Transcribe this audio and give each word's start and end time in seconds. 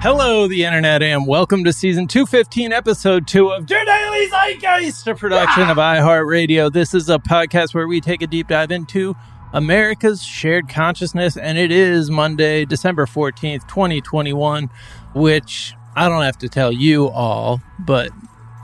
Hello, 0.00 0.46
the 0.46 0.64
internet, 0.64 1.02
and 1.02 1.26
welcome 1.26 1.64
to 1.64 1.72
season 1.72 2.06
215, 2.06 2.72
episode 2.72 3.26
2 3.26 3.48
of 3.48 3.68
Your 3.68 3.84
Daily 3.84 4.28
Zeitgeist, 4.28 5.08
a 5.08 5.14
production 5.16 5.68
of 5.68 5.76
iHeartRadio. 5.76 6.72
This 6.72 6.94
is 6.94 7.10
a 7.10 7.18
podcast 7.18 7.74
where 7.74 7.88
we 7.88 8.00
take 8.00 8.22
a 8.22 8.28
deep 8.28 8.46
dive 8.46 8.70
into 8.70 9.16
America's 9.52 10.22
shared 10.22 10.68
consciousness, 10.68 11.36
and 11.36 11.58
it 11.58 11.72
is 11.72 12.12
Monday, 12.12 12.64
December 12.64 13.06
14th, 13.06 13.66
2021, 13.66 14.70
which 15.14 15.74
I 15.96 16.08
don't 16.08 16.22
have 16.22 16.38
to 16.38 16.48
tell 16.48 16.70
you 16.70 17.08
all, 17.08 17.60
but 17.80 18.12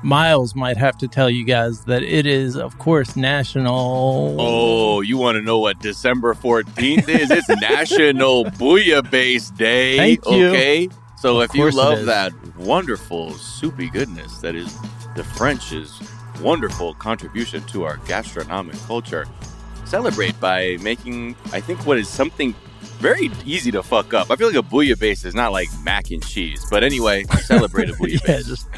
Miles 0.05 0.55
might 0.55 0.77
have 0.77 0.96
to 0.98 1.09
tell 1.09 1.29
you 1.29 1.45
guys 1.45 1.87
that 1.87 2.05
it 2.05 2.27
is, 2.27 2.57
of 2.57 2.79
course, 2.79 3.16
National. 3.16 4.37
Oh, 4.39 5.01
you 5.01 5.19
want 5.19 5.35
to 5.37 5.43
know 5.43 5.59
what 5.59 5.80
December 5.80 6.35
14th 6.35 7.09
is? 7.09 7.32
It's 7.32 7.48
National 7.61 8.45
Bouillabaisse 8.45 9.57
Day. 9.57 9.96
Thank 9.96 10.30
you. 10.30 10.48
Okay. 10.51 10.89
So 11.25 11.41
Of 11.41 11.48
if 11.48 11.54
you 11.54 11.70
love 11.70 12.04
that 12.04 12.32
wonderful 12.54 13.33
soupy 13.33 13.88
goodness 13.88 14.41
that 14.41 14.55
is 14.55 14.77
the 15.16 15.24
French's 15.24 15.98
wonderful 16.42 16.92
contribution 16.97 17.62
to 17.69 17.84
our 17.84 17.97
gastronomic 18.06 18.77
culture, 18.80 19.24
celebrate 19.87 20.38
by 20.38 20.77
making, 20.83 21.34
I 21.50 21.60
think, 21.62 21.87
what 21.87 21.97
is 21.97 22.10
something 22.10 22.55
very 22.98 23.30
easy 23.47 23.70
to 23.70 23.83
fuck 23.83 24.12
up. 24.12 24.30
I 24.30 24.37
feel 24.37 24.48
like 24.48 24.56
a 24.56 24.62
bouillabaisse 24.62 25.24
is 25.24 25.34
not 25.34 25.50
like 25.52 25.69
mac 25.83 26.10
and 26.10 26.23
cheese. 26.23 26.62
But 26.70 26.84
anyway, 26.84 27.25
celebrate 27.47 27.88
a 27.88 27.92
bouillabaisse. 27.95 28.28
yeah, 28.28 28.42
just, 28.42 28.69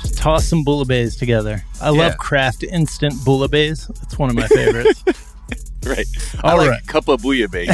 just 0.00 0.16
toss 0.16 0.46
some 0.46 0.64
bouillabaisse 0.64 1.18
together. 1.18 1.62
I 1.82 1.90
Yeah. 1.90 1.98
love 1.98 2.16
Kraft 2.16 2.62
Instant 2.62 3.12
Bouillabaisse. 3.26 3.90
It's 4.04 4.18
one 4.18 4.30
of 4.30 4.36
my 4.36 4.46
favorites. 4.48 5.04
right. 5.86 6.06
All 6.44 6.58
like 6.58 6.70
right. 6.70 6.86
cup 6.86 7.08
of 7.08 7.22
bouillabaisse. 7.22 7.70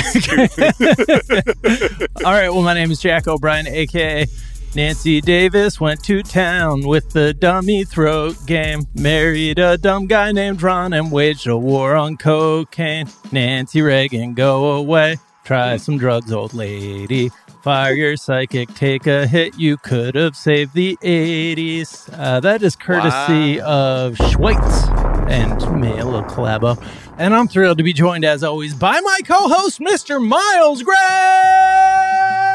All 2.24 2.32
right. 2.32 2.48
Well, 2.48 2.62
my 2.62 2.74
name 2.74 2.90
is 2.90 3.00
Jack 3.00 3.26
O'Brien, 3.26 3.66
aka 3.66 4.26
Nancy 4.76 5.20
Davis. 5.20 5.80
Went 5.80 6.04
to 6.04 6.22
town 6.22 6.86
with 6.86 7.10
the 7.10 7.34
dummy 7.34 7.84
throat 7.84 8.36
game. 8.46 8.86
Married 8.94 9.58
a 9.58 9.76
dumb 9.76 10.06
guy 10.06 10.30
named 10.30 10.62
Ron 10.62 10.92
and 10.92 11.10
waged 11.10 11.48
a 11.48 11.56
war 11.56 11.96
on 11.96 12.16
cocaine. 12.16 13.08
Nancy 13.32 13.82
Reagan, 13.82 14.34
go 14.34 14.72
away. 14.72 15.16
Try 15.44 15.76
some 15.76 15.98
drugs, 15.98 16.32
old 16.32 16.54
lady. 16.54 17.30
Fire 17.62 17.94
your 17.94 18.16
psychic, 18.16 18.72
take 18.74 19.08
a 19.08 19.26
hit. 19.26 19.58
You 19.58 19.76
could 19.78 20.14
have 20.14 20.36
saved 20.36 20.74
the 20.74 20.96
80s. 21.02 22.08
Uh, 22.16 22.38
that 22.38 22.62
is 22.62 22.76
courtesy 22.76 23.60
of 23.60 24.14
Schweitz 24.14 25.15
and 25.28 25.80
me, 25.80 25.90
a 25.98 26.04
little 26.04 26.22
collabo. 26.22 26.82
And 27.18 27.34
I'm 27.34 27.48
thrilled 27.48 27.78
to 27.78 27.84
be 27.84 27.92
joined, 27.92 28.24
as 28.24 28.42
always, 28.44 28.74
by 28.74 29.00
my 29.00 29.18
co 29.24 29.48
host, 29.48 29.80
Mr. 29.80 30.24
Miles 30.24 30.82
Gray. 30.82 30.94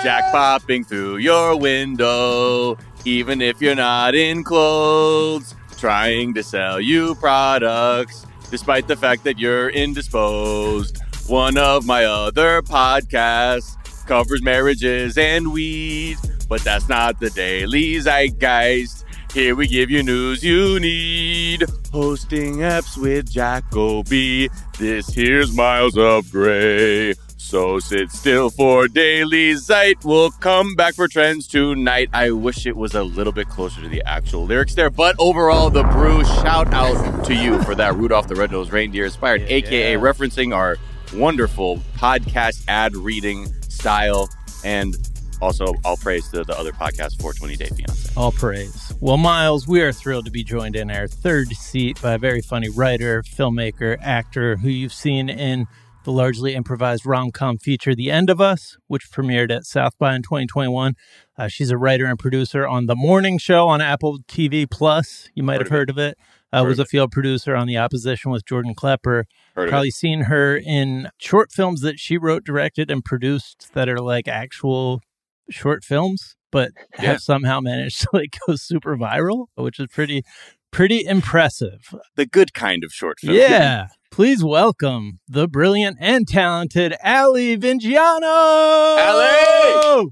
Jack 0.03 0.31
popping 0.31 0.83
through 0.83 1.17
your 1.17 1.57
window, 1.57 2.77
even 3.05 3.41
if 3.41 3.61
you're 3.61 3.75
not 3.75 4.15
in 4.15 4.43
clothes, 4.43 5.55
trying 5.77 6.33
to 6.33 6.43
sell 6.43 6.81
you 6.81 7.15
products, 7.15 8.25
despite 8.49 8.87
the 8.87 8.95
fact 8.95 9.23
that 9.23 9.37
you're 9.37 9.69
indisposed. 9.69 10.99
One 11.27 11.57
of 11.57 11.85
my 11.85 12.05
other 12.05 12.61
podcasts 12.61 13.77
covers 14.07 14.41
marriages 14.41 15.17
and 15.17 15.53
weed, 15.53 16.17
but 16.49 16.61
that's 16.63 16.89
not 16.89 17.19
the 17.19 17.29
daily 17.29 17.95
zeitgeist. 17.95 19.05
Here 19.33 19.55
we 19.55 19.65
give 19.67 19.89
you 19.89 20.03
news 20.03 20.43
you 20.43 20.77
need. 20.79 21.63
Hosting 21.93 22.57
apps 22.57 22.97
with 22.97 23.31
Jacoby. 23.31 24.49
This 24.77 25.07
here's 25.07 25.55
Miles 25.55 25.97
of 25.97 26.29
Gray. 26.29 27.13
So 27.37 27.79
sit 27.79 28.11
still 28.11 28.49
for 28.49 28.89
Daily 28.89 29.55
Zeit. 29.55 30.03
We'll 30.03 30.31
come 30.31 30.75
back 30.75 30.95
for 30.95 31.07
trends 31.07 31.47
tonight. 31.47 32.09
I 32.13 32.31
wish 32.31 32.65
it 32.65 32.75
was 32.75 32.93
a 32.93 33.03
little 33.03 33.31
bit 33.33 33.47
closer 33.47 33.81
to 33.81 33.87
the 33.87 34.03
actual 34.05 34.45
lyrics 34.45 34.75
there, 34.75 34.89
but 34.89 35.15
overall, 35.17 35.69
the 35.69 35.83
brew. 35.83 36.23
Shout 36.25 36.73
out 36.73 37.23
to 37.25 37.33
you 37.33 37.61
for 37.63 37.73
that 37.75 37.95
Rudolph 37.95 38.27
the 38.27 38.35
Red-Nosed 38.35 38.71
Reindeer 38.73 39.05
inspired, 39.05 39.43
aka 39.43 39.93
Yeah. 39.93 39.97
referencing 39.99 40.53
our 40.53 40.77
wonderful 41.13 41.77
podcast 41.97 42.63
ad 42.67 42.95
reading 42.95 43.47
style, 43.69 44.29
and 44.63 44.95
also 45.41 45.73
all 45.83 45.97
praise 45.97 46.29
to 46.29 46.43
the 46.43 46.57
other 46.57 46.71
podcast, 46.71 47.19
420 47.19 47.55
Day 47.55 47.67
Fiance. 47.67 48.13
All 48.15 48.31
praise. 48.31 48.93
Well, 48.99 49.17
Miles, 49.17 49.67
we 49.67 49.81
are 49.81 49.91
thrilled 49.91 50.25
to 50.25 50.31
be 50.31 50.43
joined 50.43 50.75
in 50.75 50.91
our 50.91 51.07
third 51.07 51.49
seat 51.49 52.01
by 52.01 52.13
a 52.13 52.17
very 52.17 52.41
funny 52.41 52.69
writer, 52.69 53.23
filmmaker, 53.23 53.97
actor 54.01 54.57
who 54.57 54.69
you've 54.69 54.93
seen 54.93 55.29
in 55.29 55.67
the 56.03 56.11
largely 56.11 56.55
improvised 56.55 57.05
rom 57.05 57.31
com 57.31 57.57
feature 57.57 57.93
The 57.93 58.11
End 58.11 58.29
of 58.29 58.41
Us, 58.41 58.77
which 58.87 59.11
premiered 59.11 59.51
at 59.51 59.65
South 59.65 59.97
by 59.97 60.15
in 60.15 60.23
2021. 60.23 60.95
Uh, 61.37 61.47
she's 61.47 61.69
a 61.69 61.77
writer 61.77 62.05
and 62.05 62.17
producer 62.17 62.67
on 62.67 62.87
The 62.87 62.95
Morning 62.95 63.37
Show 63.37 63.67
on 63.67 63.81
Apple 63.81 64.19
TV 64.27 64.69
Plus. 64.69 65.29
You 65.35 65.43
might 65.43 65.57
Heard 65.57 65.67
have 65.67 65.71
heard 65.71 65.89
of 65.89 65.97
it. 65.97 66.17
Uh, 66.51 66.63
Heard 66.63 66.69
was 66.69 66.79
a 66.79 66.85
field 66.85 67.11
producer 67.11 67.55
on 67.55 67.67
The 67.67 67.77
Opposition 67.77 68.31
with 68.31 68.45
Jordan 68.45 68.73
Klepper. 68.73 69.25
Heard 69.55 69.69
Probably 69.69 69.91
seen 69.91 70.21
her 70.21 70.57
in 70.57 71.09
short 71.17 71.51
films 71.51 71.81
that 71.81 71.99
she 71.99 72.17
wrote, 72.17 72.43
directed, 72.43 72.89
and 72.89 73.05
produced 73.05 73.73
that 73.73 73.87
are 73.87 74.01
like 74.01 74.27
actual 74.27 75.01
short 75.49 75.83
films, 75.83 76.35
but 76.51 76.71
Yeah. 76.99 77.11
have 77.11 77.19
somehow 77.21 77.59
managed 77.59 78.01
to 78.01 78.09
like 78.13 78.37
go 78.47 78.55
super 78.55 78.95
viral, 78.97 79.47
which 79.55 79.79
is 79.79 79.87
pretty 79.91 80.23
pretty 80.71 81.05
impressive. 81.05 81.93
The 82.15 82.25
good 82.25 82.53
kind 82.53 82.83
of 82.83 82.91
short 82.93 83.19
film. 83.19 83.35
Yeah. 83.35 83.87
Please 84.11 84.43
welcome 84.43 85.19
the 85.27 85.47
brilliant 85.47 85.97
and 85.99 86.27
talented 86.27 86.93
Ali 87.03 87.57
Vingiano. 87.57 88.97
Ali! 88.97 90.07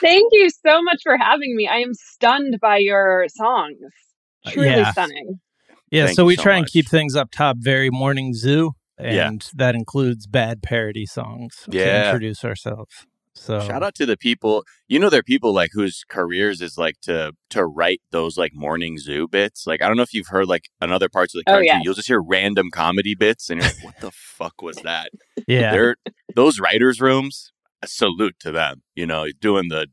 Thank 0.00 0.28
you 0.32 0.48
so 0.50 0.82
much 0.82 1.00
for 1.02 1.16
having 1.16 1.56
me. 1.56 1.66
I 1.66 1.78
am 1.78 1.92
stunned 1.94 2.58
by 2.60 2.78
your 2.78 3.26
songs. 3.28 3.78
Uh, 4.46 4.50
Truly 4.50 4.68
yeah. 4.68 4.92
stunning. 4.92 5.40
Yeah, 5.90 6.06
Thank 6.06 6.16
so 6.16 6.24
we 6.26 6.36
so 6.36 6.42
try 6.42 6.56
and 6.58 6.66
keep 6.66 6.86
things 6.88 7.16
up 7.16 7.30
top, 7.30 7.56
very 7.58 7.88
morning 7.90 8.34
zoo, 8.34 8.72
Yeah. 9.00 9.28
and 9.28 9.44
that 9.54 9.74
includes 9.74 10.26
bad 10.26 10.62
parody 10.62 11.06
songs 11.06 11.54
to 11.70 12.06
introduce 12.06 12.44
ourselves. 12.44 13.06
So 13.38 13.60
Shout 13.60 13.82
out 13.82 13.94
to 13.96 14.06
the 14.06 14.16
people. 14.16 14.64
You 14.88 14.98
know, 14.98 15.08
there 15.10 15.20
are 15.20 15.22
people 15.24 15.52
like 15.54 15.70
whose 15.72 16.04
careers 16.08 16.60
is 16.60 16.76
like 16.76 17.00
to 17.02 17.32
to 17.50 17.64
write 17.64 18.00
those 18.10 18.36
like 18.36 18.52
morning 18.54 18.98
zoo 18.98 19.26
bits. 19.28 19.66
Like 19.66 19.80
I 19.82 19.86
don't 19.88 19.96
know 19.96 20.02
if 20.02 20.12
you've 20.12 20.26
heard 20.28 20.46
like 20.48 20.68
in 20.82 20.92
other 20.92 21.08
parts 21.08 21.34
of 21.34 21.42
the 21.44 21.50
Oh, 21.50 21.54
country, 21.54 21.66
yeah. 21.68 21.80
you'll 21.82 21.94
just 21.94 22.08
hear 22.08 22.20
random 22.20 22.70
comedy 22.70 23.14
bits, 23.14 23.48
and 23.50 23.60
you're 23.60 23.70
like, 23.70 23.84
"What 23.84 24.00
the 24.00 24.10
fuck 24.10 24.60
was 24.62 24.76
that?" 24.78 25.10
yeah, 25.46 25.70
They're 25.72 25.96
those 26.34 26.58
writers' 26.60 27.00
rooms. 27.00 27.52
A 27.80 27.86
salute 27.86 28.34
to 28.40 28.50
them. 28.50 28.82
You 28.96 29.06
know, 29.06 29.26
doing 29.40 29.68
the, 29.68 29.86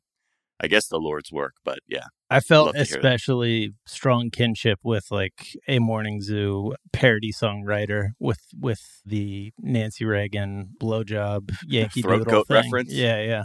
I 0.60 0.68
guess 0.68 0.88
the 0.88 0.98
Lord's 0.98 1.32
work. 1.32 1.54
But 1.64 1.80
yeah, 1.88 2.06
I 2.30 2.40
felt 2.40 2.68
Love 2.68 2.74
to 2.76 2.80
hear 2.80 2.86
that. 2.86 2.98
especially 2.98 3.74
strong 3.86 4.30
kinship 4.32 4.80
with 4.84 5.06
like 5.12 5.56
a 5.68 5.80
morning 5.80 6.22
zoo 6.22 6.74
parody 6.92 7.32
songwriter 7.32 8.10
with 8.20 8.42
with 8.60 8.82
the 9.06 9.52
Nancy 9.60 10.06
Reagan 10.06 10.70
blowjob 10.82 11.52
Yankee 11.68 12.02
Throat 12.02 12.26
Doodle 12.26 12.46
thing. 12.46 12.64
reference? 12.64 12.92
Yeah, 12.92 13.22
yeah. 13.22 13.44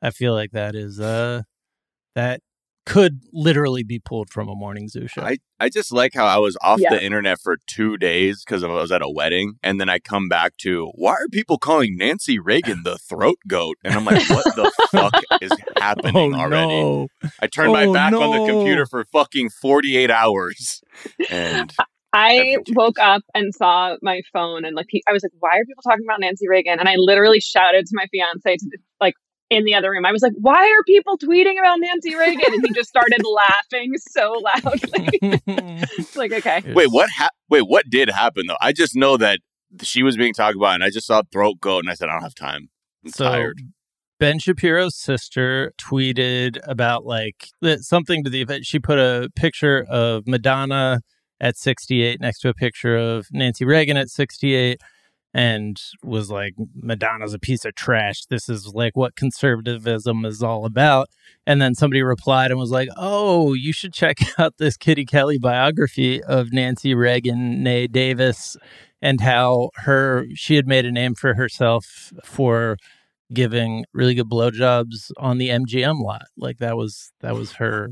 I 0.00 0.10
feel 0.10 0.32
like 0.32 0.52
that 0.52 0.74
is 0.74 1.00
uh 1.00 1.42
that 2.14 2.40
could 2.90 3.20
literally 3.32 3.82
be 3.84 4.00
pulled 4.00 4.30
from 4.30 4.48
a 4.48 4.54
morning 4.54 4.88
zoo 4.88 5.06
show. 5.06 5.22
I 5.22 5.38
I 5.60 5.68
just 5.68 5.92
like 5.92 6.12
how 6.14 6.26
I 6.26 6.38
was 6.38 6.56
off 6.60 6.80
Yeah. 6.80 6.90
the 6.90 7.02
internet 7.04 7.38
for 7.40 7.56
two 7.68 7.96
days 7.96 8.42
because 8.44 8.64
I 8.64 8.68
was 8.68 8.90
at 8.90 9.00
a 9.02 9.08
wedding, 9.08 9.54
and 9.62 9.80
then 9.80 9.88
I 9.88 9.98
come 10.00 10.28
back 10.28 10.56
to 10.62 10.90
why 10.96 11.12
are 11.12 11.28
people 11.30 11.56
calling 11.58 11.96
Nancy 11.96 12.38
Reagan 12.38 12.82
the 12.82 12.98
throat 12.98 13.38
goat? 13.46 13.76
And 13.84 13.94
I'm 13.94 14.04
like, 14.04 14.28
what 14.28 14.44
the 14.56 14.72
fuck 14.90 15.12
is 15.40 15.52
happening 15.78 16.34
oh 16.34 16.38
already? 16.38 16.66
no! 16.82 17.08
I 17.40 17.46
turned 17.46 17.72
my 17.72 17.86
Oh, 17.86 17.92
back 17.92 18.12
on 18.12 18.30
the 18.30 18.52
computer 18.52 18.86
for 18.86 19.04
fucking 19.12 19.50
48 19.62 20.10
hours. 20.10 20.80
And 21.30 21.72
I 22.12 22.56
woke 22.70 22.98
up 22.98 23.22
and 23.34 23.54
saw 23.54 23.94
my 24.02 24.20
phone 24.32 24.64
and 24.64 24.74
like 24.74 24.86
pe- 24.92 25.00
I 25.08 25.12
was 25.12 25.22
like, 25.22 25.30
why 25.38 25.50
are 25.58 25.64
people 25.64 25.82
talking 25.84 26.04
about 26.04 26.18
Nancy 26.20 26.48
Reagan? 26.48 26.80
And 26.80 26.88
I 26.88 26.94
literally 26.96 27.38
shouted 27.40 27.86
to 27.86 27.92
my 27.94 28.06
fiance 28.10 28.56
to 28.56 28.78
like 29.00 29.14
in 29.50 29.64
the 29.64 29.74
other 29.74 29.90
room. 29.90 30.06
I 30.06 30.12
was 30.12 30.22
like, 30.22 30.32
why 30.40 30.62
are 30.62 30.82
people 30.86 31.18
tweeting 31.18 31.58
about 31.58 31.78
Nancy 31.80 32.14
Reagan? 32.14 32.52
And 32.54 32.64
he 32.64 32.72
just 32.72 32.88
started 32.88 33.20
laughing 33.72 33.92
so 33.98 34.40
loudly. 34.64 35.08
it's 35.92 36.16
like, 36.16 36.32
okay. 36.32 36.62
wait, 36.72 36.88
what 36.88 37.10
ha- 37.10 37.30
wait, 37.48 37.62
what 37.62 37.90
did 37.90 38.08
happen 38.08 38.46
though? 38.46 38.56
I 38.60 38.72
just 38.72 38.96
know 38.96 39.16
that 39.16 39.40
she 39.82 40.02
was 40.02 40.16
being 40.16 40.32
talked 40.32 40.56
about 40.56 40.74
and 40.74 40.84
I 40.84 40.90
just 40.90 41.06
saw 41.06 41.22
throat 41.30 41.60
go 41.60 41.78
and 41.78 41.90
I 41.90 41.94
said, 41.94 42.08
I 42.08 42.12
don't 42.12 42.22
have 42.22 42.34
time. 42.34 42.70
I'm 43.04 43.10
so 43.10 43.24
tired. 43.24 43.60
Ben 44.20 44.38
Shapiro's 44.38 44.96
sister 44.96 45.72
tweeted 45.80 46.58
about 46.64 47.04
like 47.04 47.48
something 47.78 48.22
to 48.22 48.30
the 48.30 48.42
effect. 48.42 48.66
She 48.66 48.78
put 48.78 48.98
a 48.98 49.30
picture 49.34 49.84
of 49.88 50.26
Madonna 50.26 51.00
at 51.40 51.56
68 51.56 52.20
next 52.20 52.40
to 52.40 52.50
a 52.50 52.54
picture 52.54 52.96
of 52.96 53.26
Nancy 53.32 53.64
Reagan 53.64 53.96
at 53.96 54.10
68 54.10 54.80
and 55.32 55.80
was 56.02 56.30
like, 56.30 56.54
Madonna's 56.74 57.34
a 57.34 57.38
piece 57.38 57.64
of 57.64 57.74
trash. 57.74 58.24
This 58.26 58.48
is 58.48 58.72
like 58.74 58.96
what 58.96 59.16
conservatism 59.16 60.24
is 60.24 60.42
all 60.42 60.64
about. 60.64 61.08
And 61.46 61.62
then 61.62 61.74
somebody 61.74 62.02
replied 62.02 62.50
and 62.50 62.58
was 62.58 62.70
like, 62.70 62.88
Oh, 62.96 63.54
you 63.54 63.72
should 63.72 63.92
check 63.92 64.18
out 64.38 64.54
this 64.58 64.76
Kitty 64.76 65.04
Kelley 65.04 65.38
biography 65.38 66.22
of 66.22 66.52
Nancy 66.52 66.94
Reagan, 66.94 67.62
Nay 67.62 67.86
Davis, 67.86 68.56
and 69.00 69.20
how 69.20 69.70
her 69.76 70.26
she 70.34 70.56
had 70.56 70.66
made 70.66 70.84
a 70.84 70.92
name 70.92 71.14
for 71.14 71.34
herself 71.34 72.12
for 72.24 72.76
giving 73.32 73.84
really 73.92 74.14
good 74.14 74.28
blowjobs 74.28 75.10
on 75.16 75.38
the 75.38 75.48
MGM 75.48 76.02
lot. 76.02 76.26
Like 76.36 76.58
that 76.58 76.76
was 76.76 77.12
that 77.20 77.34
was 77.34 77.52
her 77.52 77.90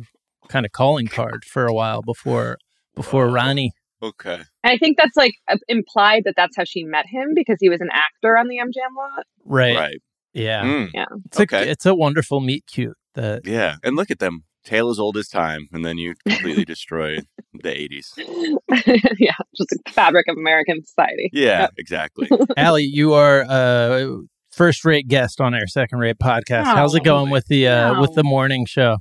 kind 0.48 0.66
of 0.66 0.72
calling 0.72 1.06
card 1.06 1.44
for 1.44 1.66
a 1.66 1.74
while 1.74 2.02
before 2.02 2.58
before 2.94 3.28
Ronnie. 3.28 3.72
Okay. 4.02 4.34
And 4.34 4.44
I 4.72 4.76
think 4.78 4.96
that's 4.96 5.16
like 5.16 5.32
uh, 5.50 5.56
implied 5.68 6.22
that 6.24 6.34
that's 6.36 6.56
how 6.56 6.64
she 6.64 6.84
met 6.84 7.06
him 7.06 7.28
because 7.34 7.56
he 7.60 7.68
was 7.68 7.80
an 7.80 7.88
actor 7.92 8.36
on 8.36 8.48
the 8.48 8.56
MGM 8.58 8.96
lot. 8.96 9.24
Right. 9.44 9.76
Right. 9.76 10.02
Yeah. 10.34 10.62
Mm, 10.62 10.90
It's 11.26 11.40
Okay. 11.40 11.68
a 11.68 11.70
it's 11.72 11.86
a 11.86 11.94
wonderful 11.94 12.40
meet 12.40 12.66
cute 12.66 12.96
that 13.14 13.42
yeah. 13.44 13.76
And 13.82 13.96
look 13.96 14.10
at 14.10 14.18
them. 14.20 14.44
Tale 14.64 14.90
as 14.90 14.98
old 14.98 15.16
as 15.16 15.28
time. 15.28 15.66
And 15.72 15.84
then 15.84 15.96
you 15.98 16.14
completely 16.28 16.64
destroy 16.74 17.18
the 17.54 17.70
80s. 17.70 18.08
yeah, 19.18 19.32
just 19.56 19.70
the 19.70 19.78
fabric 19.92 20.26
of 20.28 20.36
American 20.36 20.84
society. 20.84 21.30
Yeah, 21.32 21.60
Yep. 21.62 21.70
exactly. 21.78 22.28
Ali, 22.58 22.82
you 22.84 23.14
are 23.14 23.46
a 23.48 24.18
first 24.50 24.84
rate 24.84 25.08
guest 25.08 25.40
on 25.40 25.54
our 25.54 25.66
second 25.66 25.98
rate 26.00 26.18
podcast. 26.22 26.64
How's 26.64 26.94
it 26.94 27.00
Oh, 27.02 27.04
going 27.04 27.30
with 27.30 27.46
the 27.46 27.66
uh, 27.68 27.94
no. 27.94 28.00
with 28.02 28.14
the 28.14 28.24
morning 28.24 28.66
show? 28.66 28.98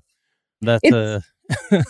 That's 0.61 0.83
It's- 0.83 1.21
a 1.21 1.21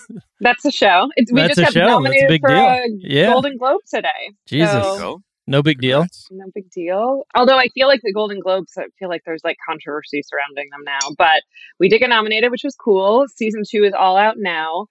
That's 0.42 0.66
a 0.66 0.72
show. 0.72 1.10
It's, 1.16 1.32
we 1.32 1.42
That's 1.42 1.56
just 1.56 1.60
a 1.60 1.62
got 1.64 1.74
show. 1.74 1.80
That's 1.80 1.90
a 1.90 1.92
nominated 1.94 2.28
big 2.30 2.42
for 2.42 2.50
deal. 2.50 2.58
a 2.60 2.82
Yeah. 3.00 3.32
Golden 3.34 3.58
Globe 3.58 3.82
today. 3.92 4.32
Jesus. 4.48 4.72
So- 4.72 5.22
no 5.50 5.64
big 5.64 5.80
deal. 5.80 6.06
No 6.30 6.46
big 6.54 6.70
deal. 6.72 7.24
Although 7.34 7.58
I 7.58 7.68
feel 7.74 7.88
like 7.88 8.02
the 8.04 8.12
Golden 8.12 8.42
Globes, 8.42 8.74
I 8.78 8.84
feel 9.00 9.08
like 9.08 9.22
there's 9.26 9.46
like 9.46 9.56
controversy 9.66 10.22
surrounding 10.22 10.68
them 10.72 10.82
now. 10.84 11.00
But 11.18 11.42
we 11.80 11.88
did 11.88 12.00
get 12.00 12.10
nominated, 12.10 12.52
which 12.52 12.64
was 12.66 12.76
cool. 12.76 13.26
Season 13.34 13.62
two 13.66 13.86
is 13.86 13.94
all 13.98 14.18
out 14.18 14.36
now 14.38 14.88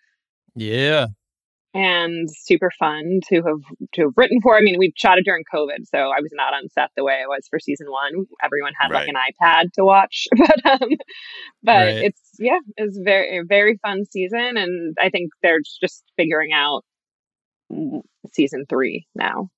Yeah. 0.54 1.08
And 1.76 2.28
super 2.30 2.70
fun 2.78 3.20
to 3.28 3.36
have 3.36 3.76
to 3.94 4.02
have 4.02 4.12
written 4.16 4.40
for. 4.42 4.56
I 4.56 4.60
mean, 4.60 4.76
we 4.78 4.92
shot 4.96 5.18
it 5.18 5.24
during 5.24 5.44
COVID, 5.52 5.86
so 5.86 5.98
I 5.98 6.20
was 6.20 6.32
not 6.32 6.54
on 6.54 6.68
set 6.70 6.90
the 6.96 7.04
way 7.04 7.20
I 7.22 7.26
was 7.26 7.46
for 7.48 7.58
season 7.58 7.86
one. 7.90 8.26
Everyone 8.42 8.72
had 8.78 8.90
like 8.90 9.08
an 9.08 9.14
iPad 9.14 9.72
to 9.74 9.84
watch, 9.84 10.26
but 10.36 10.66
um, 10.82 10.88
but 11.62 11.72
Right. 11.72 12.04
it's 12.04 12.20
yeah, 12.38 12.58
it's 12.76 12.98
very 12.98 13.42
very 13.46 13.78
fun 13.82 14.04
season, 14.04 14.56
and 14.56 14.96
I 15.00 15.10
think 15.10 15.30
they're 15.42 15.60
just 15.80 16.04
figuring 16.16 16.52
out 16.52 16.82
season 18.32 18.66
three 18.68 19.06
now. 19.14 19.48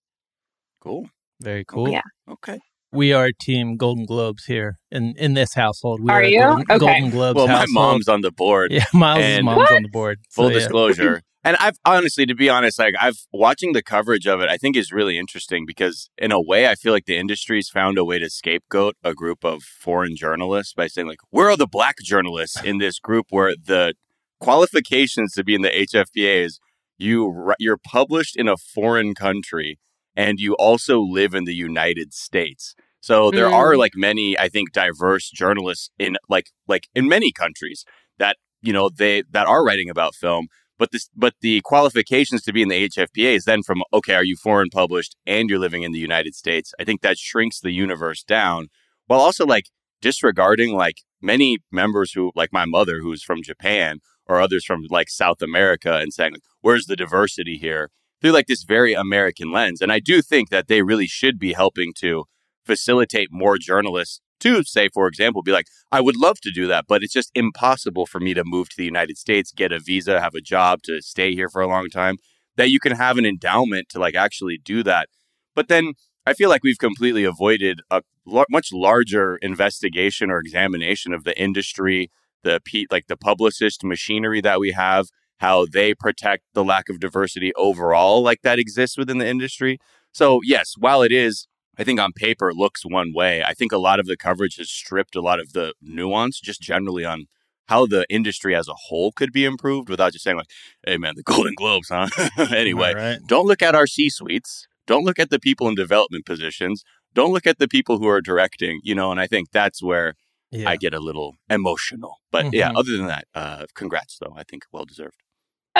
Cool. 0.81 1.09
Very 1.41 1.65
cool. 1.65 1.89
Yeah. 1.91 2.03
Okay. 2.29 2.59
We 2.93 3.13
are 3.13 3.31
team 3.39 3.77
Golden 3.77 4.07
Globes 4.07 4.45
here 4.47 4.79
in 4.91 5.15
in 5.19 5.35
this 5.35 5.55
household. 5.55 6.01
We 6.03 6.11
Are 6.11 6.23
a 6.23 6.29
you? 6.31 6.41
Golden, 6.41 6.63
Okay. 6.71 6.79
Golden 6.79 7.11
Globes 7.11 7.37
Well, 7.37 7.49
my 7.49 7.67
mom's 7.69 8.09
on 8.09 8.23
the 8.23 8.31
board. 8.33 8.73
Yeah, 8.73 8.85
Miles' 8.95 9.43
mom's 9.43 9.59
What? 9.59 9.73
on 9.73 9.83
the 9.83 9.89
board. 9.91 10.19
Full 10.31 10.47
So, 10.47 10.51
yeah. 10.53 10.59
disclosure. 10.59 11.23
And 11.45 11.57
I've 11.61 11.77
honestly, 11.85 12.27
to 12.27 12.35
be 12.35 12.51
honest, 12.51 12.81
like 12.81 12.95
I've 13.01 13.21
watching 13.33 13.73
the 13.73 13.83
coverage 13.83 14.27
of 14.27 14.41
it, 14.41 14.51
I 14.51 14.57
think 14.57 14.77
is 14.77 14.91
really 14.93 15.17
interesting 15.17 15.65
because 15.67 16.11
in 16.19 16.33
a 16.33 16.41
way, 16.43 16.67
I 16.67 16.75
feel 16.75 16.93
like 16.93 17.07
the 17.07 17.17
industry's 17.17 17.69
found 17.71 17.97
a 17.97 18.05
way 18.05 18.19
to 18.19 18.29
scapegoat 18.29 18.97
a 19.05 19.15
group 19.15 19.45
of 19.45 19.63
foreign 19.63 20.17
journalists 20.17 20.75
by 20.75 20.89
saying 20.89 21.07
like, 21.07 21.21
where 21.31 21.49
are 21.49 21.57
the 21.57 21.69
black 21.69 21.95
journalists 22.03 22.61
in 22.63 22.79
this 22.79 22.99
group 22.99 23.27
where 23.31 23.55
the 23.55 23.95
qualifications 24.41 25.33
to 25.35 25.45
be 25.45 25.55
in 25.55 25.63
the 25.63 25.71
HFPA 25.71 26.45
is 26.45 26.59
you 26.99 27.53
you're 27.61 27.79
published 27.79 28.37
in 28.37 28.49
a 28.49 28.57
foreign 28.57 29.15
country 29.15 29.79
and 30.19 30.41
you 30.41 30.55
also 30.57 31.01
live 31.01 31.35
in 31.35 31.45
the 31.47 31.55
United 31.71 32.13
States. 32.15 32.75
So 33.01 33.31
there 33.33 33.49
Mm. 33.49 33.55
are 33.63 33.77
like 33.85 33.95
many, 33.97 34.39
I 34.39 34.49
think, 34.51 34.73
diverse 34.73 35.31
journalists 35.31 35.91
in 35.99 36.17
like 36.29 36.49
like 36.73 36.85
in 36.95 37.09
many 37.09 37.33
countries 37.33 37.85
that 38.19 38.37
you 38.63 38.73
know 38.75 38.91
they 38.91 39.23
that 39.37 39.47
are 39.47 39.65
writing 39.65 39.91
about 39.91 40.15
film. 40.27 40.49
But 40.81 40.93
this, 40.93 41.09
but 41.17 41.35
the 41.41 41.61
qualifications 41.73 42.43
to 42.45 42.53
be 42.53 42.63
in 42.63 42.69
the 42.69 42.89
HFPA 42.89 43.35
is 43.39 43.45
then 43.47 43.63
from 43.65 43.83
okay, 43.99 44.15
are 44.17 44.25
you 44.33 44.37
foreign 44.37 44.71
published 44.71 45.17
and 45.27 45.49
you're 45.51 45.59
living 45.67 45.83
in 45.85 45.93
the 45.93 45.99
United 46.11 46.35
States? 46.35 46.75
I 46.81 46.85
think 46.85 47.01
that 47.03 47.19
shrinks 47.19 47.61
the 47.61 47.73
universe 47.73 48.23
down, 48.25 48.69
while 49.09 49.21
also 49.21 49.47
like 49.47 49.67
disregarding 50.01 50.75
like 50.75 50.99
many 51.21 51.59
members 51.73 52.13
who, 52.13 52.33
like 52.37 52.53
my 52.53 52.65
mother, 52.65 53.01
who's 53.03 53.23
from 53.25 53.43
Japan, 53.43 53.99
or 54.27 54.41
others 54.41 54.65
from 54.65 54.81
like 54.91 55.09
South 55.11 55.43
America, 55.43 55.93
and 55.99 56.13
saying, 56.13 56.33
like, 56.35 56.43
"Where's 56.61 56.87
the 56.87 56.97
diversity 56.97 57.57
here?" 57.59 57.91
Through 58.21 58.33
like 58.33 58.47
this 58.47 58.65
very 58.65 58.95
American 58.95 59.53
lens, 59.53 59.81
and 59.81 59.93
I 59.93 60.01
do 60.01 60.23
think 60.23 60.51
that 60.51 60.69
they 60.69 60.83
really 60.83 61.07
should 61.07 61.39
be 61.39 61.53
helping 61.53 61.93
to 61.99 62.25
facilitate 62.65 63.29
more 63.31 63.59
journalists 63.59 64.21
to 64.41 64.63
say, 64.65 64.89
for 64.89 65.09
example, 65.09 65.43
be 65.43 65.53
like, 65.53 65.67
I 65.91 66.01
would 66.01 66.17
love 66.17 66.41
to 66.43 66.51
do 66.51 66.67
that, 66.69 66.85
but 66.89 67.03
it's 67.03 67.13
just 67.13 67.31
impossible 67.35 68.07
for 68.07 68.21
me 68.21 68.35
to 68.35 68.45
move 68.45 68.69
to 68.69 68.77
the 68.77 68.85
United 68.85 69.19
States, 69.19 69.53
get 69.53 69.73
a 69.73 69.79
visa, 69.79 70.21
have 70.21 70.35
a 70.35 70.41
job 70.41 70.83
to 70.85 71.01
stay 71.03 71.35
here 71.35 71.49
for 71.49 71.63
a 71.63 71.67
long 71.67 71.89
time. 71.89 72.17
That 72.57 72.71
you 72.71 72.81
can 72.81 72.93
have 72.93 73.19
an 73.19 73.27
endowment 73.27 73.89
to 73.91 74.01
like 74.01 74.15
actually 74.15 74.59
do 74.63 74.83
that. 74.83 75.09
But 75.55 75.69
then 75.69 75.95
I 76.27 76.35
feel 76.35 76.49
like 76.49 76.65
we've 76.65 76.79
completely 76.79 77.25
avoided 77.25 77.81
a 77.91 78.03
much 78.27 78.69
larger 78.73 79.37
investigation 79.37 80.31
or 80.31 80.41
examination 80.41 81.15
of 81.15 81.25
the 81.25 81.41
industry, 81.41 82.11
the 82.43 82.61
pe- 82.65 82.87
like 82.91 83.07
the 83.07 83.17
publicist 83.17 83.85
machinery 83.85 84.41
that 84.41 84.61
we 84.61 84.73
have, 84.73 85.07
how 85.39 85.67
they 85.67 85.95
protect 85.95 86.45
the 86.55 86.65
lack 86.65 86.89
of 86.89 87.01
diversity 87.01 87.53
overall, 87.55 88.23
like 88.23 88.43
that 88.43 88.59
exists 88.59 88.97
within 88.97 89.19
the 89.19 89.27
industry. 89.27 89.79
So 90.13 90.41
yes, 90.45 90.75
while 90.79 91.03
it 91.03 91.13
is 91.13 91.47
I 91.81 91.85
think 91.85 92.01
on 92.01 92.13
paper 92.13 92.51
it 92.51 92.57
looks 92.57 92.83
one 92.85 93.13
way. 93.15 93.43
I 93.45 93.55
think 93.55 93.71
a 93.71 93.79
lot 93.79 94.01
of 94.01 94.07
the 94.07 94.17
coverage 94.17 94.57
has 94.57 94.69
stripped 94.69 95.15
a 95.15 95.21
lot 95.21 95.39
of 95.39 95.53
the 95.53 95.75
nuance 95.81 96.41
just 96.41 96.61
generally 96.61 97.05
on 97.05 97.27
how 97.69 97.87
the 97.87 98.05
industry 98.11 98.57
as 98.57 98.67
a 98.67 98.75
whole 98.89 99.13
could 99.13 99.31
be 99.33 99.45
improved 99.45 99.89
without 99.89 100.13
just 100.13 100.25
saying 100.25 100.37
like, 100.39 100.51
hey 100.85 100.97
man, 100.97 101.15
the 101.17 101.23
Golden 101.33 101.55
Globes, 101.55 101.89
huh? 101.91 102.09
anyway, 102.51 102.95
right. 102.95 103.19
don't 103.27 103.47
look 103.47 103.63
at 103.63 103.75
our 103.77 103.87
C 103.87 104.09
suites. 104.11 104.67
Don't 104.89 105.05
look 105.05 105.19
at 105.21 105.31
the 105.31 105.39
people 105.39 105.69
in 105.69 105.75
development 105.77 106.25
positions. 106.27 106.83
Don't 107.15 107.33
look 107.33 107.47
at 107.47 107.59
the 107.59 107.69
people 107.69 107.99
who 107.99 108.09
are 108.09 108.21
directing, 108.23 108.81
you 108.83 108.95
know, 108.95 109.11
and 109.13 109.21
I 109.21 109.27
think 109.29 109.51
that's 109.53 109.81
where 109.83 110.15
Yeah. 110.51 110.71
I 110.71 110.77
get 110.77 110.95
a 110.95 110.99
little 111.01 111.35
emotional. 111.51 112.17
But 112.33 112.53
yeah, 112.55 112.71
Mhm. 112.71 112.77
other 112.79 112.97
than 112.97 113.07
that, 113.07 113.25
uh, 113.35 113.67
congrats 113.75 114.17
though. 114.19 114.35
I 114.37 114.43
think 114.45 114.63
well 114.73 114.85
deserved. 114.87 115.21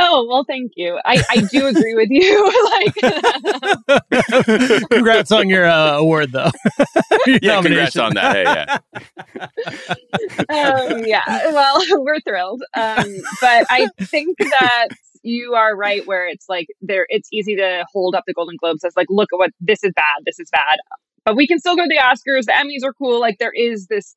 Oh 0.01 0.27
well, 0.29 0.45
thank 0.45 0.73
you. 0.77 0.99
I, 1.05 1.23
I 1.29 1.41
do 1.41 1.67
agree 1.67 1.95
with 1.95 2.09
you. 2.11 2.53
like, 3.89 4.85
congrats 4.91 5.33
on 5.33 5.49
your 5.49 5.67
uh, 5.67 5.99
award, 5.99 6.33
though. 6.33 6.51
Your 7.27 7.39
Yeah, 7.43 7.63
congrats 7.63 7.97
on 7.97 8.15
that. 8.15 8.37
Hey, 8.37 8.45
yeah. 8.45 8.79
um, 10.51 11.05
yeah. 11.05 11.23
Well, 11.53 11.83
we're 12.05 12.21
thrilled. 12.21 12.63
Um, 12.75 13.17
but 13.41 13.67
I 13.71 13.89
think 14.01 14.39
that 14.39 14.89
you 15.23 15.55
are 15.55 15.77
right 15.77 16.07
where 16.07 16.27
it's 16.29 16.49
like 16.49 16.69
there. 16.81 17.07
It's 17.09 17.29
easy 17.33 17.57
to 17.57 17.85
hold 17.93 18.15
up 18.15 18.25
the 18.27 18.35
Golden 18.35 18.57
Globes 18.57 18.85
as 18.85 18.95
like, 18.97 19.09
look 19.11 19.31
at 19.33 19.39
what 19.39 19.51
this 19.61 19.83
is 19.83 19.93
bad. 19.97 20.23
This 20.25 20.39
is 20.39 20.49
bad. 20.51 20.79
But 21.25 21.37
we 21.37 21.47
can 21.47 21.59
still 21.59 21.77
go 21.77 21.83
to 21.83 21.89
the 21.89 21.97
Oscars. 21.99 22.45
The 22.45 22.53
Emmys 22.53 22.87
are 22.89 22.93
cool. 22.95 23.21
Like 23.21 23.39
there 23.39 23.53
is 23.55 23.89
this 23.89 24.15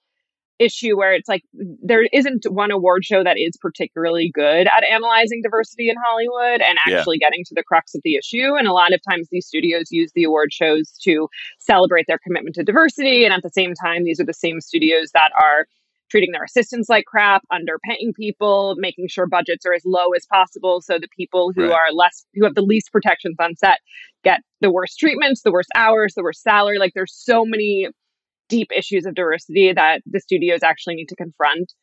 issue 0.61 0.97
where 0.97 1.13
it's 1.13 1.27
like 1.27 1.43
there 1.53 2.03
isn't 2.13 2.45
one 2.49 2.71
award 2.71 3.03
show 3.03 3.23
that 3.23 3.37
is 3.37 3.57
particularly 3.59 4.31
good 4.33 4.67
at 4.67 4.83
analyzing 4.83 5.41
diversity 5.41 5.89
in 5.89 5.95
Hollywood 6.05 6.61
and 6.61 6.77
Yeah. 6.87 6.99
actually 6.99 7.17
getting 7.17 7.43
to 7.45 7.53
the 7.55 7.63
crux 7.63 7.95
of 7.95 8.01
the 8.03 8.15
issue. 8.15 8.55
And 8.55 8.67
a 8.67 8.73
lot 8.73 8.93
of 8.93 9.01
times 9.09 9.27
these 9.31 9.47
studios 9.47 9.91
use 9.91 10.11
the 10.13 10.23
award 10.23 10.53
shows 10.53 10.91
to 11.03 11.27
celebrate 11.59 12.05
their 12.07 12.19
commitment 12.19 12.55
to 12.55 12.63
diversity. 12.63 13.25
And 13.25 13.33
at 13.33 13.41
the 13.43 13.49
same 13.49 13.73
time, 13.73 14.03
these 14.03 14.19
are 14.19 14.25
the 14.25 14.33
same 14.33 14.61
studios 14.61 15.11
that 15.13 15.31
are 15.39 15.65
treating 16.09 16.31
their 16.33 16.43
assistants 16.43 16.89
like 16.89 17.05
crap, 17.05 17.41
underpaying 17.53 18.13
people, 18.17 18.75
making 18.77 19.07
sure 19.07 19.25
budgets 19.25 19.65
are 19.65 19.73
as 19.73 19.83
low 19.85 20.11
as 20.13 20.25
possible 20.25 20.81
so 20.81 20.99
the 20.99 21.07
people 21.15 21.53
who 21.55 21.63
Right. 21.63 21.71
are 21.71 21.93
less 21.93 22.25
who 22.35 22.43
have 22.43 22.53
the 22.53 22.61
least 22.61 22.91
protections 22.91 23.37
on 23.39 23.55
set 23.55 23.79
get 24.23 24.41
the 24.59 24.69
worst 24.71 24.99
treatments, 24.99 25.41
the 25.41 25.53
worst 25.53 25.69
hours, 25.73 26.13
the 26.13 26.21
worst 26.21 26.43
salary. 26.43 26.77
Like 26.79 26.91
there's 26.93 27.15
so 27.15 27.45
many 27.45 27.87
deep 28.51 28.67
issues 28.75 29.05
of 29.05 29.15
diversity 29.15 29.73
that 29.73 30.01
the 30.05 30.19
studios 30.19 30.61
actually 30.61 30.95
need 30.95 31.07
to 31.07 31.15
confront. 31.15 31.73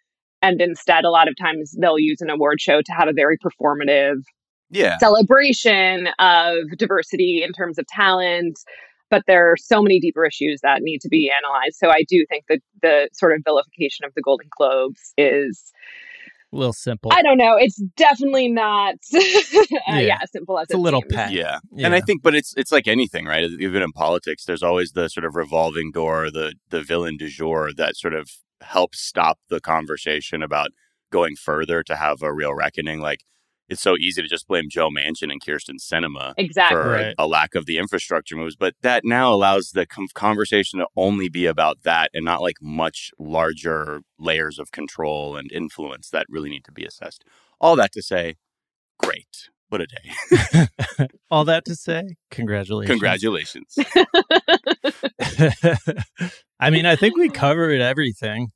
And 0.42 0.60
instead, 0.60 1.04
a 1.04 1.10
lot 1.10 1.26
of 1.26 1.34
times 1.40 1.74
they'll 1.80 1.98
use 1.98 2.20
an 2.20 2.30
award 2.30 2.60
show 2.60 2.80
to 2.80 2.92
have 2.92 3.08
a 3.08 3.12
very 3.12 3.38
performative 3.38 4.22
Yeah. 4.70 4.98
celebration 4.98 6.08
of 6.18 6.56
diversity 6.76 7.42
in 7.42 7.52
terms 7.52 7.78
of 7.78 7.86
talent. 7.88 8.58
But 9.10 9.22
there 9.26 9.50
are 9.50 9.56
so 9.56 9.80
many 9.82 9.98
deeper 9.98 10.26
issues 10.26 10.60
that 10.62 10.82
need 10.82 11.00
to 11.00 11.08
be 11.08 11.32
analyzed. 11.40 11.76
So 11.76 11.88
I 11.88 12.04
do 12.06 12.26
think 12.28 12.44
that 12.50 12.60
the 12.82 13.08
sort 13.14 13.32
of 13.32 13.40
vilification 13.42 14.04
of 14.04 14.12
the 14.14 14.20
Golden 14.20 14.48
Globes 14.56 15.14
is, 15.16 15.72
A 16.52 16.56
little 16.56 16.72
simple. 16.72 17.12
I 17.14 17.22
don't 17.22 17.36
know, 17.36 17.56
it's 17.58 17.76
definitely 17.96 18.48
not, 18.48 18.94
uh, 19.14 19.20
Yeah. 19.88 19.98
yeah. 19.98 20.18
simple 20.32 20.58
as 20.58 20.64
It's 20.64 20.74
a 20.74 20.78
little 20.78 21.02
seems. 21.02 21.14
pat. 21.14 21.32
Yeah. 21.32 21.58
Yeah. 21.72 21.86
And 21.86 21.94
I 21.94 22.00
think, 22.00 22.22
but 22.22 22.34
it's 22.34 22.54
it's 22.56 22.72
like 22.72 22.88
anything, 22.88 23.26
right? 23.26 23.44
Even 23.60 23.82
in 23.82 23.92
politics, 23.92 24.44
there's 24.46 24.62
always 24.62 24.92
the 24.92 25.08
sort 25.08 25.24
of 25.26 25.36
revolving 25.36 25.90
door, 25.92 26.30
the 26.30 26.54
the 26.70 26.82
villain 26.82 27.16
du 27.18 27.28
jour 27.28 27.70
that 27.76 27.96
sort 27.96 28.14
of 28.14 28.30
helps 28.62 29.00
stop 29.00 29.38
the 29.50 29.60
conversation 29.60 30.42
about 30.42 30.70
going 31.12 31.36
further 31.36 31.82
to 31.82 31.96
have 31.96 32.22
a 32.22 32.32
real 32.32 32.54
reckoning. 32.54 33.00
Like 33.00 33.20
it's 33.68 33.82
so 33.82 33.96
easy 33.98 34.22
to 34.22 34.28
just 34.28 34.46
blame 34.48 34.64
Joe 34.70 34.88
Manchin 34.90 35.30
and 35.30 35.42
Kyrsten 35.42 35.76
Sinema 35.80 36.34
Exactly. 36.36 36.76
for 36.82 36.90
Right. 36.90 37.14
a 37.18 37.26
lack 37.26 37.54
of 37.54 37.66
the 37.66 37.78
infrastructure 37.78 38.36
moves, 38.36 38.56
but 38.56 38.74
that 38.82 39.02
now 39.04 39.32
allows 39.32 39.70
the 39.70 39.86
com- 39.86 40.06
conversation 40.14 40.78
to 40.78 40.86
only 40.96 41.28
be 41.28 41.46
about 41.46 41.82
that 41.82 42.10
and 42.14 42.24
not 42.24 42.40
like 42.40 42.56
much 42.62 43.10
larger 43.18 44.00
layers 44.18 44.58
of 44.58 44.70
control 44.72 45.36
and 45.36 45.50
influence 45.52 46.08
that 46.10 46.26
really 46.28 46.48
need 46.50 46.64
to 46.64 46.72
be 46.72 46.84
assessed. 46.84 47.24
All 47.60 47.76
that 47.76 47.92
to 47.92 48.02
say, 48.02 48.36
great. 48.98 49.48
What 49.70 49.82
a 49.82 49.86
day. 49.86 51.06
All 51.30 51.44
that 51.44 51.66
to 51.66 51.74
say, 51.74 52.16
congratulations. 52.30 52.90
Congratulations. 52.90 53.76
I 56.60 56.70
mean, 56.70 56.86
I 56.86 56.96
think 56.96 57.16
we 57.16 57.28
covered 57.28 57.80
everything 57.80 58.48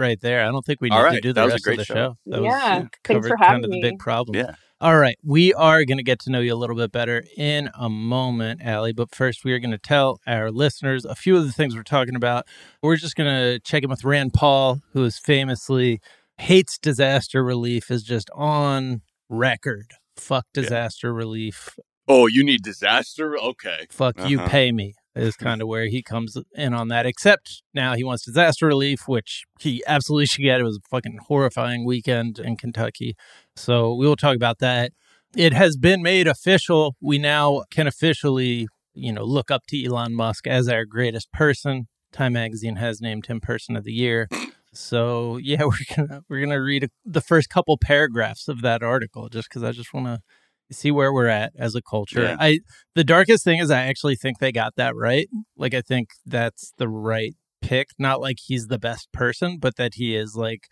right 0.00 0.20
there. 0.20 0.42
I 0.42 0.50
don't 0.50 0.64
think 0.64 0.80
we 0.80 0.88
need 0.88 0.96
All 0.96 1.02
to 1.02 1.08
right, 1.08 1.22
do 1.22 1.32
that 1.32 1.40
the 1.40 1.44
was 1.44 1.52
a 1.52 1.54
rest 1.54 1.64
great 1.64 1.74
of 1.74 1.78
the 1.78 1.84
show. 1.84 1.94
show. 1.94 2.16
That 2.26 2.42
Yeah, 2.42 2.50
was, 2.50 2.60
thanks 2.82 2.98
covered 3.04 3.28
for 3.28 3.36
kind 3.36 3.44
having 3.48 3.64
of 3.64 3.70
the 3.70 3.76
me. 3.76 3.82
big 3.82 3.98
problem. 4.00 4.36
yeah. 4.36 4.54
All 4.82 4.96
right, 4.98 5.16
we 5.22 5.52
are 5.52 5.84
going 5.84 5.98
to 5.98 6.02
get 6.02 6.18
to 6.20 6.30
know 6.30 6.40
you 6.40 6.54
a 6.54 6.56
little 6.56 6.74
bit 6.74 6.90
better 6.90 7.22
in 7.36 7.68
a 7.78 7.90
moment, 7.90 8.66
Ali. 8.66 8.94
But 8.94 9.14
first, 9.14 9.44
we 9.44 9.52
are 9.52 9.58
going 9.58 9.72
to 9.72 9.78
tell 9.78 10.20
our 10.26 10.50
listeners 10.50 11.04
a 11.04 11.14
few 11.14 11.36
of 11.36 11.44
the 11.44 11.52
things 11.52 11.76
we're 11.76 11.82
talking 11.82 12.16
about. 12.16 12.46
We're 12.82 12.96
just 12.96 13.14
going 13.14 13.28
to 13.30 13.60
check 13.60 13.82
in 13.82 13.90
with 13.90 14.04
Rand 14.04 14.32
Paul, 14.32 14.80
who 14.94 15.04
is 15.04 15.18
famously 15.18 16.00
hates 16.38 16.78
disaster 16.78 17.44
relief, 17.44 17.90
is 17.90 18.02
just 18.02 18.30
on 18.34 19.02
record. 19.28 19.92
Fuck 20.16 20.46
Yeah. 20.54 20.62
disaster 20.62 21.12
relief. 21.12 21.78
Oh, 22.08 22.26
you 22.26 22.42
need 22.42 22.62
disaster? 22.62 23.38
Okay. 23.38 23.86
Fuck 23.90 24.26
you, 24.28 24.38
Uh-huh. 24.40 24.48
pay 24.48 24.72
me 24.72 24.94
is 25.14 25.34
mm-hmm. 25.34 25.44
kind 25.44 25.62
of 25.62 25.68
where 25.68 25.86
he 25.86 26.02
comes 26.02 26.36
in 26.54 26.74
on 26.74 26.88
that. 26.88 27.06
Except 27.06 27.62
now 27.74 27.94
he 27.94 28.04
wants 28.04 28.24
disaster 28.24 28.66
relief, 28.66 29.06
which 29.06 29.44
he 29.58 29.82
absolutely 29.86 30.26
should 30.26 30.42
get. 30.42 30.60
It 30.60 30.64
was 30.64 30.76
a 30.76 30.88
fucking 30.90 31.18
horrifying 31.28 31.84
weekend 31.84 32.38
in 32.38 32.56
Kentucky. 32.56 33.16
So 33.56 33.94
we 33.94 34.06
will 34.06 34.16
talk 34.16 34.36
about 34.36 34.58
that. 34.60 34.92
It 35.36 35.52
has 35.52 35.76
been 35.76 36.02
made 36.02 36.26
official. 36.26 36.96
We 37.00 37.18
now 37.18 37.62
can 37.70 37.86
officially, 37.86 38.66
you 38.94 39.12
know, 39.12 39.24
look 39.24 39.50
up 39.50 39.66
to 39.68 39.84
Elon 39.84 40.14
Musk 40.14 40.46
as 40.46 40.68
our 40.68 40.84
greatest 40.84 41.30
person. 41.32 41.86
Time 42.12 42.32
Magazine 42.32 42.76
has 42.76 43.00
named 43.00 43.26
him 43.26 43.40
Person 43.40 43.76
of 43.76 43.84
the 43.84 43.92
Year. 43.92 44.28
So 44.72 45.36
yeah, 45.36 45.62
we're 45.64 45.96
gonna 45.96 46.22
we're 46.28 46.40
gonna 46.40 46.60
read 46.60 46.84
a, 46.84 46.88
the 47.04 47.20
first 47.20 47.48
couple 47.48 47.76
paragraphs 47.78 48.48
of 48.48 48.62
that 48.62 48.82
article 48.82 49.28
just 49.28 49.48
because 49.48 49.62
I 49.62 49.72
just 49.72 49.94
want 49.94 50.06
to 50.06 50.20
see 50.72 50.90
where 50.90 51.12
we're 51.12 51.28
at 51.28 51.52
as 51.58 51.74
a 51.74 51.82
culture. 51.82 52.22
Yeah. 52.22 52.36
I 52.38 52.60
the 52.94 53.04
darkest 53.04 53.44
thing 53.44 53.58
is 53.58 53.70
I 53.70 53.82
actually 53.82 54.16
think 54.16 54.38
they 54.38 54.52
got 54.52 54.74
that 54.76 54.94
right. 54.96 55.28
Like 55.56 55.74
I 55.74 55.80
think 55.80 56.10
that's 56.26 56.72
the 56.78 56.88
right 56.88 57.34
pick. 57.60 57.88
Not 57.98 58.20
like 58.20 58.38
he's 58.44 58.66
the 58.66 58.78
best 58.78 59.12
person, 59.12 59.58
but 59.58 59.76
that 59.76 59.94
he 59.94 60.16
is 60.16 60.34
like 60.34 60.66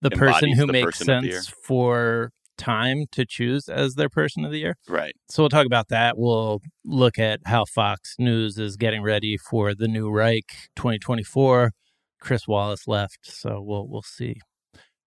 the 0.00 0.10
person 0.10 0.52
who 0.52 0.66
the 0.66 0.72
makes 0.72 0.98
person 0.98 1.22
sense 1.22 1.52
for 1.66 2.32
time 2.56 3.06
to 3.12 3.24
choose 3.26 3.68
as 3.68 3.94
their 3.94 4.08
person 4.08 4.44
of 4.44 4.52
the 4.52 4.58
year. 4.58 4.76
Right. 4.88 5.14
So 5.28 5.42
we'll 5.42 5.50
talk 5.50 5.66
about 5.66 5.88
that. 5.88 6.18
We'll 6.18 6.60
look 6.84 7.18
at 7.18 7.40
how 7.46 7.64
Fox 7.64 8.14
News 8.18 8.58
is 8.58 8.76
getting 8.76 9.02
ready 9.02 9.36
for 9.36 9.74
the 9.74 9.88
new 9.88 10.10
Reich 10.10 10.44
2024. 10.76 11.72
Chris 12.20 12.46
Wallace 12.46 12.86
left, 12.86 13.20
so 13.22 13.62
we'll 13.62 13.88
we'll 13.88 14.02
see. 14.02 14.36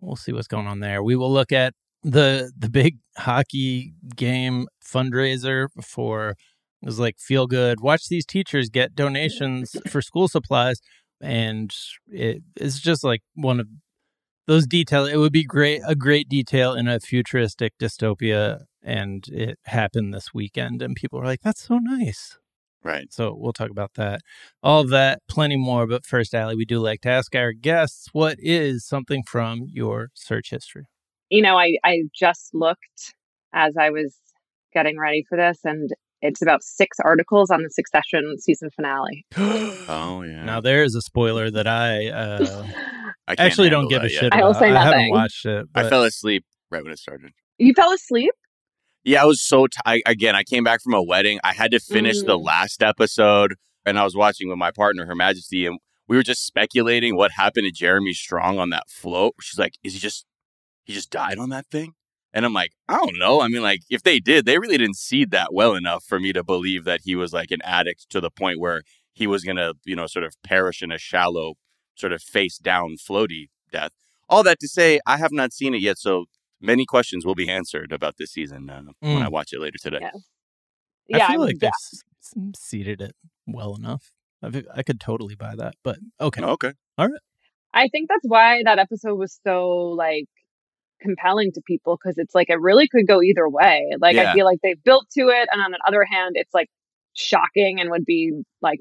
We'll 0.01 0.15
see 0.15 0.33
what's 0.33 0.47
going 0.47 0.67
on 0.67 0.79
there. 0.79 1.01
We 1.03 1.15
will 1.15 1.31
look 1.31 1.51
at 1.51 1.73
the 2.03 2.51
the 2.57 2.69
big 2.69 2.97
hockey 3.17 3.93
game 4.15 4.67
fundraiser 4.85 5.67
for 5.83 6.31
it 6.31 6.85
was 6.85 6.99
like 6.99 7.17
feel 7.19 7.47
good. 7.47 7.79
Watch 7.81 8.07
these 8.09 8.25
teachers 8.25 8.69
get 8.69 8.95
donations 8.95 9.75
for 9.87 10.01
school 10.01 10.27
supplies, 10.27 10.81
and 11.21 11.71
it 12.09 12.43
is 12.57 12.79
just 12.81 13.03
like 13.03 13.21
one 13.35 13.59
of 13.59 13.67
those 14.47 14.67
details. 14.67 15.09
It 15.09 15.17
would 15.17 15.33
be 15.33 15.43
great 15.45 15.81
a 15.87 15.95
great 15.95 16.29
detail 16.29 16.73
in 16.73 16.87
a 16.87 16.99
futuristic 16.99 17.73
dystopia, 17.79 18.61
and 18.83 19.25
it 19.29 19.59
happened 19.65 20.13
this 20.13 20.33
weekend, 20.33 20.81
and 20.81 20.95
people 20.95 21.19
were 21.19 21.25
like, 21.25 21.41
"That's 21.43 21.63
so 21.63 21.79
nice." 21.79 22.37
Right. 22.83 23.11
So 23.13 23.33
we'll 23.37 23.53
talk 23.53 23.69
about 23.71 23.93
that. 23.95 24.21
All 24.61 24.81
of 24.81 24.89
that, 24.89 25.21
plenty 25.29 25.55
more. 25.57 25.87
But 25.87 26.05
first, 26.05 26.35
ali 26.35 26.55
we 26.55 26.65
do 26.65 26.79
like 26.79 27.01
to 27.01 27.09
ask 27.09 27.33
our 27.35 27.53
guests 27.53 28.09
what 28.13 28.37
is 28.39 28.85
something 28.85 29.23
from 29.23 29.63
your 29.69 30.09
search 30.15 30.49
history? 30.51 30.85
You 31.33 31.41
know, 31.41 31.57
I, 31.57 31.77
I 31.83 32.01
just 32.13 32.51
looked 32.53 33.15
as 33.55 33.73
I 33.75 33.89
was 33.89 34.15
getting 34.71 34.99
ready 34.99 35.25
for 35.27 35.35
this, 35.35 35.57
and 35.63 35.89
it's 36.21 36.43
about 36.43 36.61
six 36.63 36.97
articles 37.03 37.49
on 37.49 37.63
the 37.63 37.71
Succession 37.71 38.35
season 38.39 38.69
finale. 38.75 39.25
Oh 39.89 40.21
yeah. 40.21 40.45
Now, 40.45 40.61
there 40.61 40.83
is 40.83 40.93
a 40.95 41.01
spoiler 41.01 41.49
that 41.49 41.65
I 41.65 42.07
uh, 42.09 42.67
I 43.27 43.35
actually 43.39 43.69
don't 43.69 43.87
give 43.89 44.01
a 44.01 44.05
that 44.05 44.11
shit 44.11 44.23
yet. 44.25 44.33
I 44.33 44.43
will 44.43 44.51
about. 44.51 44.59
say 44.59 44.71
I 44.71 44.83
haven't 44.83 45.09
watched 45.09 45.45
it. 45.47 45.65
I 45.73 45.89
fell 45.89 46.03
asleep 46.03 46.45
right 46.69 46.83
when 46.83 46.93
it 46.93 46.99
started. 46.99 47.31
you 47.57 47.73
fell 47.73 47.91
asleep? 47.91 48.31
Yeah, 49.03 49.23
I 49.23 49.25
was 49.25 49.41
so 49.41 49.65
t- 49.65 49.73
I, 49.87 50.01
again. 50.05 50.35
I 50.35 50.43
came 50.43 50.63
back 50.63 50.81
from 50.83 50.93
a 50.93 51.01
wedding. 51.01 51.39
I 51.43 51.53
had 51.53 51.71
to 51.71 51.79
finish 51.79 52.21
the 52.21 52.37
Mm. 52.37 52.45
last 52.45 52.83
episode, 52.83 53.55
and 53.87 53.97
I 53.97 54.03
was 54.03 54.15
watching 54.15 54.49
with 54.49 54.59
my 54.59 54.69
partner, 54.71 55.07
Her 55.07 55.15
Majesty, 55.15 55.65
and 55.65 55.79
we 56.07 56.15
were 56.15 56.23
just 56.23 56.45
speculating 56.45 57.15
what 57.17 57.31
happened 57.31 57.65
to 57.65 57.71
Jeremy 57.71 58.13
Strong 58.13 58.59
on 58.59 58.69
that 58.69 58.83
float. 58.87 59.33
She's 59.41 59.57
like, 59.59 59.73
"Is 59.83 59.93
he 59.93 59.99
just 59.99 60.25
he 60.83 60.93
just 60.93 61.09
died 61.09 61.37
on 61.37 61.49
that 61.49 61.67
thing?" 61.67 61.93
And 62.33 62.45
I'm 62.45 62.53
like, 62.53 62.71
"I 62.89 62.97
don't 62.97 63.17
know. 63.19 63.41
I 63.41 63.47
mean, 63.47 63.61
like, 63.61 63.81
if 63.89 64.03
they 64.03 64.19
did, 64.19 64.45
they 64.45 64.57
really 64.59 64.77
didn't 64.77 64.97
seed 64.97 65.31
that 65.31 65.53
well 65.53 65.75
enough 65.75 66.03
for 66.03 66.19
me 66.19 66.33
to 66.33 66.43
believe 66.43 66.83
that 66.85 67.01
he 67.03 67.15
was 67.15 67.31
like 67.33 67.51
an 67.51 67.61
addict 67.63 68.09
to 68.09 68.19
the 68.21 68.31
point 68.31 68.59
where 68.59 68.81
he 69.13 69.27
was 69.27 69.43
gonna, 69.43 69.73
you 69.85 69.95
know, 69.95 70.07
sort 70.07 70.25
of 70.25 70.33
perish 70.43 70.81
in 70.81 70.91
a 70.91 70.97
shallow, 70.97 71.53
sort 71.95 72.11
of 72.13 72.21
face 72.21 72.57
down 72.57 72.95
floaty 72.97 73.49
death." 73.71 73.91
All 74.29 74.41
that 74.43 74.59
to 74.61 74.67
say, 74.67 74.99
I 75.05 75.17
have 75.17 75.31
not 75.31 75.53
seen 75.53 75.75
it 75.75 75.81
yet, 75.81 75.97
so 75.99 76.25
many 76.59 76.85
questions 76.85 77.25
will 77.25 77.35
be 77.35 77.49
answered 77.49 77.91
about 77.91 78.15
this 78.17 78.31
season 78.31 78.69
uh, 78.69 78.81
when 79.01 79.17
Mm. 79.17 79.25
I 79.25 79.27
watch 79.29 79.53
it 79.53 79.59
later 79.59 79.77
today. 79.81 79.99
Yeah. 80.01 80.11
I 81.13 81.17
Yeah, 81.17 81.27
feel 81.27 81.41
I'm- 81.41 81.47
like 81.47 81.59
they've 81.59 81.67
s- 81.69 82.01
s- 82.21 82.33
seeded 82.55 83.01
it 83.01 83.15
well 83.45 83.75
enough. 83.75 84.11
I, 84.41 84.49
thi- 84.49 84.65
I 84.73 84.81
could 84.81 84.99
totally 84.99 85.35
buy 85.35 85.55
that. 85.55 85.75
But 85.83 85.99
okay. 86.19 86.41
Oh, 86.41 86.51
okay. 86.51 86.71
All 86.97 87.07
right. 87.09 87.19
I 87.73 87.89
think 87.89 88.07
that's 88.09 88.23
why 88.25 88.63
that 88.63 88.79
episode 88.79 89.15
was 89.15 89.39
so 89.45 89.69
like 89.97 90.25
compelling 91.03 91.51
to 91.53 91.61
people 91.67 91.97
because 92.01 92.17
it's 92.17 92.33
like 92.33 92.49
it 92.49 92.59
really 92.59 92.87
could 92.87 93.07
go 93.07 93.21
either 93.21 93.47
way. 93.47 93.91
Like 93.99 94.15
Yeah. 94.15 94.31
I 94.31 94.33
feel 94.33 94.45
like 94.45 94.59
they've 94.63 94.81
built 94.83 95.05
to 95.17 95.27
it, 95.29 95.49
and 95.51 95.61
on 95.61 95.71
the 95.71 95.79
other 95.87 96.05
hand, 96.09 96.31
it's 96.35 96.53
like 96.53 96.69
shocking 97.13 97.79
and 97.79 97.89
would 97.91 98.05
be 98.05 98.31
like 98.61 98.79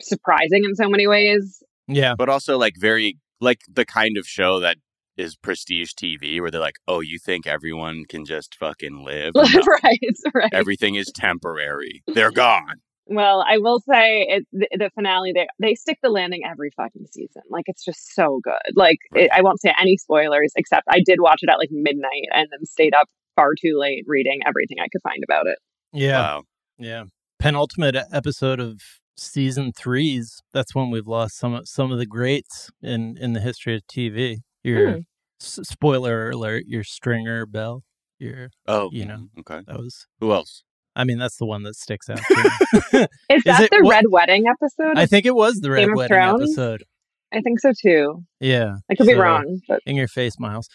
surprising 0.00 0.64
in 0.64 0.74
so 0.74 0.88
many 0.88 1.06
ways. 1.06 1.62
Yeah. 1.88 2.14
But 2.16 2.28
also 2.28 2.58
like 2.58 2.74
very 2.78 3.16
like 3.40 3.60
the 3.72 3.84
kind 3.84 4.16
of 4.18 4.26
show 4.26 4.60
that 4.60 4.76
is 5.16 5.36
prestige 5.36 5.92
TV 5.92 6.40
where 6.40 6.50
they're 6.50 6.60
like, 6.60 6.78
"Oh, 6.88 7.00
you 7.00 7.18
think 7.18 7.46
everyone 7.46 8.04
can 8.08 8.24
just 8.24 8.54
fucking 8.54 9.04
live? 9.04 9.34
No. 9.34 9.42
right, 9.82 10.00
right. 10.34 10.50
Everything 10.52 10.94
is 10.94 11.12
temporary. 11.14 12.02
They're 12.06 12.30
gone." 12.30 12.80
Well, 13.06 13.44
I 13.48 13.58
will 13.58 13.80
say 13.80 14.22
it 14.28 14.46
the, 14.52 14.68
the 14.78 14.90
finale 14.94 15.32
they 15.32 15.46
they 15.58 15.74
stick 15.74 15.98
the 16.02 16.08
landing 16.10 16.42
every 16.48 16.70
fucking 16.76 17.06
season. 17.10 17.42
Like 17.50 17.64
it's 17.66 17.84
just 17.84 18.14
so 18.14 18.40
good. 18.42 18.74
Like 18.76 18.98
it, 19.14 19.30
I 19.34 19.42
won't 19.42 19.60
say 19.60 19.74
any 19.80 19.96
spoilers 19.96 20.52
except 20.56 20.84
I 20.88 21.00
did 21.04 21.20
watch 21.20 21.40
it 21.42 21.50
at 21.50 21.58
like 21.58 21.70
midnight 21.72 22.26
and 22.34 22.48
then 22.50 22.64
stayed 22.64 22.94
up 22.94 23.08
far 23.36 23.50
too 23.60 23.78
late 23.78 24.04
reading 24.06 24.40
everything 24.46 24.76
I 24.80 24.86
could 24.92 25.02
find 25.02 25.22
about 25.24 25.46
it. 25.46 25.58
Yeah. 25.92 26.18
Wow. 26.20 26.42
Yeah. 26.78 27.04
Penultimate 27.38 27.96
episode 28.12 28.60
of 28.60 28.80
season 29.16 29.72
three's. 29.72 30.40
That's 30.52 30.74
when 30.74 30.90
we've 30.90 31.06
lost 31.06 31.38
some 31.38 31.54
of 31.54 31.68
some 31.68 31.90
of 31.92 31.98
the 31.98 32.06
greats 32.06 32.70
in 32.82 33.16
in 33.20 33.32
the 33.32 33.40
history 33.40 33.74
of 33.74 33.82
TV. 33.86 34.38
Your 34.62 34.90
Hmm. 34.92 34.98
s- 35.40 35.58
spoiler 35.64 36.30
alert, 36.30 36.64
your 36.66 36.84
Stringer 36.84 37.46
Bell. 37.46 37.82
Your 38.18 38.50
Oh, 38.68 38.90
You 38.92 39.04
know. 39.06 39.28
Okay. 39.40 39.62
that 39.66 39.78
was 39.78 40.06
Who 40.20 40.32
else? 40.32 40.62
I 40.94 41.04
mean, 41.04 41.18
that's 41.18 41.36
the 41.36 41.46
one 41.46 41.62
that 41.62 41.74
sticks 41.74 42.10
out. 42.10 42.18
to 42.18 42.34
me. 42.34 43.00
Is, 43.30 43.44
that 43.44 43.62
it- 43.62 43.70
the 43.70 43.80
what- 43.82 43.90
Red 43.90 44.04
Wedding 44.08 44.44
episode? 44.46 44.98
I 44.98 45.06
think 45.06 45.26
it 45.26 45.34
was 45.34 45.60
the 45.60 45.70
Red 45.70 45.86
Game 45.86 45.94
Wedding 45.94 46.16
Thrones? 46.16 46.42
episode. 46.42 46.84
I 47.32 47.40
think 47.40 47.60
so 47.60 47.72
too. 47.80 48.24
Yeah. 48.40 48.76
I 48.90 48.94
could 48.94 49.06
be 49.06 49.14
wrong, 49.14 49.60
but 49.66 49.80
In 49.86 49.96
your 49.96 50.08
face, 50.08 50.38
Miles. 50.38 50.68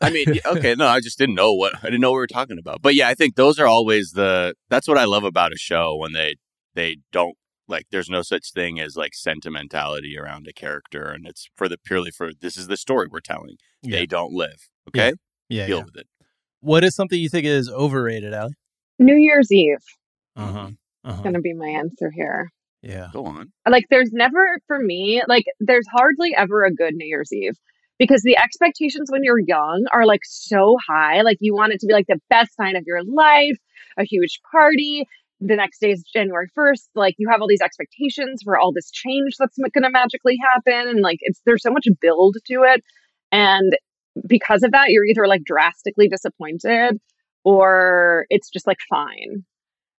I 0.00 0.10
mean, 0.10 0.26
okay, 0.46 0.74
no, 0.76 0.86
I 0.86 1.00
just 1.00 1.18
didn't 1.18 1.34
know 1.34 1.52
what 1.52 1.74
I 1.82 1.86
didn't 1.86 2.00
know 2.00 2.10
what 2.10 2.16
we 2.16 2.20
were 2.20 2.26
talking 2.26 2.58
about. 2.58 2.82
But 2.82 2.94
yeah, 2.94 3.08
I 3.08 3.14
think 3.14 3.34
those 3.34 3.58
are 3.58 3.66
always 3.66 4.12
the 4.12 4.54
that's 4.68 4.86
what 4.86 4.98
I 4.98 5.04
love 5.04 5.24
about 5.24 5.52
a 5.52 5.56
show 5.56 5.96
when 5.96 6.12
they 6.12 6.36
they 6.74 6.98
don't 7.12 7.36
like 7.66 7.86
there's 7.90 8.08
no 8.08 8.22
such 8.22 8.52
thing 8.52 8.78
as 8.78 8.96
like 8.96 9.14
sentimentality 9.14 10.16
around 10.16 10.46
a 10.46 10.52
character 10.52 11.08
and 11.08 11.26
it's 11.26 11.48
for 11.56 11.68
the 11.68 11.78
purely 11.78 12.10
for 12.10 12.30
this 12.32 12.56
is 12.56 12.68
the 12.68 12.76
story 12.76 13.08
we're 13.10 13.20
telling. 13.20 13.56
Yeah. 13.82 13.98
They 13.98 14.06
don't 14.06 14.32
live. 14.32 14.68
Okay? 14.88 15.14
Yeah. 15.48 15.66
Deal 15.66 15.78
yeah. 15.78 15.84
with 15.84 15.96
it. 15.96 16.06
What 16.60 16.84
is 16.84 16.94
something 16.94 17.18
you 17.18 17.28
think 17.28 17.46
is 17.46 17.68
overrated, 17.68 18.34
Ali? 18.34 18.52
New 18.98 19.16
Year's 19.16 19.50
Eve 19.52 19.78
Uh 20.36 20.40
Mm-hmm. 20.46 20.56
huh. 20.56 20.70
Uh 21.04 21.12
huh. 21.14 21.22
going 21.22 21.34
to 21.34 21.40
be 21.40 21.54
my 21.54 21.68
answer 21.68 22.10
here. 22.14 22.50
Yeah. 22.82 23.08
Go 23.12 23.26
on. 23.26 23.52
Like, 23.68 23.84
there's 23.90 24.10
never, 24.12 24.58
for 24.66 24.78
me, 24.78 25.22
like, 25.28 25.44
there's 25.60 25.86
hardly 25.92 26.34
ever 26.36 26.64
a 26.64 26.72
good 26.72 26.94
New 26.94 27.06
Year's 27.06 27.32
Eve 27.32 27.54
because 27.98 28.22
the 28.22 28.36
expectations 28.36 29.10
when 29.10 29.22
you're 29.24 29.38
young 29.40 29.86
are 29.92 30.04
like 30.04 30.20
so 30.24 30.76
high. 30.88 31.22
Like, 31.22 31.38
you 31.40 31.54
want 31.54 31.72
it 31.72 31.80
to 31.80 31.86
be 31.86 31.92
like 31.92 32.06
the 32.08 32.20
best 32.28 32.50
night 32.58 32.74
of 32.76 32.82
your 32.86 33.02
life, 33.04 33.56
a 33.98 34.04
huge 34.04 34.40
party. 34.52 35.04
The 35.40 35.54
next 35.56 35.80
day 35.80 35.90
is 35.92 36.02
January 36.12 36.48
1st. 36.58 36.88
Like, 36.94 37.14
you 37.18 37.28
have 37.30 37.40
all 37.40 37.48
these 37.48 37.60
expectations 37.60 38.40
for 38.44 38.58
all 38.58 38.72
this 38.72 38.90
change 38.90 39.34
that's 39.38 39.56
going 39.58 39.82
to 39.84 39.90
magically 39.90 40.36
happen. 40.42 40.88
And 40.88 41.00
like, 41.02 41.18
it's, 41.20 41.40
there's 41.46 41.62
so 41.62 41.70
much 41.70 41.86
build 42.00 42.36
to 42.46 42.62
it. 42.64 42.82
And 43.32 43.76
because 44.26 44.62
of 44.62 44.72
that, 44.72 44.90
you're 44.90 45.04
either 45.04 45.26
like 45.26 45.42
drastically 45.44 46.08
disappointed 46.08 46.98
or 47.46 48.26
it's 48.28 48.50
just 48.50 48.66
like 48.66 48.78
fine. 48.90 49.44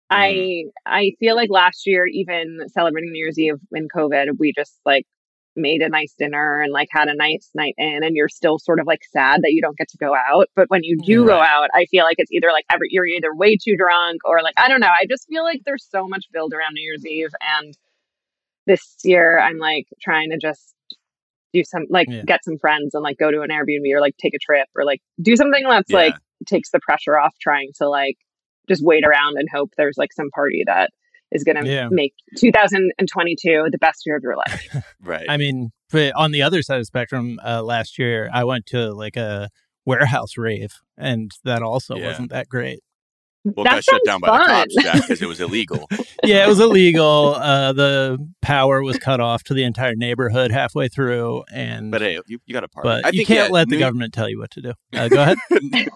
I 0.09 0.31
mm. 0.31 0.63
I 0.85 1.11
feel 1.19 1.35
like 1.37 1.49
last 1.49 1.87
year, 1.87 2.05
even 2.05 2.59
celebrating 2.67 3.11
New 3.11 3.19
Year's 3.19 3.39
Eve 3.39 3.55
in 3.71 3.87
COVID, 3.87 4.31
we 4.37 4.51
just 4.53 4.79
like 4.85 5.05
made 5.55 5.81
a 5.81 5.87
nice 5.89 6.13
dinner 6.19 6.61
and 6.61 6.73
like 6.73 6.89
had 6.91 7.07
a 7.07 7.15
nice 7.15 7.49
night 7.55 7.73
in 7.77 8.03
and 8.03 8.15
you're 8.17 8.27
still 8.29 8.59
sort 8.59 8.79
of 8.81 8.85
like 8.85 8.99
sad 9.11 9.41
that 9.41 9.53
you 9.53 9.61
don't 9.61 9.75
get 9.77 9.87
to 9.89 9.97
go 9.97 10.13
out 10.13 10.47
but 10.55 10.69
when 10.69 10.83
you 10.83 10.95
do 11.03 11.25
go 11.25 11.39
out 11.39 11.67
i 11.73 11.83
feel 11.85 12.03
like 12.03 12.17
it's 12.19 12.31
either 12.31 12.49
like 12.51 12.63
every, 12.69 12.87
you're 12.91 13.07
either 13.07 13.33
way 13.33 13.57
too 13.57 13.75
drunk 13.75 14.21
or 14.23 14.43
like 14.43 14.53
i 14.57 14.67
don't 14.67 14.79
know 14.79 14.85
i 15.01 15.07
just 15.09 15.25
feel 15.27 15.43
like 15.43 15.59
there's 15.65 15.83
so 15.89 16.07
much 16.07 16.25
build 16.31 16.53
around 16.53 16.73
new 16.75 16.83
year's 16.83 17.03
eve 17.07 17.31
and 17.57 17.75
this 18.67 18.97
year 19.03 19.39
i'm 19.39 19.57
like 19.57 19.87
trying 19.99 20.29
to 20.29 20.37
just 20.37 20.75
do 21.53 21.63
some 21.63 21.85
like 21.89 22.07
Yeah. 22.07 22.21
get 22.23 22.43
some 22.43 22.59
friends 22.59 22.93
and 22.93 23.01
like 23.01 23.17
go 23.17 23.31
to 23.31 23.41
an 23.41 23.49
airbnb 23.49 23.91
or 23.91 23.99
like 23.99 24.15
take 24.21 24.35
a 24.35 24.39
trip 24.39 24.67
or 24.75 24.85
like 24.85 25.01
do 25.23 25.35
something 25.35 25.63
that's 25.67 25.89
Yeah. 25.89 25.97
like 25.97 26.15
takes 26.46 26.70
the 26.72 26.79
pressure 26.82 27.17
off 27.17 27.34
trying 27.41 27.70
to 27.77 27.88
like 27.89 28.17
just 28.70 28.84
wait 28.86 29.03
around 29.06 29.38
and 29.38 29.48
hope 29.53 29.72
there's 29.77 29.98
like 29.98 30.12
some 30.13 30.29
party 30.32 30.63
that 30.65 30.89
is 31.32 31.44
going 31.44 31.58
to 31.63 31.70
Yeah. 31.70 31.88
make 31.89 32.13
2022 32.38 33.67
the 33.72 33.77
best 33.77 34.03
year 34.06 34.15
of 34.17 34.24
your 34.24 34.36
life 34.36 34.67
Right. 35.03 35.25
I 35.29 35.38
mean, 35.38 35.72
but 35.91 36.13
on 36.15 36.32
the 36.32 36.41
other 36.41 36.62
side 36.62 36.75
of 36.75 36.82
the 36.82 36.86
spectrum, 36.86 37.39
uh, 37.46 37.63
last 37.63 37.98
year 37.98 38.29
I 38.34 38.44
went 38.44 38.65
to 38.67 38.94
like 38.94 39.15
a 39.15 39.50
warehouse 39.86 40.38
rave, 40.38 40.72
and 40.98 41.32
that 41.46 41.62
also 41.62 41.96
Yeah. 41.96 42.08
wasn't 42.08 42.29
that 42.32 42.50
great. 42.50 42.79
Well, 43.44 43.63
that 43.63 43.74
got 43.75 43.84
shut 43.84 44.01
down 44.06 44.20
by 44.20 44.27
the 44.27 44.38
fun. 44.44 44.48
cops, 44.50 44.75
Jack, 44.84 45.01
because 45.01 45.22
it 45.22 45.27
was 45.27 45.39
illegal. 45.39 45.88
Yeah, 46.24 46.46
it 46.46 46.48
was 46.50 46.60
illegal. 46.60 47.36
Uh, 47.36 47.72
the 47.74 48.17
power 48.41 48.82
was 48.82 48.98
cut 48.98 49.20
off 49.22 49.44
to 49.46 49.53
the 49.53 49.63
entire 49.63 49.94
neighborhood 49.96 50.51
halfway 50.51 50.88
through, 50.89 51.44
and 51.53 51.91
But 51.91 52.01
hey, 52.01 52.20
you, 52.25 52.39
you 52.46 52.53
got 52.53 52.63
a 52.63 52.67
party. 52.67 52.88
but 52.89 53.06
I 53.06 53.10
you 53.10 53.20
think, 53.20 53.27
can't 53.27 53.50
yeah, 53.50 53.53
let 53.53 53.70
the 53.70 53.77
government 53.77 54.13
tell 54.13 54.27
you 54.27 54.39
what 54.39 54.50
to 54.51 54.62
do. 54.62 54.74
Uh, 54.94 55.08
go 55.08 55.22
ahead. 55.22 55.38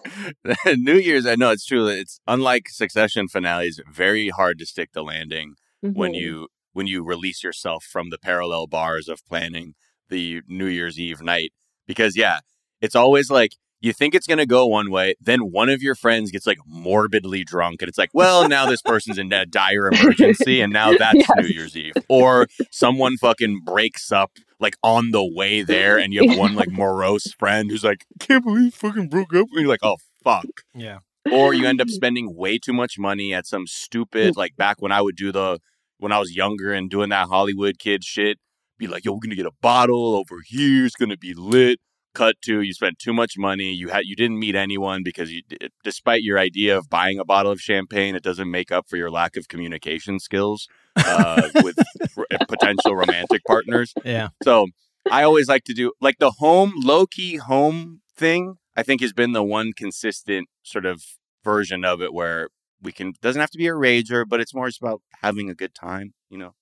New 0.78 0.96
Year's, 0.96 1.26
I 1.26 1.36
know 1.36 1.50
it's 1.52 1.66
true. 1.66 1.88
It's 1.88 2.20
unlike 2.28 2.70
Succession 2.70 3.28
finales. 3.28 3.82
Very 3.92 4.30
hard 4.30 4.60
to 4.60 4.66
stick 4.66 4.92
the 4.94 5.04
landing 5.04 5.56
when 5.82 6.12
Mhm. 6.14 6.20
you 6.20 6.48
when 6.74 6.88
you 6.88 7.04
release 7.04 7.44
yourself 7.44 7.84
from 7.84 8.12
the 8.12 8.18
parallel 8.20 8.68
bars 8.68 9.10
of 9.10 9.26
planning 9.26 9.74
the 10.10 10.42
New 10.48 10.68
Year's 10.68 11.00
Eve 11.00 11.22
night. 11.22 11.52
Because 11.88 12.16
yeah, 12.16 12.40
it's 12.80 12.96
always 12.96 13.30
like 13.32 13.54
you 13.82 13.94
think 13.94 14.14
it's 14.16 14.28
gonna 14.28 14.46
go 14.46 14.66
one 14.68 14.92
way, 14.92 15.16
then 15.20 15.40
one 15.52 15.70
of 15.70 15.82
your 15.82 15.96
friends 15.96 16.32
gets 16.32 16.46
like 16.48 16.60
morbidly 16.68 17.44
drunk, 17.44 17.82
and 17.82 17.90
it's 17.90 17.98
like, 17.98 18.12
well, 18.14 18.48
now 18.48 18.66
this 18.66 18.82
person's 18.82 19.18
in 19.18 19.32
a 19.34 19.46
dire 19.46 19.88
emergency, 19.90 20.62
and 20.62 20.72
now 20.72 20.96
that's 20.96 21.18
Yes. 21.18 21.30
New 21.38 21.48
Year's 21.48 21.76
Eve. 21.78 21.94
Or 22.08 22.48
someone 22.72 23.18
fucking 23.18 23.62
breaks 23.66 24.12
up 24.12 24.32
like 24.60 24.76
on 24.84 25.12
the 25.12 25.26
way 25.26 25.64
there, 25.64 25.98
and 25.98 26.14
you 26.14 26.28
have 26.28 26.38
one 26.38 26.56
like 26.56 26.70
morose 26.72 27.34
friend 27.34 27.70
who's 27.72 27.84
like, 27.84 28.06
can't 28.20 28.44
believe 28.44 28.66
you 28.66 28.72
fucking 28.72 29.10
broke 29.10 29.34
up, 29.34 29.48
and 29.52 29.60
you're 29.62 29.68
like, 29.68 29.84
oh 29.84 29.98
fuck 30.24 30.46
Yeah, 30.76 31.00
or 31.32 31.54
you 31.54 31.66
end 31.66 31.82
up 31.82 31.90
spending 31.90 32.36
way 32.36 32.60
too 32.60 32.74
much 32.74 33.00
money 33.00 33.34
at 33.34 33.48
some 33.48 33.66
stupid 33.66 34.38
like 34.38 34.56
back 34.56 34.82
when 34.82 34.92
I 34.92 35.02
would 35.02 35.16
do 35.16 35.32
the 35.32 35.60
when 35.98 36.12
I 36.12 36.20
was 36.20 36.36
younger 36.36 36.72
and 36.74 36.90
doing 36.90 37.10
that 37.10 37.28
Hollywood 37.28 37.80
kid 37.80 38.04
shit. 38.04 38.38
Be 38.78 38.88
like, 38.88 39.06
yo, 39.06 39.14
we're 39.14 39.20
gonna 39.24 39.36
get 39.36 39.46
a 39.48 39.52
bottle 39.62 40.16
over 40.16 40.42
here. 40.46 40.86
It's 40.86 40.96
gonna 40.96 41.18
be 41.18 41.34
lit. 41.36 41.80
Cut 42.14 42.36
to 42.44 42.62
you 42.62 42.74
spent 42.74 43.00
too 43.00 43.14
much 43.14 43.38
money. 43.38 43.72
You 43.74 43.90
had 43.90 44.04
you 44.06 44.16
didn't 44.16 44.40
meet 44.40 44.56
anyone 44.56 45.02
because 45.04 45.32
you, 45.32 45.42
despite 45.84 46.24
your 46.24 46.38
idea 46.38 46.78
of 46.78 46.90
buying 46.90 47.20
a 47.20 47.26
bottle 47.26 47.52
of 47.52 47.62
champagne, 47.62 48.16
it 48.16 48.24
doesn't 48.24 48.52
make 48.52 48.72
up 48.72 48.90
for 48.90 48.98
your 48.98 49.10
lack 49.10 49.38
of 49.38 49.48
communication 49.48 50.20
skills 50.20 50.68
uh, 50.98 51.50
with 51.64 51.78
r- 52.18 52.26
potential 52.48 52.96
romantic 52.96 53.42
partners. 53.46 53.94
yeah, 54.04 54.30
So 54.44 54.68
I 55.10 55.24
always 55.24 55.48
like 55.48 55.64
to 55.66 55.74
do 55.74 55.94
like 56.02 56.18
the 56.20 56.32
home 56.32 56.74
low 56.76 57.06
key 57.08 57.38
home 57.38 58.02
thing. 58.16 58.56
I 58.76 58.84
think 58.84 59.02
has 59.02 59.14
been 59.14 59.32
the 59.34 59.44
one 59.44 59.72
consistent 59.74 60.48
sort 60.64 60.86
of 60.86 61.02
version 61.44 61.84
of 61.86 62.02
it 62.02 62.14
where 62.14 62.50
we 62.82 62.92
can 62.92 63.14
doesn't 63.22 63.40
have 63.40 63.52
to 63.52 63.58
be 63.58 63.68
a 63.68 63.72
rager, 63.74 64.26
but 64.28 64.40
it's 64.42 64.54
more 64.54 64.68
just 64.68 64.82
about 64.82 65.02
having 65.22 65.50
a 65.50 65.56
good 65.56 65.74
time. 65.74 66.14
You 66.30 66.38
know, 66.40 66.56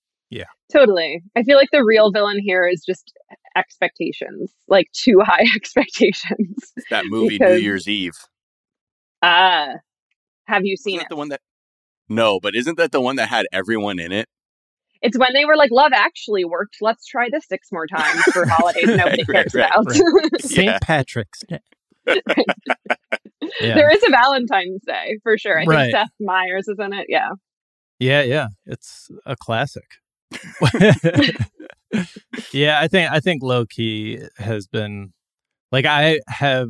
Totally. 0.71 1.23
I 1.35 1.41
feel 1.41 1.57
like 1.57 1.69
the 1.71 1.83
real 1.83 2.11
villain 2.11 2.37
here 2.39 2.67
is 2.67 2.83
just 2.85 3.11
expectations, 3.55 4.51
like 4.67 4.85
too 4.93 5.19
high 5.23 5.45
expectations. 5.55 6.57
It's 6.77 6.89
that 6.91 7.05
movie 7.07 7.39
Because- 7.39 7.55
New 7.57 7.63
Year's 7.63 7.87
Eve. 7.87 8.13
Ah, 9.23 9.69
have 10.45 10.61
you 10.63 10.77
seen 10.77 10.95
Isn't 10.97 11.01
it? 11.01 11.03
that 11.05 11.09
the 11.09 11.15
one 11.15 11.29
that? 11.29 11.41
No, 12.07 12.39
but 12.39 12.55
isn't 12.55 12.77
that 12.77 12.91
the 12.91 13.01
one 13.01 13.15
that 13.15 13.29
had 13.29 13.47
everyone 13.51 13.97
in 13.99 14.11
it? 14.11 14.27
It's 15.01 15.17
when 15.17 15.33
they 15.33 15.43
were 15.45 15.55
like, 15.57 15.71
"Love 15.71 15.91
Actually 15.93 16.45
worked. 16.45 16.77
Let's 16.81 17.05
try 17.07 17.29
this 17.31 17.47
six 17.47 17.69
more 17.71 17.87
times 17.87 18.21
for 18.31 18.45
holidays 18.47 18.85
nobody 18.87 19.23
Right, 19.27 19.51
cares 19.51 19.55
right, 19.55 19.71
about." 19.73 19.91
St. 20.41 20.65
Yeah. 20.67 20.77
Patrick's 20.81 21.39
Day. 21.47 21.59
Yeah, 23.61 23.75
there 23.75 23.89
is 23.89 24.03
a 24.07 24.11
Valentine's 24.11 24.83
Day 24.85 25.17
for 25.23 25.37
sure. 25.37 25.59
I 25.59 25.63
Right. 25.65 25.85
think 25.85 25.97
Seth 25.97 26.09
Meyers 26.19 26.67
is 26.67 26.77
in 26.79 26.93
it. 26.93 27.07
Yeah. 27.09 27.29
yeah, 27.99 28.21
yeah. 28.21 28.47
It's 28.65 29.09
a 29.25 29.35
classic. 29.35 29.85
yeah, 32.53 32.79
I 32.79 32.87
think 32.87 33.11
I 33.11 33.19
think 33.19 33.41
low 33.43 33.65
key 33.65 34.19
has 34.37 34.67
been 34.67 35.13
like 35.71 35.85
I 35.85 36.19
have 36.27 36.69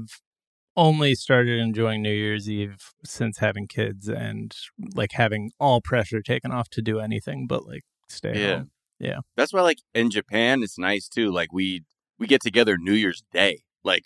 only 0.78 1.15
started 1.15 1.60
enjoying 1.60 2.02
New 2.02 2.12
Year's 2.13 2.50
Eve 2.50 2.78
since 3.04 3.39
having 3.39 3.67
kids 3.67 4.08
and 4.08 4.56
like 4.95 5.12
having 5.13 5.52
all 5.60 5.82
pressure 5.82 6.22
taken 6.22 6.52
off 6.52 6.69
to 6.69 6.82
do 6.82 7.00
anything 7.00 7.48
but 7.48 7.65
like 7.67 7.84
stay 8.08 8.39
Yeah. 8.41 8.56
home. 8.58 8.72
Yeah. 9.00 9.19
That's 9.38 9.54
why, 9.54 9.62
like 9.62 9.80
in 9.93 10.10
Japan, 10.12 10.62
it's 10.63 10.78
nice 10.78 11.08
too. 11.08 11.32
Like 11.32 11.54
we 11.54 11.84
we 12.17 12.28
get 12.28 12.41
together 12.41 12.78
New 12.78 12.93
Year's 12.93 13.24
Day, 13.32 13.62
like 13.84 14.04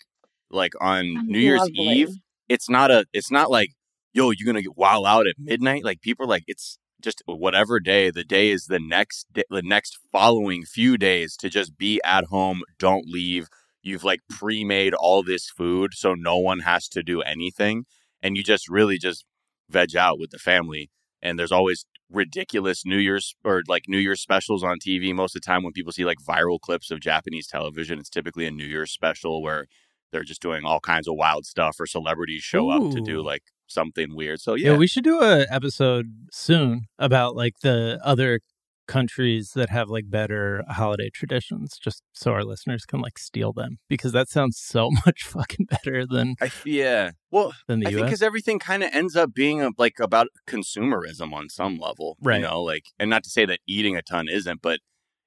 like 0.50 0.72
on 0.80 1.26
New 1.26 1.38
Year's 1.38 1.60
Lovely. 1.60 1.74
Eve. 1.76 2.10
It's 2.48 2.68
not 2.68 2.90
a. 2.90 3.04
It's 3.12 3.30
not 3.30 3.50
like 3.50 3.70
yo, 4.12 4.30
you're 4.30 4.46
gonna 4.46 4.62
get 4.62 4.76
wild 4.76 5.06
out 5.06 5.26
at 5.26 5.34
midnight. 5.38 5.82
Like 5.84 6.00
people 6.00 6.24
are 6.26 6.28
like 6.28 6.44
it's 6.46 6.78
just 7.04 7.22
whatever 7.26 7.78
day. 7.78 8.10
The 8.10 8.24
day 8.24 8.50
is 8.50 8.66
the 8.66 8.80
next 8.80 9.26
day, 9.32 9.44
the 9.50 9.62
next 9.62 9.98
following 10.10 10.64
few 10.64 10.96
days 10.96 11.36
to 11.36 11.48
just 11.48 11.76
be 11.78 12.00
at 12.04 12.24
home. 12.24 12.62
Don't 12.78 13.06
leave. 13.06 13.48
You've 13.82 14.04
like 14.04 14.20
pre-made 14.30 14.94
all 14.94 15.22
this 15.22 15.50
food, 15.50 15.92
so 15.94 16.14
no 16.14 16.38
one 16.38 16.60
has 16.60 16.88
to 16.88 17.02
do 17.02 17.20
anything, 17.20 17.84
and 18.22 18.36
you 18.36 18.42
just 18.42 18.68
really 18.68 18.98
just 18.98 19.24
veg 19.68 19.94
out 19.94 20.18
with 20.18 20.30
the 20.30 20.38
family. 20.38 20.90
And 21.22 21.38
there's 21.38 21.52
always 21.52 21.84
ridiculous 22.10 22.84
New 22.86 22.98
Year's 22.98 23.34
or 23.44 23.62
like 23.68 23.84
New 23.88 23.98
Year's 23.98 24.22
specials 24.22 24.64
on 24.64 24.78
TV. 24.78 25.14
Most 25.14 25.36
of 25.36 25.42
the 25.42 25.46
time, 25.46 25.62
when 25.62 25.72
people 25.72 25.92
see 25.92 26.04
like 26.04 26.18
viral 26.26 26.58
clips 26.60 26.90
of 26.90 27.00
Japanese 27.00 27.46
television, 27.46 27.98
it's 27.98 28.10
typically 28.10 28.46
a 28.46 28.50
New 28.50 28.64
Year's 28.64 28.90
special 28.90 29.42
where 29.42 29.66
they're 30.12 30.22
just 30.22 30.42
doing 30.42 30.64
all 30.64 30.80
kinds 30.80 31.08
of 31.08 31.16
wild 31.16 31.44
stuff 31.44 31.78
or 31.78 31.86
celebrities 31.86 32.42
show 32.42 32.70
up 32.70 32.90
to 32.92 33.00
do 33.00 33.22
like 33.22 33.42
something 33.66 34.14
weird. 34.14 34.40
So 34.40 34.54
Yeah. 34.54 34.72
yeah, 34.72 34.76
we 34.76 34.86
should 34.86 35.04
do 35.04 35.20
a 35.22 35.46
episode 35.50 36.06
soon 36.32 36.86
about 36.98 37.34
like 37.36 37.54
the 37.62 37.98
other 38.04 38.40
countries 38.86 39.52
that 39.54 39.70
have 39.70 39.88
like 39.88 40.10
better 40.10 40.62
holiday 40.68 41.08
traditions 41.08 41.78
just 41.82 42.02
so 42.12 42.32
our 42.32 42.44
listeners 42.44 42.84
can 42.84 43.00
like 43.00 43.18
steal 43.18 43.50
them 43.50 43.78
because 43.88 44.12
that 44.12 44.28
sounds 44.28 44.58
so 44.58 44.90
much 45.06 45.22
fucking 45.24 45.64
better 45.70 46.04
than 46.06 46.34
I, 46.40 46.50
yeah. 46.66 47.12
Well, 47.30 47.54
than 47.66 47.80
the 47.80 47.86
I 47.86 47.90
think 47.90 48.00
US. 48.02 48.06
because 48.10 48.22
everything 48.22 48.58
kind 48.58 48.82
of 48.82 48.90
ends 48.92 49.16
up 49.16 49.32
being 49.32 49.62
a, 49.62 49.70
like 49.78 49.98
about 50.00 50.28
consumerism 50.46 51.32
on 51.32 51.48
some 51.48 51.78
level, 51.78 52.16
Right. 52.20 52.36
You 52.36 52.42
know, 52.42 52.62
like, 52.62 52.84
and 52.98 53.08
not 53.08 53.24
to 53.24 53.30
say 53.30 53.46
that 53.46 53.60
eating 53.66 53.96
a 53.96 54.02
ton 54.02 54.28
isn't, 54.28 54.60
but 54.60 54.80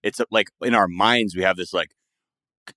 it's 0.03 0.19
uh, 0.19 0.25
like 0.29 0.49
in 0.61 0.75
our 0.75 0.87
minds 0.87 1.35
we 1.35 1.41
have 1.41 1.57
this 1.57 1.73
like 1.73 1.89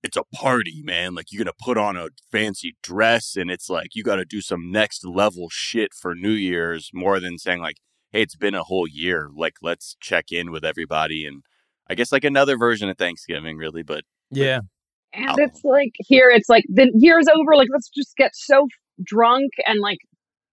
it's 0.03 0.17
a 0.17 0.23
party, 0.23 0.81
man. 0.83 1.15
Like 1.15 1.27
you're 1.31 1.43
gonna 1.43 1.53
put 1.59 1.77
on 1.77 1.97
a 1.97 2.09
fancy 2.31 2.75
dress, 2.81 3.35
and 3.35 3.49
it's 3.49 3.69
like 3.69 3.89
you 3.93 4.03
got 4.03 4.17
to 4.17 4.25
do 4.25 4.41
some 4.41 4.71
next 4.71 5.05
level 5.05 5.47
shit 5.49 5.93
for 5.93 6.15
New 6.15 6.31
Year's 6.31 6.89
more 6.93 7.19
than 7.19 7.37
saying 7.37 7.61
like, 7.61 7.77
hey, 8.11 8.21
it's 8.21 8.35
been 8.35 8.55
a 8.55 8.63
whole 8.63 8.87
year. 8.87 9.29
Like 9.35 9.55
let's 9.61 9.95
check 9.99 10.31
in 10.31 10.51
with 10.51 10.65
everybody, 10.65 11.25
and 11.25 11.43
I 11.89 11.95
guess 11.95 12.11
like 12.11 12.23
another 12.23 12.57
version 12.57 12.89
of 12.89 12.97
Thanksgiving, 12.97 13.57
really. 13.57 13.83
But 13.83 14.03
yeah. 14.29 14.59
And 15.13 15.25
Alcohol. 15.25 15.47
it's 15.49 15.63
like 15.65 15.91
here, 15.97 16.29
it's 16.29 16.47
like 16.47 16.63
the 16.69 16.89
year's 16.95 17.27
over. 17.27 17.55
Like 17.55 17.67
let's 17.71 17.89
just 17.89 18.15
get 18.15 18.31
so 18.33 18.67
drunk 19.03 19.51
and 19.65 19.79
like 19.81 19.97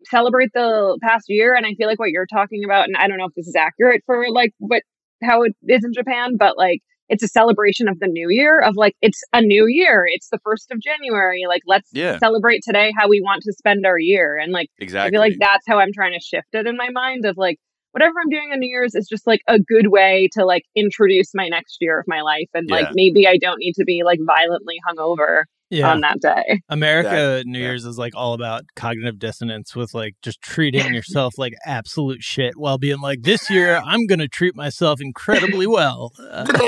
celebrate 0.04 0.50
the 0.52 0.98
past 1.02 1.26
year. 1.28 1.54
And 1.54 1.64
I 1.64 1.74
feel 1.74 1.86
like 1.86 2.00
what 2.00 2.10
you're 2.10 2.26
talking 2.26 2.64
about, 2.64 2.86
and 2.86 2.96
I 2.96 3.06
don't 3.06 3.18
know 3.18 3.26
if 3.26 3.34
this 3.34 3.46
is 3.46 3.56
accurate 3.56 4.02
for 4.06 4.24
like 4.30 4.52
what 4.58 4.82
how 5.22 5.42
it 5.42 5.54
is 5.66 5.84
in 5.84 5.92
Japan, 5.92 6.36
but 6.36 6.56
like 6.56 6.80
it's 7.08 7.22
a 7.22 7.28
celebration 7.28 7.88
of 7.88 7.98
the 8.00 8.06
new 8.06 8.28
year. 8.30 8.60
Of 8.60 8.76
like 8.76 8.96
it's 9.02 9.22
a 9.32 9.40
new 9.40 9.66
year. 9.66 10.06
It's 10.08 10.28
the 10.30 10.38
first 10.44 10.70
of 10.70 10.80
January. 10.80 11.44
Like 11.48 11.62
let's 11.66 11.88
Yeah. 11.92 12.18
celebrate 12.18 12.62
today 12.62 12.92
how 12.96 13.08
we 13.08 13.20
want 13.20 13.42
to 13.42 13.52
spend 13.52 13.86
our 13.86 13.98
year. 13.98 14.36
And 14.36 14.52
like 14.52 14.68
exactly, 14.78 15.08
I 15.08 15.10
feel 15.10 15.20
like 15.20 15.38
that's 15.40 15.66
how 15.66 15.78
I'm 15.78 15.92
trying 15.92 16.12
to 16.12 16.20
shift 16.20 16.48
it 16.52 16.66
in 16.66 16.76
my 16.76 16.90
mind. 16.90 17.24
Of 17.24 17.36
like 17.36 17.58
whatever 17.92 18.14
I'm 18.22 18.30
doing 18.30 18.50
on 18.52 18.60
New 18.60 18.68
Year's 18.68 18.94
is 18.94 19.08
just 19.08 19.26
like 19.26 19.40
a 19.48 19.58
good 19.58 19.88
way 19.88 20.28
to 20.32 20.44
like 20.44 20.64
introduce 20.74 21.34
my 21.34 21.48
next 21.48 21.78
year 21.80 21.98
of 21.98 22.04
my 22.06 22.20
life. 22.22 22.48
And 22.54 22.68
like 22.70 22.88
maybe 22.92 23.26
I 23.26 23.38
don't 23.38 23.58
need 23.58 23.74
to 23.74 23.84
be 23.84 24.02
like 24.04 24.20
violently 24.26 24.76
hungover 24.88 25.44
Yeah. 25.70 25.90
on 25.90 26.00
that 26.00 26.20
day. 26.20 26.60
America 26.68 27.10
That- 27.10 27.46
New 27.46 27.58
yeah. 27.58 27.66
Year's 27.66 27.84
is 27.84 27.98
like 27.98 28.14
all 28.16 28.32
about 28.34 28.62
cognitive 28.76 29.18
dissonance 29.18 29.76
with 29.76 29.92
like 29.94 30.14
just 30.22 30.40
treating 30.40 30.94
yourself 30.94 31.34
like 31.36 31.52
absolute 31.66 32.22
shit 32.22 32.54
while 32.56 32.78
being 32.78 33.00
like, 33.00 33.22
this 33.22 33.50
year 33.50 33.80
I'm 33.84 34.06
going 34.06 34.18
to 34.20 34.28
treat 34.28 34.56
myself 34.56 35.00
incredibly 35.00 35.66
well. 35.66 36.12
Uh, 36.18 36.46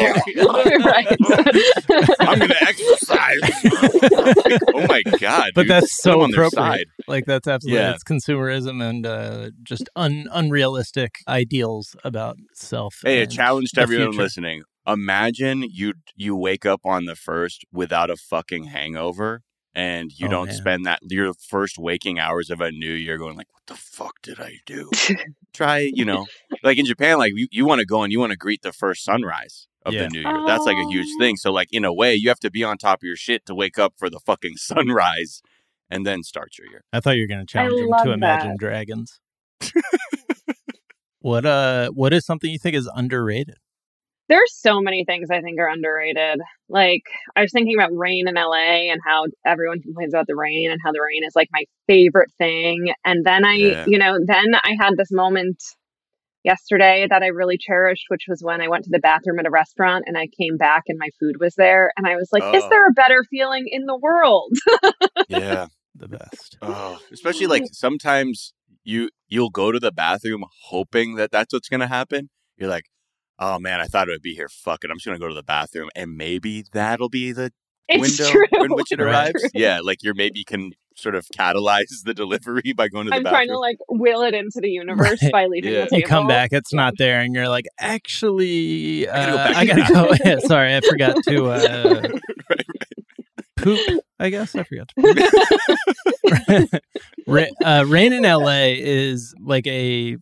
right. 0.85 1.17
I'm 2.21 2.39
gonna 2.39 2.55
exercise. 2.61 3.41
oh 4.75 4.87
my 4.89 5.03
god! 5.19 5.51
but 5.55 5.63
dude. 5.63 5.71
that's 5.71 6.03
so 6.03 6.21
on 6.23 6.31
their 6.31 6.43
appropriate. 6.45 6.79
side. 6.79 6.85
Like 7.09 7.25
that's 7.27 7.49
absolutely 7.49 7.81
Yeah. 7.81 7.95
it's 7.95 8.05
consumerism 8.05 8.83
and 8.83 9.07
uh, 9.07 9.51
just 9.63 9.89
un- 9.97 10.27
unrealistic 10.33 11.13
ideals 11.29 11.97
about 12.05 12.37
self. 12.55 12.95
Hey, 13.03 13.23
a 13.23 13.27
challenge 13.27 13.71
to 13.73 13.81
everyone 13.83 14.09
future. 14.13 14.23
listening. 14.23 14.63
Imagine 14.87 15.63
you 15.63 15.95
you 16.17 16.35
wake 16.37 16.65
up 16.67 16.81
on 16.85 17.05
the 17.05 17.15
first 17.17 17.65
without 17.73 18.11
a 18.11 18.17
fucking 18.17 18.65
hangover 18.65 19.43
and 19.75 20.11
you 20.19 20.27
Oh, 20.27 20.31
don't 20.31 20.47
man. 20.49 20.57
spend 20.57 20.87
that 20.87 20.99
your 21.03 21.33
first 21.35 21.79
waking 21.79 22.19
hours 22.19 22.51
of 22.51 22.61
a 22.61 22.73
new 22.73 22.93
year 22.93 23.19
going 23.19 23.37
like 23.37 23.53
what 23.53 23.63
the 23.67 23.75
fuck 23.75 24.15
did 24.23 24.41
i 24.41 24.55
do 24.67 24.91
try 25.53 25.79
you 25.93 26.05
know 26.05 26.27
like 26.65 26.79
in 26.79 26.87
japan 26.87 27.19
like 27.19 27.33
you, 27.37 27.47
you 27.53 27.65
want 27.67 27.79
to 27.81 27.87
go 27.87 28.03
and 28.03 28.13
you 28.13 28.19
want 28.19 28.31
to 28.33 28.37
greet 28.39 28.63
the 28.63 28.73
first 28.73 29.05
sunrise 29.05 29.69
of 29.87 29.93
Yeah. 29.95 30.05
the 30.05 30.09
new 30.09 30.21
year 30.21 30.43
that's 30.47 30.65
like 30.67 30.77
a 30.77 30.89
huge 30.89 31.07
Oh. 31.17 31.19
thing 31.21 31.37
so 31.37 31.53
like 31.53 31.69
in 31.73 31.85
a 31.85 31.93
way 31.93 32.15
you 32.15 32.29
have 32.29 32.41
to 32.41 32.51
be 32.51 32.65
on 32.65 32.79
top 32.79 32.99
of 33.01 33.05
your 33.07 33.17
shit 33.17 33.47
to 33.47 33.55
wake 33.55 33.79
up 33.79 33.95
for 33.97 34.09
the 34.11 34.19
fucking 34.21 34.57
sunrise 34.71 35.41
and 35.91 36.05
then 36.07 36.23
start 36.23 36.57
your 36.59 36.69
year 36.69 36.83
I 36.93 37.01
thought 37.01 37.17
you 37.17 37.23
were 37.23 37.29
going 37.29 37.47
to 37.47 37.53
challenge 37.53 37.79
him 37.81 37.89
love 37.89 38.05
to 38.05 38.13
Imagine 38.13 38.51
that. 38.51 38.59
Dragons. 38.59 39.21
what 41.21 41.45
uh 41.45 41.91
what 41.91 42.13
is 42.13 42.25
something 42.25 42.51
you 42.51 42.59
think 42.59 42.75
is 42.77 42.89
underrated? 42.95 43.57
There's 44.31 44.55
so 44.55 44.81
many 44.81 45.05
things 45.05 45.29
I 45.31 45.41
think 45.43 45.59
are 45.59 45.69
underrated. 45.69 46.41
Like 46.69 47.03
I 47.37 47.43
was 47.43 47.53
thinking 47.53 47.75
about 47.77 47.91
rain 47.93 48.29
in 48.29 48.35
LA 48.37 48.91
and 48.93 49.01
how 49.05 49.27
everyone 49.45 49.83
complains 49.83 50.15
about 50.15 50.27
the 50.29 50.37
rain 50.37 50.71
and 50.71 50.81
how 50.83 50.93
the 50.93 51.01
rain 51.03 51.25
is 51.27 51.33
like 51.35 51.49
my 51.53 51.65
favorite 51.87 52.31
thing. 52.39 52.93
And 53.05 53.27
then 53.27 53.45
I, 53.45 53.55
Yeah. 53.57 53.85
you 53.87 53.99
know, 53.99 54.19
then 54.25 54.55
I 54.55 54.77
had 54.81 54.97
this 54.97 55.11
moment 55.11 55.59
yesterday 56.45 57.07
that 57.11 57.23
I 57.23 57.27
really 57.29 57.59
cherished, 57.59 58.05
which 58.09 58.25
was 58.29 58.41
when 58.43 58.61
I 58.61 58.69
went 58.69 58.85
to 58.85 58.91
the 58.91 58.99
bathroom 59.01 59.39
at 59.41 59.47
a 59.47 59.51
restaurant 59.51 60.05
and 60.07 60.17
I 60.17 60.29
came 60.41 60.57
back 60.57 60.85
and 60.87 60.99
my 60.99 61.09
food 61.19 61.37
was 61.41 61.55
there 61.57 61.91
and 61.97 62.07
I 62.07 62.15
was 62.17 62.29
like, 62.33 62.43
is 62.55 62.63
Oh. 62.65 62.69
there 62.71 62.87
a 62.89 62.93
better 62.93 63.25
feeling 63.31 63.65
in 63.67 63.85
the 63.87 63.97
world? 63.99 64.53
yeah 65.29 65.67
The 65.97 66.09
best. 66.09 66.57
Oh, 66.63 66.99
especially 67.13 67.47
like 67.47 67.65
sometimes 67.73 68.55
you 68.85 69.11
you'll 69.29 69.51
go 69.51 69.73
to 69.73 69.79
the 69.81 69.93
bathroom 69.93 70.45
hoping 70.69 71.17
that 71.17 71.31
that's 71.31 71.53
what's 71.53 71.69
gonna 71.69 71.89
happen. 71.89 72.31
You're 72.57 72.71
like, 72.71 72.85
oh 73.41 73.59
man, 73.59 73.81
I 73.81 73.87
thought 73.87 74.09
it 74.09 74.13
would 74.13 74.23
be 74.23 74.35
here. 74.35 74.49
Fuck 74.49 74.85
it, 74.85 74.91
I'm 74.91 74.99
just 74.99 75.07
gonna 75.07 75.19
go 75.19 75.29
to 75.29 75.35
the 75.35 75.43
bathroom, 75.43 75.89
and 75.97 76.17
maybe 76.17 76.65
that'll 76.73 77.09
be 77.09 77.33
the 77.33 77.53
It's 77.89 78.01
window 78.21 78.31
true. 78.33 78.65
in 78.65 78.73
which 78.75 78.93
it 78.93 79.01
Right. 79.01 79.31
arrives. 79.35 79.51
Yeah, 79.55 79.81
like 79.83 80.03
you're 80.03 80.15
maybe 80.15 80.45
can 80.45 80.73
sort 80.97 81.15
of 81.15 81.27
catalyze 81.37 82.03
the 82.05 82.13
delivery 82.23 82.73
by 82.77 82.89
going 82.89 83.07
to 83.07 83.11
the 83.11 83.17
I'm 83.17 83.23
bathroom. 83.23 83.37
trying 83.39 83.49
to 83.49 83.59
like 83.59 83.79
will 83.89 84.23
it 84.23 84.35
into 84.35 84.61
the 84.61 84.69
universe 84.83 85.23
Right. 85.23 85.33
by 85.33 85.47
leaving 85.47 85.73
Yeah. 85.73 85.81
the 85.85 85.87
table. 85.91 85.99
You 86.01 86.05
come 86.07 86.27
back, 86.29 86.51
it's 86.53 86.73
not 86.75 86.95
there, 86.99 87.21
and 87.21 87.35
you're 87.35 87.49
like, 87.49 87.65
actually, 87.79 89.09
I 89.09 89.25
gotta 89.27 89.33
go 89.33 89.39
uh, 89.39 89.45
back. 89.45 89.57
I 89.57 89.65
gotta 89.67 89.93
go. 90.25 90.31
yeah, 90.31 90.39
sorry, 90.41 90.77
I 90.77 90.81
forgot 90.83 91.17
to 91.25 91.47
uh, 91.51 92.03
right, 92.51 92.67
poop. 93.57 94.01
I 94.19 94.29
guess 94.29 94.55
I 94.55 94.63
forgot 94.65 94.89
to 94.89 94.95
poop. 96.71 96.83
Ra- 97.27 97.45
uh, 97.65 97.85
rain 97.89 98.13
in 98.13 98.23
LA 98.25 98.75
is 98.77 99.35
like 99.41 99.67
a 99.67 100.17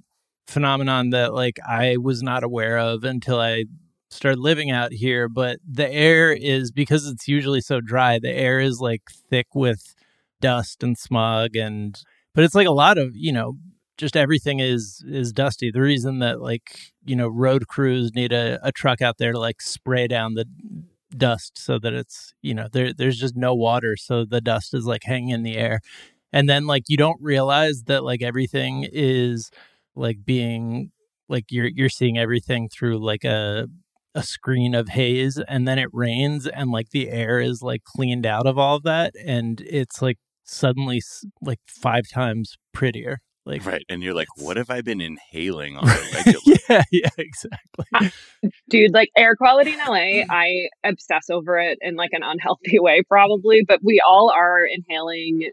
phenomenon 0.49 1.11
that 1.11 1.35
like 1.35 1.59
I 1.67 1.97
was 1.99 2.23
not 2.23 2.43
aware 2.43 2.79
of 2.79 3.05
until 3.05 3.41
I 3.41 3.67
started 4.11 4.41
living 4.41 4.71
out 4.71 4.93
here. 4.93 5.29
But 5.29 5.59
the 5.67 5.91
air 5.91 6.33
is 6.33 6.71
because 6.73 7.07
it's 7.07 7.29
usually 7.29 7.61
so 7.61 7.81
dry. 7.81 8.19
The 8.19 8.33
air 8.33 8.61
is 8.61 8.81
like 8.81 9.03
thick 9.31 9.49
with 9.55 9.95
dust 10.41 10.83
and 10.83 10.97
smog, 10.99 11.57
and 11.57 12.01
but 12.35 12.45
it's 12.45 12.55
like 12.55 12.67
a 12.67 12.73
lot 12.73 12.99
of 12.99 13.13
you 13.15 13.33
know 13.33 13.59
just 13.97 14.17
everything 14.17 14.61
is 14.61 15.05
is 15.07 15.33
dusty. 15.33 15.71
The 15.71 15.81
reason 15.81 16.21
that 16.21 16.41
like 16.41 16.93
you 17.05 17.17
know 17.17 17.29
road 17.29 17.69
crews 17.69 18.15
need 18.15 18.33
a, 18.33 18.59
a 18.63 18.73
truck 18.73 19.03
out 19.03 19.19
there 19.19 19.33
to 19.33 19.39
like 19.39 19.61
spray 19.61 20.09
down 20.09 20.35
the 20.35 20.47
dust 21.17 21.59
so 21.59 21.79
that 21.79 21.95
it's 21.95 22.35
you 22.43 22.55
know 22.55 22.69
there 22.73 22.93
there's 22.93 23.19
just 23.19 23.35
no 23.35 23.55
water 23.55 23.97
so 23.97 24.25
the 24.27 24.43
dust 24.43 24.75
is 24.75 24.85
like 24.85 25.05
hanging 25.05 25.31
in 25.31 25.43
the 25.43 25.57
air 25.57 25.81
and 26.33 26.49
then 26.49 26.67
like 26.67 26.85
you 26.89 26.97
don't 26.97 27.21
realize 27.21 27.85
that 27.85 28.05
like 28.05 28.23
everything 28.23 28.87
is 28.93 29.51
like 29.99 30.25
being 30.25 30.91
like 31.29 31.45
you're 31.51 31.69
you're 31.69 31.89
seeing 31.89 32.19
everything 32.19 32.69
through 32.69 32.99
like 32.99 33.25
a 33.25 33.67
a 34.15 34.23
screen 34.23 34.75
of 34.75 34.89
haze 34.89 35.39
and 35.49 35.69
then 35.69 35.79
it 35.79 35.89
rains 35.93 36.47
and 36.47 36.71
like 36.71 36.89
the 36.91 37.11
air 37.11 37.41
is 37.41 37.63
like 37.63 37.85
cleaned 37.85 38.25
out 38.25 38.47
of 38.47 38.59
all 38.59 38.77
of 38.77 38.83
that 38.83 39.13
and 39.25 39.61
it's 39.61 40.01
like 40.01 40.17
suddenly 40.49 41.01
like 41.41 41.61
five 41.69 42.05
times 42.13 42.57
prettier. 42.73 43.19
Like 43.45 43.65
right, 43.65 43.85
and 43.89 44.03
you're 44.03 44.15
like, 44.15 44.29
what 44.37 44.59
have 44.59 44.69
I 44.69 44.83
been 44.83 45.01
inhaling 45.01 45.77
on 45.79 45.89
yeah 46.69 46.83
yeah 46.93 47.09
exactly. 47.17 48.13
Dude 48.69 48.93
like 48.93 49.09
air 49.17 49.37
quality 49.37 49.73
in 49.73 49.79
la 49.79 49.95
i 49.95 50.69
obsess 50.85 51.31
over 51.31 51.59
it 51.59 51.79
in 51.81 51.97
like 51.97 52.11
an 52.13 52.23
unhealthy 52.23 52.79
way 52.79 53.03
probably 53.09 53.65
but 53.67 53.81
we 53.83 54.03
all 54.07 54.31
are 54.35 54.67
inhaling 54.67 55.51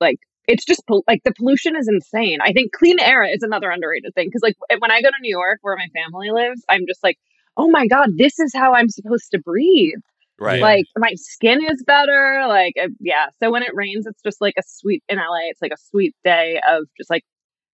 like 0.00 0.18
it's 0.48 0.64
just 0.66 0.82
pol- 0.88 1.04
like 1.08 1.22
the 1.24 1.34
pollution 1.34 1.76
is 1.76 1.88
insane. 1.88 2.40
I 2.42 2.52
think 2.52 2.72
clean 2.72 3.00
air 3.00 3.24
is 3.24 3.42
another 3.42 3.70
underrated 3.70 4.14
thing 4.14 4.28
because 4.28 4.42
like 4.42 4.56
when 4.80 4.92
i 4.92 5.02
go 5.02 5.08
to 5.10 5.16
new 5.22 5.30
york 5.36 5.60
where 5.62 5.76
my 5.76 5.88
family 5.94 6.30
lives 6.32 6.62
i'm 6.68 6.86
just 6.88 7.04
like 7.04 7.18
oh 7.58 7.68
my 7.70 7.86
god 7.88 8.10
this 8.18 8.38
is 8.40 8.52
how 8.54 8.74
i'm 8.74 8.88
supposed 8.90 9.30
to 9.32 9.40
breathe. 9.40 9.98
Right, 10.38 10.60
like 10.60 10.86
my 10.96 11.12
skin 11.16 11.60
is 11.64 11.82
better 11.86 12.44
like 12.48 12.74
uh, 12.82 12.88
yeah. 13.00 13.26
So 13.42 13.50
when 13.50 13.62
it 13.62 13.72
rains 13.74 14.06
it's 14.06 14.22
just 14.22 14.40
like 14.40 14.54
a 14.58 14.62
sweet 14.66 15.02
in 15.08 15.18
la 15.18 15.24
it's 15.48 15.62
like 15.62 15.72
a 15.72 15.78
sweet 15.90 16.14
day 16.24 16.60
of 16.68 16.84
just 16.96 17.10
like 17.10 17.24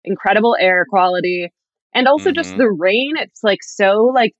incredible 0.04 0.56
air 0.60 0.86
quality. 0.90 1.50
And 1.94 2.08
also 2.08 2.32
just 2.32 2.54
Mhm. 2.54 2.58
the 2.58 2.70
rain 2.70 3.14
it's 3.18 3.44
like 3.44 3.64
so 3.64 4.06
like 4.14 4.34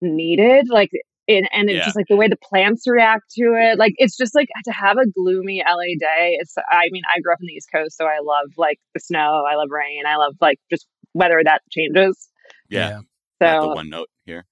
needed 0.00 0.68
like 0.70 0.90
it, 1.26 1.44
and 1.52 1.68
it's 1.68 1.78
Yeah. 1.78 1.84
just 1.84 1.96
like 1.96 2.06
the 2.08 2.16
way 2.16 2.28
the 2.28 2.36
plants 2.36 2.86
react 2.86 3.24
to 3.32 3.42
it 3.56 3.78
like 3.78 3.94
it's 3.96 4.16
just 4.16 4.34
like 4.34 4.48
to 4.64 4.72
have 4.72 4.96
a 4.98 5.06
gloomy 5.10 5.62
la 5.66 5.76
day 5.98 6.36
it's 6.40 6.54
i 6.70 6.88
mean 6.90 7.02
i 7.14 7.20
grew 7.20 7.32
up 7.32 7.38
in 7.40 7.46
the 7.46 7.52
east 7.52 7.68
coast 7.72 7.96
so 7.96 8.04
i 8.06 8.18
love 8.22 8.50
like 8.56 8.78
the 8.94 9.00
snow 9.00 9.44
i 9.50 9.56
love 9.56 9.68
rain 9.70 10.02
i 10.06 10.16
love 10.16 10.34
like 10.40 10.58
just 10.70 10.86
weather 11.14 11.40
that 11.44 11.60
changes 11.70 12.28
yeah, 12.68 12.98
so 13.40 13.46
not 13.46 13.60
the 13.62 13.74
one 13.74 13.88
note 13.90 14.08
here. 14.24 14.44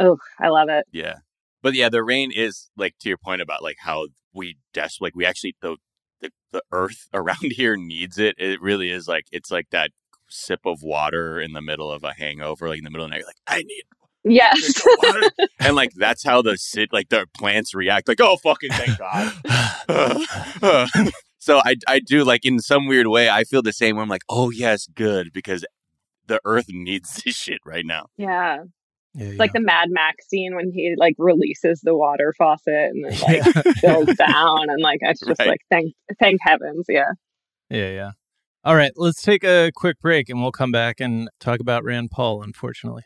oh 0.00 0.16
i 0.40 0.48
love 0.48 0.68
it 0.68 0.84
Yeah. 0.92 1.16
But 1.62 1.74
yeah, 1.74 1.88
the 1.88 2.02
rain 2.02 2.32
is 2.34 2.70
like 2.76 2.94
to 3.00 3.08
your 3.08 3.18
point 3.18 3.40
about 3.40 3.62
like 3.62 3.76
how 3.80 4.08
we 4.34 4.56
des- 4.72 4.98
like 5.00 5.14
we 5.14 5.24
actually 5.24 5.54
the, 5.62 5.76
the 6.20 6.30
the 6.50 6.62
earth 6.72 7.06
around 7.14 7.52
here 7.52 7.76
needs 7.76 8.18
it. 8.18 8.34
It 8.36 8.60
really 8.60 8.90
is 8.90 9.06
like 9.06 9.26
it's 9.30 9.50
like 9.52 9.68
that 9.70 9.92
sip 10.28 10.60
of 10.66 10.82
water 10.82 11.40
in 11.40 11.52
the 11.52 11.60
middle 11.62 11.92
of 11.92 12.02
a 12.02 12.14
hangover, 12.14 12.68
like 12.68 12.78
in 12.78 12.84
the 12.84 12.90
middle 12.90 13.04
of 13.04 13.10
the 13.10 13.14
night, 13.14 13.20
you're 13.20 13.28
like, 13.28 13.36
I 13.46 13.58
need 13.62 13.84
yes 14.24 14.74
drink 14.74 14.98
of 15.04 15.14
water. 15.14 15.48
and 15.60 15.76
like 15.76 15.92
that's 15.94 16.24
how 16.24 16.42
the 16.42 16.56
sit 16.56 16.92
like 16.92 17.08
the 17.08 17.26
plants 17.36 17.74
react, 17.74 18.08
like, 18.08 18.20
oh 18.20 18.36
fucking 18.38 18.70
thank 18.70 18.98
God. 18.98 19.32
so 21.38 21.58
I 21.64 21.76
I 21.88 22.00
do 22.00 22.24
like 22.24 22.44
in 22.44 22.58
some 22.60 22.86
weird 22.86 23.06
way, 23.08 23.28
I 23.28 23.44
feel 23.44 23.62
the 23.62 23.72
same 23.72 23.96
way. 23.96 24.02
I'm 24.02 24.08
like, 24.08 24.24
oh 24.28 24.50
yes, 24.50 24.86
good, 24.94 25.32
because 25.32 25.64
the 26.26 26.40
earth 26.44 26.66
needs 26.68 27.22
this 27.24 27.36
shit 27.36 27.60
right 27.64 27.84
now. 27.86 28.06
yeah 28.16 28.58
yeah, 29.14 29.26
It's 29.26 29.38
like 29.38 29.52
the 29.52 29.60
Mad 29.60 29.88
Max 29.90 30.26
scene 30.28 30.54
when 30.56 30.70
he 30.72 30.94
like 30.96 31.14
releases 31.18 31.82
the 31.82 31.94
water 31.94 32.32
faucet 32.38 32.92
and 32.94 33.04
it 33.12 33.20
like 33.20 33.44
yeah. 33.66 33.72
fills 33.74 34.16
down 34.16 34.70
and 34.70 34.80
like 34.80 35.00
it's 35.02 35.20
just 35.20 35.38
Right. 35.38 35.48
like 35.48 35.60
thank 35.70 35.92
thank 36.18 36.40
heavens, 36.42 36.86
yeah. 36.88 37.10
Yeah, 37.68 37.90
yeah. 37.90 38.10
All 38.64 38.74
right, 38.76 38.92
let's 38.96 39.20
take 39.20 39.44
a 39.44 39.70
quick 39.74 39.98
break 40.00 40.30
and 40.30 40.40
we'll 40.40 40.52
come 40.52 40.70
back 40.72 41.00
and 41.00 41.28
talk 41.40 41.58
about 41.60 41.84
Rand 41.84 42.10
Paul, 42.10 42.42
unfortunately. 42.42 43.02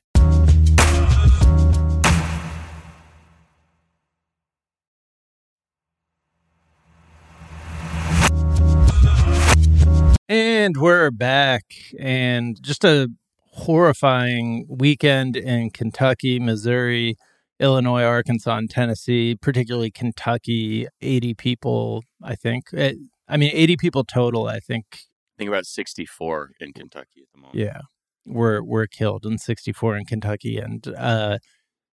And 10.29 10.77
we're 10.77 11.13
back, 11.13 11.63
and 12.01 12.61
just 12.61 12.85
a 12.85 13.09
horrifying 13.53 14.67
weekend 14.69 15.37
in 15.37 15.71
Kentucky, 15.71 16.41
Missouri, 16.41 17.15
Illinois, 17.61 18.03
Arkansas, 18.03 18.57
and 18.57 18.69
Tennessee, 18.69 19.37
particularly 19.41 19.93
Kentucky. 19.93 20.89
80 21.01 21.35
people, 21.35 22.03
I 22.25 22.35
think. 22.35 22.65
Eh, 22.75 22.95
I 23.29 23.37
mean, 23.37 23.53
80 23.55 23.77
people 23.77 24.03
total, 24.03 24.49
I 24.49 24.59
think, 24.59 24.87
I 24.93 25.39
think 25.39 25.49
about 25.49 25.65
64 25.65 26.51
in 26.59 26.73
Kentucky 26.73 27.21
at 27.23 27.29
the 27.33 27.41
moment. 27.41 27.55
yeah, 27.55 27.83
were 28.25 28.65
were 28.65 28.89
killed 28.89 29.25
in 29.25 29.39
64 29.39 29.97
in 29.97 30.07
Kentucky, 30.07 30.59
and 30.59 30.89
uh, 30.99 31.39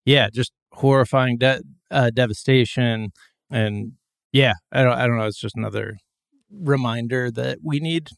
yeah, 0.07 0.31
just 0.33 0.53
horrifying 0.73 1.37
de- 1.37 1.61
uh, 1.91 2.09
devastation, 2.09 3.11
and 3.51 3.93
yeah, 4.33 4.55
I 4.73 4.83
don't, 4.85 4.95
I 4.95 5.07
don't 5.07 5.19
know. 5.19 5.27
It's 5.27 5.39
just 5.39 5.55
another 5.55 5.99
reminder 6.51 7.31
that 7.31 7.59
we 7.63 7.79
need 7.79 8.09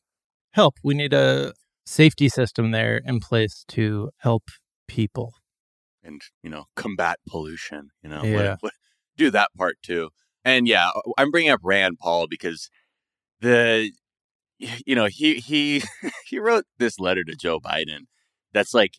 help. 0.54 0.74
We 0.82 0.94
need 0.94 1.12
a 1.12 1.52
safety 1.86 2.28
system 2.28 2.70
there 2.70 2.96
in 3.04 3.20
place 3.20 3.64
to 3.68 4.10
help 4.18 4.44
people. 4.88 5.34
and 6.02 6.20
you 6.42 6.50
know 6.50 6.64
combat 6.76 7.16
pollution 7.28 7.88
you 8.02 8.08
know 8.10 8.22
Yeah. 8.24 8.34
what, 8.52 8.58
what, 8.64 8.72
do 9.16 9.30
that 9.30 9.48
part 9.56 9.76
too 9.82 10.10
and 10.44 10.66
yeah 10.68 10.90
i'm 11.16 11.30
bringing 11.30 11.50
up 11.50 11.60
rand 11.62 11.96
paul 11.98 12.26
because 12.28 12.68
the 13.40 13.90
you 14.58 14.94
know 14.94 15.06
he 15.06 15.36
he 15.36 15.82
he 16.30 16.38
wrote 16.38 16.64
this 16.78 16.98
letter 17.00 17.24
to 17.24 17.34
joe 17.44 17.58
biden 17.60 18.00
that's 18.52 18.74
like 18.74 18.94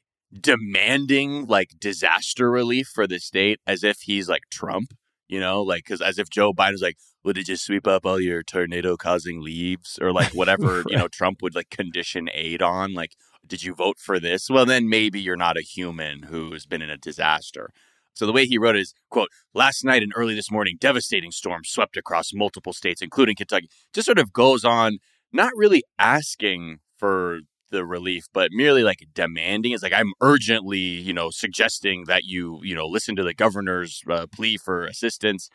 demanding 0.55 1.45
like 1.47 1.69
disaster 1.79 2.49
relief 2.49 2.87
for 2.93 3.05
the 3.07 3.19
state 3.19 3.59
as 3.67 3.83
if 3.83 3.97
he's 4.01 4.27
like 4.29 4.43
trump 4.51 4.89
you 5.27 5.39
know 5.39 5.61
like 5.61 5.83
because 5.83 6.01
as 6.01 6.19
if 6.19 6.29
joe 6.29 6.53
biden's 6.53 6.81
like 6.81 6.97
would 7.23 7.37
it 7.37 7.45
just 7.45 7.65
sweep 7.65 7.87
up 7.87 8.05
all 8.05 8.19
your 8.19 8.43
tornado 8.43 8.95
causing 8.95 9.41
leaves? 9.41 9.97
or 10.01 10.11
like 10.11 10.33
whatever 10.33 10.83
you 10.87 10.97
know 10.97 11.07
trump 11.11 11.41
would 11.41 11.55
like 11.55 11.69
condition 11.69 12.29
aid 12.33 12.61
on 12.61 12.93
like 12.93 13.15
did 13.47 13.63
you 13.63 13.73
vote 13.73 13.97
for 13.99 14.19
this? 14.19 14.49
Well 14.49 14.65
then 14.65 14.89
maybe 14.89 15.19
you're 15.19 15.35
not 15.35 15.57
a 15.57 15.61
human 15.61 16.23
who's 16.23 16.65
been 16.65 16.81
in 16.81 16.89
a 16.89 16.97
disaster. 16.97 17.71
So 18.13 18.25
the 18.25 18.31
way 18.31 18.45
he 18.45 18.57
wrote 18.57 18.77
it 18.77 18.81
is, 18.81 18.93
quote, 19.09 19.27
last 19.53 19.83
night 19.83 20.01
and 20.01 20.13
early 20.15 20.35
this 20.35 20.49
morning, 20.49 20.77
devastating 20.79 21.31
storms 21.31 21.67
swept 21.69 21.97
across 21.97 22.33
multiple 22.33 22.71
states, 22.71 23.01
including 23.01 23.35
Kentucky. 23.35 23.67
Just 23.93 24.05
sort 24.05 24.19
of 24.19 24.31
goes 24.31 24.63
on, 24.63 24.99
not 25.33 25.51
really 25.55 25.83
asking 25.99 26.77
for 26.97 27.39
the 27.69 27.85
relief, 27.85 28.25
but 28.33 28.51
merely 28.51 28.83
like 28.83 29.07
demanding. 29.13 29.71
It's 29.71 29.83
like 29.83 29.93
I'm 29.93 30.13
urgently, 30.21 30.79
you 30.79 31.13
know, 31.13 31.29
suggesting 31.29 32.05
that 32.07 32.23
you, 32.25 32.59
you 32.63 32.75
know, 32.75 32.85
listen 32.87 33.15
to 33.15 33.23
the 33.23 33.33
governor's 33.33 34.01
uh, 34.09 34.27
plea 34.33 34.57
for 34.57 34.85
assistance. 34.85 35.49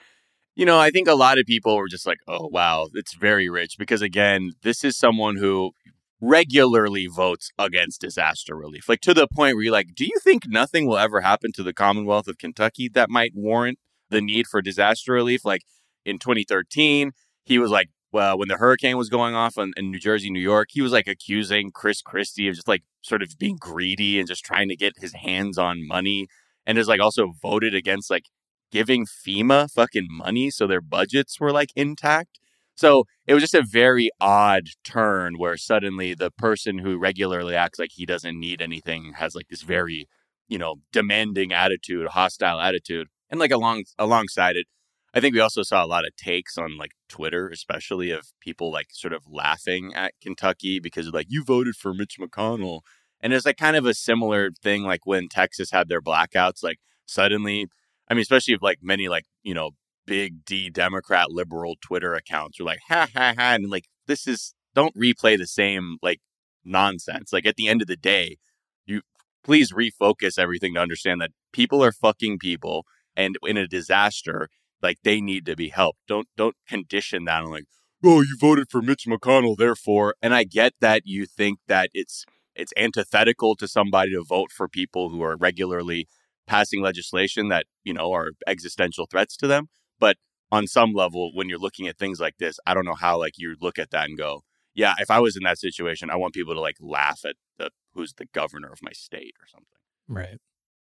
You 0.57 0.66
know, 0.66 0.79
I 0.79 0.90
think 0.90 1.09
a 1.09 1.14
lot 1.14 1.38
of 1.38 1.46
people 1.46 1.77
were 1.77 1.88
just 1.88 2.07
like, 2.07 2.18
"Oh, 2.29 2.49
wow, 2.49 2.88
it's 2.94 3.14
very 3.14 3.49
rich." 3.49 3.77
Because 3.79 4.03
again, 4.03 4.53
this 4.62 4.85
is 4.85 4.96
someone 4.99 5.37
who 5.37 5.73
regularly 6.20 7.07
votes 7.07 7.51
against 7.59 8.01
disaster 8.03 8.55
relief, 8.55 8.88
like 8.88 9.01
to 9.01 9.14
the 9.14 9.27
point 9.27 9.57
where 9.57 9.64
you're 9.64 9.73
like, 9.73 9.94
"Do 9.94 10.05
you 10.05 10.18
think 10.23 10.44
nothing 10.49 10.87
will 10.87 10.99
ever 10.99 11.20
happen 11.23 11.53
to 11.53 11.62
the 11.62 11.73
Commonwealth 11.73 12.29
of 12.29 12.38
Kentucky 12.38 12.88
that 12.94 13.11
might 13.11 13.33
warrant 13.35 13.79
the 14.11 14.20
need 14.20 14.46
for 14.46 14.61
disaster 14.62 15.12
relief?" 15.12 15.44
Like 15.44 15.62
in 16.05 16.18
2013, 16.18 17.12
he 17.44 17.59
was 17.59 17.70
like, 17.70 17.88
well, 18.12 18.38
when 18.38 18.49
the 18.49 18.57
hurricane 18.57 18.96
was 18.96 19.09
going 19.09 19.35
off 19.35 19.57
in, 19.57 19.73
in, 19.77 19.90
New 19.90 19.99
Jersey, 19.99 20.31
New 20.31 20.40
York, 20.40 20.68
he 20.73 20.83
was 20.83 20.92
like 20.92 21.07
accusing 21.07 21.70
Chris 21.70 22.03
Christie 22.03 22.49
of 22.49 22.57
just 22.57 22.68
like 22.68 22.83
sort 23.03 23.23
of 23.23 23.38
being 23.38 23.57
greedy 23.59 24.18
and 24.18 24.27
just 24.27 24.44
trying 24.44 24.68
to 24.68 24.77
get 24.77 24.94
his 24.99 25.14
hands 25.14 25.59
on 25.59 25.87
money. 25.87 26.27
And 26.66 26.77
has 26.77 26.88
like 26.88 27.01
also 27.01 27.33
voted 27.40 27.75
against 27.75 28.11
like 28.11 28.25
giving 28.70 29.07
FEMA 29.07 29.70
fucking 29.70 30.07
money 30.11 30.51
so 30.51 30.66
their 30.66 30.81
budgets 30.81 31.40
were 31.40 31.53
like 31.53 31.70
intact. 31.75 32.38
So 32.75 33.05
it 33.27 33.35
was 33.35 33.42
just 33.42 33.55
a 33.55 33.62
very 33.62 34.11
odd 34.20 34.68
turn 34.85 35.38
where 35.38 35.57
suddenly 35.57 36.14
the 36.14 36.31
person 36.31 36.79
who 36.79 36.99
regularly 36.99 37.55
acts 37.55 37.79
like 37.79 37.90
he 37.92 38.07
doesn't 38.07 38.38
need 38.38 38.62
anything 38.62 39.14
has 39.18 39.35
like 39.35 39.49
this 39.49 39.62
very, 39.62 40.09
you 40.49 40.59
know, 40.59 40.77
demanding 40.92 41.53
attitude, 41.53 42.09
hostile 42.09 42.61
attitude. 42.61 43.09
And 43.29 43.38
like 43.38 43.51
along 43.51 43.85
alongside 43.99 44.57
it, 44.57 44.66
I 45.12 45.20
think 45.20 45.35
we 45.35 45.40
also 45.40 45.62
saw 45.62 45.85
a 45.85 45.87
lot 45.87 46.07
of 46.07 46.14
takes 46.16 46.57
on 46.57 46.77
like 46.77 46.92
Twitter, 47.09 47.49
especially 47.49 48.11
of 48.11 48.29
people 48.40 48.70
like 48.70 48.88
sort 48.92 49.12
of 49.12 49.25
laughing 49.29 49.92
at 49.94 50.14
Kentucky 50.23 50.79
because 50.79 51.09
like 51.09 51.27
you 51.29 51.42
voted 51.42 51.77
for 51.77 51.92
Mitch 51.92 52.16
McConnell. 52.20 52.81
And 53.20 53.33
it's 53.33 53.44
like 53.44 53.57
kind 53.57 53.77
of 53.77 53.87
a 53.87 53.94
similar 53.94 54.51
thing 54.62 54.85
like 54.85 55.05
when 55.05 55.29
Texas 55.29 55.73
had 55.73 55.88
their 55.88 56.01
blackouts, 56.01 56.62
like 56.62 56.79
suddenly, 57.07 57.66
I 58.09 58.14
mean, 58.14 58.23
especially 58.23 58.55
if 58.55 58.62
like 58.62 58.79
many 58.83 59.09
like, 59.09 59.25
you 59.42 59.53
know, 59.53 59.70
big 60.07 60.44
D 60.44 60.70
Democrat 60.70 61.31
liberal 61.31 61.77
Twitter 61.81 62.14
accounts 62.14 62.61
are 62.61 62.64
like, 62.64 62.81
ha 62.88 63.09
ha 63.12 63.35
ha. 63.37 63.55
And 63.55 63.68
like, 63.68 63.87
this 64.07 64.27
is, 64.27 64.55
don't 64.75 64.96
replay 64.96 65.37
the 65.37 65.46
same 65.46 65.99
like 66.03 66.20
nonsense. 66.64 67.33
Like 67.33 67.46
at 67.46 67.57
the 67.57 67.68
end 67.68 67.83
of 67.83 67.88
the 67.88 67.96
day, 67.96 68.38
you 68.87 69.03
please 69.42 69.73
refocus 69.73 70.38
everything 70.38 70.75
to 70.75 70.81
understand 70.81 71.20
that 71.20 71.31
people 71.53 71.83
are 71.83 71.92
fucking 71.92 72.38
people. 72.38 72.87
And 73.16 73.37
in 73.42 73.57
a 73.57 73.66
disaster, 73.66 74.49
like 74.83 74.99
they 75.03 75.21
need 75.21 75.47
to 75.47 75.57
be 75.57 75.69
helped. 75.69 76.01
Don't 76.09 76.29
don't 76.37 76.57
condition 76.69 77.25
that 77.25 77.43
on 77.43 77.51
like, 77.51 77.64
oh, 78.05 78.21
you 78.21 78.37
voted 78.40 78.71
for 78.71 78.83
Mitch 78.83 79.07
McConnell, 79.07 79.57
therefore. 79.57 80.14
And 80.23 80.35
I 80.35 80.45
get 80.45 80.75
that 80.81 81.03
you 81.05 81.27
think 81.27 81.59
that 81.69 81.90
it's 81.93 82.25
it's 82.55 82.73
antithetical 82.77 83.57
to 83.57 83.69
somebody 83.69 84.12
to 84.12 84.23
vote 84.23 84.51
for 84.53 84.69
people 84.69 85.11
who 85.11 85.23
are 85.23 85.37
regularly 85.37 86.09
passing 86.47 86.83
legislation 86.83 87.49
that 87.49 87.66
you 87.85 87.93
know 87.93 88.12
are 88.12 88.31
existential 88.47 89.07
threats 89.11 89.37
to 89.38 89.47
them. 89.47 89.69
But 89.99 90.16
on 90.51 90.66
some 90.66 90.93
level, 90.93 91.31
when 91.35 91.49
you're 91.49 91.59
looking 91.59 91.87
at 91.87 91.99
things 91.99 92.21
like 92.21 92.38
this, 92.38 92.59
I 92.66 92.75
don't 92.75 92.85
know 92.85 92.95
how 92.95 93.19
like 93.19 93.35
you 93.37 93.57
look 93.61 93.79
at 93.79 93.90
that 93.90 94.07
and 94.07 94.19
go, 94.19 94.43
yeah, 94.75 94.95
if 94.99 95.11
I 95.11 95.21
was 95.21 95.37
in 95.37 95.45
that 95.45 95.59
situation, 95.59 96.11
I 96.11 96.16
want 96.16 96.35
people 96.35 96.55
to 96.55 96.61
like 96.61 96.77
laugh 96.81 97.21
at 97.25 97.37
the 97.59 97.71
who's 97.95 98.14
the 98.14 98.27
governor 98.33 98.73
of 98.73 98.81
my 98.83 98.93
state 98.93 99.35
or 99.40 99.47
something. 99.47 99.66
Right. 100.09 100.38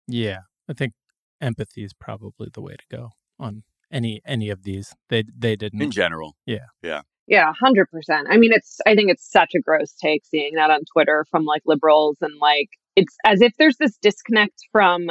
Yeah, 0.07 0.41
I 0.69 0.73
think 0.73 0.93
empathy 1.41 1.83
is 1.83 1.93
probably 1.93 2.49
the 2.51 2.62
way 2.62 2.75
to 2.75 2.95
go 2.95 3.10
on 3.39 3.63
any 3.91 4.21
any 4.26 4.50
of 4.50 4.63
these. 4.63 4.93
They 5.10 5.23
they 5.38 5.56
didn't 5.56 5.82
in 5.82 5.91
general. 5.91 6.36
Yeah. 6.45 6.65
Yeah. 6.82 7.02
Yeah, 7.28 7.52
hundred 7.60 7.89
percent. 7.91 8.28
I 8.30 8.38
mean, 8.38 8.52
it's. 8.54 8.78
I 8.86 8.95
think 8.95 9.12
it's 9.12 9.30
such 9.30 9.52
a 9.54 9.60
gross 9.60 9.93
take 10.02 10.26
seeing 10.26 10.54
that 10.56 10.71
on 10.71 10.82
Twitter 10.93 11.26
from 11.30 11.43
like 11.43 11.62
liberals 11.65 12.17
and 12.21 12.32
like 12.39 12.69
it's 12.95 13.15
as 13.26 13.41
if 13.41 13.52
there's 13.60 13.76
this 13.78 13.97
disconnect 14.02 14.56
from 14.71 15.08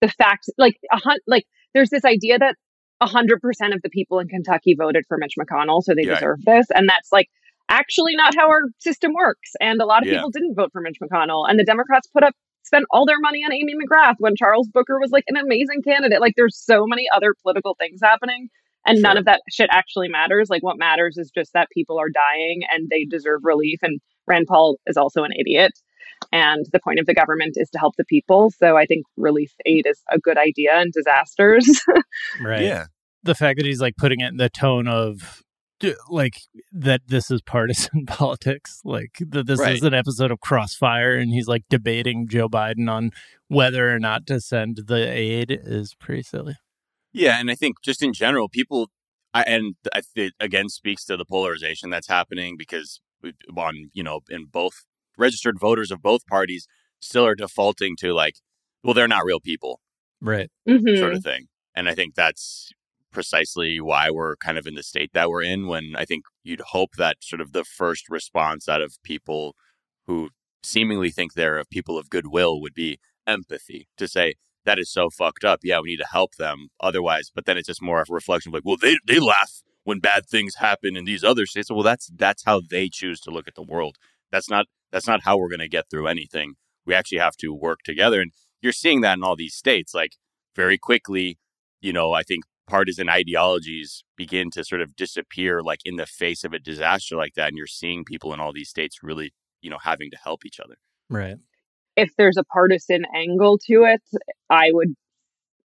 the 0.00 0.08
fact, 0.08 0.46
like 0.56 0.76
a 0.90 0.96
hunt, 0.96 1.20
like 1.26 1.44
there's 1.74 1.90
this 1.90 2.04
idea 2.04 2.38
that 2.38 2.56
hundred 3.02 3.40
percent 3.40 3.74
of 3.74 3.80
the 3.82 3.90
people 3.90 4.18
in 4.18 4.28
Kentucky 4.28 4.74
voted 4.78 5.04
for 5.06 5.18
Mitch 5.18 5.34
McConnell, 5.38 5.82
so 5.82 5.94
they 5.94 6.06
yeah. 6.06 6.14
deserve 6.14 6.38
this, 6.46 6.66
and 6.74 6.88
that's 6.88 7.12
like 7.12 7.28
actually 7.68 8.16
not 8.16 8.34
how 8.34 8.48
our 8.48 8.62
system 8.78 9.12
works. 9.14 9.52
And 9.60 9.80
a 9.80 9.86
lot 9.86 10.02
of 10.02 10.08
yeah. 10.08 10.16
people 10.16 10.30
didn't 10.30 10.54
vote 10.54 10.70
for 10.72 10.80
Mitch 10.80 10.98
McConnell, 11.02 11.48
and 11.48 11.58
the 11.58 11.64
Democrats 11.64 12.08
put 12.08 12.24
up 12.24 12.34
spent 12.62 12.84
all 12.90 13.06
their 13.06 13.20
money 13.20 13.40
on 13.44 13.52
Amy 13.52 13.74
McGrath 13.74 14.16
when 14.18 14.36
Charles 14.36 14.68
Booker 14.68 14.98
was 15.00 15.10
like 15.10 15.24
an 15.28 15.36
amazing 15.36 15.82
candidate. 15.82 16.20
Like 16.20 16.34
there's 16.36 16.58
so 16.58 16.86
many 16.86 17.06
other 17.14 17.34
political 17.42 17.74
things 17.78 18.00
happening 18.02 18.48
and 18.86 18.98
sure. 18.98 19.02
none 19.02 19.16
of 19.16 19.24
that 19.26 19.40
shit 19.50 19.68
actually 19.70 20.08
matters. 20.08 20.48
Like 20.50 20.62
what 20.62 20.78
matters 20.78 21.16
is 21.16 21.30
just 21.30 21.52
that 21.52 21.68
people 21.72 21.98
are 21.98 22.08
dying 22.08 22.62
and 22.72 22.88
they 22.88 23.04
deserve 23.04 23.40
relief. 23.42 23.78
And 23.82 24.00
Rand 24.26 24.46
Paul 24.48 24.78
is 24.86 24.96
also 24.96 25.24
an 25.24 25.32
idiot. 25.38 25.72
And 26.32 26.66
the 26.72 26.80
point 26.80 26.98
of 26.98 27.06
the 27.06 27.14
government 27.14 27.54
is 27.56 27.70
to 27.70 27.78
help 27.78 27.94
the 27.96 28.04
people. 28.04 28.50
So 28.50 28.76
I 28.76 28.86
think 28.86 29.04
relief 29.16 29.52
aid 29.66 29.86
is 29.88 30.02
a 30.10 30.18
good 30.18 30.38
idea 30.38 30.80
in 30.80 30.90
disasters. 30.92 31.66
right. 32.42 32.62
Yeah. 32.62 32.86
The 33.22 33.34
fact 33.34 33.58
that 33.58 33.66
he's 33.66 33.80
like 33.80 33.96
putting 33.96 34.20
it 34.20 34.28
in 34.28 34.36
the 34.36 34.48
tone 34.48 34.88
of 34.88 35.42
like 36.08 36.42
that 36.72 37.02
this 37.06 37.30
is 37.30 37.40
partisan 37.42 38.04
politics 38.06 38.80
like 38.84 39.18
that 39.20 39.46
this 39.46 39.60
right. 39.60 39.74
is 39.74 39.82
an 39.82 39.94
episode 39.94 40.30
of 40.30 40.40
crossfire 40.40 41.16
and 41.16 41.32
he's 41.32 41.46
like 41.46 41.64
debating 41.68 42.28
joe 42.28 42.48
biden 42.48 42.90
on 42.90 43.10
whether 43.48 43.94
or 43.94 43.98
not 43.98 44.26
to 44.26 44.40
send 44.40 44.82
the 44.86 45.10
aid 45.10 45.50
is 45.50 45.94
pretty 45.94 46.22
silly 46.22 46.56
yeah 47.12 47.38
and 47.38 47.50
i 47.50 47.54
think 47.54 47.80
just 47.82 48.02
in 48.02 48.12
general 48.12 48.48
people 48.48 48.88
I, 49.32 49.42
and 49.42 49.76
I, 49.94 50.02
it 50.16 50.32
again 50.40 50.68
speaks 50.68 51.04
to 51.04 51.16
the 51.16 51.24
polarization 51.24 51.90
that's 51.90 52.08
happening 52.08 52.56
because 52.58 53.00
on 53.56 53.90
you 53.92 54.02
know 54.02 54.20
in 54.28 54.46
both 54.46 54.84
registered 55.16 55.58
voters 55.58 55.90
of 55.90 56.02
both 56.02 56.26
parties 56.26 56.66
still 57.00 57.24
are 57.24 57.34
defaulting 57.34 57.96
to 57.96 58.12
like 58.12 58.36
well 58.82 58.94
they're 58.94 59.08
not 59.08 59.24
real 59.24 59.40
people 59.40 59.80
right 60.20 60.50
mm-hmm. 60.68 60.96
sort 60.96 61.14
of 61.14 61.22
thing 61.22 61.46
and 61.74 61.88
i 61.88 61.94
think 61.94 62.14
that's 62.14 62.72
precisely 63.12 63.80
why 63.80 64.10
we're 64.10 64.36
kind 64.36 64.58
of 64.58 64.66
in 64.66 64.74
the 64.74 64.82
state 64.82 65.10
that 65.12 65.30
we're 65.30 65.42
in 65.42 65.66
when 65.66 65.94
I 65.96 66.04
think 66.04 66.24
you'd 66.42 66.60
hope 66.60 66.96
that 66.96 67.16
sort 67.20 67.40
of 67.40 67.52
the 67.52 67.64
first 67.64 68.08
response 68.08 68.68
out 68.68 68.82
of 68.82 69.02
people 69.02 69.54
who 70.06 70.30
seemingly 70.62 71.10
think 71.10 71.34
they're 71.34 71.58
of 71.58 71.70
people 71.70 71.98
of 71.98 72.10
goodwill 72.10 72.60
would 72.60 72.74
be 72.74 72.98
empathy 73.26 73.88
to 73.96 74.08
say 74.08 74.34
that 74.64 74.78
is 74.78 74.90
so 74.92 75.10
fucked 75.10 75.44
up. 75.44 75.60
Yeah, 75.62 75.80
we 75.80 75.90
need 75.90 75.98
to 75.98 76.06
help 76.10 76.36
them. 76.36 76.68
Otherwise, 76.80 77.30
but 77.34 77.46
then 77.46 77.56
it's 77.56 77.68
just 77.68 77.82
more 77.82 78.00
of 78.00 78.08
a 78.10 78.14
reflection 78.14 78.50
of 78.50 78.54
like, 78.54 78.64
well, 78.64 78.76
they 78.80 78.96
they 79.06 79.18
laugh 79.18 79.62
when 79.84 80.00
bad 80.00 80.26
things 80.26 80.56
happen 80.56 80.96
in 80.96 81.04
these 81.04 81.24
other 81.24 81.46
states. 81.46 81.70
Well, 81.70 81.82
that's 81.82 82.10
that's 82.14 82.44
how 82.44 82.60
they 82.68 82.88
choose 82.88 83.20
to 83.20 83.30
look 83.30 83.48
at 83.48 83.54
the 83.54 83.62
world. 83.62 83.96
That's 84.30 84.50
not 84.50 84.66
that's 84.92 85.06
not 85.06 85.22
how 85.24 85.38
we're 85.38 85.48
going 85.48 85.60
to 85.60 85.68
get 85.68 85.86
through 85.90 86.06
anything. 86.06 86.54
We 86.86 86.94
actually 86.94 87.18
have 87.18 87.36
to 87.38 87.54
work 87.54 87.80
together, 87.84 88.20
and 88.20 88.32
you're 88.60 88.72
seeing 88.72 89.00
that 89.02 89.14
in 89.14 89.24
all 89.24 89.36
these 89.36 89.54
states. 89.54 89.94
Like 89.94 90.12
very 90.54 90.78
quickly, 90.78 91.38
you 91.80 91.92
know, 91.92 92.12
I 92.12 92.22
think 92.22 92.44
partisan 92.70 93.08
ideologies 93.08 94.04
begin 94.16 94.50
to 94.50 94.64
sort 94.64 94.80
of 94.80 94.94
disappear 94.96 95.62
like 95.62 95.80
in 95.84 95.96
the 95.96 96.06
face 96.06 96.44
of 96.44 96.52
a 96.52 96.58
disaster 96.58 97.16
like 97.16 97.34
that 97.34 97.48
and 97.48 97.56
you're 97.56 97.66
seeing 97.66 98.04
people 98.04 98.32
in 98.32 98.40
all 98.40 98.52
these 98.52 98.68
states 98.68 99.02
really 99.02 99.32
you 99.60 99.70
know 99.70 99.78
having 99.82 100.10
to 100.10 100.18
help 100.22 100.46
each 100.46 100.60
other. 100.60 100.76
Right. 101.08 101.36
If 101.96 102.10
there's 102.16 102.36
a 102.36 102.44
partisan 102.44 103.04
angle 103.14 103.58
to 103.66 103.84
it 103.84 104.02
i 104.48 104.68
would 104.72 104.94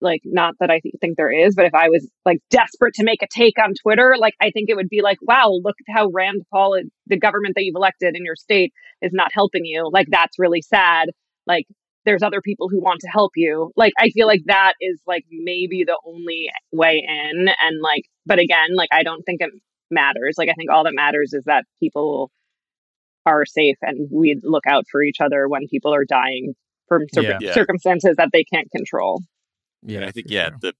like 0.02 0.22
not 0.26 0.56
that 0.60 0.70
i 0.70 0.80
th- 0.80 0.96
think 1.00 1.16
there 1.16 1.32
is 1.32 1.56
but 1.56 1.66
if 1.66 1.74
i 1.74 1.88
was 1.88 2.10
like 2.26 2.40
desperate 2.50 2.94
to 2.96 3.04
make 3.04 3.22
a 3.22 3.28
take 3.32 3.58
on 3.58 3.74
twitter 3.82 4.16
like 4.20 4.34
i 4.42 4.52
think 4.52 4.70
it 4.70 4.76
would 4.76 4.90
be 4.90 5.02
like 5.02 5.18
wow 5.22 5.50
look 5.64 5.76
at 5.88 5.94
how 5.96 6.10
rand 6.14 6.42
paul 6.52 6.78
the 7.08 7.18
government 7.18 7.56
that 7.56 7.64
you've 7.64 7.78
elected 7.78 8.16
in 8.16 8.26
your 8.26 8.36
state 8.36 8.74
is 9.02 9.12
not 9.14 9.32
helping 9.34 9.66
you. 9.66 9.90
Like 9.92 10.08
that's 10.10 10.40
really 10.40 10.62
sad. 10.62 11.10
Like 11.48 11.66
there's 12.06 12.24
other 12.24 12.42
people 12.42 12.70
who 12.70 12.82
want 12.82 13.02
to 13.02 13.08
help 13.08 13.32
you. 13.36 13.72
Like 13.76 13.94
I 14.00 14.10
feel 14.10 14.28
like 14.28 14.44
that 14.46 14.74
is 14.80 15.02
like 15.08 15.26
maybe 15.30 15.84
the 15.84 16.00
only 16.06 16.50
way 16.72 17.04
in 17.08 17.48
and 17.48 17.82
like 17.82 18.04
but 18.26 18.40
again, 18.40 18.76
like 18.76 18.90
I 18.92 19.04
don't 19.04 19.24
think 19.24 19.42
it 19.42 19.52
matters. 19.92 20.36
Like 20.38 20.50
I 20.50 20.54
think 20.54 20.72
all 20.72 20.84
that 20.84 20.94
matters 20.94 21.34
is 21.34 21.44
that 21.46 21.66
people 21.80 22.32
are 23.26 23.46
safe 23.46 23.78
and 23.82 24.08
we 24.12 24.40
look 24.44 24.68
out 24.68 24.86
for 24.92 25.02
each 25.02 25.20
other 25.20 25.48
when 25.48 25.68
people 25.70 25.94
are 25.94 26.06
dying 26.06 26.54
from 26.88 27.04
cir- 27.12 27.38
yeah. 27.42 27.54
circumstances 27.54 28.16
that 28.18 28.30
they 28.32 28.44
can't 28.44 28.70
control. 28.72 29.22
Yeah, 29.82 29.98
and 29.98 30.06
I 30.06 30.12
think 30.12 30.28
yeah, 30.30 30.50
sure. 30.50 30.58
the 30.62 30.74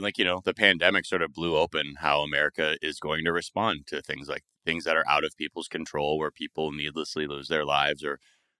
like 0.00 0.18
you 0.18 0.24
know, 0.24 0.40
the 0.44 0.54
pandemic 0.54 1.06
sort 1.06 1.22
of 1.22 1.32
blew 1.32 1.56
open 1.56 1.94
how 1.98 2.20
America 2.20 2.76
is 2.82 2.98
going 2.98 3.24
to 3.24 3.32
respond 3.32 3.86
to 3.88 4.02
things 4.02 4.28
like 4.28 4.42
things 4.64 4.84
that 4.84 4.96
are 4.96 5.08
out 5.08 5.24
of 5.24 5.36
people's 5.36 5.68
control 5.68 6.18
where 6.18 6.30
people 6.30 6.72
needlessly 6.72 7.26
lose 7.26 7.48
their 7.48 7.64
lives 7.64 8.04
or 8.04 8.18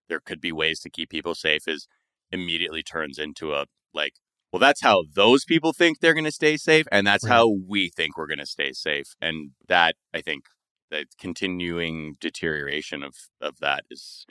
there 0.08 0.20
could 0.20 0.40
be 0.40 0.52
ways 0.52 0.80
to 0.80 0.90
keep 0.90 1.10
people 1.10 1.34
safe 1.34 1.68
is 1.68 1.86
immediately 2.32 2.82
turns 2.82 3.18
into 3.18 3.52
a 3.52 3.66
like 3.92 4.14
well 4.52 4.60
that's 4.60 4.82
how 4.82 5.04
those 5.14 5.44
people 5.44 5.72
think 5.72 6.00
they're 6.00 6.14
going 6.14 6.24
to 6.24 6.30
stay 6.30 6.56
safe 6.56 6.86
and 6.92 7.06
that's 7.06 7.24
right. 7.24 7.32
how 7.32 7.48
we 7.68 7.88
think 7.88 8.16
we're 8.16 8.26
going 8.26 8.38
to 8.38 8.46
stay 8.46 8.72
safe 8.72 9.14
and 9.20 9.50
that 9.68 9.94
i 10.14 10.20
think 10.20 10.44
the 10.90 11.04
continuing 11.18 12.14
deterioration 12.20 13.02
of 13.02 13.14
of 13.40 13.58
that 13.60 13.84
is 13.90 14.26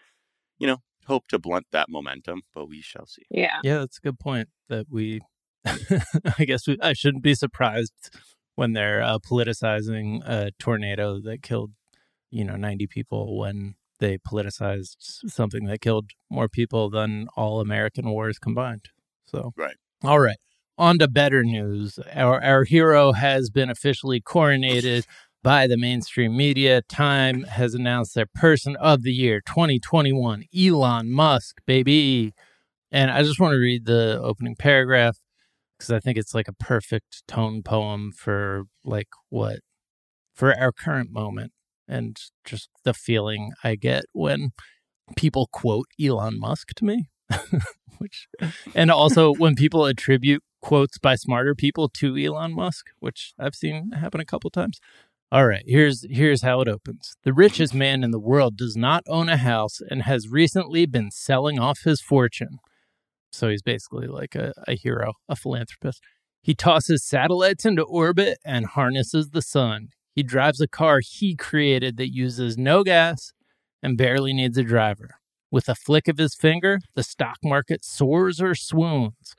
you 0.58 0.68
know 0.68 0.78
hope 1.06 1.28
to 1.28 1.40
blunt 1.40 1.66
that 1.72 1.88
momentum 1.90 2.42
but 2.54 2.68
we 2.68 2.82
shall 2.82 3.06
see 3.06 3.24
yeah 3.30 3.58
yeah 3.64 3.80
that's 3.80 3.98
a 3.98 4.02
good 4.02 4.20
point 4.20 4.48
that 4.70 4.86
we 4.90 5.20
I 5.66 6.46
guess 6.46 6.68
we, 6.68 6.78
I 6.82 6.94
shouldn't 6.94 7.24
be 7.24 7.36
surprised 7.36 8.18
when 8.56 8.74
they're 8.74 9.02
uh, 9.02 9.20
politicizing 9.20 10.22
a 10.26 10.52
tornado 10.60 11.20
that 11.22 11.42
killed, 11.42 11.72
you 12.30 12.44
know, 12.44 12.56
90 12.56 12.88
people 12.88 13.38
when 13.38 13.76
they 14.00 14.18
politicized 14.18 14.96
something 15.28 15.66
that 15.66 15.82
killed 15.82 16.12
more 16.30 16.50
people 16.50 16.90
than 16.90 17.28
all 17.36 17.60
American 17.60 18.10
wars 18.10 18.40
combined. 18.40 18.90
So, 19.26 19.54
Right. 19.56 19.76
All 20.04 20.20
right. 20.20 20.38
On 20.78 20.98
to 21.00 21.08
better 21.08 21.44
news. 21.44 22.00
Our, 22.14 22.42
our 22.42 22.64
hero 22.64 23.12
has 23.12 23.50
been 23.50 23.70
officially 23.70 24.22
coronated 24.22 25.06
by 25.44 25.68
the 25.68 25.78
mainstream 25.78 26.36
media. 26.36 26.82
Time 26.82 27.44
has 27.44 27.74
announced 27.74 28.16
their 28.16 28.26
person 28.26 28.76
of 28.78 29.04
the 29.04 29.12
year 29.12 29.42
2021, 29.46 30.46
Elon 30.58 31.12
Musk, 31.12 31.58
baby. 31.66 32.34
And 32.92 33.12
I 33.12 33.24
just 33.24 33.40
want 33.40 33.54
to 33.54 33.60
read 33.60 33.86
the 33.86 34.20
opening 34.24 34.56
paragraph 34.56 35.18
because 35.78 35.92
I 35.92 36.00
think 36.00 36.18
it's 36.18 36.34
like 36.34 36.48
a 36.48 36.54
perfect 36.54 37.28
tone 37.28 37.62
poem 37.64 38.12
for 38.12 38.64
like 38.84 39.10
what 39.30 39.60
for 40.34 40.58
our 40.58 40.72
current 40.72 41.12
moment 41.12 41.52
and 41.90 42.18
just 42.46 42.70
the 42.84 42.94
feeling 42.94 43.52
I 43.64 43.76
get 43.76 44.06
when 44.14 44.52
people 45.18 45.50
quote 45.52 45.88
Elon 46.00 46.40
Musk 46.40 46.70
to 46.76 46.86
me. 46.86 47.10
which 48.00 48.28
and 48.74 48.90
also 48.90 49.34
when 49.34 49.56
people 49.56 49.86
attribute 49.86 50.44
quotes 50.62 50.98
by 50.98 51.16
smarter 51.16 51.54
people 51.56 51.90
to 51.90 52.18
Elon 52.18 52.54
Musk, 52.54 52.88
which 53.00 53.34
I've 53.38 53.56
seen 53.56 53.92
happen 53.92 54.20
a 54.20 54.26
couple 54.26 54.50
times. 54.50 54.80
All 55.32 55.46
right, 55.46 55.64
here's 55.68 56.06
here's 56.10 56.42
how 56.42 56.62
it 56.62 56.68
opens. 56.68 57.16
The 57.24 57.34
richest 57.34 57.74
man 57.74 58.04
in 58.04 58.12
the 58.12 58.20
world 58.20 58.58
does 58.58 58.76
not 58.76 59.04
own 59.08 59.30
a 59.30 59.38
house 59.38 59.80
and 59.88 60.04
has 60.04 60.28
recently 60.28 60.86
been 60.86 61.12
selling 61.12 61.60
off 61.60 61.82
his 61.84 62.02
fortune. 62.02 62.58
So 63.32 63.50
he's 63.50 63.62
basically 63.62 64.08
like 64.08 64.34
a, 64.34 64.54
a 64.68 64.76
hero, 64.76 65.14
a 65.28 65.36
philanthropist. 65.36 66.02
He 66.42 66.56
tosses 66.56 67.06
satellites 67.06 67.64
into 67.64 67.84
orbit 67.84 68.40
and 68.44 68.66
harnesses 68.66 69.30
the 69.30 69.42
sun. 69.44 69.90
He 70.16 70.24
drives 70.24 70.60
a 70.62 70.68
car 70.68 71.00
he 71.00 71.36
created 71.36 71.98
that 71.98 72.14
uses 72.14 72.58
no 72.58 72.84
gas 72.84 73.34
and 73.82 73.98
barely 73.98 74.34
needs 74.34 74.58
a 74.58 74.64
driver. 74.64 75.16
With 75.52 75.70
a 75.70 75.76
flick 75.76 76.08
of 76.08 76.18
his 76.18 76.36
finger, 76.36 76.80
the 76.96 77.04
stock 77.04 77.38
market 77.44 77.84
soars 77.84 78.42
or 78.42 78.54
swoons. 78.54 79.36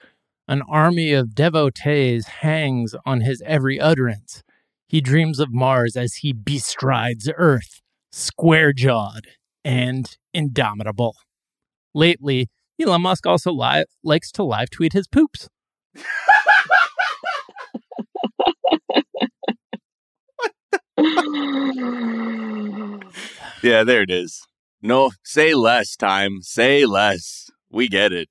An 0.49 0.63
army 0.63 1.13
of 1.13 1.35
devotees 1.35 2.27
hangs 2.27 2.95
on 3.07 3.21
his 3.21 3.43
every 3.47 3.79
utterance. 3.79 4.43
He 4.89 5.01
dreams 5.01 5.39
of 5.39 5.53
Mars 5.53 5.97
as 5.97 6.17
he 6.17 6.33
bestrides 6.33 7.31
Earth, 7.37 7.81
square 8.11 8.73
jawed 8.73 9.29
and 9.65 10.17
indomitable. 10.35 11.15
Lately, 11.95 12.49
Elon 12.81 13.03
Musk 13.03 13.27
also 13.27 13.53
li- 13.53 13.85
likes 14.03 14.33
to 14.33 14.43
live 14.43 14.71
tweet 14.71 14.93
his 14.93 15.07
poops. 15.07 15.49
Yeah, 23.63 23.85
there 23.85 24.03
it 24.03 24.11
is. 24.11 24.47
No, 24.83 25.11
say 25.23 25.55
less 25.55 25.97
time. 25.97 26.41
Say 26.43 26.87
less. 26.87 27.51
We 27.71 27.89
get 27.89 28.13
it. 28.13 28.29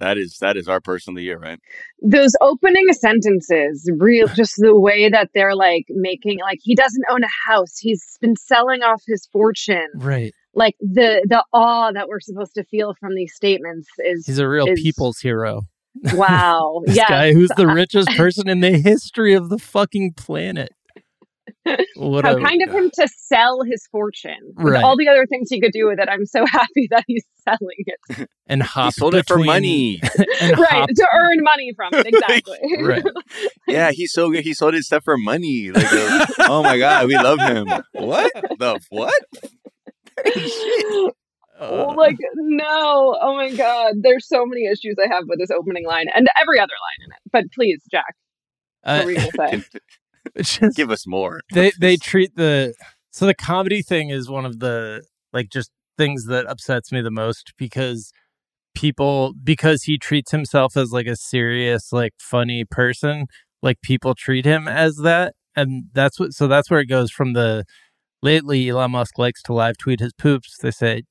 That 0.00 0.18
is 0.18 0.38
that 0.40 0.56
is 0.56 0.66
our 0.66 0.80
person 0.80 1.12
of 1.12 1.16
the 1.16 1.22
year, 1.22 1.38
right? 1.38 1.60
Those 2.02 2.34
opening 2.40 2.92
sentences, 2.92 3.88
real, 3.98 4.26
just 4.34 4.56
the 4.56 4.76
way 4.78 5.08
that 5.08 5.30
they're 5.32 5.54
like 5.54 5.84
making, 5.90 6.40
like 6.40 6.58
he 6.60 6.74
doesn't 6.74 7.04
own 7.08 7.22
a 7.22 7.50
house. 7.50 7.78
He's 7.78 8.18
been 8.20 8.34
selling 8.34 8.82
off 8.82 9.02
his 9.06 9.28
fortune. 9.32 9.86
Right. 9.94 10.34
Like 10.54 10.74
the 10.80 11.24
the 11.28 11.44
awe 11.52 11.92
that 11.92 12.08
we're 12.08 12.20
supposed 12.20 12.54
to 12.54 12.64
feel 12.64 12.94
from 12.98 13.14
these 13.14 13.32
statements 13.32 13.88
is 13.98 14.26
He's 14.26 14.40
a 14.40 14.48
real 14.48 14.66
is- 14.66 14.80
people's 14.80 15.20
hero. 15.20 15.62
wow. 16.14 16.82
This 16.86 16.96
yes. 16.96 17.08
guy 17.08 17.32
who's 17.32 17.50
the 17.56 17.66
richest 17.72 18.08
person 18.16 18.48
in 18.48 18.60
the 18.60 18.72
history 18.78 19.34
of 19.34 19.50
the 19.50 19.58
fucking 19.58 20.14
planet. 20.16 20.72
What 21.96 22.24
How 22.24 22.36
a- 22.36 22.40
kind 22.40 22.60
of 22.66 22.74
him 22.74 22.90
to 22.94 23.08
sell 23.16 23.60
his 23.62 23.86
fortune. 23.92 24.36
With 24.56 24.74
Right. 24.74 24.82
all 24.84 24.96
the 24.96 25.08
other 25.08 25.26
things 25.26 25.48
he 25.48 25.60
could 25.60 25.72
do 25.72 25.86
with 25.86 26.00
it. 26.00 26.08
I'm 26.10 26.26
so 26.26 26.44
happy 26.50 26.88
that 26.90 27.04
he's 27.06 27.24
selling 27.44 27.84
it. 27.86 28.28
and 28.48 28.62
He 28.62 28.68
hop 28.68 28.94
sold 28.94 29.14
it 29.14 29.26
for 29.28 29.38
money. 29.38 30.00
and 30.40 30.58
right. 30.58 30.68
hop 30.70 30.88
To 30.88 31.06
earn 31.16 31.36
money 31.42 31.72
from 31.76 31.90
it. 31.94 32.06
Exactly. 32.06 32.58
Right. 32.82 33.02
yeah, 33.68 33.90
he's 33.92 34.12
so 34.12 34.30
good. 34.30 34.42
He 34.44 34.54
sold 34.54 34.74
his 34.74 34.86
stuff 34.86 35.04
for 35.04 35.16
money. 35.16 35.70
Like, 35.70 35.92
uh, 35.92 36.26
oh 36.48 36.62
my 36.62 36.78
god, 36.78 37.06
we 37.06 37.16
love 37.16 37.38
him. 37.40 37.66
What 37.92 38.32
the 38.58 38.80
what? 38.90 39.14
Shit. 40.26 41.14
Oh, 41.60 41.90
Uh, 41.90 41.94
like 41.96 42.16
no! 42.34 43.16
Oh 43.22 43.36
my 43.36 43.52
god! 43.54 43.94
There's 44.02 44.26
so 44.26 44.44
many 44.44 44.64
issues 44.66 44.96
I 44.98 45.06
have 45.14 45.24
with 45.28 45.38
this 45.38 45.50
opening 45.50 45.86
line 45.86 46.06
and 46.12 46.26
every 46.40 46.58
other 46.58 46.72
line 46.72 47.06
in 47.06 47.12
it. 47.12 47.18
But 47.32 47.44
please, 47.54 47.80
Jack, 47.90 48.16
what 48.82 49.50
uh, 49.52 49.60
were 50.24 50.30
you 50.30 50.32
gonna 50.34 50.44
say? 50.44 50.50
it's 50.56 50.58
just- 50.58 50.76
Give 50.76 50.90
us 50.90 51.06
more. 51.06 51.40
they 51.52 51.72
they 51.80 51.96
treat 51.96 52.36
the 52.36 52.74
so 53.10 53.26
the 53.26 53.34
comedy 53.34 53.82
thing 53.82 54.10
is 54.10 54.28
one 54.30 54.44
of 54.46 54.58
the 54.60 55.02
like 55.32 55.48
just 55.50 55.70
things 55.98 56.26
that 56.26 56.46
upsets 56.46 56.90
me 56.92 57.00
the 57.02 57.10
most 57.10 57.52
because 57.58 58.12
people 58.74 59.34
because 59.44 59.82
he 59.82 59.98
treats 59.98 60.30
himself 60.30 60.76
as 60.76 60.92
like 60.92 61.06
a 61.06 61.16
serious 61.16 61.92
like 61.92 62.12
funny 62.18 62.64
person 62.64 63.26
like 63.62 63.80
people 63.82 64.14
treat 64.14 64.46
him 64.46 64.66
as 64.66 64.96
that 64.96 65.34
and 65.54 65.84
that's 65.92 66.18
what 66.18 66.32
so 66.32 66.48
that's 66.48 66.70
where 66.70 66.80
it 66.80 66.86
goes 66.86 67.10
from 67.10 67.34
the 67.34 67.64
lately 68.22 68.68
Elon 68.70 68.92
Musk 68.92 69.18
likes 69.18 69.42
to 69.42 69.52
live 69.52 69.76
tweet 69.76 70.00
his 70.00 70.14
poops 70.14 70.56
they 70.62 70.70
say 70.70 71.02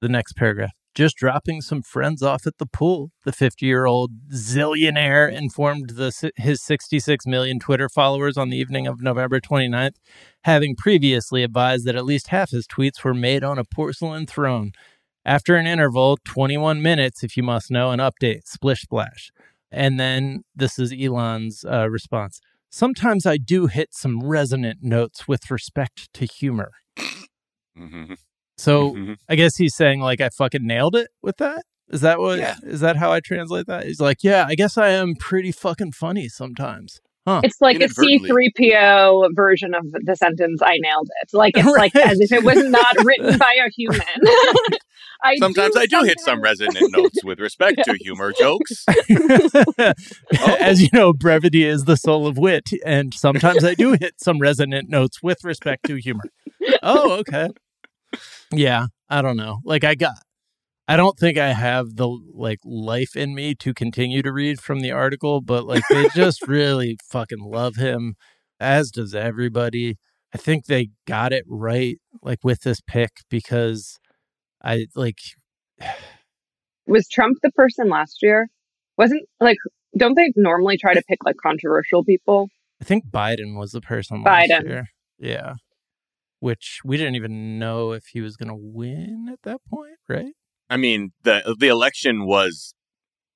the 0.00 0.08
next 0.08 0.32
paragraph 0.32 0.70
just 0.94 1.16
dropping 1.16 1.60
some 1.60 1.82
friends 1.82 2.22
off 2.22 2.46
at 2.46 2.58
the 2.58 2.66
pool. 2.66 3.10
The 3.24 3.32
50 3.32 3.64
year 3.66 3.86
old 3.86 4.10
zillionaire 4.32 5.30
informed 5.32 5.90
the 5.90 6.32
his 6.36 6.62
66 6.62 7.26
million 7.26 7.58
twitter 7.58 7.88
followers 7.88 8.36
on 8.36 8.50
the 8.50 8.56
evening 8.56 8.86
of 8.86 9.00
november 9.00 9.40
29th 9.40 9.94
having 10.44 10.74
previously 10.74 11.42
advised 11.42 11.84
that 11.84 11.96
at 11.96 12.04
least 12.04 12.28
half 12.28 12.50
his 12.50 12.66
tweets 12.66 13.04
were 13.04 13.14
made 13.14 13.44
on 13.44 13.58
a 13.58 13.64
porcelain 13.64 14.26
throne. 14.26 14.72
After 15.24 15.56
an 15.56 15.66
interval 15.66 16.18
21 16.24 16.80
minutes 16.80 17.22
if 17.22 17.36
you 17.36 17.42
must 17.42 17.70
know 17.70 17.90
an 17.90 18.00
update 18.00 18.46
splish 18.46 18.82
splash. 18.82 19.30
And 19.70 20.00
then 20.00 20.42
this 20.54 20.78
is 20.78 20.92
elon's 20.92 21.64
uh, 21.64 21.88
response. 21.88 22.40
Sometimes 22.70 23.26
i 23.26 23.36
do 23.36 23.66
hit 23.66 23.88
some 23.92 24.22
resonant 24.22 24.78
notes 24.82 25.28
with 25.28 25.50
respect 25.50 26.12
to 26.14 26.24
humor. 26.24 26.70
Mhm. 27.78 28.16
So 28.60 28.92
Mhm. 28.94 29.16
I 29.28 29.34
guess 29.36 29.56
he's 29.56 29.74
saying 29.74 30.00
like 30.00 30.20
I 30.20 30.28
fucking 30.28 30.66
nailed 30.66 30.94
it 30.96 31.08
with 31.22 31.36
that. 31.38 31.64
Is 31.90 32.02
that 32.02 32.18
what? 32.20 32.38
Is 32.38 32.40
Yeah. 32.40 32.76
that 32.76 32.96
how 32.96 33.10
I 33.12 33.20
translate 33.20 33.66
that? 33.66 33.84
He's 33.84 34.00
like, 34.00 34.22
yeah, 34.22 34.44
I 34.48 34.54
guess 34.54 34.78
I 34.78 34.90
am 34.90 35.14
pretty 35.16 35.50
fucking 35.52 35.92
funny 35.92 36.28
sometimes. 36.28 37.00
Huh? 37.26 37.42
It's 37.44 37.60
like 37.60 37.76
a 37.76 37.84
Inadvertently. 37.84 38.30
C3PO 38.58 39.28
version 39.34 39.74
of 39.74 39.84
the 39.92 40.16
sentence 40.16 40.62
"I 40.62 40.78
nailed 40.78 41.08
it." 41.20 41.28
Like 41.34 41.52
it's 41.56 41.66
like 41.68 41.94
as 42.10 42.18
if 42.18 42.32
it 42.32 42.42
was 42.44 42.64
not 42.70 42.96
written 43.04 43.36
by 43.36 43.56
a 43.66 43.68
human. 43.70 44.00
I 45.22 45.36
Sometimes 45.36 45.76
I 45.76 45.84
do 45.84 46.02
hit 46.04 46.18
some 46.18 46.40
resonant 46.40 46.92
notes 46.96 47.22
with 47.22 47.38
respect 47.40 47.82
to 47.84 47.94
humor 48.00 48.32
jokes. 48.38 48.86
As 50.60 50.80
you 50.80 50.88
know, 50.94 51.12
brevity 51.12 51.64
is 51.64 51.84
the 51.84 51.96
soul 51.96 52.26
of 52.26 52.38
wit, 52.38 52.70
and 52.86 53.12
sometimes 53.12 53.64
I 53.64 53.74
do 53.74 53.92
hit 54.00 54.14
some 54.18 54.38
resonant 54.38 54.88
notes 54.88 55.22
with 55.22 55.44
respect 55.44 55.84
to 55.86 55.96
humor. 55.96 56.24
Oh, 56.82 57.12
okay. 57.18 57.48
Yeah, 58.52 58.86
I 59.08 59.22
don't 59.22 59.36
know. 59.36 59.60
Like 59.64 59.84
I 59.84 59.94
got 59.94 60.14
I 60.90 60.96
don't 60.96 61.16
think 61.16 61.38
I 61.38 61.52
have 61.52 61.94
the 61.94 62.08
like 62.08 62.58
life 62.64 63.14
in 63.14 63.32
me 63.32 63.54
to 63.56 63.72
continue 63.72 64.22
to 64.22 64.32
read 64.32 64.60
from 64.60 64.80
the 64.80 64.90
article, 64.90 65.40
but 65.40 65.64
like 65.64 65.84
they 65.88 66.08
just 66.14 66.42
really 66.48 66.98
fucking 67.08 67.38
love 67.38 67.76
him 67.76 68.16
as 68.58 68.90
does 68.90 69.14
everybody. 69.14 69.98
I 70.34 70.38
think 70.38 70.66
they 70.66 70.90
got 71.06 71.32
it 71.32 71.44
right 71.48 71.98
like 72.22 72.40
with 72.42 72.62
this 72.62 72.80
pick 72.80 73.10
because 73.30 73.98
I 74.64 74.86
like 74.96 75.18
Was 76.86 77.06
Trump 77.08 77.38
the 77.42 77.52
person 77.52 77.88
last 77.88 78.18
year? 78.20 78.48
Wasn't 78.98 79.22
like 79.38 79.58
don't 79.96 80.16
they 80.16 80.32
normally 80.34 80.76
try 80.76 80.94
to 80.94 81.02
pick 81.08 81.24
like 81.24 81.36
controversial 81.40 82.04
people? 82.04 82.48
I 82.80 82.84
think 82.84 83.06
Biden 83.06 83.56
was 83.56 83.70
the 83.70 83.80
person 83.80 84.24
last 84.24 84.50
Biden. 84.50 84.64
year. 84.64 84.86
Yeah. 85.20 85.54
Which 86.40 86.80
we 86.84 86.96
didn't 86.96 87.16
even 87.16 87.58
know 87.58 87.92
if 87.92 88.06
he 88.12 88.20
was 88.20 88.36
going 88.36 88.48
to 88.48 88.54
win 88.58 89.28
at 89.32 89.42
that 89.42 89.60
point, 89.68 89.96
right? 90.08 90.32
I 90.68 90.76
mean, 90.76 91.12
the 91.22 91.54
the 91.58 91.68
election 91.68 92.24
was, 92.26 92.74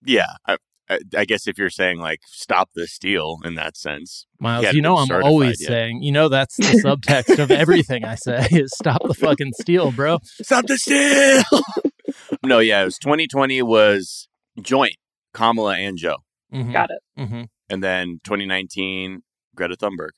yeah. 0.04 0.34
I, 0.46 0.56
I, 0.88 0.98
I 1.16 1.24
guess 1.24 1.46
if 1.48 1.56
you're 1.58 1.70
saying 1.70 1.98
like 1.98 2.20
stop 2.26 2.68
the 2.74 2.86
steal 2.86 3.38
in 3.44 3.54
that 3.54 3.76
sense, 3.76 4.26
Miles, 4.38 4.72
you 4.74 4.82
know 4.82 4.96
I'm 4.98 5.10
always 5.22 5.60
yet. 5.60 5.68
saying, 5.68 6.02
you 6.02 6.12
know 6.12 6.28
that's 6.28 6.56
the 6.56 6.64
subtext 6.84 7.38
of 7.42 7.50
everything 7.50 8.04
I 8.04 8.14
say 8.16 8.46
is 8.52 8.70
stop 8.74 9.02
the 9.02 9.14
fucking 9.14 9.52
steal, 9.60 9.92
bro. 9.92 10.18
stop 10.42 10.66
the 10.66 10.76
steal. 10.78 11.60
no, 12.44 12.58
yeah, 12.58 12.82
it 12.82 12.84
was 12.84 12.98
2020 12.98 13.62
was 13.62 14.28
joint 14.60 14.96
Kamala 15.32 15.76
and 15.78 15.96
Joe, 15.96 16.16
Mhm, 16.52 16.72
Got 16.72 16.90
it. 16.90 17.00
mhm. 17.20 17.48
and 17.70 17.82
then 17.82 18.20
2019 18.24 19.22
Greta 19.56 19.76
Thunberg. 19.76 20.10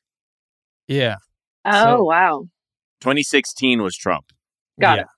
Yeah. 0.89 1.17
Oh 1.65 1.85
So- 1.99 2.05
wow. 2.05 2.45
2016 3.07 3.83
was 3.83 3.97
Trump. 3.97 4.33
Got 4.81 4.99
yeah. 4.99 5.03
it. 5.03 5.09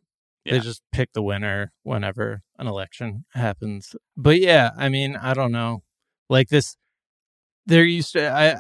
They 0.50 0.58
just 0.60 0.82
pick 0.92 1.14
the 1.14 1.22
winner 1.22 1.72
whenever 1.84 2.42
an 2.58 2.66
election 2.66 3.24
happens. 3.32 3.96
But 4.14 4.40
yeah, 4.40 4.70
I 4.76 4.90
mean, 4.90 5.16
I 5.16 5.32
don't 5.32 5.52
know. 5.52 5.82
Like 6.28 6.48
this 6.48 6.76
there 7.64 7.84
used 7.84 8.12
to 8.12 8.30
I 8.30 8.56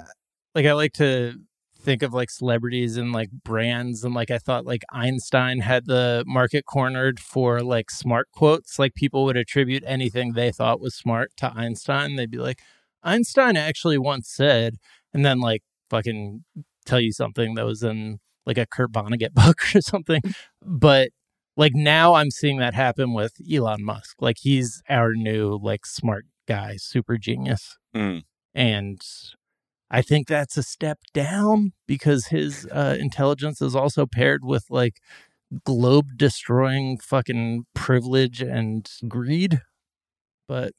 like 0.54 0.64
I 0.64 0.72
like 0.72 0.94
to 0.94 1.34
think 1.78 2.02
of 2.02 2.14
like 2.14 2.30
celebrities 2.30 2.96
and 2.96 3.12
like 3.12 3.30
brands 3.30 4.02
and 4.02 4.14
like 4.14 4.30
I 4.30 4.38
thought 4.38 4.64
like 4.64 4.82
Einstein 4.92 5.60
had 5.60 5.84
the 5.84 6.24
market 6.26 6.64
cornered 6.64 7.20
for 7.20 7.60
like 7.60 7.90
smart 7.90 8.28
quotes. 8.32 8.78
Like 8.78 8.94
people 8.94 9.24
would 9.26 9.36
attribute 9.36 9.84
anything 9.86 10.32
they 10.32 10.50
thought 10.50 10.80
was 10.80 10.94
smart 10.94 11.32
to 11.36 11.52
Einstein. 11.54 12.16
They'd 12.16 12.30
be 12.30 12.38
like, 12.38 12.60
Einstein 13.02 13.56
actually 13.56 13.98
once 13.98 14.30
said, 14.30 14.76
and 15.12 15.24
then 15.24 15.38
like 15.38 15.62
fucking 15.90 16.44
tell 16.86 17.00
you 17.00 17.12
something 17.12 17.54
that 17.54 17.66
was 17.66 17.82
in 17.82 18.18
like 18.48 18.58
a 18.58 18.66
Kurt 18.66 18.90
Vonnegut 18.90 19.32
book 19.34 19.60
or 19.74 19.80
something. 19.80 20.22
But 20.60 21.10
like 21.56 21.74
now 21.74 22.14
I'm 22.14 22.30
seeing 22.30 22.58
that 22.58 22.74
happen 22.74 23.12
with 23.12 23.34
Elon 23.52 23.84
Musk. 23.84 24.16
Like 24.20 24.38
he's 24.40 24.82
our 24.88 25.12
new 25.14 25.60
like 25.62 25.86
smart 25.86 26.24
guy, 26.48 26.76
super 26.78 27.18
genius. 27.18 27.78
Mm. 27.94 28.22
And 28.54 29.00
I 29.90 30.02
think 30.02 30.26
that's 30.26 30.56
a 30.56 30.62
step 30.62 30.98
down 31.14 31.72
because 31.86 32.26
his 32.26 32.66
uh, 32.72 32.96
intelligence 32.98 33.62
is 33.62 33.76
also 33.76 34.06
paired 34.06 34.44
with 34.44 34.64
like 34.70 35.00
globe 35.64 36.08
destroying 36.16 36.98
fucking 36.98 37.64
privilege 37.74 38.42
and 38.42 38.88
greed. 39.06 39.60
But 40.46 40.72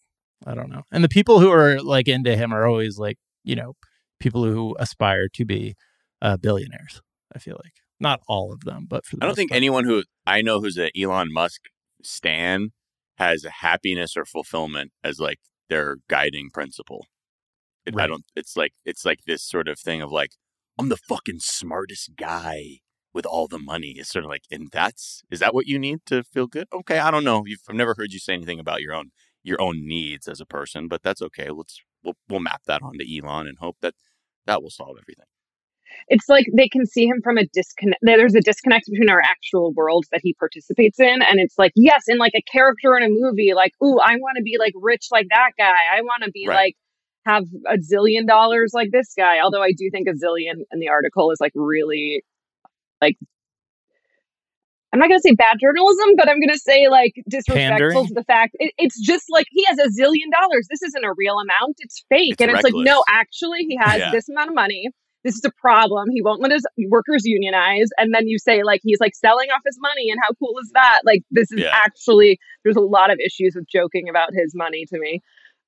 I 0.45 0.55
don't 0.55 0.69
know. 0.69 0.83
And 0.91 1.03
the 1.03 1.09
people 1.09 1.39
who 1.39 1.51
are 1.51 1.81
like 1.81 2.07
into 2.07 2.35
him 2.35 2.53
are 2.53 2.67
always 2.67 2.97
like, 2.97 3.17
you 3.43 3.55
know, 3.55 3.73
people 4.19 4.43
who 4.43 4.75
aspire 4.79 5.27
to 5.33 5.45
be 5.45 5.75
uh, 6.21 6.37
billionaires. 6.37 7.01
I 7.33 7.39
feel 7.39 7.59
like 7.63 7.73
not 7.99 8.21
all 8.27 8.53
of 8.53 8.61
them, 8.61 8.85
but 8.89 9.05
for 9.05 9.17
the 9.17 9.23
I 9.23 9.27
don't 9.27 9.35
think 9.35 9.51
part. 9.51 9.57
anyone 9.57 9.85
who 9.85 10.03
I 10.25 10.41
know 10.41 10.61
who's 10.61 10.77
an 10.77 10.89
Elon 10.99 11.31
Musk 11.31 11.61
stan 12.01 12.71
has 13.17 13.45
happiness 13.61 14.15
or 14.15 14.25
fulfillment 14.25 14.91
as 15.03 15.19
like 15.19 15.39
their 15.69 15.97
guiding 16.07 16.49
principle. 16.51 17.05
It, 17.85 17.97
I 17.97 18.07
don't. 18.07 18.25
It's 18.35 18.55
like 18.55 18.73
it's 18.85 19.05
like 19.05 19.19
this 19.25 19.43
sort 19.43 19.67
of 19.67 19.79
thing 19.79 20.01
of 20.01 20.11
like 20.11 20.31
I'm 20.79 20.89
the 20.89 20.97
fucking 20.97 21.39
smartest 21.39 22.11
guy 22.15 22.79
with 23.13 23.25
all 23.25 23.47
the 23.47 23.59
money. 23.59 23.95
It's 23.97 24.09
sort 24.09 24.25
of 24.25 24.29
like, 24.29 24.43
and 24.49 24.69
that's 24.71 25.23
is 25.29 25.39
that 25.39 25.53
what 25.53 25.67
you 25.67 25.79
need 25.79 25.99
to 26.07 26.23
feel 26.23 26.47
good? 26.47 26.67
Okay, 26.73 26.99
I 26.99 27.11
don't 27.11 27.23
know. 27.23 27.43
You've, 27.45 27.61
I've 27.69 27.75
never 27.75 27.95
heard 27.97 28.13
you 28.13 28.19
say 28.19 28.33
anything 28.33 28.59
about 28.59 28.81
your 28.81 28.93
own 28.93 29.11
your 29.43 29.61
own 29.61 29.85
needs 29.85 30.27
as 30.27 30.39
a 30.41 30.45
person, 30.45 30.87
but 30.87 31.01
that's 31.03 31.21
okay. 31.21 31.49
Let's 31.49 31.79
we'll 32.03 32.15
we'll 32.27 32.39
map 32.39 32.61
that 32.67 32.81
onto 32.81 33.03
Elon 33.03 33.47
and 33.47 33.57
hope 33.59 33.77
that 33.81 33.95
that 34.45 34.61
will 34.61 34.69
solve 34.69 34.97
everything. 35.01 35.25
It's 36.07 36.27
like 36.29 36.45
they 36.55 36.67
can 36.67 36.85
see 36.85 37.05
him 37.05 37.21
from 37.23 37.37
a 37.37 37.45
disconnect. 37.53 37.99
There's 38.01 38.35
a 38.35 38.41
disconnect 38.41 38.85
between 38.89 39.09
our 39.09 39.21
actual 39.21 39.73
world 39.73 40.05
that 40.11 40.21
he 40.23 40.33
participates 40.33 40.99
in, 40.99 41.21
and 41.21 41.39
it's 41.39 41.57
like 41.57 41.71
yes, 41.75 42.03
in 42.07 42.17
like 42.17 42.33
a 42.35 42.41
character 42.51 42.97
in 42.97 43.03
a 43.03 43.09
movie, 43.09 43.53
like 43.55 43.73
ooh, 43.83 43.99
I 43.99 44.15
want 44.15 44.37
to 44.37 44.43
be 44.43 44.57
like 44.59 44.73
rich 44.75 45.07
like 45.11 45.27
that 45.29 45.51
guy. 45.57 45.95
I 45.95 46.01
want 46.01 46.23
to 46.23 46.31
be 46.31 46.45
Right. 46.47 46.55
like 46.55 46.75
have 47.25 47.43
a 47.67 47.77
zillion 47.77 48.27
dollars 48.27 48.71
like 48.73 48.89
this 48.91 49.13
guy. 49.15 49.39
Although 49.39 49.61
I 49.61 49.71
do 49.77 49.89
think 49.91 50.07
a 50.07 50.11
zillion 50.13 50.63
in 50.71 50.79
the 50.79 50.89
article 50.89 51.31
is 51.31 51.39
like 51.39 51.53
really 51.55 52.23
like. 53.01 53.17
I'm 54.91 54.97
not 54.99 55.07
going 55.09 55.19
to 55.19 55.27
say 55.27 55.35
bad 55.35 55.57
journalism, 55.61 56.15
but 56.17 56.27
I'm 56.27 56.39
going 56.39 56.49
to 56.49 56.57
say 56.57 56.87
like 56.89 57.13
disrespectful 57.29 57.67
Pandering? 57.69 58.07
to 58.07 58.13
the 58.15 58.23
fact 58.23 58.55
it, 58.57 58.73
it's 58.79 58.99
just 58.99 59.25
like 59.29 59.45
he 59.51 59.63
has 59.65 59.77
a 59.77 59.89
zillion 59.89 60.31
dollars. 60.41 60.65
This 60.67 60.81
isn't 60.81 61.05
a 61.05 61.13
real 61.15 61.35
amount. 61.37 61.75
It's 61.77 62.03
fake. 62.09 62.31
It's 62.31 62.41
and 62.41 62.49
it's 62.49 62.63
like, 62.63 62.73
no, 62.75 63.03
actually, 63.07 63.59
he 63.67 63.77
has 63.79 63.99
Yeah. 63.99 64.11
this 64.11 64.27
amount 64.29 64.49
of 64.49 64.55
money 64.55 64.89
this 65.23 65.35
is 65.35 65.43
a 65.45 65.51
problem. 65.59 66.09
He 66.11 66.21
won't 66.21 66.41
let 66.41 66.51
his 66.51 66.65
workers 66.89 67.25
unionize. 67.25 67.89
And 67.97 68.13
then 68.13 68.27
you 68.27 68.37
say, 68.39 68.63
like, 68.63 68.81
he's 68.83 68.99
like 68.99 69.15
selling 69.15 69.49
off 69.49 69.61
his 69.65 69.77
money. 69.81 70.09
And 70.09 70.19
how 70.23 70.33
cool 70.39 70.55
is 70.61 70.71
that? 70.73 71.01
Like, 71.05 71.23
this 71.31 71.51
is 71.51 71.59
Yeah. 71.59 71.71
actually, 71.73 72.39
there's 72.63 72.77
a 72.77 72.81
lot 72.81 73.11
of 73.11 73.19
issues 73.23 73.53
with 73.55 73.67
joking 73.67 74.07
about 74.09 74.29
his 74.33 74.53
money 74.55 74.85
to 74.89 74.99
me. 74.99 75.21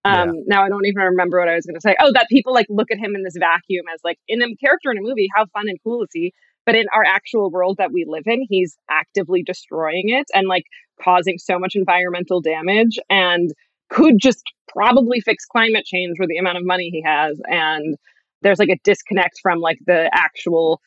Um, 0.03 0.43
Now 0.47 0.63
I 0.63 0.69
don't 0.69 0.85
even 0.85 1.03
remember 1.03 1.39
what 1.39 1.49
I 1.49 1.55
was 1.55 1.65
going 1.65 1.75
to 1.75 1.81
say. 1.81 1.95
Oh, 1.99 2.11
that 2.13 2.27
people 2.29 2.53
like 2.53 2.65
look 2.69 2.89
at 2.91 2.97
him 2.97 3.13
in 3.15 3.23
this 3.23 3.35
vacuum 3.37 3.85
as 3.93 3.99
like 4.03 4.17
in 4.27 4.41
a 4.41 4.47
character 4.55 4.89
in 4.91 4.97
a 4.97 5.01
movie. 5.01 5.27
How 5.35 5.45
fun 5.47 5.67
and 5.67 5.77
cool 5.83 6.01
is 6.03 6.09
he? 6.13 6.33
But 6.65 6.75
in 6.75 6.85
our 6.93 7.03
actual 7.03 7.51
world 7.51 7.77
that 7.77 7.91
we 7.91 8.05
live 8.07 8.23
in, 8.25 8.45
he's 8.49 8.77
actively 8.89 9.43
destroying 9.43 10.09
it 10.09 10.27
and 10.33 10.47
like 10.47 10.63
causing 11.03 11.37
so 11.37 11.59
much 11.59 11.73
environmental 11.75 12.41
damage 12.41 12.97
and 13.09 13.51
could 13.89 14.15
just 14.19 14.43
probably 14.67 15.19
fix 15.19 15.45
climate 15.45 15.85
change 15.85 16.17
with 16.19 16.29
the 16.29 16.37
amount 16.37 16.57
of 16.57 16.65
money 16.65 16.89
he 16.91 17.01
has. 17.05 17.39
And 17.45 17.95
there's 18.41 18.59
like 18.59 18.69
a 18.69 18.77
disconnect 18.83 19.39
from 19.41 19.59
like 19.59 19.77
the 19.85 20.09
actual 20.13 20.81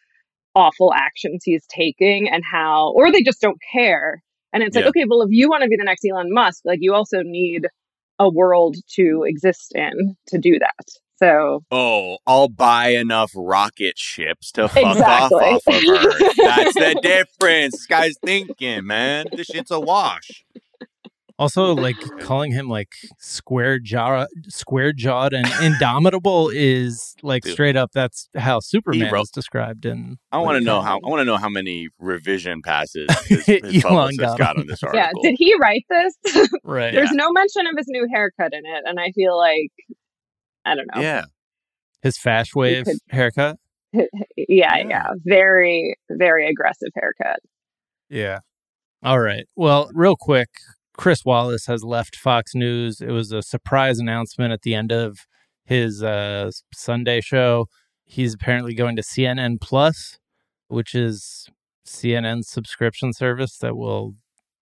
awful 0.54 0.92
actions 0.94 1.42
he's 1.44 1.64
taking 1.68 2.28
and 2.28 2.42
how, 2.50 2.92
or 2.94 3.10
they 3.10 3.22
just 3.22 3.40
don't 3.40 3.58
care. 3.72 4.22
And 4.52 4.62
it's 4.62 4.76
like, 4.76 4.84
Yeah. 4.84 4.88
okay, 4.90 5.04
well, 5.08 5.22
if 5.22 5.30
you 5.32 5.48
want 5.48 5.62
to 5.64 5.68
be 5.68 5.76
the 5.76 5.84
next 5.84 6.04
Elon 6.08 6.32
Musk, 6.32 6.62
like 6.64 6.78
you 6.80 6.94
also 6.94 7.18
need 7.22 7.66
a 8.20 8.30
world 8.30 8.76
to 8.94 9.24
exist 9.26 9.72
in 9.74 10.16
to 10.28 10.38
do 10.38 10.58
that. 10.60 10.86
So 11.16 11.62
Oh, 11.70 12.18
I'll 12.26 12.48
buy 12.48 12.90
enough 12.90 13.32
rocket 13.34 13.98
ships 13.98 14.52
to 14.52 14.68
fuck 14.68 14.96
Exactly. 14.96 15.44
off 15.44 15.62
off 15.66 15.74
of 15.74 15.74
Earth. 15.88 16.36
That's 16.36 16.74
the 16.74 16.98
difference. 17.02 17.72
This 17.74 17.86
guy's 17.86 18.16
thinking, 18.24 18.86
man. 18.86 19.26
This 19.32 19.46
shit's 19.48 19.70
a 19.72 19.80
wash. 19.80 20.44
Also, 21.36 21.74
like 21.86 21.96
calling 22.20 22.52
him 22.52 22.68
like 22.68 22.92
square 23.18 23.78
jaw, 23.80 24.26
square 24.48 24.92
jawed, 24.92 25.32
and 25.32 25.46
indomitable 25.62 26.48
is 26.54 27.16
like 27.22 27.42
Dude. 27.42 27.52
straight 27.54 27.76
up. 27.76 27.90
That's 27.92 28.28
how 28.36 28.60
Superman 28.60 29.12
wrote- 29.12 29.22
is 29.22 29.30
described 29.30 29.84
in. 29.84 30.18
I 30.30 30.38
want 30.38 30.54
to 30.54 30.58
like, 30.58 30.64
know 30.64 30.80
how. 30.80 30.96
I 31.04 31.08
want 31.08 31.20
to 31.20 31.24
know 31.24 31.36
how 31.36 31.48
many 31.48 31.88
revision 31.98 32.62
passes 32.62 33.08
his, 33.26 33.44
his 33.46 33.84
Elon 33.84 34.16
publicist 34.16 34.18
got 34.20 34.38
got, 34.38 34.58
on 34.58 34.66
this 34.68 34.82
article. 34.82 35.00
yeah, 35.00 35.10
did 35.22 35.34
he 35.38 35.54
write 35.60 35.84
this? 35.90 36.14
Right. 36.62 36.94
There's 36.94 37.10
no 37.12 37.30
mention 37.32 37.66
of 37.66 37.74
his 37.76 37.86
new 37.88 38.06
haircut 38.12 38.52
in 38.54 38.62
it. 38.64 38.82
And 38.86 38.98
I 39.00 39.10
feel 39.12 39.36
like, 39.36 39.70
I 40.64 40.74
don't 40.74 40.88
know. 40.94 41.02
Yeah, 41.02 41.24
His 42.02 42.16
Fash 42.16 42.54
Wave 42.54 42.84
could- 42.86 42.98
haircut. 43.10 43.56
Yeah, 43.92 44.04
Yeah. 44.48 44.76
yeah. 44.88 45.06
Very, 45.24 45.96
very 46.10 46.48
aggressive 46.48 46.88
haircut. 46.94 47.40
Yeah. 48.08 48.38
All 49.02 49.18
right. 49.20 49.46
Well, 49.56 49.90
real 49.92 50.16
quick, 50.18 50.48
Chris 50.96 51.24
Wallace 51.24 51.66
has 51.66 51.82
left 51.82 52.16
Fox 52.16 52.54
News. 52.54 53.00
It 53.00 53.10
was 53.10 53.32
a 53.32 53.42
surprise 53.42 53.98
announcement 53.98 54.52
at 54.52 54.62
the 54.62 54.74
end 54.74 54.92
of 54.92 55.26
his 55.64 56.02
uh, 56.02 56.50
Sunday 56.72 57.20
show. 57.20 57.66
He's 58.04 58.34
apparently 58.34 58.74
going 58.74 58.96
to 58.96 59.02
CNN 59.02 59.60
Plus, 59.60 60.18
which 60.68 60.94
is 60.94 61.48
CNN's 61.86 62.48
subscription 62.48 63.12
service 63.12 63.56
that 63.58 63.76
will, 63.76 64.14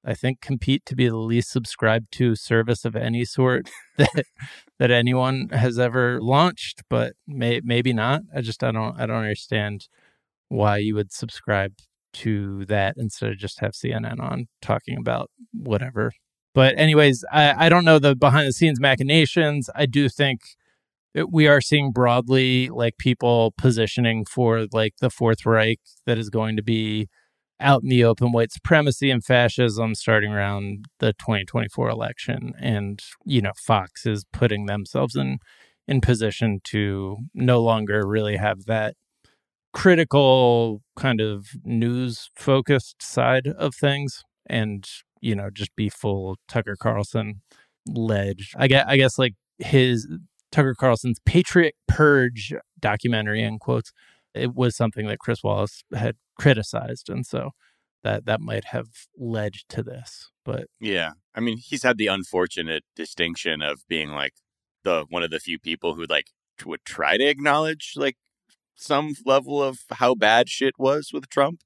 I 0.04 0.14
think, 0.14 0.40
compete 0.40 0.86
to 0.86 0.96
be 0.96 1.08
the 1.08 1.16
least 1.16 1.50
subscribed 1.50 2.12
to 2.12 2.34
service 2.34 2.84
of 2.84 2.96
any 2.96 3.24
sort 3.24 3.70
that 3.98 4.24
that 4.78 4.90
anyone 4.90 5.48
has 5.52 5.78
ever 5.78 6.20
launched. 6.20 6.82
But 6.88 7.14
may, 7.26 7.60
maybe 7.62 7.92
not. 7.92 8.22
I 8.34 8.40
just 8.40 8.64
I 8.64 8.72
don't 8.72 8.98
I 8.98 9.06
don't 9.06 9.16
understand 9.16 9.88
why 10.48 10.78
you 10.78 10.94
would 10.94 11.12
subscribe 11.12 11.74
to 12.12 12.64
that 12.66 12.94
instead 12.96 13.30
of 13.30 13.38
just 13.38 13.60
have 13.60 13.72
CNN 13.72 14.20
on 14.20 14.46
talking 14.60 14.98
about 14.98 15.30
whatever. 15.52 16.12
But 16.54 16.78
anyways, 16.78 17.24
I, 17.32 17.66
I 17.66 17.68
don't 17.68 17.84
know 17.84 17.98
the 17.98 18.14
behind 18.14 18.48
the 18.48 18.52
scenes 18.52 18.80
machinations. 18.80 19.70
I 19.74 19.86
do 19.86 20.08
think 20.08 20.40
we 21.28 21.46
are 21.46 21.60
seeing 21.60 21.92
broadly 21.92 22.68
like 22.68 22.98
people 22.98 23.52
positioning 23.58 24.24
for 24.24 24.66
like 24.72 24.94
the 25.00 25.10
Fourth 25.10 25.44
Reich 25.44 25.80
that 26.06 26.18
is 26.18 26.30
going 26.30 26.56
to 26.56 26.62
be 26.62 27.08
out 27.60 27.82
in 27.82 27.88
the 27.88 28.04
open 28.04 28.32
white 28.32 28.52
supremacy 28.52 29.10
and 29.10 29.24
fascism 29.24 29.94
starting 29.94 30.32
around 30.32 30.86
the 30.98 31.12
2024 31.12 31.88
election 31.88 32.52
and 32.58 33.00
you 33.24 33.40
know 33.40 33.52
Fox 33.56 34.04
is 34.04 34.24
putting 34.32 34.66
themselves 34.66 35.14
in 35.14 35.38
in 35.86 36.00
position 36.00 36.60
to 36.64 37.18
no 37.34 37.60
longer 37.62 38.06
really 38.06 38.36
have 38.36 38.64
that 38.64 38.94
critical 39.72 40.82
kind 40.96 41.20
of 41.20 41.46
news 41.64 42.30
focused 42.34 43.02
side 43.02 43.46
of 43.46 43.74
things 43.74 44.22
and 44.46 44.86
you 45.22 45.34
know 45.34 45.48
just 45.50 45.74
be 45.74 45.88
full 45.88 46.36
Tucker 46.48 46.76
Carlson 46.76 47.40
ledge. 47.86 48.52
I 48.56 48.68
guess 48.68 48.84
I 48.86 48.96
guess 48.98 49.18
like 49.18 49.34
his 49.58 50.06
Tucker 50.50 50.74
Carlson's 50.74 51.18
Patriot 51.24 51.74
Purge 51.88 52.52
documentary 52.78 53.42
in 53.42 53.58
quotes 53.58 53.92
it 54.34 54.54
was 54.54 54.76
something 54.76 55.06
that 55.06 55.18
Chris 55.18 55.42
Wallace 55.42 55.84
had 55.94 56.16
criticized 56.38 57.08
and 57.08 57.24
so 57.24 57.52
that 58.02 58.26
that 58.26 58.40
might 58.40 58.64
have 58.66 58.88
led 59.16 59.54
to 59.68 59.82
this 59.82 60.32
but 60.44 60.66
yeah. 60.80 61.12
I 61.34 61.40
mean, 61.40 61.58
he's 61.58 61.82
had 61.82 61.98
the 61.98 62.08
unfortunate 62.08 62.84
distinction 62.94 63.62
of 63.62 63.86
being 63.88 64.10
like 64.10 64.34
the 64.84 65.06
one 65.08 65.22
of 65.22 65.30
the 65.30 65.40
few 65.40 65.58
people 65.58 65.94
who 65.94 66.04
like 66.04 66.26
would 66.64 66.84
try 66.84 67.16
to 67.16 67.24
acknowledge 67.24 67.94
like 67.96 68.16
some 68.76 69.14
level 69.24 69.62
of 69.62 69.80
how 69.92 70.14
bad 70.14 70.48
shit 70.48 70.74
was 70.78 71.10
with 71.12 71.28
Trump. 71.28 71.60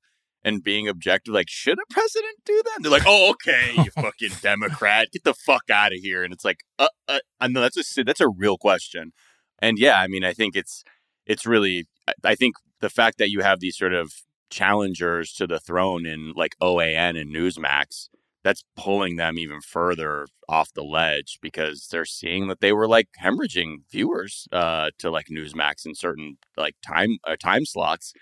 And 0.46 0.62
being 0.62 0.86
objective, 0.88 1.34
like, 1.34 1.50
should 1.50 1.78
a 1.78 1.92
president 1.92 2.36
do 2.46 2.62
that? 2.64 2.72
And 2.76 2.84
they're 2.84 2.92
like, 2.92 3.02
oh, 3.06 3.32
okay, 3.32 3.72
you 3.76 3.90
fucking 4.02 4.30
Democrat, 4.40 5.08
get 5.12 5.24
the 5.24 5.34
fuck 5.34 5.64
out 5.70 5.92
of 5.92 5.98
here. 5.98 6.22
And 6.22 6.32
it's 6.32 6.44
like, 6.44 6.60
uh, 6.78 6.88
uh, 7.08 7.18
I 7.40 7.48
know 7.48 7.60
that's 7.60 7.98
a 7.98 8.04
that's 8.04 8.20
a 8.20 8.28
real 8.28 8.56
question. 8.56 9.12
And 9.58 9.78
yeah, 9.78 10.00
I 10.00 10.06
mean, 10.06 10.24
I 10.24 10.32
think 10.32 10.54
it's 10.56 10.84
it's 11.26 11.44
really, 11.46 11.86
I- 12.24 12.36
think 12.36 12.54
the 12.80 12.88
fact 12.90 13.18
that 13.18 13.30
you 13.30 13.40
have 13.40 13.58
these 13.60 13.76
sort 13.76 13.92
of 13.92 14.12
challengers 14.48 15.32
to 15.34 15.46
the 15.46 15.58
throne 15.58 16.06
in 16.06 16.32
like 16.36 16.54
OAN 16.62 17.20
and 17.20 17.34
Newsmax 17.34 18.08
that's 18.44 18.62
pulling 18.76 19.16
them 19.16 19.38
even 19.38 19.60
further 19.60 20.28
off 20.48 20.72
the 20.72 20.84
ledge 20.84 21.38
because 21.42 21.88
they're 21.90 22.04
seeing 22.04 22.46
that 22.46 22.60
they 22.60 22.72
were 22.72 22.86
like 22.86 23.08
hemorrhaging 23.20 23.78
viewers 23.90 24.46
uh, 24.52 24.90
to 24.98 25.10
like 25.10 25.26
Newsmax 25.26 25.84
in 25.84 25.96
certain 25.96 26.38
like 26.56 26.76
time 26.86 27.18
uh, 27.24 27.34
time 27.34 27.64
slots, 27.66 28.12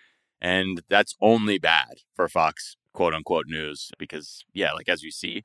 and 0.40 0.82
that's 0.88 1.14
only 1.20 1.58
bad 1.58 1.98
for 2.14 2.28
Fox 2.28 2.76
quote 2.92 3.14
unquote 3.14 3.46
news 3.46 3.90
because 3.98 4.44
yeah, 4.52 4.72
like 4.72 4.88
as 4.88 5.02
you 5.02 5.10
see, 5.10 5.42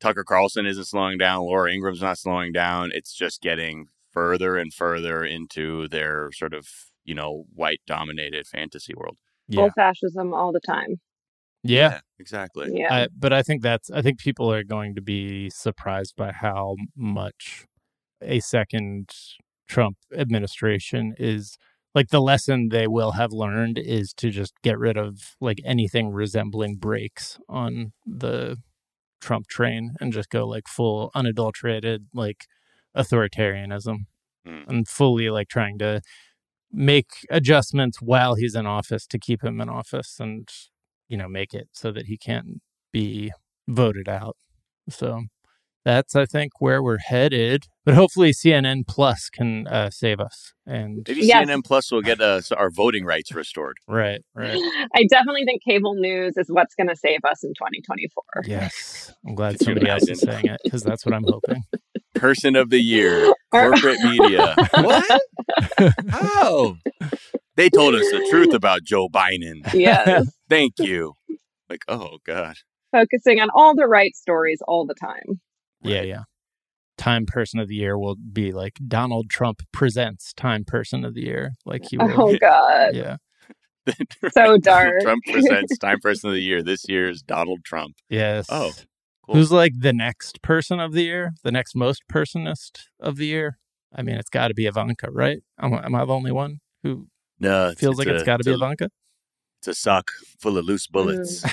Tucker 0.00 0.24
Carlson 0.24 0.66
isn't 0.66 0.86
slowing 0.86 1.18
down, 1.18 1.42
Laura 1.42 1.72
Ingraham's 1.72 2.02
not 2.02 2.18
slowing 2.18 2.52
down. 2.52 2.90
It's 2.92 3.14
just 3.14 3.40
getting 3.40 3.86
further 4.12 4.56
and 4.56 4.72
further 4.72 5.24
into 5.24 5.88
their 5.88 6.30
sort 6.32 6.54
of 6.54 6.68
you 7.04 7.14
know 7.14 7.44
white 7.54 7.80
dominated 7.86 8.46
fantasy 8.46 8.94
world. 8.96 9.16
Yeah. 9.48 9.62
Full 9.62 9.70
fascism 9.76 10.32
all 10.32 10.52
the 10.52 10.60
time. 10.60 11.00
Yeah. 11.62 12.00
exactly. 12.18 12.70
Yeah. 12.74 12.92
I, 12.92 13.08
but 13.18 13.32
I 13.32 13.42
think 13.42 13.62
that's 13.62 13.90
I 13.90 14.02
think 14.02 14.18
people 14.18 14.52
are 14.52 14.64
going 14.64 14.94
to 14.94 15.00
be 15.00 15.50
surprised 15.50 16.14
by 16.16 16.32
how 16.32 16.76
much 16.94 17.64
a 18.20 18.40
second 18.40 19.10
Trump 19.66 19.96
administration 20.14 21.14
is 21.18 21.56
like 21.94 22.08
the 22.08 22.20
lesson 22.20 22.68
they 22.70 22.86
will 22.86 23.12
have 23.12 23.32
learned 23.32 23.78
is 23.78 24.12
to 24.14 24.30
just 24.30 24.54
get 24.62 24.78
rid 24.78 24.96
of 24.96 25.36
like 25.40 25.60
anything 25.64 26.10
resembling 26.10 26.76
brakes 26.76 27.38
on 27.48 27.92
the 28.06 28.56
Trump 29.20 29.46
train 29.48 29.94
and 30.00 30.12
just 30.12 30.30
go 30.30 30.46
like 30.46 30.68
full 30.68 31.10
unadulterated 31.14 32.06
like 32.14 32.46
authoritarianism 32.96 34.06
Mm. 34.46 34.68
and 34.68 34.88
fully 34.88 35.30
like 35.30 35.48
trying 35.48 35.78
to 35.78 36.02
make 36.72 37.10
adjustments 37.30 38.02
while 38.02 38.34
he's 38.34 38.54
in 38.54 38.66
office 38.66 39.06
to 39.06 39.18
keep 39.18 39.42
him 39.44 39.60
in 39.60 39.68
office 39.68 40.18
and 40.20 40.48
you 41.08 41.16
know 41.16 41.28
make 41.28 41.54
it 41.54 41.68
so 41.72 41.92
that 41.92 42.06
he 42.06 42.18
can't 42.18 42.60
be 42.92 43.32
voted 43.68 44.08
out 44.08 44.36
so 44.88 45.24
that's 45.84 46.14
i 46.16 46.24
think 46.26 46.52
where 46.60 46.82
we're 46.82 46.98
headed 46.98 47.66
but 47.84 47.94
hopefully 47.94 48.32
cnn 48.32 48.86
plus 48.86 49.28
can 49.30 49.66
uh, 49.68 49.90
save 49.90 50.20
us 50.20 50.52
and 50.66 51.04
Maybe 51.06 51.20
Yes. 51.26 51.46
CNN 51.46 51.62
Plus 51.62 51.92
will 51.92 52.00
get 52.00 52.22
us 52.22 52.50
our 52.50 52.70
voting 52.70 53.04
rights 53.04 53.32
restored. 53.34 53.76
right 53.86 54.22
right 54.34 54.58
I 54.96 55.04
definitely 55.10 55.44
think 55.44 55.60
cable 55.62 55.94
news 55.94 56.38
is 56.38 56.46
what's 56.48 56.74
going 56.74 56.88
to 56.88 56.96
save 56.96 57.18
us 57.30 57.44
in 57.44 57.50
2024. 57.50 58.22
yes 58.46 59.12
i'm 59.26 59.34
glad 59.40 59.58
Could 59.58 59.64
somebody 59.66 59.88
else 59.90 60.08
is 60.08 60.20
saying 60.20 60.46
it 60.46 60.60
because 60.64 60.82
that's 60.82 61.04
what 61.04 61.14
i'm 61.14 61.24
hoping 61.24 61.62
Person 62.14 62.54
of 62.54 62.70
the 62.70 62.78
year, 62.78 63.34
corporate 63.50 63.98
media. 64.04 64.54
what? 64.74 65.20
How? 66.08 66.76
They 67.56 67.68
told 67.68 67.96
us 67.96 68.08
the 68.10 68.26
truth 68.30 68.54
about 68.54 68.84
Joe 68.84 69.08
Biden. 69.08 69.68
Yes. 69.74 70.30
Thank 70.48 70.74
you. 70.78 71.14
Like, 71.68 71.82
oh 71.88 72.18
god. 72.24 72.54
Focusing 72.92 73.40
on 73.40 73.48
all 73.54 73.74
the 73.74 73.86
right 73.86 74.14
stories 74.14 74.60
all 74.68 74.86
the 74.86 74.94
time. 74.94 75.40
Yeah 75.84 75.98
Right. 75.98 76.08
yeah 76.08 76.22
time 76.96 77.26
person 77.26 77.58
of 77.60 77.68
the 77.68 77.74
year 77.74 77.98
will 77.98 78.16
be 78.32 78.52
like 78.52 78.78
donald 78.86 79.28
trump 79.28 79.62
presents 79.72 80.32
time 80.34 80.64
person 80.64 81.04
of 81.04 81.14
the 81.14 81.22
year 81.22 81.52
like 81.66 81.82
he 81.90 81.98
will 81.98 82.12
Oh, 82.16 82.36
God. 82.38 82.90
yeah 82.94 83.16
So 84.32 84.56
dark. 84.56 85.02
Trump 85.02 85.22
presents 85.30 85.76
Time 85.76 85.98
Person 86.00 86.30
of 86.30 86.34
the 86.34 86.40
Year. 86.40 86.62
This 86.62 86.88
year 86.88 87.10
is 87.10 87.20
Donald 87.20 87.60
Trump. 87.66 87.96
yes 88.08 88.46
Oh, 88.48 88.72
cool. 89.26 89.34
Who's 89.34 89.52
like 89.52 89.72
the 89.78 89.92
next 89.92 90.40
person 90.40 90.80
of 90.80 90.92
the 90.92 91.02
year? 91.02 91.32
The 91.42 91.52
next 91.52 91.74
most 91.76 92.02
personist 92.10 92.78
of 92.98 93.16
the 93.16 93.26
year? 93.26 93.58
I 93.94 94.00
mean, 94.02 94.16
it's 94.16 94.30
got 94.30 94.48
to 94.48 94.54
be 94.54 94.64
Ivanka, 94.64 95.10
right? 95.10 95.38
Am, 95.60 95.74
am 95.74 95.94
I 95.94 96.04
the 96.06 96.14
only 96.14 96.32
one 96.32 96.60
who 96.82 97.08
No, 97.38 97.68
it's, 97.68 97.80
feels 97.80 97.98
like 97.98 98.08
it's 98.08 98.22
got 98.22 98.38
to 98.38 98.44
be 98.44 98.52
a- 98.52 98.54
Ivanka? 98.54 98.88
It's 99.60 99.68
a 99.68 99.74
sock 99.74 100.10
full 100.40 100.56
of 100.56 100.64
loose 100.64 100.86
mm. 100.86 100.92
bullets. 100.92 101.44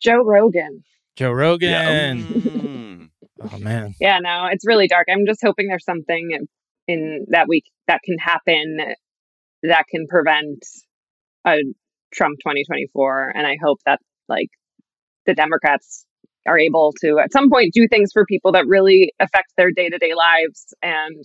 Joe 0.00 0.22
Rogan. 0.24 0.84
Joe 1.16 1.32
Rogan. 1.32 1.70
Yeah. 1.70 2.14
Mm. 2.14 3.08
Oh 3.52 3.58
man, 3.58 3.94
Yeah, 4.00 4.18
no, 4.20 4.46
it's 4.50 4.66
really 4.66 4.86
dark. 4.86 5.08
I'm 5.10 5.26
just 5.26 5.40
hoping 5.42 5.66
there's 5.68 5.84
something 5.84 6.46
in 6.86 7.26
that 7.28 7.48
week 7.48 7.64
that 7.88 8.00
can 8.04 8.16
happen 8.18 8.78
that 9.62 9.84
can 9.90 10.06
prevent 10.08 10.64
a 11.44 11.56
Trump 12.12 12.38
2024. 12.40 13.32
And 13.34 13.46
I 13.46 13.56
hope 13.62 13.78
that 13.86 14.00
like 14.28 14.48
the 15.26 15.34
Democrats 15.34 16.06
are 16.46 16.58
able 16.58 16.92
to 17.00 17.18
at 17.18 17.32
some 17.32 17.50
point 17.50 17.72
do 17.72 17.86
things 17.88 18.10
for 18.12 18.24
people 18.26 18.52
that 18.52 18.66
really 18.66 19.12
affect 19.20 19.52
their 19.56 19.70
day 19.70 19.88
to 19.88 19.98
day 19.98 20.12
lives 20.14 20.74
and 20.82 21.24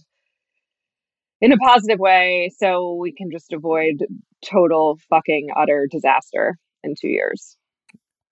in 1.42 1.52
a 1.52 1.58
positive 1.58 2.00
way 2.00 2.52
so 2.58 2.98
we 3.00 3.14
can 3.14 3.30
just 3.32 3.54
avoid 3.54 4.06
total 4.46 4.98
fucking 5.10 5.50
utter 5.56 5.88
disaster 5.90 6.58
in 6.84 6.94
two 7.00 7.10
years. 7.10 7.58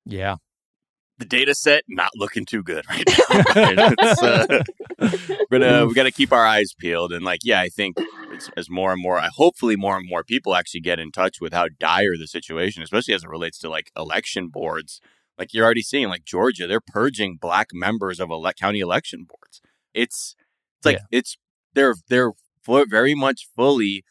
yeah. 0.05 0.35
The 1.17 1.25
data 1.25 1.55
set 1.55 1.83
not 1.87 2.11
looking 2.15 2.45
too 2.45 2.61
good 2.61 2.85
right 2.89 3.03
now. 3.75 3.93
Uh, 3.99 4.63
we're 5.49 5.59
gonna 5.59 5.85
we 5.85 5.93
got 5.93 6.03
to 6.03 6.11
keep 6.11 6.31
our 6.31 6.45
eyes 6.45 6.73
peeled 6.77 7.13
and 7.13 7.23
like 7.23 7.41
yeah, 7.43 7.61
I 7.61 7.69
think 7.69 7.97
it's, 8.31 8.49
as 8.57 8.69
more 8.69 8.91
and 8.91 9.01
more, 9.01 9.17
I 9.17 9.29
hopefully 9.33 9.75
more 9.75 9.97
and 9.97 10.07
more 10.07 10.23
people 10.23 10.55
actually 10.55 10.81
get 10.81 10.99
in 10.99 11.11
touch 11.11 11.39
with 11.39 11.53
how 11.53 11.67
dire 11.79 12.17
the 12.17 12.27
situation, 12.27 12.83
especially 12.83 13.13
as 13.13 13.23
it 13.23 13.29
relates 13.29 13.57
to 13.59 13.69
like 13.69 13.91
election 13.95 14.49
boards. 14.49 14.99
Like 15.37 15.53
you're 15.53 15.65
already 15.65 15.81
seeing, 15.81 16.07
like 16.07 16.23
Georgia, 16.23 16.67
they're 16.67 16.79
purging 16.79 17.37
black 17.39 17.67
members 17.73 18.19
of 18.19 18.29
ele- 18.29 18.51
county 18.59 18.79
election 18.79 19.25
boards. 19.27 19.61
It's 19.93 20.35
it's 20.79 20.85
like 20.85 20.99
it's 21.11 21.37
they're 21.73 21.95
they're 22.09 22.31
very 22.65 23.15
much 23.15 23.47
fully 23.55 24.03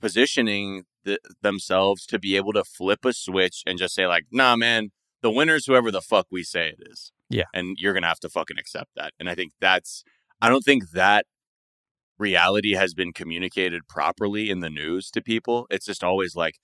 positioning 0.00 0.84
the, 1.04 1.18
themselves 1.42 2.06
to 2.06 2.18
be 2.18 2.36
able 2.36 2.52
to 2.52 2.64
flip 2.64 3.04
a 3.04 3.12
switch 3.12 3.62
and 3.66 3.78
just 3.78 3.94
say 3.94 4.06
like, 4.06 4.24
nah, 4.30 4.56
man, 4.56 4.90
the 5.24 5.30
winner's 5.30 5.64
whoever 5.64 5.90
the 5.90 6.02
fuck 6.02 6.26
we 6.30 6.42
say 6.42 6.68
it 6.68 6.86
is. 6.90 7.10
Yeah. 7.30 7.44
And 7.54 7.78
you're 7.80 7.94
going 7.94 8.02
to 8.02 8.08
have 8.08 8.20
to 8.20 8.28
fucking 8.28 8.58
accept 8.58 8.90
that. 8.94 9.14
And 9.18 9.28
I 9.28 9.34
think 9.34 9.52
that's, 9.58 10.04
I 10.40 10.50
don't 10.50 10.62
think 10.62 10.90
that 10.90 11.24
reality 12.18 12.74
has 12.74 12.92
been 12.92 13.14
communicated 13.14 13.88
properly 13.88 14.50
in 14.50 14.60
the 14.60 14.68
news 14.68 15.10
to 15.12 15.22
people. 15.22 15.66
It's 15.70 15.86
just 15.86 16.04
always 16.04 16.36
like, 16.36 16.56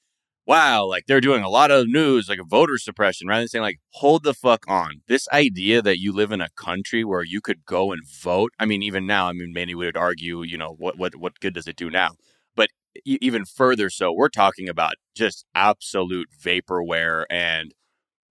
wow, 0.47 0.85
like 0.85 1.05
they're 1.07 1.23
doing 1.23 1.43
a 1.43 1.49
lot 1.49 1.71
of 1.71 1.89
news, 1.89 2.29
like 2.29 2.41
voter 2.47 2.77
suppression, 2.77 3.29
rather 3.29 3.41
than 3.41 3.49
saying, 3.49 3.63
like, 3.63 3.81
hold 3.95 4.25
the 4.25 4.35
fuck 4.35 4.65
on. 4.69 5.01
This 5.09 5.27
idea 5.33 5.81
that 5.81 5.99
you 5.99 6.13
live 6.13 6.31
in 6.31 6.43
a 6.43 6.51
country 6.55 7.03
where 7.03 7.25
you 7.25 7.41
could 7.41 7.65
go 7.65 7.93
and 7.93 8.03
vote. 8.07 8.53
I 8.59 8.67
mean, 8.67 8.83
even 8.83 9.07
now, 9.07 9.29
I 9.29 9.33
mean, 9.33 9.55
many 9.55 9.75
would 9.75 9.97
argue, 9.97 10.43
you 10.43 10.59
know, 10.59 10.75
what 10.79 10.99
what 10.99 11.17
what 11.17 11.41
good 11.41 11.55
does 11.55 11.67
it 11.67 11.77
do 11.77 11.89
now? 11.89 12.11
But 12.55 12.69
even 13.07 13.47
further 13.47 13.89
so, 13.89 14.13
we're 14.13 14.29
talking 14.29 14.69
about 14.69 14.95
just 15.15 15.47
absolute 15.55 16.29
vaporware 16.45 17.25
and 17.31 17.73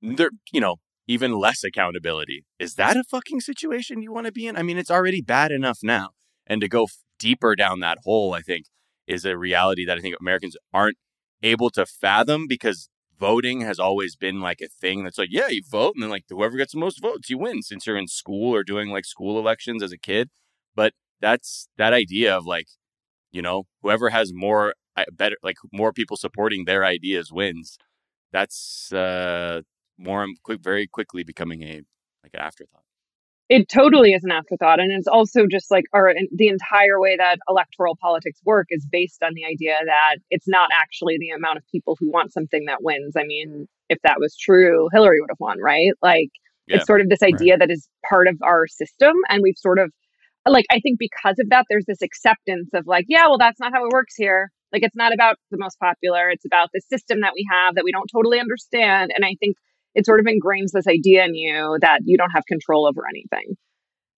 there, 0.02 0.32
you 0.52 0.62
know, 0.62 0.78
even 1.08 1.34
less 1.34 1.64
accountability. 1.64 2.45
Is 2.60 2.76
that 2.76 2.97
a 2.97 3.04
fucking 3.04 3.41
situation 3.41 4.02
you 4.02 4.12
want 4.12 4.28
to 4.28 4.32
be 4.32 4.47
in? 4.47 4.56
I 4.58 4.64
mean, 4.64 4.78
it's 4.78 4.91
already 4.91 5.22
bad 5.22 5.52
enough 5.52 5.80
now. 5.82 6.10
And 6.45 6.62
to 6.62 6.68
go 6.68 6.84
f- 6.84 6.97
deeper 7.18 7.56
down 7.56 7.80
that 7.80 8.00
hole, 8.04 8.34
I 8.34 8.41
think, 8.41 8.66
is 9.08 9.26
a 9.26 9.38
reality 9.38 9.86
that 9.86 9.97
I 9.97 10.02
think 10.02 10.16
Americans 10.20 10.56
aren't 10.74 10.97
able 11.41 11.70
to 11.72 11.86
fathom 11.86 12.47
because 12.47 12.89
voting 13.20 13.62
has 13.62 13.80
always 13.80 14.16
been 14.16 14.39
like 14.39 14.62
a 14.62 14.68
thing 14.68 15.04
that's 15.04 15.18
like, 15.18 15.30
yeah, 15.32 15.47
you 15.50 15.62
vote, 15.70 15.93
and 15.95 16.04
then 16.04 16.10
like 16.10 16.26
whoever 16.30 16.58
gets 16.58 16.74
the 16.74 16.80
most 16.80 17.02
votes, 17.02 17.30
you 17.30 17.38
win 17.38 17.62
since 17.62 17.86
you're 17.86 17.97
in 17.97 18.08
school 18.08 18.56
or 18.56 18.64
doing 18.64 18.89
like 18.89 19.06
school 19.06 19.38
elections 19.39 19.84
as 19.84 19.91
a 19.91 19.97
kid. 19.97 20.30
But 20.76 20.93
that's 21.22 21.68
that 21.78 21.93
idea 21.93 22.36
of 22.36 22.45
like, 22.45 22.68
you 23.32 23.41
know, 23.41 23.64
whoever 23.82 24.10
has 24.10 24.32
more 24.34 24.74
uh, 24.95 25.06
better, 25.12 25.36
like 25.43 25.58
more 25.74 25.91
people 25.93 26.18
supporting 26.18 26.66
their 26.66 26.86
ideas 26.86 27.32
wins. 27.32 27.78
That's 28.32 28.91
uh 28.93 29.62
more 30.00 30.24
and 30.24 30.36
quick, 30.43 30.62
very 30.62 30.88
quickly 30.88 31.24
becoming 31.24 31.62
a 31.64 31.82
like 32.24 32.34
an 32.34 32.39
afterthought. 32.41 32.84
it 33.50 33.68
totally 33.70 34.12
is 34.12 34.24
an 34.24 34.32
afterthought 34.32 34.80
and 34.80 34.91
it's 34.91 35.08
also 35.08 35.45
just 35.50 35.72
like 35.72 35.86
our 35.93 36.14
the 36.36 36.47
entire 36.47 37.00
way 37.00 37.16
that 37.18 37.38
electoral 37.47 37.95
politics 38.02 38.39
work 38.45 38.68
is 38.70 38.86
based 38.91 39.22
on 39.24 39.32
the 39.36 39.45
idea 39.45 39.76
that 39.86 40.18
it's 40.30 40.47
not 40.47 40.70
actually 40.74 41.18
the 41.20 41.30
amount 41.30 41.58
of 41.58 41.64
people 41.72 41.95
who 42.00 42.12
want 42.12 42.34
something 42.34 42.66
that 42.66 42.84
wins 42.84 43.14
i 43.18 43.24
mean 43.24 43.68
if 43.89 43.97
that 44.04 44.18
was 44.20 44.36
true 44.38 44.88
hillary 44.91 45.20
would 45.22 45.30
have 45.32 45.39
won 45.39 45.58
right 45.62 45.93
like 46.02 46.30
Yeah. 46.68 46.78
it's 46.78 46.86
sort 46.88 47.02
of 47.02 47.08
this 47.10 47.24
idea 47.24 47.58
that 47.58 47.72
is 47.72 47.88
part 48.08 48.28
of 48.28 48.36
our 48.43 48.68
system 48.68 49.14
and 49.30 49.41
we've 49.41 49.58
sort 49.58 49.80
of 49.80 49.91
like 50.45 50.66
i 50.72 50.80
think 50.82 51.00
because 51.00 51.38
of 51.39 51.50
that 51.50 51.66
there's 51.70 51.86
this 51.88 52.02
acceptance 52.02 52.70
of 52.74 52.86
like 52.86 53.06
yeah 53.08 53.26
well 53.28 53.38
that's 53.39 53.60
not 53.60 53.72
how 53.74 53.84
it 53.86 53.91
works 53.91 54.14
here 54.18 54.52
like 54.74 54.84
it's 54.84 54.95
not 55.04 55.14
about 55.14 55.36
the 55.52 55.58
most 55.58 55.80
popular 55.80 56.30
it's 56.30 56.45
about 56.45 56.70
the 56.74 56.82
system 56.93 57.22
that 57.22 57.34
we 57.34 57.47
have 57.50 57.76
that 57.76 57.84
we 57.86 57.91
don't 57.91 58.10
totally 58.14 58.39
understand 58.39 59.12
and 59.16 59.24
i 59.26 59.34
think 59.39 59.56
it 59.96 60.06
sort 60.06 60.20
of 60.20 60.26
ingrains 60.26 60.72
this 60.74 60.88
idea 60.88 61.26
in 61.26 61.36
you 61.36 61.78
that 61.82 62.02
you 62.06 62.18
don't 62.18 62.32
have 62.32 62.46
control 62.46 62.88
over 62.88 63.04
anything. 63.08 63.56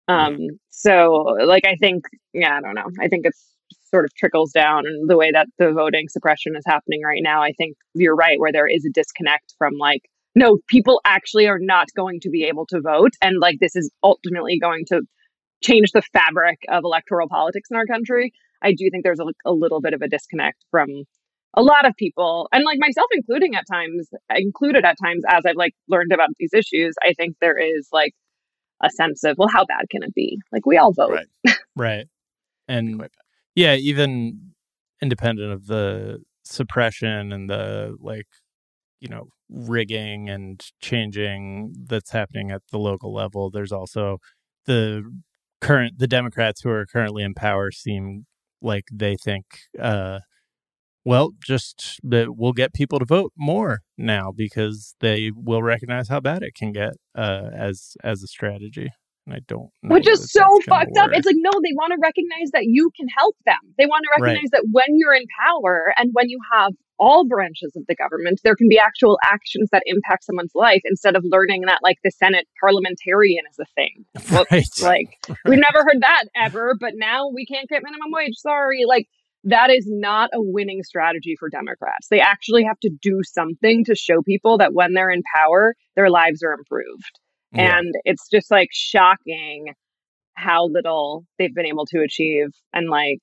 Um, 0.08 0.38
so 0.70 1.38
like 1.46 1.66
I 1.66 1.76
think, 1.76 2.04
yeah, 2.34 2.58
I 2.58 2.62
don't 2.62 2.76
know. 2.76 2.90
I 3.00 3.08
think 3.08 3.26
it's 3.26 3.46
sort 3.90 4.06
of 4.06 4.14
trickles 4.16 4.52
down 4.52 4.86
and 4.86 5.10
the 5.10 5.18
way 5.18 5.32
that 5.32 5.48
the 5.58 5.72
voting 5.72 6.08
suppression 6.10 6.56
is 6.58 6.64
happening 6.66 7.02
right 7.06 7.22
now. 7.24 7.42
I 7.42 7.54
think 7.58 7.78
you're 7.94 8.16
right, 8.16 8.40
where 8.40 8.52
there 8.52 8.68
is 8.68 8.86
a 8.86 8.92
disconnect 8.94 9.54
from 9.58 9.74
like, 9.78 10.02
no, 10.36 10.58
people 10.68 11.02
actually 11.06 11.48
are 11.48 11.60
not 11.60 11.88
going 11.96 12.20
to 12.22 12.30
be 12.30 12.44
able 12.44 12.66
to 12.68 12.82
vote. 12.82 13.12
And 13.22 13.40
like 13.40 13.58
this 13.60 13.76
is 13.76 13.92
ultimately 14.04 14.60
going 14.60 14.86
to 14.88 15.02
change 15.64 15.92
the 15.92 16.02
fabric 16.14 16.60
of 16.70 16.84
electoral 16.84 17.30
politics 17.30 17.70
in 17.70 17.78
our 17.78 17.86
country. 17.86 18.34
I 18.62 18.72
do 18.72 18.90
think 18.92 19.04
there's 19.04 19.20
a, 19.20 19.26
a 19.46 19.52
little 19.52 19.82
bit 19.82 19.94
of 19.94 20.02
a 20.02 20.08
disconnect 20.08 20.64
from 20.72 20.88
a 21.56 21.62
lot 21.62 21.88
of 21.88 21.94
people 21.98 22.48
and 22.52 22.64
like 22.64 22.80
myself 22.80 23.08
including 23.12 23.56
at 23.56 23.66
times 23.72 24.10
included 24.36 24.86
at 24.86 24.96
times 25.04 25.24
as 25.28 25.46
i've 25.46 25.56
like 25.56 25.74
learned 25.88 26.12
about 26.12 26.30
these 26.40 26.54
issues 26.54 26.96
i 27.04 27.14
think 27.14 27.36
there 27.42 27.58
is 27.58 27.88
like 27.92 28.14
a 28.84 28.90
sense 28.90 29.24
of 29.24 29.36
well 29.38 29.50
how 29.52 29.66
bad 29.66 29.86
can 29.90 30.04
it 30.04 30.14
be 30.16 30.40
like 30.52 30.66
we 30.66 30.78
all 30.78 30.94
vote 30.94 31.12
Right. 31.12 31.28
Right. 31.76 32.08
And 32.68 33.08
yeah, 33.56 33.76
even 33.76 34.54
independent 35.02 35.52
of 35.52 35.68
the 35.68 36.20
suppression 36.44 37.32
and 37.32 37.50
the 37.50 37.96
like, 38.00 38.28
you 39.00 39.10
know, 39.10 39.28
rigging 39.50 40.30
and 40.30 40.64
changing 40.82 41.74
that's 41.88 42.12
happening 42.12 42.52
at 42.52 42.62
the 42.72 42.80
local 42.80 43.14
level, 43.14 43.50
there's 43.50 43.72
also 43.72 44.20
the 44.66 45.04
current 45.60 46.00
the 46.00 46.08
Democrats 46.08 46.62
who 46.62 46.70
are 46.70 46.86
currently 46.86 47.24
in 47.24 47.34
power 47.34 47.72
seem 47.72 48.26
like 48.62 48.86
they 48.92 49.16
think 49.16 49.46
uh 49.80 50.20
well, 51.06 51.32
just 51.44 52.00
that 52.04 52.36
we'll 52.38 52.54
get 52.54 52.74
people 52.74 53.00
to 53.00 53.06
vote 53.06 53.32
more 53.38 53.80
now 53.98 54.32
because 54.36 54.96
they 55.00 55.32
will 55.36 55.64
recognize 55.64 56.08
how 56.10 56.20
bad 56.20 56.44
it 56.44 56.54
can 56.56 56.72
get 56.72 56.94
uh, 57.18 57.50
as 57.56 57.96
as 58.04 58.22
a 58.24 58.28
strategy. 58.28 58.90
And 59.28 59.36
I 59.36 59.40
don't, 59.48 59.70
know 59.84 59.94
which 59.94 60.08
is 60.08 60.32
so 60.32 60.44
fucked 60.68 60.98
up. 60.98 61.12
it's 61.14 61.28
like 61.28 61.36
no 61.38 61.52
they 61.52 61.74
want 61.76 61.92
to 61.94 62.00
recognize 62.02 62.50
that 62.54 62.64
you 62.66 62.90
can 62.98 63.08
help 63.16 63.36
them. 63.46 63.60
They 63.78 63.86
want 63.86 64.04
to 64.04 64.10
Right. 64.22 64.30
recognize 64.30 64.50
that 64.52 64.66
when 64.72 64.88
you're 64.98 65.14
in 65.14 65.26
power 65.46 65.94
and 65.98 66.10
when 66.14 66.28
you 66.30 66.40
have 66.52 66.74
all 66.98 67.28
branches 67.28 67.72
of 67.76 67.84
the 67.88 67.96
government 67.96 68.40
there 68.44 68.56
can 68.56 68.68
be 68.68 68.78
actual 68.80 69.18
actions 69.24 69.70
that 69.72 69.82
impact 69.88 70.24
someone's 70.24 70.52
life 70.56 70.82
instead 70.86 71.16
of 71.16 71.24
learning 71.26 71.62
that 71.68 71.80
like 71.84 71.98
the 72.04 72.12
senate 72.12 72.48
parliamentarian 72.60 73.44
is 73.52 73.60
a 73.60 73.66
thing. 73.76 74.06
Right. 74.52 74.66
like 74.82 75.38
we've 75.46 75.60
never 75.60 75.84
heard 75.84 76.02
that 76.02 76.26
ever 76.36 76.76
but 76.80 76.94
now 76.96 77.28
we 77.30 77.46
can't 77.46 77.70
get 77.70 77.84
minimum 77.84 78.10
wage. 78.12 78.34
Sorry. 78.38 78.86
Like 78.88 79.08
that 79.44 79.70
is 79.72 79.86
not 79.88 80.30
a 80.34 80.42
winning 80.42 80.84
strategy 80.84 81.36
for 81.40 81.50
democrats 81.50 82.08
they 82.10 82.20
actually 82.20 82.64
have 82.64 82.80
to 82.82 82.90
do 83.02 83.20
something 83.24 83.84
to 83.84 83.96
show 83.96 84.22
people 84.22 84.58
that 84.58 84.74
when 84.74 84.94
they're 84.94 85.10
in 85.10 85.22
power 85.36 85.74
their 85.96 86.10
lives 86.10 86.42
are 86.44 86.54
improved 86.54 87.20
Yeah. 87.54 87.78
and 87.80 87.94
it's 88.04 88.28
just 88.30 88.52
like 88.52 88.70
shocking 88.72 89.74
how 90.36 90.68
little 90.68 91.26
they've 91.38 91.54
been 91.54 91.66
able 91.66 91.86
to 91.88 92.02
achieve 92.02 92.48
and 92.74 92.90
like 92.90 93.20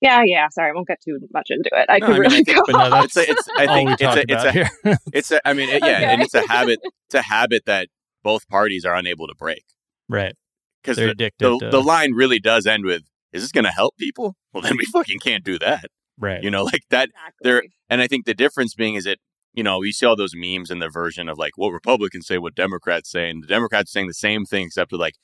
yeah 0.00 0.22
yeah 0.24 0.46
sorry 0.50 0.70
i 0.70 0.72
won't 0.74 0.86
get 0.88 0.98
too 1.04 1.18
much 1.32 1.48
into 1.50 1.70
it 1.72 1.86
i 1.88 1.98
No, 1.98 2.06
could 2.06 2.16
I 2.16 2.18
mean, 2.18 2.26
I 2.26 2.28
really 2.30 2.44
think- 2.44 2.56
go 2.56 2.62
but 2.66 2.78
no, 2.78 2.90
that's 2.90 3.16
It's 3.16 3.28
a, 3.28 3.30
it's, 3.32 3.48
I 3.58 3.66
think 3.66 3.90
it's 4.00 4.02
a, 4.02 4.22
it's 4.32 4.44
a, 4.44 4.52
here. 4.52 4.68
it's 5.12 5.30
a, 5.32 5.48
I 5.48 5.52
mean, 5.54 5.68
it, 5.68 5.82
yeah, 5.84 6.10
and 6.10 6.22
it's 6.22 6.34
a 6.34 6.46
habit, 6.46 6.78
it's 7.06 7.14
a 7.14 7.22
habit 7.22 7.64
that 7.66 7.88
both 8.22 8.48
parties 8.48 8.84
are 8.84 8.94
unable 8.94 9.26
to 9.26 9.34
break 9.38 9.64
right. 10.08 10.34
because 10.82 10.96
They're 10.96 11.06
the, 11.06 11.12
addicted 11.12 11.44
the, 11.46 11.58
to 11.58 11.70
the 11.70 11.82
line 11.82 12.12
really 12.12 12.38
does 12.40 12.66
end 12.66 12.84
with, 12.84 13.02
is 13.32 13.42
this 13.42 13.52
going 13.52 13.64
to 13.64 13.70
help 13.70 13.96
people? 13.96 14.34
Well, 14.58 14.68
then 14.68 14.76
we 14.78 14.84
fucking 14.86 15.18
can't 15.20 15.44
do 15.44 15.58
that. 15.60 15.86
right. 16.18 16.42
You 16.42 16.50
know, 16.50 16.64
like 16.64 16.82
that. 16.90 17.08
exactly. 17.10 17.38
there- 17.42 17.62
And 17.90 18.00
I 18.02 18.06
think 18.06 18.26
the 18.26 18.34
difference 18.34 18.74
being 18.74 18.94
is 18.94 19.04
that, 19.04 19.18
you 19.54 19.62
know, 19.62 19.82
you 19.82 19.92
see 19.92 20.04
all 20.06 20.16
those 20.16 20.34
memes 20.34 20.70
in 20.70 20.78
the 20.78 20.88
version 20.88 21.28
of 21.28 21.38
like 21.38 21.56
what 21.56 21.70
Republicans 21.70 22.26
say, 22.26 22.38
what 22.38 22.54
Democrats 22.54 23.10
say, 23.10 23.30
and 23.30 23.42
the 23.42 23.46
Democrats 23.46 23.90
saying 23.92 24.06
the 24.08 24.14
same 24.14 24.44
thing 24.44 24.66
except 24.66 24.92
with 24.92 25.00
like 25.00 25.14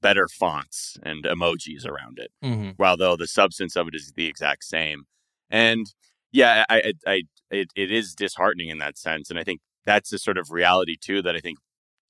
better 0.00 0.28
fonts 0.28 0.96
and 1.02 1.24
emojis 1.24 1.86
around 1.86 2.18
it. 2.18 2.30
hmm 2.42 2.70
while 2.76 2.96
though 2.96 3.16
the 3.16 3.26
substance 3.26 3.76
of 3.76 3.88
it 3.88 3.94
is 3.94 4.12
the 4.16 4.26
exact 4.26 4.64
same. 4.64 5.04
And 5.50 5.86
yeah, 6.32 6.64
I, 6.68 6.76
I, 6.76 6.92
I 7.06 7.22
it, 7.50 7.68
it 7.76 7.90
is 7.92 8.14
disheartening 8.14 8.68
in 8.68 8.78
that 8.78 8.96
sense, 8.98 9.30
and 9.30 9.38
I 9.38 9.44
think 9.44 9.60
that's 9.86 10.10
the 10.10 10.18
sort 10.18 10.38
of 10.38 10.50
reality 10.50 10.96
too 11.00 11.22
that 11.22 11.36
I 11.36 11.40
think 11.40 11.58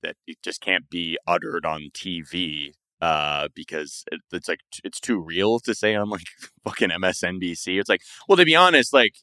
that 0.03 0.17
it 0.27 0.39
just 0.43 0.61
can't 0.61 0.89
be 0.91 1.19
uttered 1.27 1.65
on 1.67 1.89
TV 1.95 2.73
uh, 3.01 3.49
because 3.55 4.05
it, 4.11 4.21
it's 4.33 4.49
like 4.49 4.61
it's 4.83 5.01
too 5.01 5.21
real 5.21 5.59
to 5.61 5.75
say 5.75 5.95
on 5.95 6.11
like 6.11 6.27
fucking 6.65 6.91
MSNBC. 6.91 7.79
It's 7.79 7.89
like, 7.89 8.03
well, 8.29 8.37
to 8.37 8.45
be 8.45 8.57
honest, 8.57 8.93
like 8.93 9.17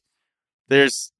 there's 0.68 1.12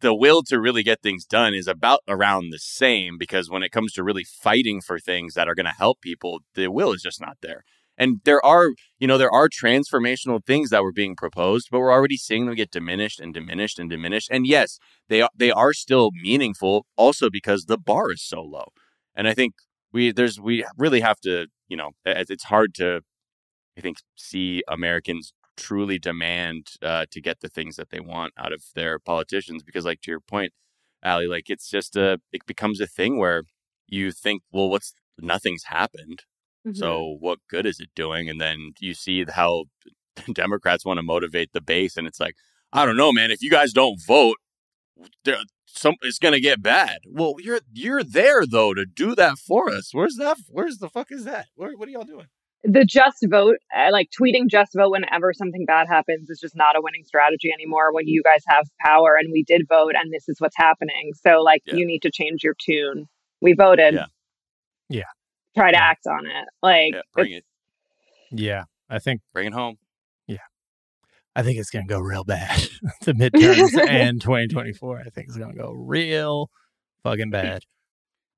the 0.00 0.14
will 0.14 0.42
to 0.42 0.60
really 0.60 0.82
get 0.82 1.02
things 1.02 1.24
done 1.24 1.54
is 1.54 1.66
about 1.66 2.00
around 2.08 2.50
the 2.50 2.58
same 2.58 3.16
because 3.18 3.48
when 3.48 3.62
it 3.62 3.72
comes 3.72 3.92
to 3.92 4.04
really 4.04 4.24
fighting 4.24 4.80
for 4.80 4.98
things 4.98 5.34
that 5.34 5.48
are 5.48 5.54
going 5.54 5.66
to 5.66 5.72
help 5.72 6.00
people, 6.00 6.40
the 6.54 6.68
will 6.68 6.92
is 6.92 7.02
just 7.02 7.20
not 7.20 7.38
there. 7.40 7.64
And 7.96 8.20
there 8.24 8.44
are, 8.44 8.70
you 8.98 9.06
know, 9.06 9.18
there 9.18 9.30
are 9.30 9.48
transformational 9.48 10.44
things 10.44 10.70
that 10.70 10.82
were 10.82 10.92
being 10.92 11.14
proposed, 11.14 11.68
but 11.70 11.78
we're 11.78 11.92
already 11.92 12.16
seeing 12.16 12.46
them 12.46 12.54
get 12.54 12.70
diminished 12.70 13.20
and 13.20 13.32
diminished 13.32 13.78
and 13.78 13.88
diminished. 13.88 14.28
And 14.30 14.46
yes, 14.46 14.78
they 15.08 15.22
are, 15.22 15.30
they 15.36 15.50
are 15.50 15.72
still 15.72 16.10
meaningful, 16.12 16.86
also 16.96 17.30
because 17.30 17.64
the 17.64 17.78
bar 17.78 18.10
is 18.10 18.22
so 18.22 18.42
low. 18.42 18.66
And 19.14 19.28
I 19.28 19.34
think 19.34 19.54
we 19.92 20.10
there's 20.10 20.40
we 20.40 20.64
really 20.76 21.00
have 21.00 21.20
to, 21.20 21.46
you 21.68 21.76
know, 21.76 21.92
it- 22.04 22.30
it's 22.30 22.44
hard 22.44 22.74
to, 22.76 23.02
I 23.78 23.80
think, 23.80 23.98
see 24.16 24.62
Americans 24.68 25.32
truly 25.56 25.98
demand 25.98 26.72
uh, 26.82 27.06
to 27.10 27.20
get 27.20 27.40
the 27.40 27.48
things 27.48 27.76
that 27.76 27.90
they 27.90 28.00
want 28.00 28.32
out 28.38 28.52
of 28.52 28.64
their 28.74 28.98
politicians 28.98 29.62
because, 29.62 29.84
like 29.84 30.00
to 30.02 30.10
your 30.10 30.20
point, 30.20 30.52
Ali, 31.04 31.26
like 31.28 31.50
it's 31.50 31.68
just 31.70 31.96
a 31.96 32.20
it 32.32 32.46
becomes 32.46 32.80
a 32.80 32.86
thing 32.86 33.18
where 33.18 33.44
you 33.88 34.12
think, 34.12 34.42
well, 34.52 34.70
what's 34.70 34.94
nothing's 35.18 35.64
happened. 35.64 36.24
Mhm. 36.66 36.76
So 36.76 37.16
what 37.20 37.38
good 37.48 37.66
is 37.66 37.80
it 37.80 37.90
doing? 37.94 38.28
And 38.30 38.40
then 38.40 38.72
you 38.80 38.94
see 38.94 39.24
how 39.28 39.64
Democrats 40.32 40.84
want 40.84 40.98
to 40.98 41.02
motivate 41.02 41.52
the 41.52 41.60
base, 41.60 41.96
and 41.96 42.06
it's 42.06 42.20
like, 42.20 42.34
I 42.72 42.86
don't 42.86 42.96
know, 42.96 43.12
man. 43.12 43.30
If 43.30 43.42
you 43.42 43.50
guys 43.50 43.72
don't 43.72 43.98
vote, 44.06 44.36
there, 45.24 45.38
some 45.66 45.94
it's 46.02 46.18
gonna 46.18 46.40
get 46.40 46.62
bad. 46.62 46.98
Well, 47.06 47.34
you're 47.38 47.60
you're 47.72 48.02
there 48.04 48.46
though 48.46 48.74
to 48.74 48.84
do 48.86 49.14
that 49.16 49.38
for 49.38 49.70
us. 49.70 49.90
Where's 49.92 50.16
that? 50.16 50.38
Where's 50.48 50.78
the 50.78 50.88
fuck 50.88 51.10
is 51.10 51.24
that? 51.24 51.46
Where, 51.56 51.76
what 51.76 51.88
are 51.88 51.92
y'all 51.92 52.04
doing? 52.04 52.26
the 52.66 52.82
just 52.82 53.18
vote, 53.28 53.58
uh, 53.76 53.90
like 53.92 54.08
tweeting 54.18 54.48
just 54.48 54.72
vote 54.74 54.90
whenever 54.90 55.34
something 55.34 55.66
bad 55.66 55.86
happens 55.86 56.30
is 56.30 56.40
just 56.40 56.56
not 56.56 56.76
a 56.76 56.80
winning 56.80 57.04
strategy 57.04 57.50
anymore 57.52 57.92
when 57.92 58.08
you 58.08 58.22
guys 58.22 58.42
have 58.48 58.66
power 58.80 59.16
and 59.20 59.28
we 59.30 59.42
did 59.44 59.66
vote 59.68 59.92
and 59.94 60.10
this 60.10 60.30
is 60.30 60.36
what's 60.40 60.56
happening. 60.56 61.12
So, 61.26 61.42
like, 61.42 61.60
Yeah. 61.66 61.74
you 61.74 61.84
need 61.86 62.00
to 62.00 62.10
change 62.10 62.42
your 62.42 62.54
tune. 62.58 63.06
We 63.42 63.52
voted. 63.52 63.92
Yeah. 63.92 64.06
Yeah. 64.88 65.02
Try 65.54 65.72
to 65.72 65.76
Yeah. 65.76 65.84
act 65.84 66.06
on 66.06 66.24
it. 66.24 66.48
Like, 66.62 66.94
Yeah, 66.94 67.02
bring 67.12 67.32
it, 67.32 67.44
Yeah. 68.30 68.64
I 68.88 68.98
think 68.98 69.20
bring 69.34 69.48
it 69.48 69.52
home. 69.52 69.76
I 71.36 71.42
think 71.42 71.58
it's 71.58 71.70
going 71.70 71.86
to 71.86 71.92
go 71.92 71.98
real 72.00 72.24
bad. 72.24 72.68
the 73.02 73.12
midterms 73.14 73.76
and 73.88 74.20
2024, 74.20 75.00
I 75.00 75.02
think 75.10 75.28
it's 75.28 75.36
going 75.36 75.52
to 75.52 75.58
go 75.58 75.70
real 75.72 76.50
fucking 77.02 77.30
bad. 77.30 77.62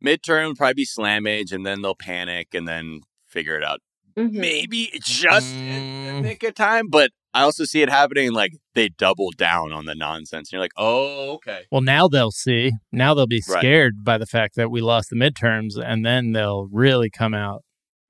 Midterm 0.04 0.48
would 0.48 0.56
probably 0.56 0.74
be 0.74 0.84
slam 0.84 1.26
age, 1.26 1.52
and 1.52 1.64
then 1.64 1.82
they'll 1.82 1.94
panic 1.94 2.48
and 2.54 2.66
then 2.68 3.00
figure 3.26 3.56
it 3.56 3.64
out. 3.64 3.80
Mhm. 4.16 4.32
Maybe 4.32 4.90
just 5.02 5.54
in 5.54 5.82
Mm. 5.82 6.04
the 6.16 6.20
nick 6.22 6.42
of 6.42 6.54
time, 6.54 6.88
but 6.88 7.10
I 7.34 7.42
also 7.42 7.64
see 7.64 7.82
it 7.82 7.90
happening. 7.90 8.32
Like 8.32 8.52
they 8.74 8.88
double 8.88 9.30
down 9.36 9.72
on 9.72 9.84
the 9.84 9.94
nonsense, 9.94 10.48
and 10.48 10.52
you're 10.52 10.60
like, 10.64 10.72
oh, 10.78 11.32
okay. 11.34 11.64
Well, 11.70 11.82
now 11.82 12.08
they'll 12.08 12.30
see. 12.30 12.72
Now 12.92 13.12
they'll 13.12 13.26
be 13.26 13.42
Right. 13.46 13.60
scared 13.60 14.04
by 14.04 14.16
the 14.16 14.24
fact 14.26 14.54
that 14.56 14.70
we 14.70 14.80
lost 14.80 15.10
the 15.10 15.16
midterms, 15.16 15.78
and 15.82 16.04
then 16.04 16.32
they'll 16.32 16.66
really 16.72 17.10
come 17.10 17.34
out. 17.34 17.62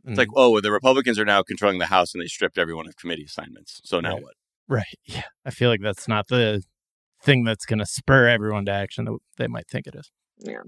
It's 0.05 0.17
like, 0.19 0.29
oh, 0.37 0.51
well, 0.51 0.63
the 0.63 0.71
Republicans 0.71 1.19
are 1.19 1.25
now 1.25 1.43
controlling 1.43 1.79
the 1.81 1.87
House, 1.87 2.15
and 2.15 2.23
they 2.23 2.29
stripped 2.29 2.57
everyone 2.59 2.87
of 2.87 2.95
committee 2.97 3.25
assignments. 3.25 3.81
So 3.85 3.99
now 3.99 4.15
Right. 4.15 4.23
what? 4.23 4.35
Right. 4.69 4.85
Yeah. 5.05 5.23
I 5.45 5.51
feel 5.51 5.71
like 5.71 5.81
that's 5.83 6.09
not 6.09 6.29
the 6.29 6.63
thing 7.23 7.45
that's 7.45 7.67
going 7.67 7.79
to 7.79 7.87
spur 7.87 8.29
everyone 8.29 8.65
to 8.67 8.73
action 8.73 9.05
that 9.05 9.19
they 9.37 9.47
might 9.47 9.69
think 9.69 9.87
it 9.87 9.95
is. 9.95 10.11
Yeah. 10.39 10.63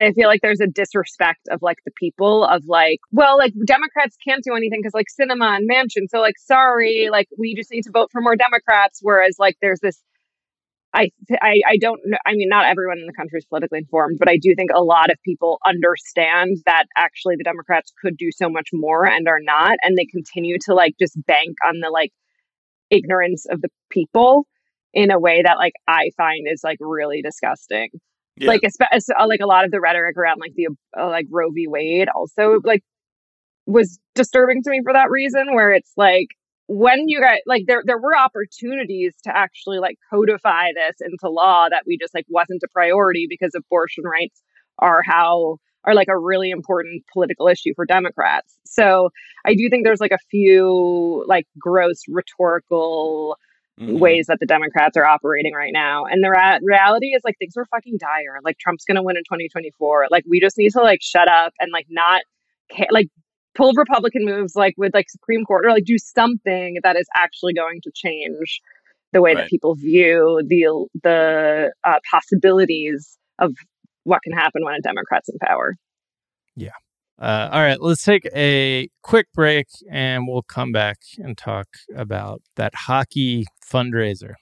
I 0.00 0.12
feel 0.12 0.28
like 0.28 0.40
there's 0.42 0.60
a 0.60 0.66
disrespect 0.66 1.48
of 1.50 1.62
like 1.62 1.78
the 1.86 1.92
people 1.92 2.44
of 2.44 2.64
like, 2.66 3.00
well, 3.12 3.38
like 3.38 3.54
Democrats 3.66 4.16
can't 4.22 4.44
do 4.44 4.54
anything 4.54 4.80
because 4.82 4.92
like 4.94 5.06
Sinema 5.18 5.56
and 5.56 5.68
Manchin. 5.68 6.08
So 6.10 6.18
like, 6.18 6.38
sorry, 6.38 7.08
like 7.10 7.28
we 7.38 7.54
just 7.54 7.70
need 7.70 7.82
to 7.82 7.90
vote 7.90 8.10
for 8.12 8.20
more 8.20 8.36
Democrats. 8.36 8.98
Whereas 9.02 9.36
like 9.38 9.56
there's 9.62 9.80
this, 9.80 9.98
I, 10.92 11.10
I, 11.40 11.60
I 11.66 11.76
don't 11.78 12.00
know. 12.04 12.18
I 12.26 12.34
mean, 12.34 12.48
not 12.48 12.66
everyone 12.66 12.98
in 12.98 13.06
the 13.06 13.12
country 13.14 13.38
is 13.38 13.46
politically 13.46 13.78
informed, 13.78 14.18
but 14.18 14.28
I 14.28 14.36
do 14.40 14.54
think 14.54 14.70
a 14.74 14.82
lot 14.82 15.10
of 15.10 15.16
people 15.24 15.58
understand 15.66 16.58
that 16.66 16.84
actually 16.96 17.36
the 17.36 17.44
Democrats 17.44 17.90
could 18.02 18.18
do 18.18 18.30
so 18.32 18.50
much 18.50 18.68
more 18.74 19.06
and 19.06 19.26
are 19.28 19.40
not. 19.40 19.78
And 19.82 19.96
they 19.96 20.06
continue 20.06 20.58
to 20.66 20.74
like 20.74 20.94
just 21.00 21.16
bank 21.26 21.56
on 21.66 21.80
the 21.80 21.88
like 21.90 22.12
ignorance 22.90 23.46
of 23.50 23.60
the 23.62 23.68
people 23.90 24.46
in 24.94 25.10
a 25.10 25.18
way 25.18 25.42
that 25.42 25.58
like 25.58 25.74
I 25.88 26.10
find 26.16 26.46
is 26.50 26.60
like 26.64 26.78
really 26.80 27.22
disgusting 27.22 27.90
Yeah. 28.36 28.48
like 28.48 28.60
especially 28.64 29.14
like 29.28 29.40
a 29.40 29.46
lot 29.46 29.64
of 29.64 29.70
the 29.70 29.80
rhetoric 29.80 30.16
around 30.16 30.38
like 30.40 30.52
the 30.54 30.68
uh, 30.98 31.08
like 31.08 31.26
Roe 31.30 31.50
v. 31.50 31.66
Wade 31.68 32.08
also 32.14 32.60
like 32.64 32.82
was 33.66 33.98
disturbing 34.14 34.62
to 34.62 34.70
me 34.70 34.80
for 34.84 34.92
that 34.92 35.10
reason 35.10 35.54
where 35.54 35.72
it's 35.72 35.92
like 35.96 36.28
when 36.68 37.08
you 37.08 37.20
guys 37.20 37.38
like 37.46 37.64
there 37.66 37.82
there 37.84 37.98
were 37.98 38.16
opportunities 38.16 39.14
to 39.24 39.36
actually 39.36 39.78
like 39.78 39.96
codify 40.10 40.68
this 40.74 40.96
into 41.00 41.28
law 41.32 41.68
that 41.68 41.82
we 41.86 41.96
just 41.98 42.14
like 42.14 42.26
wasn't 42.28 42.62
a 42.64 42.68
priority 42.72 43.26
because 43.28 43.52
abortion 43.54 44.04
rights 44.04 44.42
are 44.78 45.02
how 45.02 45.58
are 45.86 45.94
like 45.94 46.08
a 46.08 46.18
really 46.18 46.50
important 46.50 47.04
political 47.12 47.48
issue 47.48 47.72
for 47.76 47.86
Democrats. 47.86 48.56
So 48.64 49.10
I 49.46 49.54
do 49.54 49.68
think 49.70 49.84
there's 49.84 50.00
like 50.00 50.12
a 50.12 50.18
few 50.30 51.24
like 51.28 51.46
gross 51.58 52.02
rhetorical 52.08 53.36
Mhm. 53.78 53.98
ways 53.98 54.24
that 54.28 54.38
the 54.40 54.46
Democrats 54.46 54.96
are 54.96 55.04
operating 55.04 55.52
right 55.52 55.72
now. 55.72 56.06
And 56.06 56.24
the 56.24 56.30
ra- 56.30 56.58
reality 56.62 57.08
is 57.08 57.20
like 57.26 57.36
things 57.38 57.58
are 57.58 57.66
fucking 57.66 57.98
dire. 58.00 58.40
Like 58.42 58.56
Trump's 58.58 58.86
going 58.86 58.96
to 58.96 59.02
win 59.02 59.18
in 59.18 59.22
2024. 59.24 60.06
Like 60.10 60.24
we 60.26 60.40
just 60.40 60.56
need 60.56 60.70
to 60.70 60.80
like 60.80 61.00
shut 61.02 61.28
up 61.28 61.52
and 61.60 61.70
like 61.72 61.84
not 61.90 62.22
ca- 62.74 62.86
like 62.90 63.08
pull 63.54 63.74
Republican 63.76 64.24
moves 64.24 64.56
like 64.56 64.72
with 64.78 64.94
like 64.94 65.10
Supreme 65.10 65.44
Court 65.44 65.66
or 65.66 65.70
like 65.72 65.84
do 65.84 65.98
something 65.98 66.78
that 66.84 66.96
is 66.96 67.06
actually 67.14 67.52
going 67.52 67.80
to 67.82 67.90
change 67.94 68.62
the 69.12 69.20
way 69.20 69.34
Right. 69.34 69.42
that 69.42 69.50
people 69.50 69.74
view 69.74 70.40
the 70.46 70.86
the 71.02 71.72
uh, 71.84 71.98
possibilities 72.10 73.18
of 73.38 73.52
what 74.06 74.22
can 74.22 74.32
happen 74.32 74.64
when 74.64 74.74
a 74.74 74.80
Democrat's 74.80 75.28
in 75.28 75.36
power. 75.38 75.74
Yeah. 76.54 76.70
Uh, 77.18 77.48
all 77.50 77.60
right, 77.60 77.80
let's 77.80 78.04
take 78.04 78.28
a 78.34 78.88
quick 79.02 79.26
break 79.34 79.66
and 79.90 80.28
we'll 80.28 80.42
come 80.42 80.70
back 80.70 80.98
and 81.18 81.36
talk 81.36 81.66
about 81.94 82.40
that 82.54 82.74
hockey 82.74 83.46
fundraiser. 83.68 84.34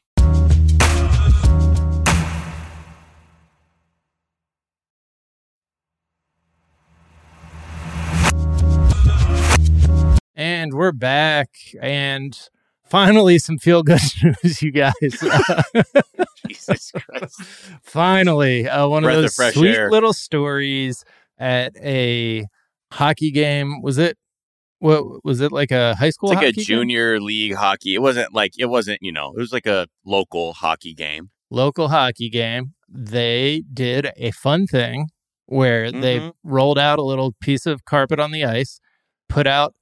And 10.36 10.74
we're 10.74 10.92
back, 10.92 11.48
and 11.80 12.36
finally, 12.84 13.38
some 13.38 13.56
feel 13.56 13.84
good 13.84 14.00
news, 14.44 14.60
you 14.60 14.72
guys. 14.72 14.92
Jesus 16.54 16.90
Christ. 16.92 17.42
finally, 17.82 18.68
uh, 18.68 18.86
one 18.88 19.02
Breath 19.02 19.12
of 19.14 19.18
of 19.18 19.22
those 19.24 19.34
fresh 19.34 19.54
sweet 19.54 19.74
air. 19.74 19.90
little 19.90 20.12
stories 20.12 21.04
at 21.38 21.76
a 21.76 22.46
hockey 22.92 23.30
game. 23.30 23.82
Was 23.82 23.98
it? 23.98 24.16
What 24.80 25.24
was 25.24 25.40
it 25.40 25.52
like 25.52 25.70
a 25.70 25.94
high 25.94 26.10
school? 26.10 26.30
It's 26.30 26.36
like 26.36 26.44
a 26.44 26.46
hockey 26.48 26.56
game? 26.56 26.64
junior 26.64 27.20
league 27.20 27.54
hockey. 27.54 27.94
It 27.94 28.02
wasn't 28.02 28.34
like 28.34 28.52
it 28.58 28.66
wasn't, 28.66 28.98
you 29.02 29.12
know, 29.12 29.32
it 29.36 29.38
was 29.38 29.52
like 29.52 29.66
a 29.66 29.86
local 30.04 30.52
hockey 30.52 30.94
game. 30.94 31.30
local 31.50 31.88
hockey 31.88 32.28
game. 32.28 32.74
They 32.88 33.62
did 33.72 34.10
a 34.16 34.30
fun 34.32 34.66
thing 34.66 35.08
where 35.46 35.92
they 35.92 36.18
Mhm. 36.18 36.32
rolled 36.42 36.78
out 36.78 36.98
a 36.98 37.02
little 37.02 37.32
piece 37.40 37.64
of 37.66 37.84
carpet 37.84 38.18
on 38.18 38.32
the 38.32 38.44
ice, 38.44 38.80
put 39.28 39.46
out 39.46 39.74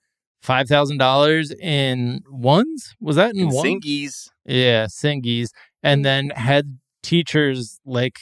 five 0.43 0.68
thousand 0.68 0.99
dollars 0.99 1.51
in 1.51 2.20
ones. 2.31 2.95
Was 3.01 3.16
that 3.16 3.35
in 3.35 3.43
In 3.43 3.49
ones? 3.49 3.66
Singies. 3.66 4.29
Yeah, 4.45 4.87
singies, 4.87 5.49
and 5.83 6.05
then 6.05 6.30
had 6.30 6.78
teachers 7.03 7.80
like 7.85 8.18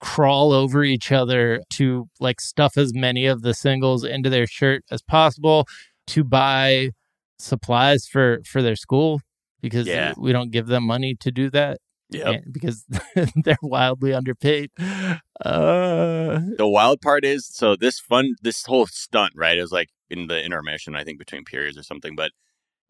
crawl 0.00 0.52
over 0.52 0.84
each 0.84 1.10
other 1.12 1.62
to 1.70 2.08
like 2.20 2.40
stuff 2.40 2.76
as 2.76 2.92
many 2.94 3.26
of 3.26 3.42
the 3.42 3.54
singles 3.54 4.04
into 4.04 4.28
their 4.28 4.46
shirt 4.46 4.84
as 4.90 5.00
possible 5.02 5.66
to 6.06 6.22
buy 6.22 6.90
supplies 7.38 8.06
for 8.06 8.40
for 8.46 8.62
their 8.62 8.76
school 8.76 9.20
because 9.62 9.86
Yeah. 9.86 10.14
we 10.18 10.32
don't 10.32 10.50
give 10.50 10.66
them 10.66 10.84
money 10.84 11.14
to 11.20 11.30
do 11.32 11.50
that 11.50 11.78
yeah 12.10 12.38
because 12.52 12.84
they're 13.44 13.56
wildly 13.62 14.12
underpaid. 14.14 14.70
Uh, 15.44 16.40
The 16.56 16.68
wild 16.68 17.00
part 17.00 17.24
is 17.24 17.46
so 17.46 17.76
this 17.76 17.98
fun 18.00 18.34
this 18.42 18.64
whole 18.66 18.86
stunt, 18.86 19.32
right? 19.34 19.58
is 19.58 19.72
like 19.72 19.88
in 20.08 20.26
the 20.28 20.42
intermission, 20.42 20.94
I 20.96 21.04
think 21.04 21.18
between 21.18 21.44
periods 21.44 21.76
or 21.76 21.82
something, 21.82 22.14
but 22.16 22.32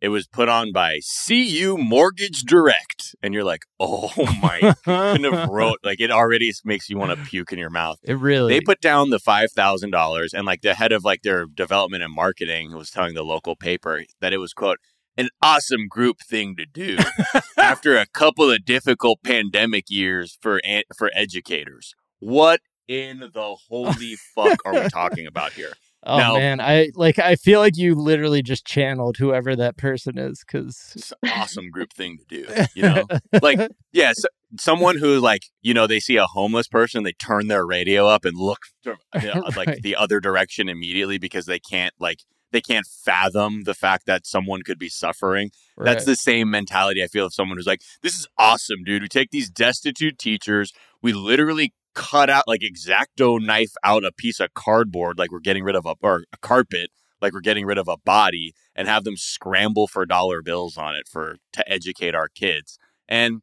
it 0.00 0.08
was 0.08 0.26
put 0.26 0.48
on 0.48 0.72
by 0.72 1.00
CU 1.26 1.76
Mortgage 1.78 2.42
Direct. 2.42 3.14
And 3.22 3.32
you're 3.32 3.44
like, 3.44 3.62
oh 3.80 4.12
my 4.40 4.74
have 4.86 5.48
wrote 5.50 5.78
like 5.82 6.00
it 6.00 6.10
already 6.10 6.52
makes 6.64 6.88
you 6.88 6.98
want 6.98 7.18
to 7.18 7.24
puke 7.24 7.52
in 7.52 7.58
your 7.58 7.70
mouth. 7.70 7.98
It 8.02 8.18
really 8.18 8.54
They 8.54 8.60
put 8.60 8.80
down 8.80 9.10
the 9.10 9.18
five 9.18 9.52
thousand 9.52 9.90
dollars, 9.90 10.32
and 10.34 10.46
like 10.46 10.62
the 10.62 10.74
head 10.74 10.92
of 10.92 11.04
like 11.04 11.22
their 11.22 11.46
development 11.46 12.02
and 12.02 12.14
marketing 12.14 12.74
was 12.74 12.90
telling 12.90 13.14
the 13.14 13.24
local 13.24 13.56
paper 13.56 14.02
that 14.20 14.32
it 14.32 14.38
was 14.38 14.52
quote 14.52 14.78
an 15.16 15.28
awesome 15.40 15.88
group 15.88 16.18
thing 16.20 16.54
to 16.56 16.66
do 16.66 16.98
after 17.56 17.96
a 17.96 18.06
couple 18.06 18.50
of 18.50 18.64
difficult 18.64 19.22
pandemic 19.24 19.84
years 19.88 20.36
for 20.40 20.60
for 20.96 21.10
educators. 21.14 21.94
What 22.18 22.60
in 22.88 23.20
the 23.20 23.56
holy 23.68 24.16
fuck 24.34 24.60
are 24.64 24.74
we 24.74 24.88
talking 24.88 25.26
about 25.26 25.52
here? 25.52 25.72
Oh 26.06 26.18
Now- 26.18 26.34
man, 26.34 26.60
I 26.60 26.90
like. 26.94 27.18
I 27.18 27.34
feel 27.34 27.58
like 27.58 27.76
you 27.76 27.96
literally 27.96 28.40
just 28.40 28.64
channeled 28.64 29.16
whoever 29.16 29.56
that 29.56 29.76
person 29.76 30.18
is 30.18 30.44
because 30.46 30.92
It's 30.94 31.12
an 31.22 31.30
awesome 31.30 31.68
group 31.70 31.92
thing 31.92 32.18
to 32.18 32.24
do. 32.24 32.66
You 32.74 32.82
know, 32.82 33.04
like 33.42 33.58
yeah, 33.92 34.12
so, 34.14 34.28
someone 34.58 34.98
who 34.98 35.18
like 35.18 35.42
you 35.62 35.74
know 35.74 35.88
they 35.88 35.98
see 35.98 36.16
a 36.16 36.26
homeless 36.26 36.68
person, 36.68 37.02
they 37.02 37.12
turn 37.12 37.48
their 37.48 37.66
radio 37.66 38.06
up 38.06 38.24
and 38.24 38.38
look 38.38 38.60
you 38.84 38.94
know, 39.14 39.42
uh, 39.46 39.50
like 39.56 39.82
the 39.82 39.96
other 39.96 40.20
direction 40.20 40.68
immediately 40.68 41.18
because 41.18 41.46
they 41.46 41.58
can't 41.58 41.92
like 41.98 42.20
they 42.52 42.60
can't 42.60 42.86
fathom 42.86 43.64
the 43.64 43.74
fact 43.74 44.06
that 44.06 44.26
someone 44.26 44.62
could 44.62 44.78
be 44.78 44.88
suffering. 44.88 45.50
That's 45.76 46.04
the 46.04 46.14
same 46.14 46.48
mentality 46.48 47.02
I 47.02 47.08
feel 47.08 47.26
of 47.26 47.34
someone 47.34 47.58
who's 47.58 47.66
like, 47.66 47.82
"This 48.02 48.14
is 48.14 48.28
awesome, 48.38 48.84
dude. 48.84 49.02
We 49.02 49.08
take 49.08 49.32
these 49.32 49.50
destitute 49.50 50.18
teachers, 50.18 50.72
we 51.02 51.12
literally." 51.12 51.74
Cut 51.96 52.28
out 52.28 52.44
like 52.46 52.60
exacto 52.60 53.40
knife 53.40 53.72
out 53.82 54.04
a 54.04 54.12
piece 54.12 54.38
of 54.38 54.52
cardboard, 54.52 55.18
like 55.18 55.32
we're 55.32 55.40
getting 55.40 55.64
rid 55.64 55.74
of 55.74 55.86
a 55.86 55.94
or 56.02 56.24
a 56.30 56.36
carpet, 56.36 56.90
like 57.22 57.32
we're 57.32 57.40
getting 57.40 57.64
rid 57.64 57.78
of 57.78 57.88
a 57.88 57.96
body, 57.96 58.52
and 58.74 58.86
have 58.86 59.04
them 59.04 59.16
scramble 59.16 59.88
for 59.88 60.04
dollar 60.04 60.42
bills 60.42 60.76
on 60.76 60.94
it 60.94 61.08
for 61.10 61.38
to 61.54 61.66
educate 61.66 62.14
our 62.14 62.28
kids. 62.28 62.78
And 63.08 63.40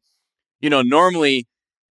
you 0.60 0.70
know, 0.70 0.82
normally 0.82 1.48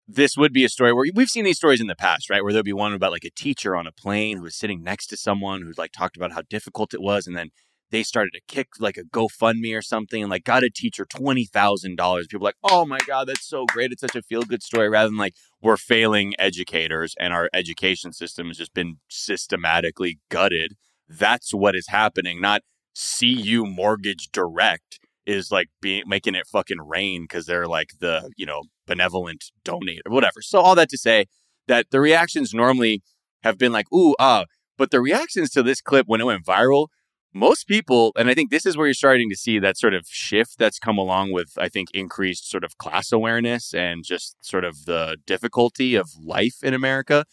this 0.05 0.35
would 0.35 0.51
be 0.51 0.65
a 0.65 0.69
story 0.69 0.91
where 0.91 1.05
we've 1.15 1.29
seen 1.29 1.45
these 1.45 1.57
stories 1.57 1.79
in 1.79 1.87
the 1.87 1.95
past, 1.95 2.29
right? 2.29 2.43
Where 2.43 2.51
there'll 2.51 2.63
be 2.63 2.73
one 2.73 2.93
about 2.93 3.13
like 3.13 3.23
a 3.23 3.29
teacher 3.29 3.75
on 3.75 3.87
a 3.87 3.91
plane 3.91 4.37
who 4.37 4.43
was 4.43 4.57
sitting 4.57 4.83
next 4.83 5.07
to 5.07 5.17
someone 5.17 5.61
who's 5.61 5.77
like 5.77 5.93
talked 5.93 6.17
about 6.17 6.33
how 6.33 6.41
difficult 6.49 6.93
it 6.93 7.01
was, 7.01 7.25
and 7.25 7.37
then 7.37 7.51
they 7.91 8.03
started 8.03 8.31
to 8.33 8.41
kick 8.47 8.67
like 8.79 8.97
a 8.97 9.03
GoFundMe 9.03 9.75
or 9.77 9.81
something 9.81 10.21
and 10.21 10.29
like 10.29 10.43
got 10.43 10.63
a 10.63 10.69
teacher 10.69 11.05
twenty 11.05 11.45
thousand 11.45 11.95
dollars. 11.95 12.27
People 12.27 12.45
like, 12.45 12.55
oh 12.63 12.85
my 12.85 12.99
god, 13.07 13.27
that's 13.27 13.47
so 13.47 13.65
great! 13.65 13.91
It's 13.91 14.01
such 14.01 14.15
a 14.15 14.21
feel 14.21 14.43
good 14.43 14.63
story. 14.63 14.89
Rather 14.89 15.09
than 15.09 15.17
like 15.17 15.35
we're 15.61 15.77
failing 15.77 16.33
educators 16.39 17.15
and 17.19 17.33
our 17.33 17.49
education 17.53 18.13
system 18.13 18.47
has 18.47 18.57
just 18.57 18.73
been 18.73 18.97
systematically 19.07 20.19
gutted. 20.29 20.75
That's 21.07 21.53
what 21.53 21.75
is 21.75 21.87
happening. 21.87 22.39
Not 22.39 22.61
CU 22.95 23.65
Mortgage 23.65 24.29
Direct 24.31 24.99
is 25.25 25.51
like 25.51 25.69
being 25.81 26.03
making 26.07 26.35
it 26.35 26.47
fucking 26.47 26.81
rain 26.81 27.23
because 27.23 27.45
they're 27.45 27.67
like 27.67 27.91
the 27.99 28.31
you 28.35 28.45
know 28.45 28.63
benevolent 28.87 29.45
donate 29.63 30.01
or 30.05 30.11
whatever. 30.11 30.41
So 30.41 30.59
all 30.59 30.75
that 30.75 30.89
to 30.89 30.97
say 30.97 31.25
that 31.67 31.87
the 31.91 31.99
reactions 31.99 32.53
normally 32.53 33.01
have 33.43 33.57
been 33.57 33.71
like 33.71 33.91
ooh 33.93 34.15
ah, 34.19 34.45
but 34.77 34.91
the 34.91 35.01
reactions 35.01 35.49
to 35.51 35.63
this 35.63 35.81
clip 35.81 36.07
when 36.07 36.21
it 36.21 36.25
went 36.25 36.45
viral, 36.45 36.87
most 37.33 37.65
people, 37.67 38.11
and 38.17 38.29
I 38.29 38.33
think 38.33 38.49
this 38.49 38.65
is 38.65 38.75
where 38.75 38.87
you're 38.87 38.93
starting 38.93 39.29
to 39.29 39.35
see 39.35 39.59
that 39.59 39.77
sort 39.77 39.93
of 39.93 40.05
shift 40.07 40.57
that's 40.57 40.79
come 40.79 40.97
along 40.97 41.31
with 41.31 41.51
I 41.57 41.69
think 41.69 41.89
increased 41.93 42.49
sort 42.49 42.63
of 42.63 42.77
class 42.77 43.11
awareness 43.11 43.73
and 43.73 44.03
just 44.03 44.35
sort 44.41 44.63
of 44.65 44.85
the 44.85 45.17
difficulty 45.27 45.95
of 45.95 46.09
life 46.23 46.57
in 46.63 46.73
America. 46.73 47.25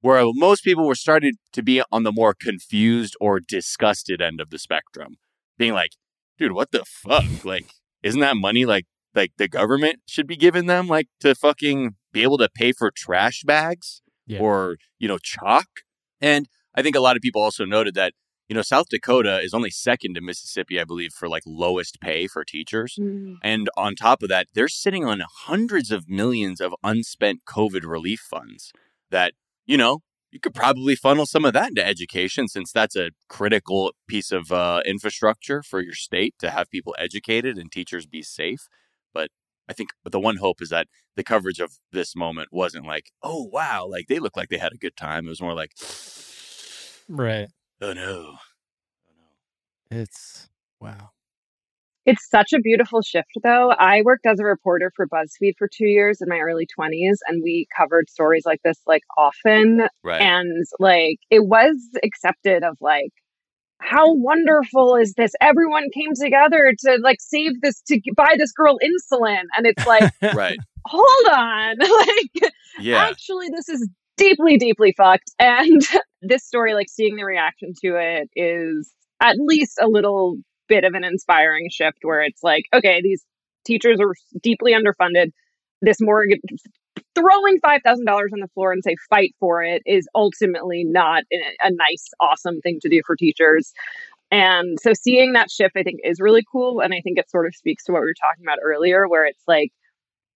Where 0.00 0.22
most 0.34 0.64
people 0.64 0.86
were 0.86 0.94
starting 0.94 1.32
to 1.52 1.62
be 1.62 1.82
on 1.90 2.02
the 2.02 2.12
more 2.12 2.34
confused 2.34 3.16
or 3.20 3.40
disgusted 3.40 4.20
end 4.20 4.38
of 4.38 4.50
the 4.50 4.58
spectrum, 4.58 5.16
being 5.56 5.72
like, 5.72 5.92
dude, 6.36 6.52
what 6.52 6.72
the 6.72 6.84
fuck? 6.84 7.24
Like, 7.44 7.70
isn't 8.02 8.20
that 8.20 8.36
money 8.36 8.64
like 8.66 8.84
like 9.14 9.32
the 9.38 9.48
government 9.48 10.00
should 10.06 10.26
be 10.26 10.36
giving 10.36 10.66
them 10.66 10.88
like 10.88 11.06
to 11.20 11.34
fucking 11.34 11.94
be 12.12 12.22
able 12.22 12.36
to 12.38 12.48
pay 12.54 12.72
for 12.72 12.90
trash 12.94 13.42
bags 13.46 14.02
Yeah. 14.26 14.40
or 14.40 14.76
you 14.98 15.08
know 15.08 15.18
chalk? 15.22 15.68
And 16.20 16.48
I 16.74 16.82
think 16.82 16.96
a 16.96 17.00
lot 17.00 17.16
of 17.16 17.22
people 17.22 17.40
also 17.40 17.64
noted 17.64 17.94
that 17.94 18.12
you 18.48 18.54
know 18.54 18.62
South 18.62 18.88
Dakota 18.88 19.40
is 19.40 19.54
only 19.54 19.70
second 19.70 20.14
to 20.14 20.20
Mississippi, 20.20 20.80
I 20.80 20.84
believe, 20.84 21.12
for 21.12 21.28
like 21.28 21.42
lowest 21.46 22.00
pay 22.00 22.26
for 22.26 22.44
teachers. 22.44 22.96
And 23.42 23.68
on 23.76 23.94
top 23.94 24.22
of 24.22 24.28
that, 24.28 24.48
they're 24.54 24.68
sitting 24.68 25.04
on 25.04 25.22
hundreds 25.46 25.90
of 25.90 26.08
millions 26.08 26.60
of 26.60 26.74
unspent 26.82 27.42
COVID 27.46 27.84
relief 27.84 28.20
funds 28.20 28.72
that, 29.10 29.32
you 29.66 29.76
know, 29.76 30.00
you 30.30 30.40
could 30.40 30.54
probably 30.54 30.96
funnel 30.96 31.26
some 31.26 31.44
of 31.44 31.52
that 31.52 31.68
into 31.68 31.86
education 31.86 32.48
since 32.48 32.72
that's 32.72 32.96
a 32.96 33.12
critical 33.28 33.92
piece 34.08 34.32
of 34.32 34.50
uh, 34.50 34.82
infrastructure 34.84 35.62
for 35.62 35.80
your 35.80 35.94
state 35.94 36.34
to 36.40 36.50
have 36.50 36.68
people 36.70 36.94
educated 36.98 37.56
and 37.56 37.70
teachers 37.70 38.04
be 38.04 38.22
safe. 38.22 38.68
But 39.12 39.30
I 39.68 39.72
think 39.72 39.90
the 40.04 40.18
one 40.20 40.38
hope 40.38 40.60
is 40.60 40.70
that 40.70 40.88
the 41.16 41.22
coverage 41.22 41.60
of 41.60 41.78
this 41.92 42.16
moment 42.16 42.48
wasn't 42.50 42.84
like, 42.84 43.12
oh, 43.22 43.44
wow, 43.44 43.86
like 43.88 44.08
they 44.08 44.18
look 44.18 44.36
like 44.36 44.48
they 44.48 44.58
had 44.58 44.72
a 44.72 44.76
good 44.76 44.96
time. 44.96 45.26
It 45.26 45.30
was 45.30 45.40
more 45.40 45.54
like, 45.54 45.70
right. 47.08 47.48
Oh, 47.88 47.92
no. 47.92 48.34
Oh, 48.36 48.36
no. 49.90 49.98
It's 50.00 50.48
wow. 50.80 51.10
It's 52.06 52.28
such 52.28 52.52
a 52.52 52.58
beautiful 52.60 53.00
shift, 53.00 53.30
though. 53.42 53.70
I 53.70 54.02
worked 54.02 54.26
as 54.26 54.38
a 54.38 54.44
reporter 54.44 54.92
for 54.94 55.06
BuzzFeed 55.06 55.54
for 55.58 55.68
two 55.72 55.86
years 55.86 56.20
in 56.20 56.28
my 56.28 56.38
early 56.38 56.66
20s, 56.78 57.16
and 57.26 57.42
we 57.42 57.66
covered 57.74 58.10
stories 58.10 58.42
like 58.44 58.60
this 58.62 58.78
like 58.86 59.02
often. 59.16 59.86
Right. 60.02 60.20
And 60.20 60.66
like 60.78 61.16
it 61.30 61.46
was 61.46 61.76
accepted 62.02 62.62
of 62.62 62.76
like, 62.82 63.10
how 63.80 64.14
wonderful 64.14 64.96
is 64.96 65.14
this? 65.14 65.32
Everyone 65.40 65.84
came 65.94 66.12
together 66.14 66.72
to 66.80 66.98
like 67.02 67.18
save 67.20 67.60
this, 67.62 67.80
to 67.88 67.98
buy 68.16 68.34
this 68.38 68.52
girl 68.52 68.78
insulin. 68.84 69.42
And 69.56 69.66
it's 69.66 69.86
like, 69.86 70.12
right. 70.34 70.58
hold 70.86 71.34
on. 71.34 71.76
like, 71.78 72.52
Yeah. 72.80 72.98
actually 72.98 73.48
this 73.48 73.68
is 73.70 73.88
deeply 74.16 74.56
deeply 74.58 74.94
fucked. 74.96 75.30
And 75.38 75.82
this 76.22 76.44
story 76.44 76.74
like 76.74 76.88
seeing 76.88 77.16
the 77.16 77.24
reaction 77.24 77.72
to 77.82 77.96
it 77.96 78.30
is 78.34 78.92
at 79.20 79.36
least 79.38 79.78
a 79.80 79.88
little 79.88 80.36
bit 80.68 80.84
of 80.84 80.94
an 80.94 81.04
inspiring 81.04 81.68
shift 81.70 81.98
where 82.02 82.22
it's 82.22 82.42
like 82.42 82.64
okay 82.74 83.00
these 83.02 83.24
teachers 83.64 83.98
are 84.00 84.14
deeply 84.42 84.72
underfunded. 84.72 85.30
This 85.82 85.98
mortgage 86.00 86.40
throwing 87.14 87.60
$5000 87.60 87.78
on 87.86 88.40
the 88.40 88.48
floor 88.54 88.72
and 88.72 88.82
say 88.82 88.96
fight 89.10 89.34
for 89.38 89.62
it 89.62 89.82
is 89.86 90.08
ultimately 90.14 90.84
not 90.84 91.24
a, 91.32 91.70
nice 91.70 92.08
awesome 92.20 92.60
thing 92.60 92.78
to 92.82 92.88
do 92.88 93.02
for 93.06 93.16
teachers. 93.16 93.72
And 94.30 94.78
so 94.80 94.92
seeing 94.94 95.34
that 95.34 95.50
shift 95.50 95.76
i 95.76 95.82
think 95.82 96.00
is 96.04 96.20
really 96.20 96.44
cool. 96.50 96.80
And 96.80 96.94
i 96.94 97.00
think 97.02 97.18
it 97.18 97.30
sort 97.30 97.46
of 97.46 97.54
speaks 97.54 97.84
to 97.84 97.92
what 97.92 98.00
we 98.00 98.06
were 98.06 98.14
talking 98.14 98.44
about 98.44 98.58
earlier 98.62 99.06
where 99.08 99.26
it's 99.26 99.42
like 99.46 99.70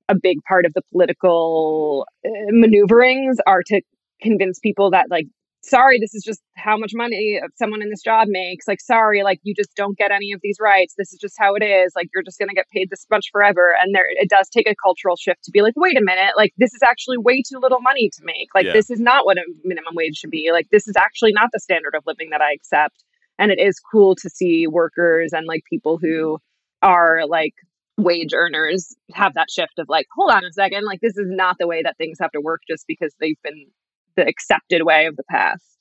a 0.10 0.16
big 0.16 0.38
part 0.48 0.66
of 0.66 0.74
the 0.74 0.82
political 0.92 2.06
uh, 2.26 2.30
maneuverings 2.50 3.38
are 3.46 3.62
to 3.68 3.82
convince 4.22 4.60
people 4.60 4.92
that 4.92 5.08
like 5.10 5.28
sorry 5.64 6.00
this 6.00 6.14
is 6.14 6.24
just 6.24 6.42
how 6.56 6.78
much 6.78 6.92
money 6.94 7.42
someone 7.56 7.82
in 7.82 7.90
this 7.90 8.02
job 8.02 8.28
makes. 8.30 8.68
Like 8.68 8.80
sorry 8.80 9.22
like 9.24 9.40
you 9.44 9.54
just 9.54 9.76
don't 9.76 9.98
get 9.98 10.12
any 10.12 10.32
of 10.32 10.40
these 10.42 10.58
rights. 10.62 10.94
This 10.98 11.12
is 11.12 11.20
just 11.20 11.36
how 11.38 11.56
it 11.56 11.64
is. 11.64 11.92
Like 11.96 12.08
you're 12.14 12.24
just 12.24 12.40
going 12.40 12.50
to 12.50 12.56
get 12.56 12.68
paid 12.74 12.90
this 12.90 13.06
much 13.12 13.28
forever. 13.32 13.76
And 13.82 13.94
there 13.94 14.06
it 14.10 14.30
does 14.30 14.50
take 14.50 14.68
a 14.70 14.76
cultural 14.82 15.16
shift 15.18 15.44
to 15.44 15.52
be 15.52 15.62
like 15.62 15.74
wait 15.76 15.98
a 15.98 16.02
minute. 16.04 16.34
Like 16.38 16.54
this 16.58 16.74
is 16.74 16.82
actually 16.84 17.18
way 17.18 17.42
too 17.42 17.60
little 17.60 17.82
money 17.82 18.10
to 18.18 18.22
make. 18.24 18.48
Like 18.56 18.66
Yeah. 18.66 18.74
this 18.74 18.90
is 18.90 19.00
not 19.00 19.26
what 19.26 19.38
a 19.38 19.44
minimum 19.64 19.94
wage 19.96 20.18
should 20.18 20.32
be. 20.32 20.52
Like 20.52 20.68
this 20.72 20.88
is 20.88 20.96
actually 20.96 21.34
not 21.34 21.50
the 21.52 21.60
standard 21.60 21.96
of 21.96 22.04
living 22.06 22.30
that 22.32 22.42
i 22.42 22.54
accept. 22.54 23.04
And 23.40 23.52
it 23.52 23.60
is 23.60 23.80
cool 23.80 24.16
to 24.16 24.30
see 24.30 24.68
workers 24.68 25.32
and 25.34 25.46
like 25.48 25.62
people 25.70 25.98
who 26.02 26.40
are 26.82 27.22
like 27.28 27.54
wage 27.98 28.34
earners 28.34 28.96
have 29.14 29.34
that 29.34 29.50
shift 29.50 29.80
of 29.80 29.88
like 29.90 30.06
hold 30.16 30.32
on 30.32 30.46
a 30.46 30.52
second 30.54 30.86
like 30.86 31.02
this 31.02 31.18
is 31.18 31.28
not 31.30 31.56
the 31.60 31.68
way 31.68 31.82
that 31.82 31.98
things 31.98 32.18
have 32.22 32.32
to 32.32 32.42
work 32.42 32.62
just 32.70 32.86
because 32.88 33.14
they've 33.20 33.42
been 33.44 33.66
the 34.16 34.28
accepted 34.28 34.84
way 34.84 35.06
of 35.06 35.16
the 35.16 35.24
past 35.30 35.78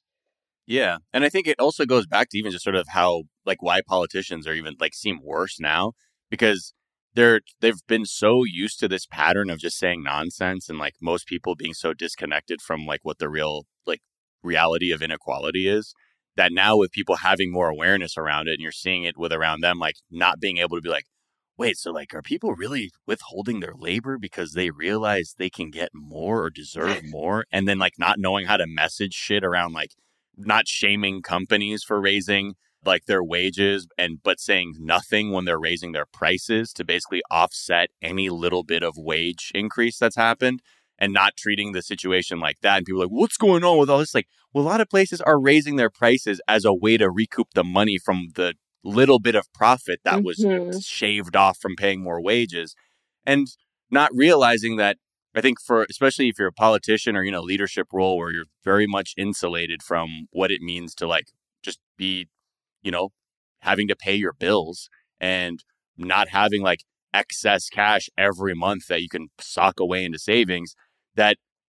Yeah. 0.67 0.99
And 1.13 1.25
I 1.25 1.29
think 1.29 1.47
it 1.47 1.61
also 1.61 1.87
goes 1.87 2.07
back 2.07 2.29
to 2.31 2.39
even 2.39 2.51
just 2.53 2.65
sort 2.65 2.77
of 2.77 2.89
how 2.89 3.23
like 3.45 3.63
why 3.63 3.81
politicians 3.87 4.47
are 4.47 4.55
even 4.55 4.75
like 4.81 4.95
seem 4.95 5.21
worse 5.23 5.61
now 5.61 5.93
because 6.29 6.75
they're 7.15 7.41
they've 7.61 7.87
been 7.89 8.05
so 8.05 8.43
used 8.45 8.79
to 8.81 8.89
this 8.89 9.07
pattern 9.07 9.49
of 9.49 9.59
just 9.59 9.79
saying 9.79 10.03
nonsense 10.03 10.69
and 10.69 10.79
like 10.79 10.95
most 11.01 11.27
people 11.27 11.55
being 11.55 11.73
so 11.73 11.95
disconnected 11.95 12.61
from 12.61 12.85
like 12.85 13.01
what 13.03 13.19
the 13.19 13.29
real 13.29 13.65
like 13.87 14.01
reality 14.43 14.93
of 14.93 15.03
inequality 15.03 15.69
is 15.69 15.95
that 16.37 16.53
now 16.53 16.77
with 16.77 16.93
people 16.93 17.17
having 17.17 17.51
more 17.51 17.69
awareness 17.69 18.17
around 18.19 18.49
it 18.49 18.53
and 18.53 18.61
you're 18.61 18.73
seeing 18.73 19.05
it 19.05 19.17
with 19.17 19.33
around 19.33 19.61
them 19.63 19.79
like 19.79 19.97
not 20.11 20.41
being 20.41 20.59
able 20.59 20.77
to 20.77 20.83
be 20.83 20.91
like 20.91 21.07
wait 21.59 21.77
so 21.77 21.91
like 21.91 22.15
are 22.15 22.23
people 22.23 22.53
really 22.55 22.91
withholding 23.07 23.61
their 23.61 23.75
labor 23.75 24.19
because 24.19 24.53
they 24.53 24.71
realize 24.71 25.35
they 25.39 25.51
can 25.51 25.71
get 25.71 25.91
more 25.95 26.43
or 26.43 26.51
deserve 26.51 27.03
more? 27.11 27.45
And 27.51 27.67
then 27.67 27.79
like 27.79 27.99
not 27.99 28.19
knowing 28.19 28.47
how 28.47 28.57
to 28.57 28.67
message 28.67 29.15
shit 29.15 29.45
around 29.45 29.73
like 29.73 29.93
not 30.37 30.69
shaming 30.69 31.23
companies 31.23 31.83
for 31.83 32.01
raising 32.01 32.55
like 32.85 33.07
their 33.07 33.25
wages 33.25 33.89
and 33.99 34.23
but 34.23 34.39
saying 34.39 34.75
nothing 34.79 35.33
when 35.33 35.45
they're 35.45 35.59
raising 35.59 35.93
their 35.93 36.07
prices 36.07 36.73
to 36.73 36.85
basically 36.85 37.23
offset 37.31 37.91
any 38.01 38.31
little 38.31 38.63
bit 38.63 38.83
of 38.83 38.97
wage 38.97 39.51
increase 39.55 39.99
that's 39.99 40.17
happened 40.17 40.61
and 40.99 41.13
not 41.13 41.37
treating 41.37 41.73
the 41.73 41.83
situation 41.83 42.39
like 42.39 42.61
that 42.61 42.79
and 42.79 42.87
people 42.87 43.03
are 43.03 43.07
like 43.07 43.13
what's 43.13 43.37
going 43.37 43.65
on 43.65 43.79
with 43.79 43.91
all 43.91 43.99
this? 43.99 44.15
Like 44.15 44.29
well 44.53 44.65
a 44.65 44.69
lot 44.69 44.81
of 44.81 44.89
places 44.89 45.21
are 45.21 45.41
raising 45.41 45.77
their 45.77 45.91
prices 45.91 46.41
as 46.47 46.65
a 46.65 46.75
way 46.75 46.97
to 46.97 47.11
recoup 47.11 47.49
the 47.55 47.65
money 47.65 47.99
from 47.99 48.29
the 48.35 48.55
little 48.87 49.19
bit 49.19 49.35
of 49.35 49.53
profit 49.53 50.01
that 50.05 50.23
was 50.23 50.39
Mhm. 50.39 50.85
shaved 50.85 51.37
off 51.37 51.59
from 51.59 51.77
paying 51.77 52.03
more 52.03 52.21
wages 52.21 52.75
and 53.27 53.47
not 53.91 54.11
realizing 54.15 54.77
that 54.77 54.99
I 55.35 55.41
think 55.43 55.61
for 55.61 55.87
especially 55.91 56.29
if 56.29 56.39
you're 56.39 56.49
a 56.49 56.53
politician 56.53 57.17
or 57.17 57.23
you 57.23 57.31
know 57.33 57.43
leadership 57.43 57.89
role 57.93 58.17
where 58.17 58.33
you're 58.33 58.47
very 58.65 58.87
much 58.87 59.13
insulated 59.17 59.83
from 59.83 60.29
what 60.31 60.51
it 60.51 60.63
means 60.63 60.95
to 60.97 61.07
like 61.07 61.27
just 61.63 61.79
be 61.99 62.29
you 62.83 62.91
know 62.91 63.11
having 63.61 63.89
to 63.89 63.97
pay 63.97 64.15
your 64.15 64.33
bills 64.33 64.89
and 65.21 65.65
not 65.97 66.29
having 66.29 66.63
like 66.63 66.81
excess 67.13 67.69
cash 67.69 68.09
every 68.17 68.55
month 68.55 68.87
that 68.89 69.03
you 69.03 69.09
can 69.09 69.29
sock 69.41 69.81
away 69.81 70.05
into 70.05 70.19
savings 70.19 70.75
that 71.15 71.37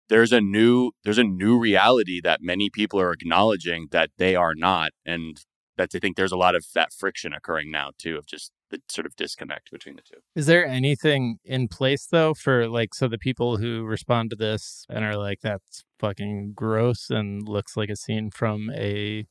there's 0.09 0.31
a 0.33 0.41
new 0.41 0.91
there's 1.03 1.17
a 1.17 1.23
new 1.23 1.57
reality 1.57 2.19
that 2.21 2.41
many 2.41 2.69
people 2.69 2.99
are 2.99 3.11
acknowledging 3.13 3.87
that 3.91 4.09
they 4.17 4.35
are 4.35 4.53
not 4.55 4.91
and 5.05 5.45
that's 5.79 5.95
I 5.95 5.99
think 5.99 6.15
there's 6.17 6.31
a 6.31 6.37
lot 6.37 6.53
of 6.53 6.63
that 6.75 6.93
friction 6.93 7.33
occurring 7.33 7.71
now 7.71 7.89
too 7.97 8.17
of 8.17 8.27
just 8.27 8.51
the 8.69 8.79
sort 8.87 9.07
of 9.07 9.15
disconnect 9.15 9.71
between 9.71 9.95
the 9.95 10.03
two. 10.03 10.19
Is 10.35 10.45
there 10.45 10.63
anything 10.65 11.39
in 11.43 11.67
place 11.67 12.05
though 12.05 12.35
for 12.35 12.67
like 12.67 12.93
so 12.93 13.07
the 13.07 13.17
people 13.17 13.57
who 13.57 13.83
respond 13.83 14.29
to 14.29 14.35
this 14.35 14.85
and 14.89 15.03
are 15.03 15.17
like 15.17 15.39
that's 15.41 15.83
fucking 15.99 16.51
gross 16.53 17.09
and 17.09 17.47
looks 17.49 17.75
like 17.75 17.89
a 17.89 17.95
scene 17.95 18.29
from 18.29 18.69
a 18.75 19.25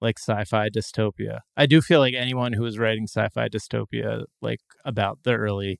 like 0.00 0.18
sci-fi 0.18 0.68
dystopia. 0.68 1.40
I 1.56 1.66
do 1.66 1.80
feel 1.80 1.98
like 2.00 2.14
anyone 2.14 2.52
who 2.52 2.62
was 2.62 2.78
writing 2.78 3.04
sci-fi 3.08 3.48
dystopia 3.48 4.24
like 4.42 4.60
about 4.84 5.20
the 5.24 5.32
early 5.34 5.78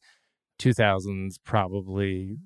2000s 0.60 1.34
probably 1.44 2.36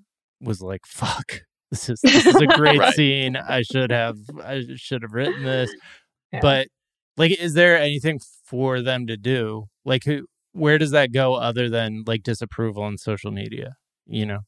was 0.41 0.61
like 0.61 0.87
fuck 0.87 1.43
this 1.71 1.89
is 1.89 2.01
this 2.01 2.27
is 2.27 2.37
a 2.37 2.47
great 2.57 2.79
Right. 2.79 2.95
scene. 2.95 3.37
I 3.37 3.63
should 3.63 3.91
have 3.91 4.17
I 4.43 4.65
should 4.77 5.03
have 5.03 5.13
written 5.13 5.45
this. 5.45 5.71
Yeah. 6.33 6.41
But 6.41 6.69
like 7.19 7.33
is 7.39 7.55
there 7.55 7.77
anything 7.79 8.21
for 8.45 8.81
them 8.81 9.07
to 9.07 9.17
do? 9.17 9.67
Like 9.85 10.05
who 10.05 10.27
where 10.53 10.79
does 10.79 10.93
that 10.93 11.13
go 11.13 11.35
other 11.35 11.69
than 11.69 12.05
like 12.07 12.23
disapproval 12.23 12.83
on 12.83 12.97
social 12.99 13.31
media? 13.31 13.77
You 14.07 14.27
know? 14.27 14.41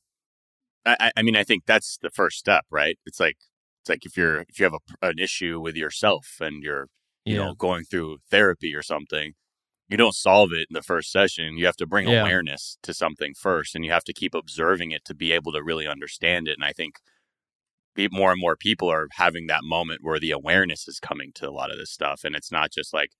I, 0.86 1.12
I- 1.16 1.22
mean, 1.22 1.36
I 1.36 1.44
think 1.44 1.64
that's 1.66 1.98
the 2.00 2.10
first 2.10 2.38
step, 2.38 2.64
right? 2.70 2.98
It's 3.04 3.20
like 3.20 3.36
it's 3.82 3.90
like 3.90 4.06
if 4.06 4.16
you're 4.16 4.40
if 4.48 4.58
you 4.58 4.64
have 4.64 4.74
a, 4.74 5.06
an 5.06 5.18
issue 5.18 5.60
with 5.60 5.76
yourself 5.76 6.36
and 6.40 6.62
you're 6.62 6.86
you 7.24 7.36
Yeah. 7.36 7.46
know 7.46 7.54
going 7.54 7.84
through 7.84 8.18
therapy 8.30 8.74
or 8.74 8.82
something, 8.82 9.34
you 9.88 9.96
don't 9.96 10.14
solve 10.14 10.52
it 10.52 10.66
in 10.70 10.74
the 10.74 10.82
first 10.82 11.10
session. 11.12 11.58
You 11.58 11.66
have 11.66 11.76
to 11.76 11.86
bring 11.86 12.08
Yeah. 12.08 12.20
awareness 12.22 12.78
to 12.82 12.94
something 12.94 13.34
first, 13.34 13.74
and 13.74 13.84
you 13.84 13.90
have 13.90 14.04
to 14.04 14.12
keep 14.14 14.34
observing 14.34 14.92
it 14.92 15.04
to 15.06 15.14
be 15.14 15.32
able 15.32 15.52
to 15.52 15.62
really 15.62 15.86
understand 15.86 16.48
it. 16.48 16.56
And 16.56 16.64
I 16.64 16.72
think 16.72 16.94
more 18.12 18.30
and 18.32 18.40
more 18.40 18.56
people 18.56 18.88
are 18.90 19.08
having 19.12 19.46
that 19.48 19.62
moment 19.64 20.00
where 20.02 20.18
the 20.20 20.30
awareness 20.30 20.86
is 20.88 21.00
coming 21.00 21.32
to 21.36 21.48
a 21.48 21.52
lot 21.52 21.70
of 21.70 21.78
this 21.78 21.90
stuff, 21.90 22.22
and 22.24 22.34
it's 22.34 22.52
not 22.52 22.70
just 22.72 22.92
like. 22.94 23.10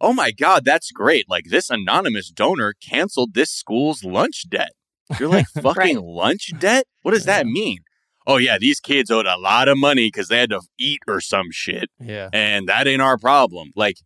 Oh 0.00 0.12
my 0.12 0.30
God, 0.30 0.64
that's 0.64 0.92
great. 0.92 1.28
Like 1.28 1.46
this 1.46 1.70
anonymous 1.70 2.30
donor 2.30 2.72
canceled 2.80 3.34
this 3.34 3.50
school's 3.50 4.04
lunch 4.04 4.44
debt. 4.48 4.70
You're 5.18 5.28
like, 5.28 5.46
fucking 5.60 5.96
Right. 5.96 6.04
lunch 6.04 6.52
debt? 6.56 6.84
What 7.02 7.14
does 7.14 7.24
that 7.24 7.46
mean? 7.46 7.78
Oh, 8.24 8.36
yeah, 8.36 8.58
these 8.58 8.78
kids 8.78 9.10
owed 9.10 9.26
a 9.26 9.36
lot 9.36 9.66
of 9.66 9.76
money 9.76 10.06
because 10.06 10.28
they 10.28 10.38
had 10.38 10.50
to 10.50 10.60
eat 10.78 11.00
or 11.08 11.20
some 11.20 11.46
shit, 11.50 11.90
Yeah. 11.98 12.28
and 12.32 12.68
that 12.68 12.86
ain't 12.86 13.02
our 13.02 13.18
problem. 13.18 13.70
Like, 13.74 13.96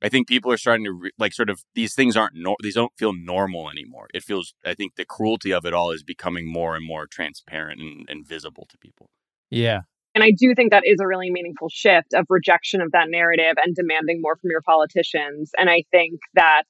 I 0.00 0.08
think 0.08 0.28
people 0.28 0.52
are 0.52 0.56
starting 0.56 0.84
to, 0.84 0.92
re- 0.92 1.10
like, 1.18 1.32
sort 1.32 1.50
of, 1.50 1.62
these 1.74 1.92
things 1.92 2.16
aren't, 2.16 2.34
nor- 2.36 2.56
these 2.62 2.74
don't 2.74 2.92
feel 2.96 3.12
normal 3.12 3.68
anymore. 3.68 4.06
It 4.14 4.22
feels, 4.22 4.54
I 4.64 4.74
think 4.74 4.94
the 4.94 5.04
cruelty 5.04 5.52
of 5.52 5.64
it 5.64 5.74
all 5.74 5.90
is 5.90 6.04
becoming 6.04 6.46
more 6.52 6.76
and 6.76 6.86
more 6.86 7.08
transparent 7.08 7.80
and, 7.80 8.06
and 8.08 8.24
visible 8.24 8.66
to 8.70 8.78
people. 8.78 9.10
Yeah. 9.52 9.80
And 10.14 10.24
I 10.24 10.32
do 10.36 10.54
think 10.54 10.72
that 10.72 10.82
is 10.84 10.98
a 11.00 11.06
really 11.06 11.30
meaningful 11.30 11.68
shift 11.70 12.14
of 12.14 12.26
rejection 12.28 12.80
of 12.80 12.92
that 12.92 13.08
narrative 13.08 13.54
and 13.62 13.74
demanding 13.74 14.20
more 14.20 14.36
from 14.36 14.50
your 14.50 14.62
politicians. 14.62 15.52
And 15.56 15.70
I 15.70 15.84
think 15.90 16.20
that 16.34 16.64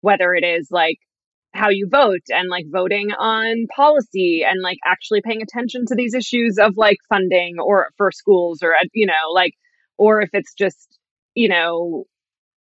whether 0.00 0.34
it 0.34 0.44
is 0.44 0.68
like 0.70 0.96
how 1.52 1.70
you 1.70 1.88
vote 1.90 2.22
and 2.28 2.48
like 2.48 2.66
voting 2.70 3.08
on 3.18 3.66
policy 3.74 4.44
and 4.46 4.62
like 4.62 4.78
actually 4.86 5.22
paying 5.22 5.42
attention 5.42 5.84
to 5.86 5.94
these 5.94 6.14
issues 6.14 6.58
of 6.58 6.74
like 6.76 6.98
funding 7.08 7.56
or 7.58 7.88
for 7.96 8.10
schools 8.12 8.60
or, 8.62 8.72
you 8.94 9.06
know, 9.06 9.32
like, 9.32 9.52
or 9.96 10.20
if 10.20 10.30
it's 10.32 10.54
just, 10.54 10.98
you 11.34 11.48
know, 11.48 12.04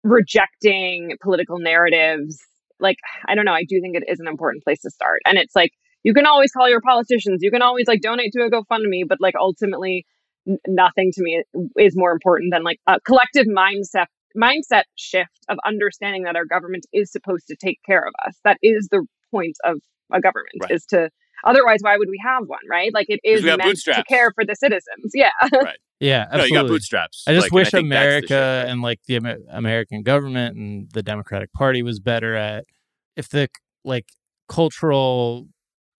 rejecting 0.03 1.11
political 1.21 1.59
narratives, 1.59 2.39
like, 2.79 2.97
I 3.27 3.35
don't 3.35 3.45
know, 3.45 3.53
I 3.53 3.65
do 3.67 3.79
think 3.81 3.95
it 3.95 4.03
is 4.09 4.19
an 4.19 4.27
important 4.27 4.63
place 4.63 4.81
to 4.81 4.89
start. 4.89 5.19
And 5.25 5.37
it's 5.37 5.55
like, 5.55 5.71
you 6.03 6.13
can 6.13 6.25
always 6.25 6.51
call 6.51 6.69
your 6.69 6.81
politicians, 6.81 7.39
you 7.41 7.51
can 7.51 7.61
always 7.61 7.87
like 7.87 8.01
donate 8.01 8.31
to 8.33 8.41
a 8.43 8.49
GoFundMe, 8.49 9.01
but 9.07 9.19
like 9.19 9.35
ultimately, 9.39 10.05
n- 10.47 10.57
nothing 10.67 11.11
to 11.13 11.21
me 11.23 11.43
is 11.77 11.95
more 11.95 12.11
important 12.11 12.51
than 12.53 12.63
like 12.63 12.79
a 12.87 12.99
collective 13.01 13.45
mindset 13.47 14.05
mindset 14.37 14.83
shift 14.95 15.39
of 15.49 15.57
understanding 15.65 16.23
that 16.23 16.35
our 16.35 16.45
government 16.45 16.85
is 16.93 17.11
supposed 17.11 17.47
to 17.47 17.55
take 17.55 17.79
care 17.85 18.05
of 18.05 18.13
us. 18.27 18.37
That 18.43 18.57
is 18.61 18.87
the 18.91 19.05
point 19.31 19.55
of 19.63 19.77
a 20.13 20.21
government 20.21 20.53
Right. 20.61 20.71
is 20.71 20.85
to 20.87 21.09
otherwise 21.45 21.79
why 21.81 21.97
would 21.97 22.09
we 22.09 22.19
have 22.23 22.43
one, 22.45 22.59
right? 22.69 22.93
Like 22.93 23.07
it 23.09 23.19
is 23.23 23.41
we 23.41 23.47
got 23.49 23.57
meant 23.59 23.77
to 23.85 24.03
care 24.07 24.31
for 24.35 24.45
the 24.45 24.55
citizens. 24.55 25.11
Yeah. 25.13 25.31
right 25.53 25.77
Yeah. 25.99 26.25
No, 26.31 26.37
you 26.37 26.37
got 26.37 26.43
Absolutely. 26.43 26.69
bootstraps. 26.69 27.23
I 27.27 27.33
just 27.33 27.45
Like, 27.45 27.51
wish 27.53 27.71
think 27.71 27.89
that's 27.89 28.03
the 28.27 28.35
America 28.35 28.65
and 28.69 28.81
like 28.81 28.99
the 29.07 29.15
Amer- 29.15 29.37
American 29.51 30.03
government 30.03 30.55
and 30.57 30.91
the 30.91 31.01
Democratic 31.03 31.51
Party 31.53 31.81
was 31.81 31.99
better 31.99 32.35
at 32.35 32.65
if 33.15 33.29
the 33.29 33.47
like 33.83 34.05
cultural 34.47 35.47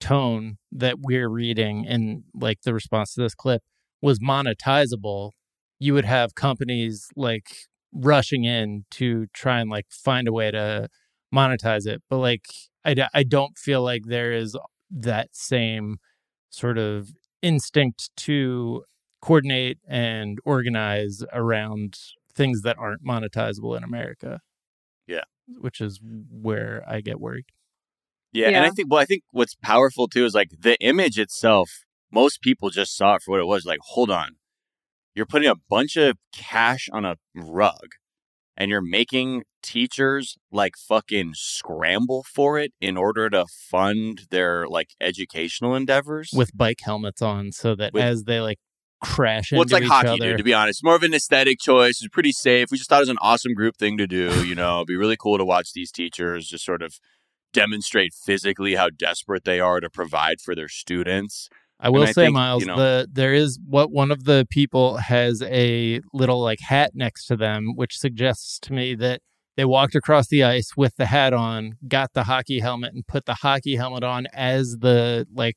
tone 0.00 0.56
that 0.72 0.96
we're 1.00 1.28
reading 1.28 1.84
in 1.84 2.24
like 2.34 2.62
the 2.62 2.74
response 2.74 3.14
to 3.14 3.22
this 3.22 3.34
clip 3.34 3.62
was 4.02 4.18
monetizable, 4.18 5.32
you 5.78 5.94
would 5.94 6.04
have 6.04 6.34
companies 6.34 7.08
like 7.16 7.68
rushing 7.92 8.44
in 8.44 8.84
to 8.90 9.26
try 9.32 9.60
and 9.60 9.70
like 9.70 9.86
find 9.90 10.28
a 10.28 10.32
way 10.32 10.50
to 10.50 10.88
monetize 11.34 11.86
it. 11.86 12.02
But 12.08 12.18
like 12.18 12.46
I, 12.84 12.94
I 13.14 13.22
don't 13.22 13.56
feel 13.58 13.82
like 13.82 14.02
there 14.06 14.32
is 14.32 14.56
that 14.90 15.28
same 15.32 15.98
sort 16.50 16.78
of 16.78 17.10
instinct 17.42 18.10
to 18.16 18.84
coordinate 19.22 19.78
and 19.88 20.38
organize 20.44 21.22
around 21.32 21.98
things 22.34 22.62
that 22.62 22.76
aren't 22.78 23.04
monetizable 23.04 23.76
in 23.76 23.84
America. 23.84 24.40
Yeah. 25.06 25.24
Which 25.58 25.80
is 25.80 26.00
where 26.02 26.82
I 26.88 27.00
get 27.00 27.20
worried. 27.20 27.46
Yeah, 28.32 28.48
and 28.48 28.64
I 28.64 28.70
think 28.70 28.90
well, 28.90 29.00
I 29.00 29.04
think 29.04 29.22
what's 29.32 29.54
powerful 29.56 30.08
too 30.08 30.24
is 30.24 30.34
like 30.34 30.50
the 30.58 30.76
image 30.80 31.18
itself. 31.18 31.70
Most 32.12 32.40
people 32.42 32.70
just 32.70 32.96
saw 32.96 33.14
it 33.16 33.22
for 33.22 33.32
what 33.32 33.40
it 33.40 33.46
was. 33.46 33.64
Like, 33.64 33.80
hold 33.82 34.10
on, 34.10 34.36
you're 35.14 35.26
putting 35.26 35.48
a 35.48 35.56
bunch 35.68 35.96
of 35.96 36.16
cash 36.32 36.88
on 36.92 37.04
a 37.04 37.16
rug, 37.34 37.92
and 38.56 38.70
you're 38.70 38.82
making 38.82 39.42
teachers 39.62 40.36
like 40.50 40.74
fucking 40.76 41.32
scramble 41.34 42.24
for 42.34 42.58
it 42.58 42.72
in 42.80 42.96
order 42.96 43.28
to 43.30 43.44
fund 43.70 44.22
their 44.30 44.66
like 44.68 44.90
educational 45.00 45.74
endeavors 45.74 46.30
with 46.32 46.56
bike 46.56 46.78
helmets 46.82 47.20
on 47.20 47.52
so 47.52 47.74
that 47.74 47.92
With- 47.92 48.02
as 48.02 48.24
they 48.24 48.40
like 48.40 48.58
crash 49.02 49.50
well, 49.50 49.62
into 49.62 49.68
it's 49.68 49.72
like 49.72 49.82
each 49.84 49.88
hockey, 49.90 50.08
other. 50.08 50.30
dude. 50.30 50.38
To 50.38 50.44
be 50.44 50.54
honest, 50.54 50.84
more 50.84 50.94
of 50.94 51.02
an 51.02 51.14
aesthetic 51.14 51.58
choice. 51.58 52.00
It's 52.02 52.08
pretty 52.12 52.32
safe. 52.32 52.70
We 52.70 52.76
just 52.78 52.88
thought 52.90 52.98
it 52.98 53.02
was 53.02 53.08
an 53.08 53.18
awesome 53.20 53.54
group 53.54 53.76
thing 53.76 53.96
to 53.98 54.06
do. 54.06 54.46
You 54.46 54.54
know, 54.54 54.76
it'd 54.78 54.88
be 54.88 54.96
really 54.96 55.16
cool 55.16 55.38
to 55.38 55.44
watch 55.44 55.72
these 55.72 55.90
teachers 55.90 56.46
just 56.46 56.64
sort 56.64 56.82
of 56.82 56.94
demonstrate 57.52 58.12
physically 58.14 58.74
how 58.74 58.88
desperate 58.90 59.44
they 59.44 59.60
are 59.60 59.80
to 59.80 59.90
provide 59.90 60.40
for 60.40 60.54
their 60.54 60.68
students. 60.68 61.48
I 61.78 61.88
will 61.88 62.02
I 62.02 62.06
say, 62.06 62.24
think, 62.24 62.34
Miles, 62.34 62.62
you 62.62 62.66
know- 62.66 62.76
the 62.76 63.08
there 63.10 63.32
is 63.32 63.58
what 63.66 63.90
one 63.90 64.10
of 64.10 64.24
the 64.24 64.46
people 64.50 64.98
has 64.98 65.42
a 65.42 66.00
little 66.12 66.40
like 66.40 66.60
hat 66.60 66.92
next 66.94 67.26
to 67.26 67.36
them, 67.36 67.72
which 67.74 67.96
suggests 67.96 68.58
to 68.60 68.72
me 68.72 68.94
that 68.96 69.20
they 69.56 69.64
walked 69.64 69.94
across 69.94 70.28
the 70.28 70.44
ice 70.44 70.76
with 70.76 70.94
the 70.96 71.06
hat 71.06 71.32
on, 71.32 71.76
got 71.88 72.12
the 72.12 72.24
hockey 72.24 72.60
helmet, 72.60 72.94
and 72.94 73.06
put 73.06 73.26
the 73.26 73.34
hockey 73.34 73.76
helmet 73.76 74.04
on 74.04 74.26
as 74.32 74.76
the 74.80 75.26
like 75.34 75.56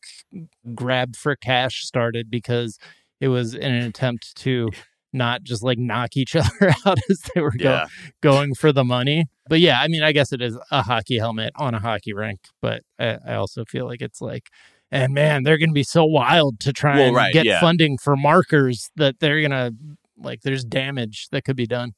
grab 0.74 1.16
for 1.16 1.36
cash 1.36 1.86
started 1.86 2.30
because 2.30 2.78
it 3.22 3.28
was 3.28 3.54
in 3.54 3.74
an 3.74 3.84
attempt 3.84 4.36
to 4.38 4.70
not 5.14 5.44
just 5.44 5.64
like 5.64 5.78
knock 5.78 6.18
each 6.18 6.36
other 6.36 6.74
out 6.86 6.98
as 7.10 7.22
they 7.34 7.42
were 7.42 7.52
go- 7.52 7.70
Yeah, 7.70 7.88
going 8.22 8.54
for 8.56 8.72
the 8.72 8.84
money. 8.84 9.26
But 9.48 9.60
yeah, 9.60 9.80
I 9.82 9.88
mean, 9.88 10.04
I 10.04 10.12
guess 10.12 10.32
it 10.34 10.42
is 10.42 10.58
a 10.72 10.82
hockey 10.84 11.18
helmet 11.20 11.54
on 11.56 11.74
a 11.74 11.80
hockey 11.80 12.14
rink, 12.14 12.40
but 12.62 12.82
I, 13.00 13.18
I 13.28 13.34
also 13.36 13.66
feel 13.66 13.86
like 13.86 14.02
it's 14.02 14.22
like, 14.22 14.50
and 14.92 15.14
man, 15.14 15.44
they're 15.44 15.58
going 15.58 15.70
to 15.70 15.74
be 15.74 15.84
so 15.84 16.06
wild 16.06 16.60
to 16.62 16.72
try 16.74 16.98
Well, 16.98 17.08
and 17.08 17.16
right, 17.16 17.34
get 17.34 17.46
yeah. 17.46 17.60
funding 17.60 17.98
for 17.98 18.16
markers 18.16 18.90
that 18.96 19.20
they're 19.20 19.42
going 19.42 19.52
to 19.52 19.74
like, 20.18 20.42
there's 20.42 20.64
damage 20.64 21.28
that 21.32 21.44
could 21.44 21.56
be 21.56 21.68
done. 21.68 21.94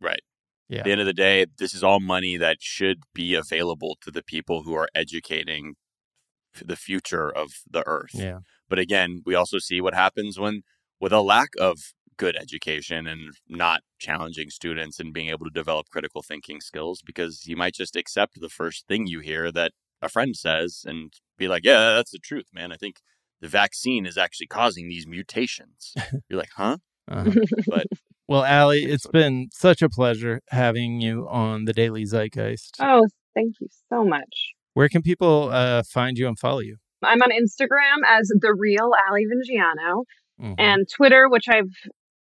right. 0.00 0.20
Yeah. 0.68 0.78
At 0.80 0.84
the 0.86 0.90
end 0.92 1.00
of 1.00 1.06
the 1.06 1.12
day, 1.12 1.46
this 1.58 1.74
is 1.74 1.84
all 1.84 2.00
money 2.00 2.36
that 2.36 2.56
should 2.60 2.98
be 3.14 3.34
available 3.34 3.96
to 4.00 4.10
the 4.10 4.20
people 4.22 4.64
who 4.64 4.74
are 4.74 4.88
educating 4.96 5.74
the 6.60 6.74
future 6.74 7.30
of 7.30 7.50
the 7.70 7.86
earth. 7.86 8.10
Yeah. 8.12 8.40
But 8.68 8.80
again, 8.80 9.22
we 9.24 9.36
also 9.36 9.58
see 9.60 9.80
what 9.80 9.94
happens 9.94 10.40
when, 10.40 10.62
with 11.00 11.12
a 11.12 11.20
lack 11.20 11.50
of 11.60 11.94
good 12.16 12.36
education 12.36 13.06
and 13.06 13.34
not 13.48 13.82
challenging 13.98 14.50
students 14.50 14.98
and 14.98 15.12
being 15.12 15.28
able 15.28 15.44
to 15.44 15.50
develop 15.50 15.88
critical 15.90 16.22
thinking 16.22 16.60
skills, 16.60 17.02
because 17.04 17.46
you 17.46 17.56
might 17.56 17.74
just 17.74 17.96
accept 17.96 18.40
the 18.40 18.48
first 18.48 18.86
thing 18.88 19.06
you 19.06 19.20
hear 19.20 19.52
that 19.52 19.72
a 20.02 20.08
friend 20.08 20.36
says 20.36 20.82
and 20.86 21.12
be 21.38 21.48
like, 21.48 21.64
yeah, 21.64 21.94
that's 21.94 22.10
the 22.10 22.18
truth, 22.18 22.46
man. 22.52 22.72
I 22.72 22.76
think 22.76 22.96
the 23.40 23.48
vaccine 23.48 24.06
is 24.06 24.16
actually 24.16 24.46
causing 24.46 24.88
these 24.88 25.06
mutations. 25.06 25.94
You're 26.28 26.38
like, 26.38 26.50
huh? 26.56 26.78
Uh-huh. 27.08 27.30
But 27.66 27.86
well, 28.28 28.44
Ali, 28.44 28.84
it's 28.84 29.06
been 29.06 29.48
such 29.52 29.82
a 29.82 29.88
pleasure 29.88 30.40
having 30.50 31.00
you 31.00 31.28
on 31.28 31.64
the 31.64 31.72
Daily 31.72 32.04
Zeitgeist. 32.04 32.76
Oh, 32.80 33.06
thank 33.34 33.54
you 33.60 33.68
so 33.90 34.04
much. 34.04 34.52
Where 34.74 34.88
can 34.88 35.02
people 35.02 35.50
uh, 35.52 35.82
find 35.84 36.18
you 36.18 36.26
and 36.26 36.38
follow 36.38 36.60
you? 36.60 36.76
I'm 37.02 37.22
on 37.22 37.30
Instagram 37.30 37.98
as 38.08 38.28
the 38.28 38.54
real 38.58 38.90
Ali 39.08 39.24
Vingiano 39.26 40.04
Mhm. 40.40 40.54
and 40.58 40.86
Twitter, 40.94 41.28
which 41.30 41.44
I've 41.48 41.70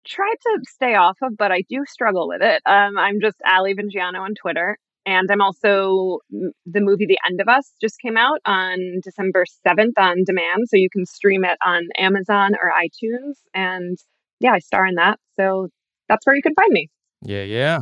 tried 0.09 0.37
to 0.43 0.61
stay 0.69 0.95
off 0.95 1.19
of, 1.23 1.37
but 1.37 1.53
I 1.53 1.63
do 1.69 1.85
struggle 1.87 2.29
with 2.29 2.43
it. 2.43 2.63
Um, 2.67 2.99
I'm 2.99 3.21
just 3.21 3.37
Ali 3.47 3.75
Vingiano 3.75 4.21
on 4.21 4.35
Twitter. 4.35 4.79
And 5.07 5.31
I'm 5.31 5.41
also 5.41 6.19
the 6.67 6.81
movie 6.81 7.07
The 7.07 7.19
End 7.27 7.41
of 7.41 7.49
Us 7.49 7.73
just 7.81 7.99
came 8.01 8.19
out 8.19 8.41
on 8.45 9.01
December 9.03 9.45
7th 9.67 9.93
on 9.99 10.25
demand. 10.27 10.67
So 10.67 10.77
you 10.77 10.91
can 10.91 11.07
stream 11.07 11.45
it 11.45 11.57
on 11.65 11.89
Amazon 11.97 12.53
or 12.61 12.71
iTunes. 12.71 13.37
And 13.55 13.97
yeah, 14.39 14.53
I 14.53 14.59
star 14.59 14.85
in 14.85 14.97
that. 14.97 15.19
So 15.39 15.69
that's 16.09 16.27
where 16.27 16.37
you 16.37 16.43
can 16.43 16.55
find 16.55 16.73
me. 16.73 16.91
Yeah, 17.23 17.43
yeah. 17.43 17.79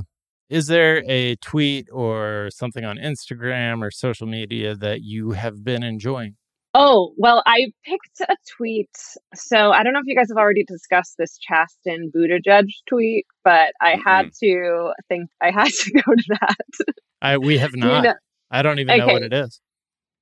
Is 0.49 0.69
there 0.69 1.03
a 1.09 1.35
tweet 1.37 1.89
or 1.93 2.49
something 2.53 2.85
on 2.85 2.97
Instagram 2.97 3.83
or 3.83 3.91
social 3.91 4.29
media 4.29 4.77
that 4.77 5.03
you 5.03 5.33
have 5.33 5.65
been 5.65 5.83
enjoying? 5.83 6.37
Oh, 6.79 7.15
well, 7.17 7.43
I 7.47 7.69
picked 7.87 8.21
a 8.21 8.37
tweet. 8.57 8.91
So 9.35 9.71
I 9.71 9.83
don't 9.83 9.95
know 9.95 10.01
if 10.01 10.07
you 10.07 10.15
guys 10.15 10.29
have 10.29 10.37
already 10.37 10.63
discussed 10.65 11.15
this 11.19 11.39
Chasten 11.39 12.11
Buttigieg 12.15 12.67
tweet, 12.87 13.25
but 13.45 13.73
I 13.81 13.97
had 14.05 14.31
to 14.45 14.93
think 15.09 15.31
I 15.41 15.51
had 15.53 15.69
to 15.73 15.91
go 16.07 16.13
to 16.15 16.37
that. 16.41 16.95
I 17.23 17.39
we 17.39 17.57
have 17.59 17.73
You 17.75 17.81
not. 17.81 18.05
know- 18.05 18.15
I 18.51 18.61
don't 18.63 18.79
even 18.79 18.99
know 18.99 19.07
what 19.07 19.23
it 19.23 19.33
is. 19.33 19.59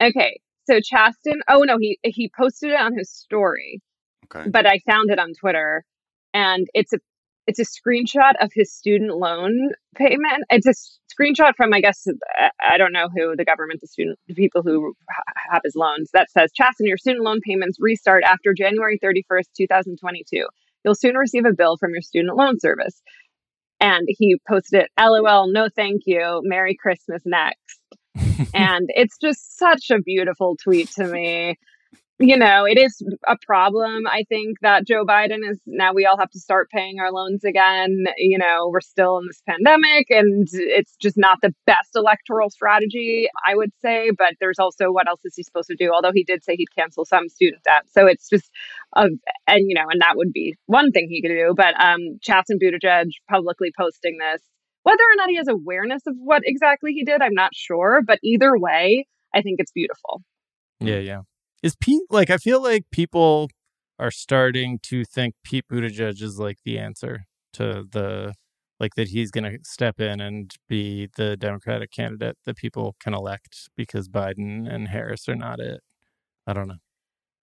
okay, 0.01 0.41
so 0.67 0.79
Chasten. 0.81 1.41
Oh 1.49 1.63
no, 1.63 1.77
he 1.79 1.99
he 2.05 2.31
posted 2.39 2.71
it 2.71 2.81
on 2.81 2.97
his 2.97 3.11
story, 3.11 3.83
okay. 4.27 4.49
but 4.49 4.65
I 4.65 4.81
found 4.89 5.11
it 5.11 5.19
on 5.19 5.33
Twitter, 5.39 5.85
and 6.33 6.67
it's 6.73 6.93
a 6.93 6.99
it's 7.47 7.59
a 7.59 7.65
screenshot 7.65 8.33
of 8.41 8.51
his 8.55 8.73
student 8.73 9.17
loan 9.17 9.71
payment. 9.95 10.45
It's 10.51 10.67
a 10.67 10.75
screenshot 11.15 11.53
from 11.57 11.73
I 11.73 11.81
guess 11.81 12.07
I- 12.61 12.79
don't 12.79 12.93
know 12.93 13.09
who 13.15 13.37
the 13.37 13.45
government, 13.45 13.81
the 13.81 13.87
student, 13.87 14.19
the 14.29 14.35
people 14.35 14.63
who 14.63 14.95
ha- 15.11 15.23
have 15.53 15.63
his 15.65 15.75
loans. 15.77 16.11
That 16.13 16.31
says 16.31 16.51
Chasten, 16.55 16.87
your 16.87 16.97
student 16.97 17.25
loan 17.25 17.41
payments 17.47 17.79
restart 17.81 18.25
after 18.25 18.53
January 18.57 18.99
thirty 19.01 19.25
first, 19.29 19.51
two 19.57 19.67
thousand 19.67 19.99
twenty 19.99 20.25
two. 20.29 20.47
You'll 20.85 20.95
soon 20.95 21.17
receive 21.17 21.45
a 21.47 21.53
bill 21.53 21.77
from 21.79 21.93
your 21.93 22.03
student 22.03 22.37
loan 22.37 22.59
service. 22.61 23.01
And 23.81 24.07
he 24.09 24.37
posted 24.49 24.83
it, 24.83 24.91
LOL, 24.99 25.53
no 25.53 25.69
thank 25.75 26.03
you, 26.07 26.41
Merry 26.45 26.77
Christmas 26.81 27.23
next 27.27 27.81
and 28.55 28.87
it's 28.91 29.19
just 29.19 29.59
such 29.59 29.91
a 29.91 29.99
beautiful 30.01 30.57
tweet 30.63 30.89
to 30.93 31.05
me. 31.07 31.59
You 32.21 32.37
know, 32.37 32.65
it 32.65 32.79
is 32.79 33.03
a 33.27 33.37
problem. 33.45 34.07
I 34.07 34.25
think 34.29 34.59
that 34.61 34.87
Joe 34.87 35.05
Biden 35.05 35.41
is 35.51 35.59
now 35.67 35.93
we 35.93 36.07
all 36.07 36.17
have 36.17 36.31
to 36.31 36.39
start 36.39 36.71
paying 36.71 37.01
our 37.01 37.11
loans 37.11 37.43
again. 37.43 38.05
You 38.17 38.39
know, 38.39 38.69
we're 38.69 38.83
still 38.83 39.19
in 39.19 39.27
this 39.27 39.43
pandemic 39.49 40.07
and 40.11 40.47
it's 40.53 40.95
just 41.03 41.17
not 41.17 41.39
the 41.43 41.53
best 41.67 41.91
electoral 41.97 42.51
strategy, 42.51 43.29
I 43.49 43.57
would 43.57 43.73
say. 43.83 44.13
But 44.17 44.35
there's 44.39 44.61
also 44.61 44.93
what 44.93 45.09
else 45.09 45.23
is 45.25 45.35
he 45.35 45.43
supposed 45.43 45.67
to 45.71 45.77
do? 45.77 45.91
Although 45.93 46.13
he 46.15 46.23
did 46.23 46.45
say 46.45 46.55
he'd 46.55 46.73
cancel 46.79 47.05
some 47.05 47.29
student 47.29 47.65
debt. 47.65 47.83
So 47.91 48.07
it's 48.07 48.29
just, 48.29 48.49
a, 48.95 49.09
and 49.49 49.69
you 49.69 49.75
know, 49.75 49.87
and 49.91 50.01
that 50.01 50.17
would 50.17 50.33
be 50.33 50.55
one 50.67 50.93
thing 50.93 51.09
he 51.11 51.21
could 51.21 51.35
do. 51.35 51.53
But 51.57 51.75
um, 51.83 52.21
Chasten 52.23 52.61
Buttigieg 52.63 53.09
publicly 53.29 53.73
posting 53.77 54.19
this 54.19 54.41
whether 54.85 55.03
or 55.03 55.17
not 55.17 55.31
he 55.31 55.37
has 55.37 55.49
awareness 55.49 56.03
of 56.07 56.15
what 56.19 56.43
exactly 56.45 56.93
he 56.93 57.05
did, 57.05 57.23
I'm 57.23 57.35
not 57.35 57.55
sure. 57.55 58.03
But 58.07 58.21
either 58.23 58.57
way, 58.57 59.07
I 59.35 59.41
think 59.41 59.57
it's 59.59 59.73
beautiful. 59.73 60.23
Yeah, 60.79 60.99
yeah. 60.99 61.21
Is 61.65 61.77
Pete 61.77 62.03
like? 62.11 62.29
I 62.29 62.37
feel 62.37 62.63
like 62.63 62.85
people 62.91 63.49
are 63.99 64.11
starting 64.11 64.79
to 64.83 65.03
think 65.03 65.35
Pete 65.43 65.65
Buttigieg 65.67 66.21
is 66.21 66.39
like 66.39 66.59
the 66.63 66.79
answer 66.79 67.25
to 67.55 67.87
the 67.91 68.35
like 68.79 68.97
that 68.97 69.09
he's 69.09 69.31
going 69.31 69.51
to 69.51 69.59
step 69.63 69.99
in 69.99 70.21
and 70.21 70.53
be 70.69 71.09
the 71.17 71.39
Democratic 71.39 71.91
candidate 71.91 72.37
that 72.45 72.59
people 72.59 72.97
can 73.01 73.15
elect 73.15 73.71
because 73.79 74.11
Biden 74.11 74.71
and 74.71 74.89
Harris 74.89 75.27
are 75.27 75.37
not 75.37 75.59
it. 75.59 75.81
I 76.47 76.53
don't 76.53 76.69
know. 76.69 76.83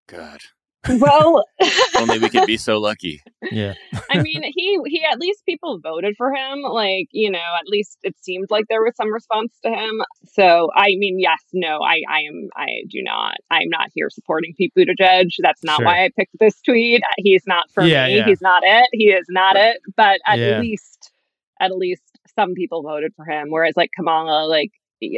God. 0.06 0.42
Well, 0.88 1.44
only 2.00 2.18
we 2.18 2.28
could 2.28 2.46
be 2.46 2.56
so 2.56 2.78
lucky. 2.78 3.22
Yeah, 3.50 3.74
I 4.10 4.20
mean, 4.20 4.42
he 4.42 4.78
he 4.86 5.04
at 5.04 5.18
least 5.18 5.44
people 5.46 5.78
voted 5.80 6.14
for 6.18 6.32
him. 6.34 6.62
Like 6.62 7.06
you 7.12 7.30
know, 7.30 7.38
at 7.38 7.66
least 7.68 7.98
it 8.02 8.14
seemed 8.20 8.48
like 8.50 8.64
there 8.68 8.82
was 8.82 8.96
some 8.96 9.12
response 9.12 9.52
to 9.64 9.70
him. 9.70 10.02
So 10.32 10.70
I 10.74 10.94
mean, 10.96 11.20
yes, 11.20 11.38
no, 11.52 11.80
I 11.82 12.02
I 12.08 12.20
am 12.22 12.48
I 12.56 12.66
do 12.90 13.00
not. 13.02 13.36
I'm 13.50 13.68
not 13.68 13.90
here 13.94 14.10
supporting 14.10 14.54
Pete 14.56 14.72
Buttigieg. 14.76 15.28
That's 15.40 15.62
not 15.62 15.76
Sure. 15.78 15.86
why 15.86 16.04
I 16.04 16.10
picked 16.16 16.36
this 16.40 16.60
tweet. 16.62 17.02
Uh, 17.02 17.14
he's 17.18 17.44
not 17.46 17.70
for 17.72 17.84
Yeah, 17.84 18.06
me. 18.06 18.16
yeah. 18.16 18.26
He's 18.26 18.40
not 18.40 18.62
it. 18.64 18.88
He 18.92 19.06
is 19.10 19.26
not 19.28 19.56
it. 19.56 19.78
But 19.96 20.20
at 20.26 20.38
Yeah. 20.38 20.58
least 20.60 21.12
at 21.60 21.70
least 21.76 22.02
some 22.34 22.54
people 22.54 22.82
voted 22.82 23.12
for 23.14 23.24
him. 23.24 23.50
Whereas 23.50 23.74
like 23.76 23.90
Kamala, 23.96 24.46
like 24.48 24.70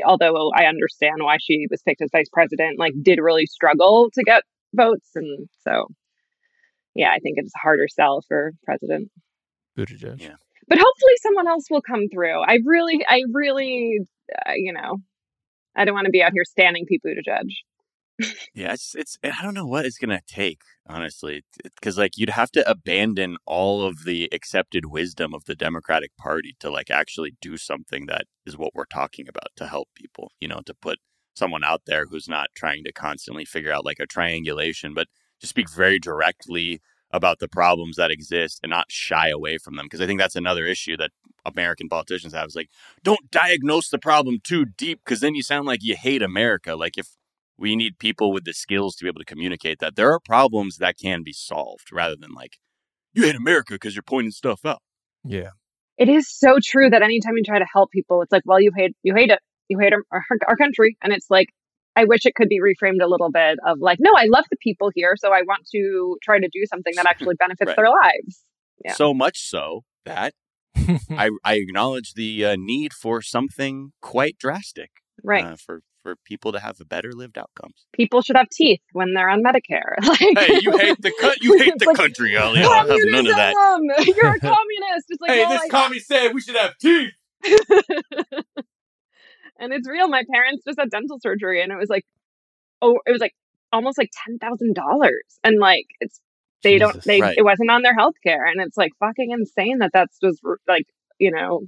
although 0.06 0.50
I 0.54 0.66
understand 0.66 1.16
why 1.20 1.36
she 1.40 1.66
was 1.70 1.82
picked 1.82 2.02
as 2.02 2.10
vice 2.12 2.28
president, 2.32 2.78
like 2.78 2.92
did 3.02 3.18
really 3.18 3.46
struggle 3.46 4.10
to 4.14 4.22
get 4.22 4.42
votes, 4.74 5.10
and 5.14 5.48
so 5.66 5.88
yeah, 6.94 7.10
I 7.10 7.18
think 7.18 7.36
it's 7.38 7.52
a 7.54 7.62
harder 7.62 7.88
sell 7.88 8.22
for 8.26 8.52
president. 8.64 9.10
Buttigieg. 9.76 10.20
Yeah. 10.20 10.36
But 10.68 10.78
hopefully, 10.78 11.12
someone 11.22 11.48
else 11.48 11.64
will 11.70 11.82
come 11.82 12.08
through. 12.12 12.40
I 12.42 12.58
really, 12.64 13.04
I 13.06 13.22
really, 13.32 13.98
uh, 14.46 14.52
you 14.54 14.72
know, 14.72 14.98
I 15.76 15.84
don't 15.84 15.94
want 15.94 16.06
to 16.06 16.10
be 16.10 16.22
out 16.22 16.32
here 16.32 16.44
standing 16.44 16.86
Pete 16.86 17.02
Buttigieg. 17.04 17.50
Yeah, 18.54 18.72
it's 18.72 18.94
it's 18.94 19.18
I 19.24 19.42
don't 19.42 19.54
know 19.54 19.66
what 19.66 19.84
it's 19.84 19.98
gonna 19.98 20.20
take 20.26 20.60
honestly, 20.88 21.42
because 21.62 21.98
like 21.98 22.16
you'd 22.16 22.30
have 22.30 22.52
to 22.52 22.68
abandon 22.70 23.36
all 23.44 23.82
of 23.82 24.04
the 24.04 24.28
accepted 24.32 24.86
wisdom 24.86 25.34
of 25.34 25.44
the 25.46 25.56
Democratic 25.56 26.16
Party 26.16 26.54
to 26.60 26.70
like 26.70 26.90
actually 26.90 27.34
do 27.40 27.56
something 27.56 28.06
that 28.06 28.26
is 28.46 28.56
what 28.56 28.72
we're 28.74 28.84
talking 28.84 29.28
about 29.28 29.48
to 29.56 29.66
help 29.66 29.88
people. 29.96 30.30
You 30.38 30.46
know, 30.46 30.60
to 30.64 30.74
put 30.74 31.00
someone 31.34 31.64
out 31.64 31.82
there 31.86 32.06
who's 32.06 32.28
not 32.28 32.48
trying 32.56 32.84
to 32.84 32.92
constantly 32.92 33.44
figure 33.44 33.72
out 33.72 33.84
like 33.84 34.00
a 34.00 34.06
triangulation, 34.06 34.94
but 34.94 35.08
to 35.40 35.46
speak 35.46 35.70
very 35.70 35.98
directly 35.98 36.80
about 37.10 37.38
the 37.38 37.48
problems 37.48 37.96
that 37.96 38.10
exist 38.10 38.60
and 38.62 38.70
not 38.70 38.90
shy 38.90 39.28
away 39.28 39.58
from 39.58 39.76
them. 39.76 39.86
Because 39.86 40.00
I 40.00 40.06
think 40.06 40.20
that's 40.20 40.36
another 40.36 40.66
issue 40.66 40.96
that 40.96 41.10
American 41.44 41.88
politicians 41.88 42.32
have 42.32 42.48
is 42.48 42.56
like, 42.56 42.70
don't 43.02 43.30
diagnose 43.30 43.88
the 43.88 43.98
problem 43.98 44.38
too 44.42 44.64
deep 44.64 45.00
because 45.04 45.20
then 45.20 45.34
you 45.34 45.42
sound 45.42 45.66
like 45.66 45.82
you 45.82 45.94
hate 45.96 46.22
America. 46.22 46.74
Like 46.74 46.98
if 46.98 47.08
we 47.56 47.76
need 47.76 47.98
people 47.98 48.32
with 48.32 48.44
the 48.44 48.52
skills 48.52 48.96
to 48.96 49.04
be 49.04 49.08
able 49.08 49.20
to 49.20 49.24
communicate 49.24 49.78
that 49.78 49.94
there 49.94 50.12
are 50.12 50.18
problems 50.18 50.78
that 50.78 50.98
can 50.98 51.22
be 51.22 51.32
solved 51.32 51.92
rather 51.92 52.16
than 52.16 52.32
like, 52.34 52.58
you 53.12 53.22
hate 53.22 53.36
America 53.36 53.74
because 53.74 53.94
you're 53.94 54.02
pointing 54.02 54.32
stuff 54.32 54.64
out. 54.64 54.82
Yeah. 55.22 55.50
it 55.96 56.08
is 56.08 56.28
so 56.28 56.58
true 56.62 56.90
that 56.90 57.02
anytime 57.02 57.34
you 57.36 57.42
try 57.44 57.58
to 57.58 57.66
help 57.72 57.90
people, 57.90 58.22
it's 58.22 58.32
like, 58.32 58.42
well, 58.44 58.60
you 58.60 58.72
hate 58.76 58.96
you 59.02 59.14
hate 59.14 59.30
it, 59.30 59.38
you 59.68 59.78
hate 59.78 59.92
our, 59.92 60.02
our 60.46 60.56
country, 60.56 60.96
and 61.02 61.12
it's 61.12 61.26
like, 61.30 61.48
I 61.96 62.04
wish 62.04 62.26
it 62.26 62.34
could 62.34 62.48
be 62.48 62.58
reframed 62.60 63.02
a 63.02 63.06
little 63.06 63.30
bit 63.30 63.58
of 63.66 63.78
like, 63.80 63.98
no, 64.00 64.10
I 64.16 64.24
love 64.26 64.44
the 64.50 64.56
people 64.60 64.90
here, 64.94 65.14
so 65.16 65.28
I 65.32 65.42
want 65.42 65.66
to 65.72 66.16
try 66.22 66.38
to 66.38 66.48
do 66.52 66.64
something 66.68 66.92
that 66.96 67.06
actually 67.06 67.34
benefits 67.38 67.68
Right. 67.68 67.76
their 67.76 67.88
lives. 67.88 68.42
Yeah. 68.84 68.94
So 68.94 69.14
much 69.14 69.38
so 69.48 69.82
that 70.04 70.34
I, 70.76 71.30
I 71.44 71.54
acknowledge 71.54 72.14
the 72.14 72.44
uh, 72.44 72.56
need 72.58 72.92
for 72.92 73.22
something 73.22 73.92
quite 74.02 74.36
drastic 74.38 74.90
Right. 75.22 75.44
uh, 75.44 75.56
for, 75.56 75.80
for 76.02 76.16
people 76.26 76.50
to 76.52 76.58
have 76.58 76.76
better 76.88 77.12
lived 77.12 77.38
outcomes. 77.38 77.86
people 77.92 78.20
should 78.20 78.36
have 78.36 78.48
teeth 78.50 78.80
when 78.92 79.14
they're 79.14 79.28
on 79.30 79.42
Medicare. 79.44 79.94
like, 80.02 80.18
Hey, 80.18 80.58
you 80.60 80.76
hate 80.76 81.00
the 81.00 81.12
co- 81.18 81.30
you 81.40 81.56
hate 81.58 81.74
the 81.78 81.86
like, 81.86 81.96
country, 81.96 82.36
Ellie. 82.36 82.60
I 82.60 82.78
have 82.78 82.88
none 82.88 83.26
of 83.28 83.36
that. 83.36 83.54
You're 84.16 84.34
a 84.34 84.40
communist. 84.40 85.06
It's 85.08 85.20
like, 85.20 85.30
Hey, 85.30 85.40
well, 85.44 85.50
this 85.50 85.62
I- 85.62 85.68
commie 85.68 86.00
said 86.00 86.34
we 86.34 86.40
should 86.40 86.56
have 86.56 86.76
teeth. 86.78 87.12
And 89.64 89.72
it's 89.72 89.88
real. 89.88 90.08
My 90.08 90.22
parents 90.30 90.62
just 90.66 90.78
had 90.78 90.90
dental 90.90 91.18
surgery, 91.20 91.62
and 91.62 91.72
it 91.72 91.76
was 91.78 91.88
like, 91.88 92.04
oh, 92.82 92.98
it 93.06 93.10
was 93.12 93.20
like 93.20 93.34
almost 93.72 93.98
like 93.98 94.10
ten 94.24 94.38
thousand 94.38 94.74
dollars, 94.74 95.24
and 95.42 95.58
like 95.58 95.86
it's 96.00 96.20
they 96.62 96.78
don't 96.78 97.02
they 97.04 97.20
Right. 97.20 97.34
it 97.36 97.42
wasn't 97.42 97.70
on 97.70 97.82
their 97.82 97.94
health 97.94 98.14
care, 98.24 98.44
and 98.46 98.60
it's 98.60 98.76
like 98.76 98.92
fucking 99.00 99.30
insane 99.30 99.78
that 99.78 99.90
that's 99.92 100.18
just 100.18 100.40
like 100.68 100.86
you 101.18 101.30
know 101.30 101.62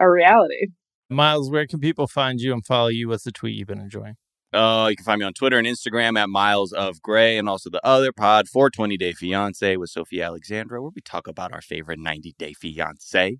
a 0.00 0.10
reality. 0.10 0.68
Miles, 1.08 1.50
where 1.50 1.66
can 1.66 1.78
people 1.78 2.06
find 2.08 2.40
you 2.40 2.52
and 2.52 2.64
follow 2.66 2.88
you? 2.88 3.08
What's 3.08 3.24
the 3.24 3.32
tweet 3.32 3.54
you've 3.54 3.68
been 3.68 3.80
enjoying? 3.80 4.16
Uh, 4.52 4.88
you 4.90 4.96
can 4.96 5.04
find 5.04 5.18
me 5.18 5.24
on 5.26 5.34
Twitter 5.34 5.58
and 5.58 5.66
Instagram 5.66 6.18
at 6.18 6.28
Miles 6.30 6.72
of 6.72 7.02
Gray, 7.02 7.36
and 7.36 7.48
also 7.48 7.68
the 7.68 7.84
other 7.86 8.12
pod, 8.12 8.48
420 8.48 8.96
Day 8.96 9.12
Fiance 9.12 9.76
with 9.76 9.90
Sophie 9.90 10.22
Alexandra, 10.22 10.80
where 10.80 10.90
we 10.94 11.02
talk 11.02 11.26
about 11.28 11.52
our 11.52 11.60
favorite 11.60 11.98
90 11.98 12.34
Day 12.38 12.52
Fiance. 12.54 13.38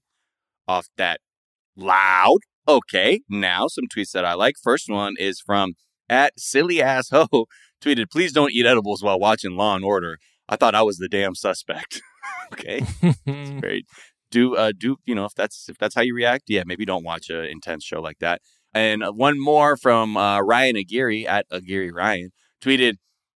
Off 0.69 0.89
that 0.97 1.21
loud. 1.77 2.39
Okay, 2.69 3.21
now 3.29 3.69
some 3.69 3.87
tweets 3.87 4.13
that 4.13 4.25
I 4.25 4.35
like. 4.35 4.57
First 4.63 4.89
one 4.89 5.15
is 5.19 5.41
from 5.41 5.75
at 6.09 6.39
silly 6.39 6.83
ass 6.83 7.11
ho 7.11 7.47
tweeted, 7.83 8.11
"Please 8.11 8.33
don't 8.33 8.53
eat 8.53 8.67
edibles 8.67 9.03
while 9.03 9.19
watching 9.19 9.57
Law 9.57 9.77
and 9.77 9.85
Order." 9.85 10.19
I 10.49 10.57
thought 10.57 10.75
I 10.75 10.83
was 10.83 10.99
the 10.99 11.09
damn 11.09 11.35
suspect. 11.35 12.03
okay, 12.53 12.85
very 13.27 13.85
do 14.31 14.57
uh 14.57 14.73
do 14.77 14.97
you 15.05 15.15
know 15.15 15.25
if 15.25 15.35
that's 15.35 15.69
if 15.69 15.79
that's 15.79 15.95
how 15.95 16.03
you 16.03 16.15
react 16.15 16.45
yeah 16.49 16.63
maybe 16.67 16.85
don't 16.85 17.05
watch 17.05 17.31
a 17.31 17.49
intense 17.49 17.85
show 17.85 18.01
like 18.01 18.19
that 18.19 18.41
and 18.75 19.03
one 19.15 19.41
more 19.41 19.77
from 19.77 20.17
uh, 20.17 20.41
ryan 20.41 20.77
aguirre 20.77 21.27
at 21.27 21.47
aguirre 21.51 21.91
ryan 21.91 22.31
tweeted 22.63 22.95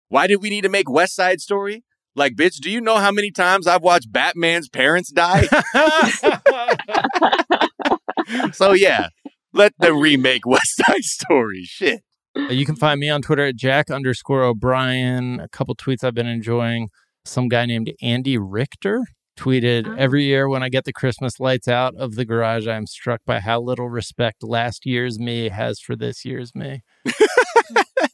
why 0.09 0.27
did 0.27 0.37
we 0.37 0.51
need 0.51 0.63
to 0.63 0.69
make 0.69 0.91
west 0.91 1.15
side 1.15 1.41
story 1.41 1.85
like 2.15 2.35
bitch 2.35 2.57
do 2.57 2.71
you 2.71 2.81
know 2.81 2.97
how 2.97 3.13
many 3.13 3.31
times 3.31 3.67
i've 3.67 3.83
watched 3.83 4.11
batman's 4.11 4.69
parents 4.69 5.13
die 5.13 5.43
so 8.53 8.73
yeah 8.73 9.09
let 9.59 9.73
them 9.79 9.99
remake 10.01 10.47
west 10.47 10.77
side 10.87 11.05
story 11.05 11.63
shit 11.65 12.01
uh, 12.37 12.53
you 12.53 12.65
can 12.65 12.77
find 12.77 13.01
me 13.01 13.09
on 13.11 13.21
Twitter 13.21 13.45
at 13.47 13.57
Jack 13.57 13.91
underscore 13.91 14.45
O'Brien. 14.45 15.41
A 15.41 15.49
couple 15.49 15.75
tweets 15.75 16.05
I've 16.05 16.15
been 16.15 16.29
enjoying. 16.29 16.89
Some 17.25 17.49
guy 17.49 17.67
named 17.67 17.91
Andy 18.01 18.39
Richter 18.39 19.03
tweeted 19.37 19.89
Oh. 19.89 19.95
every 19.99 20.25
year 20.25 20.49
when 20.49 20.63
I 20.63 20.69
get 20.69 20.85
the 20.85 20.93
Christmas 20.93 21.41
lights 21.41 21.67
out 21.67 21.95
of 21.97 22.15
the 22.15 22.25
garage, 22.25 22.69
I 22.69 22.77
am 22.77 22.87
struck 22.87 23.23
by 23.27 23.41
how 23.41 23.61
little 23.61 23.89
respect 23.89 24.45
last 24.45 24.87
year's 24.87 25.19
me 25.19 25.49
has 25.49 25.81
for 25.81 25.97
this 25.97 26.25
year's 26.25 26.55
me. 26.55 26.83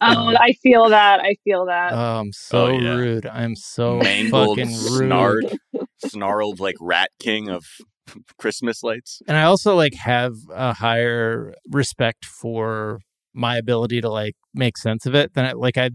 Oh, 0.01 0.29
um, 0.29 0.37
I 0.39 0.53
feel 0.63 0.89
that. 0.91 1.21
I 1.21 1.35
feel 1.45 1.67
that. 1.67 1.93
Oh, 1.93 2.21
I'm 2.21 2.33
so 2.33 2.67
Oh, 2.67 2.71
yeah. 2.79 2.95
rude. 2.95 3.27
I'm 3.27 3.57
so 3.57 3.99
mangled 3.99 4.59
fucking 4.59 4.73
rude. 4.73 5.09
snarled 5.09 5.59
snarled 6.07 6.61
like 6.61 6.77
rat 6.81 7.11
king 7.21 7.49
of 7.51 7.65
christmas 8.39 8.83
lights 8.83 9.23
And 9.27 9.37
I 9.37 9.45
also 9.45 9.75
like 9.75 9.95
have 9.95 10.35
a 10.51 10.75
higher 10.75 11.55
respect 11.71 12.25
for 12.25 13.01
my 13.35 13.57
ability 13.57 14.01
to 14.01 14.09
like 14.09 14.37
make 14.55 14.79
sense 14.79 15.07
of 15.07 15.15
it 15.15 15.35
than 15.35 15.45
I, 15.45 15.53
like 15.53 15.77
I 15.77 15.91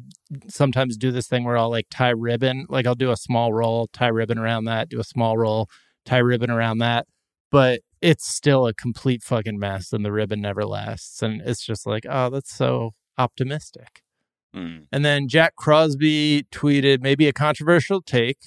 sometimes 0.50 0.98
do 0.98 1.12
this 1.12 1.28
thing 1.28 1.46
where 1.46 1.58
I'll 1.58 1.70
like 1.70 1.88
tie 1.90 2.10
ribbon, 2.10 2.66
like 2.70 2.86
I'll 2.86 2.96
do 2.96 3.12
a 3.12 3.18
small 3.18 3.54
roll, 3.54 3.88
tie 3.94 4.10
ribbon 4.10 4.38
around 4.38 4.66
that, 4.66 4.90
do 4.90 5.00
a 5.00 5.06
small 5.06 5.38
roll, 5.38 5.70
tie 6.06 6.18
ribbon 6.18 6.52
around 6.52 6.80
that, 6.80 7.08
but 7.50 7.80
it's 8.02 8.28
still 8.28 8.68
a 8.68 8.74
complete 8.74 9.24
fucking 9.24 9.58
mess 9.58 9.94
and 9.94 10.04
the 10.06 10.12
ribbon 10.12 10.42
never 10.42 10.66
lasts 10.66 11.22
and 11.22 11.42
it's 11.42 11.66
just 11.66 11.88
like, 11.88 12.06
oh, 12.10 12.30
that's 12.30 12.54
so 12.54 12.92
optimistic. 13.18 14.02
Hmm. 14.54 14.80
And 14.92 15.06
then 15.06 15.28
Jack 15.28 15.56
Crosby 15.56 16.46
tweeted 16.52 17.02
maybe 17.02 17.28
a 17.28 17.34
controversial 17.34 18.02
take, 18.02 18.40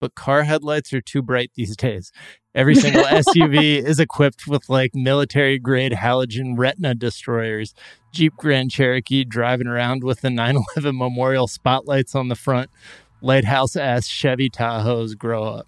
but 0.00 0.14
car 0.14 0.44
headlights 0.44 0.92
are 0.92 1.00
too 1.00 1.22
bright 1.22 1.50
these 1.56 1.76
days. 1.86 2.12
Every 2.54 2.74
single 2.74 3.02
SUV 3.04 3.82
is 3.84 4.00
equipped 4.00 4.46
with 4.46 4.68
like 4.68 4.94
military 4.94 5.58
grade 5.58 5.92
halogen 5.92 6.58
retina 6.58 6.94
destroyers. 6.94 7.74
Jeep 8.12 8.34
Grand 8.36 8.70
Cherokee 8.70 9.24
driving 9.24 9.68
around 9.68 10.02
with 10.02 10.20
the 10.20 10.30
911 10.30 10.96
memorial 10.96 11.46
spotlights 11.46 12.14
on 12.14 12.28
the 12.28 12.34
front. 12.34 12.70
Lighthouse 13.22 13.76
ass 13.76 14.06
Chevy 14.08 14.50
Tahoes 14.50 15.16
grow 15.16 15.44
up. 15.44 15.66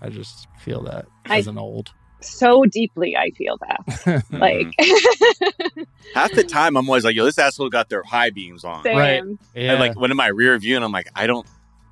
I 0.00 0.08
just 0.08 0.48
feel 0.58 0.82
that 0.84 1.06
I- 1.26 1.38
as 1.38 1.46
an 1.46 1.58
old. 1.58 1.92
so 2.20 2.64
deeply, 2.64 3.14
I 3.16 3.30
feel 3.30 3.58
that. 3.58 4.24
Like, 4.32 4.68
mm-hmm. 4.80 5.82
half 6.14 6.32
the 6.32 6.42
time 6.44 6.76
i'm 6.76 6.88
always 6.88 7.04
like 7.04 7.14
yo 7.14 7.24
this 7.24 7.38
asshole 7.38 7.68
got 7.68 7.88
their 7.88 8.02
high 8.02 8.30
beams 8.30 8.64
on 8.64 8.82
same. 8.82 8.96
Right. 8.96 9.22
yeah. 9.54 9.72
And 9.72 9.80
like 9.80 9.98
when 9.98 10.10
in 10.10 10.16
my 10.16 10.28
rear 10.28 10.58
view, 10.58 10.76
and 10.76 10.84
I'm 10.84 10.92
like, 10.92 11.08
I 11.14 11.26
don't, 11.26 11.46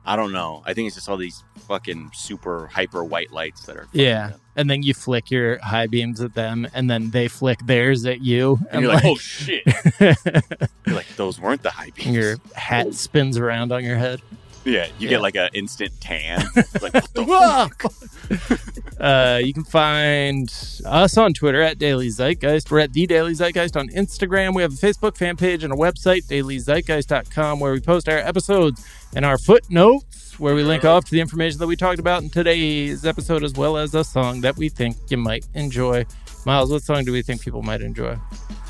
I 0.07 0.17
don't 0.17 0.33
know. 0.33 0.63
I 0.67 0.75
think 0.75 0.87
it's 0.87 0.97
just 0.97 1.09
all 1.09 1.17
these 1.17 1.43
fucking 1.67 2.11
super 2.13 2.67
hyper 2.67 3.03
white 3.05 3.33
lights 3.33 3.67
that 3.67 3.77
are. 3.77 3.89
yeah. 3.93 4.33
up. 4.35 4.41
And 4.57 4.71
then 4.71 4.85
you 4.85 4.95
flick 4.95 5.33
your 5.33 5.59
high 5.59 5.89
beams 5.89 6.21
at 6.21 6.35
them, 6.35 6.69
and 6.75 6.89
then 6.89 7.11
they 7.11 7.27
flick 7.27 7.59
theirs 7.67 8.07
at 8.07 8.21
you. 8.21 8.61
And 8.71 8.83
you're 8.83 8.93
like, 8.95 9.05
oh 9.05 9.17
shit! 9.17 9.65
You're 9.99 10.95
like, 10.95 11.09
those 11.17 11.41
weren't 11.41 11.63
the 11.63 11.71
high 11.71 11.91
beams. 11.91 12.15
your 12.15 12.37
hat 12.55 12.95
spins 12.95 13.37
around 13.37 13.73
on 13.73 13.83
your 13.83 13.97
head. 13.97 14.23
Yeah, 14.65 14.87
you 14.87 14.93
Yeah. 14.99 15.09
get 15.11 15.21
like 15.23 15.37
an 15.37 15.49
instant 15.55 15.93
tan. 16.01 16.45
like, 16.81 16.95
what 16.95 17.15
the 17.15 17.25
fuck? 17.27 17.85
uh, 19.01 19.41
you 19.43 19.53
can 19.53 19.65
find 19.65 20.53
us 20.87 21.17
on 21.19 21.35
Twitter 21.35 21.61
at 21.63 21.79
Daily 21.79 22.09
Zeitgeist. 22.09 22.71
We're 22.71 22.81
at 22.81 22.93
The 22.93 23.07
Daily 23.07 23.35
Zeitgeist 23.35 23.77
on 23.77 23.89
Instagram. 23.91 24.55
We 24.55 24.63
have 24.63 24.73
a 24.73 24.77
Facebook 24.77 25.17
fan 25.17 25.37
page 25.37 25.63
and 25.65 25.73
a 25.73 25.77
website, 25.77 26.27
dailyzeitgeist.com, 26.27 27.61
where 27.61 27.73
we 27.73 27.81
post 27.81 28.09
our 28.09 28.19
episodes 28.19 28.85
and 29.15 29.25
our 29.25 29.39
footnotes, 29.39 30.39
where 30.39 30.55
we 30.55 30.63
link 30.63 30.85
off 30.85 31.05
to 31.05 31.11
the 31.11 31.21
information 31.21 31.59
that 31.61 31.67
we 31.67 31.77
talked 31.77 31.99
about 32.01 32.23
in 32.23 32.31
today's 32.31 33.05
episode, 33.05 33.45
as 33.45 33.53
well 33.55 33.77
as 33.77 33.95
a 33.95 34.03
song 34.05 34.41
that 34.41 34.57
we 34.57 34.69
think 34.69 34.97
you 35.09 35.17
might 35.17 35.47
enjoy. 35.55 36.05
Miles, 36.47 36.71
what 36.71 36.83
song 36.83 37.05
do 37.05 37.13
we 37.13 37.23
think 37.23 37.41
people 37.41 37.63
might 37.63 37.81
enjoy? 37.81 38.17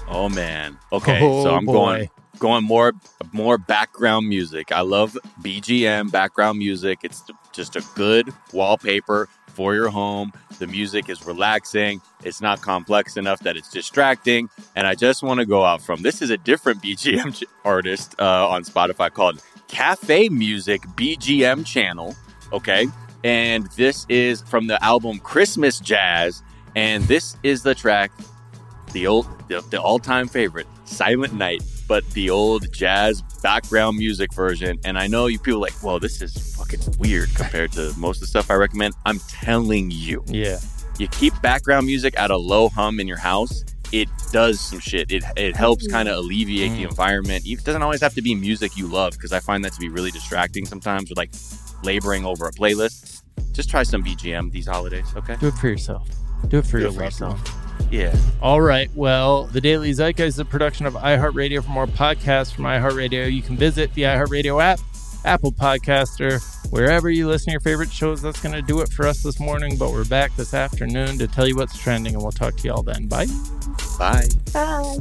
Oh 0.08 0.28
man. 0.28 0.78
Okay, 0.92 1.18
Oh, 1.22 1.44
so 1.44 1.54
I'm 1.54 1.64
boy. 1.64 1.72
going 1.72 2.10
going 2.38 2.64
more 2.64 2.92
more 3.32 3.58
background 3.58 4.28
music. 4.28 4.72
I 4.72 4.80
love 4.80 5.16
BGM 5.42 6.10
background 6.10 6.58
music. 6.58 7.00
It's 7.02 7.22
just 7.52 7.76
a 7.76 7.84
good 7.94 8.30
wallpaper 8.52 9.28
for 9.48 9.74
your 9.74 9.88
home. 9.88 10.32
The 10.58 10.66
music 10.66 11.08
is 11.08 11.24
relaxing. 11.24 12.00
It's 12.24 12.40
not 12.40 12.60
complex 12.60 13.16
enough 13.16 13.40
that 13.40 13.56
it's 13.56 13.70
distracting. 13.70 14.50
And 14.76 14.86
I 14.86 14.94
just 14.94 15.22
want 15.22 15.40
to 15.40 15.46
go 15.46 15.64
out 15.64 15.80
from 15.80 16.02
this 16.02 16.20
is 16.22 16.30
a 16.30 16.36
different 16.36 16.82
BGM 16.82 17.42
artist 17.64 18.14
uh, 18.18 18.48
on 18.48 18.64
Spotify 18.64 19.12
called 19.12 19.42
Cafe 19.68 20.28
Music 20.28 20.82
BGM 20.82 21.64
Channel. 21.64 22.14
Okay, 22.52 22.86
and 23.22 23.66
this 23.72 24.06
is 24.08 24.42
from 24.42 24.66
the 24.66 24.82
album 24.84 25.18
Christmas 25.20 25.80
Jazz. 25.80 26.42
And 26.76 27.04
this 27.04 27.36
is 27.44 27.62
the 27.62 27.74
track 27.74 28.10
the 28.92 29.06
old 29.06 29.26
the, 29.48 29.60
the 29.70 29.80
all-time 29.80 30.28
favorite 30.28 30.66
silent 30.84 31.34
night 31.34 31.62
but 31.88 32.08
the 32.10 32.30
old 32.30 32.72
jazz 32.72 33.22
background 33.42 33.96
music 33.96 34.32
version 34.32 34.78
and 34.84 34.98
i 34.98 35.06
know 35.06 35.26
you 35.26 35.38
people 35.38 35.58
are 35.58 35.62
like 35.62 35.82
well 35.82 35.98
this 36.00 36.20
is 36.22 36.56
fucking 36.56 36.80
weird 36.98 37.32
compared 37.34 37.70
to 37.72 37.92
most 37.96 38.16
of 38.16 38.20
the 38.22 38.26
stuff 38.26 38.50
i 38.50 38.54
recommend 38.54 38.94
i'm 39.06 39.18
telling 39.28 39.90
you 39.90 40.22
Yeah. 40.28 40.58
you 40.98 41.08
keep 41.08 41.32
background 41.42 41.86
music 41.86 42.18
at 42.18 42.30
a 42.30 42.36
low 42.36 42.68
hum 42.68 43.00
in 43.00 43.06
your 43.08 43.18
house 43.18 43.64
it 43.92 44.08
does 44.32 44.58
some 44.60 44.80
shit 44.80 45.12
it, 45.12 45.22
it 45.36 45.54
helps 45.54 45.86
kind 45.86 46.08
of 46.08 46.16
alleviate 46.16 46.72
the 46.72 46.84
Mm. 46.84 46.88
environment 46.90 47.44
it 47.46 47.62
doesn't 47.64 47.82
always 47.82 48.00
have 48.00 48.14
to 48.14 48.22
be 48.22 48.34
music 48.34 48.76
you 48.76 48.86
love 48.86 49.12
because 49.12 49.32
i 49.32 49.40
find 49.40 49.64
that 49.64 49.72
to 49.74 49.80
be 49.80 49.88
really 49.88 50.10
distracting 50.10 50.64
sometimes 50.64 51.10
with 51.10 51.18
like 51.18 51.30
laboring 51.84 52.24
over 52.24 52.46
a 52.46 52.50
playlist 52.52 53.22
just 53.52 53.68
try 53.68 53.82
some 53.82 54.02
bgm 54.02 54.50
these 54.50 54.66
holidays 54.66 55.06
okay 55.16 55.36
Do 55.36 55.48
it 55.48 55.54
for 55.54 55.68
yourself. 55.68 56.08
Do 56.48 56.58
it 56.58 56.66
for 56.66 56.78
Do 56.78 56.84
your 56.84 56.92
it 56.92 56.94
for 56.94 57.04
yourself. 57.04 57.38
one. 57.58 57.63
Yeah 57.94 58.16
All 58.42 58.60
right. 58.60 58.90
Well, 58.94 59.44
the 59.44 59.60
Daily 59.60 59.92
Zeitgeist 59.92 60.26
is 60.26 60.38
a 60.38 60.44
production 60.44 60.84
of 60.84 60.94
iHeartRadio. 60.94 61.62
For 61.62 61.70
more 61.70 61.86
podcasts 61.86 62.52
from 62.52 62.64
iHeartRadio, 62.64 63.32
you 63.32 63.40
can 63.40 63.56
visit 63.56 63.94
the 63.94 64.02
iHeartRadio 64.02 64.62
app, 64.62 64.80
Apple 65.24 65.52
Podcaster, 65.52 66.42
wherever 66.70 67.08
you 67.08 67.28
listen 67.28 67.46
to 67.46 67.50
your 67.52 67.60
favorite 67.60 67.90
shows. 67.90 68.20
That's 68.20 68.40
going 68.42 68.54
to 68.54 68.62
do 68.62 68.80
it 68.80 68.90
for 68.90 69.06
us 69.06 69.22
this 69.22 69.40
morning. 69.40 69.78
But 69.78 69.92
we're 69.92 70.04
back 70.04 70.34
this 70.36 70.52
afternoon 70.52 71.18
to 71.18 71.28
tell 71.28 71.46
you 71.46 71.56
what's 71.56 71.78
trending, 71.78 72.14
and 72.14 72.22
we'll 72.22 72.32
talk 72.32 72.56
to 72.56 72.64
you 72.64 72.72
all 72.74 72.82
then. 72.82 73.06
Bye. 73.06 73.26
bye 73.98 74.26
Bye. 74.52 74.96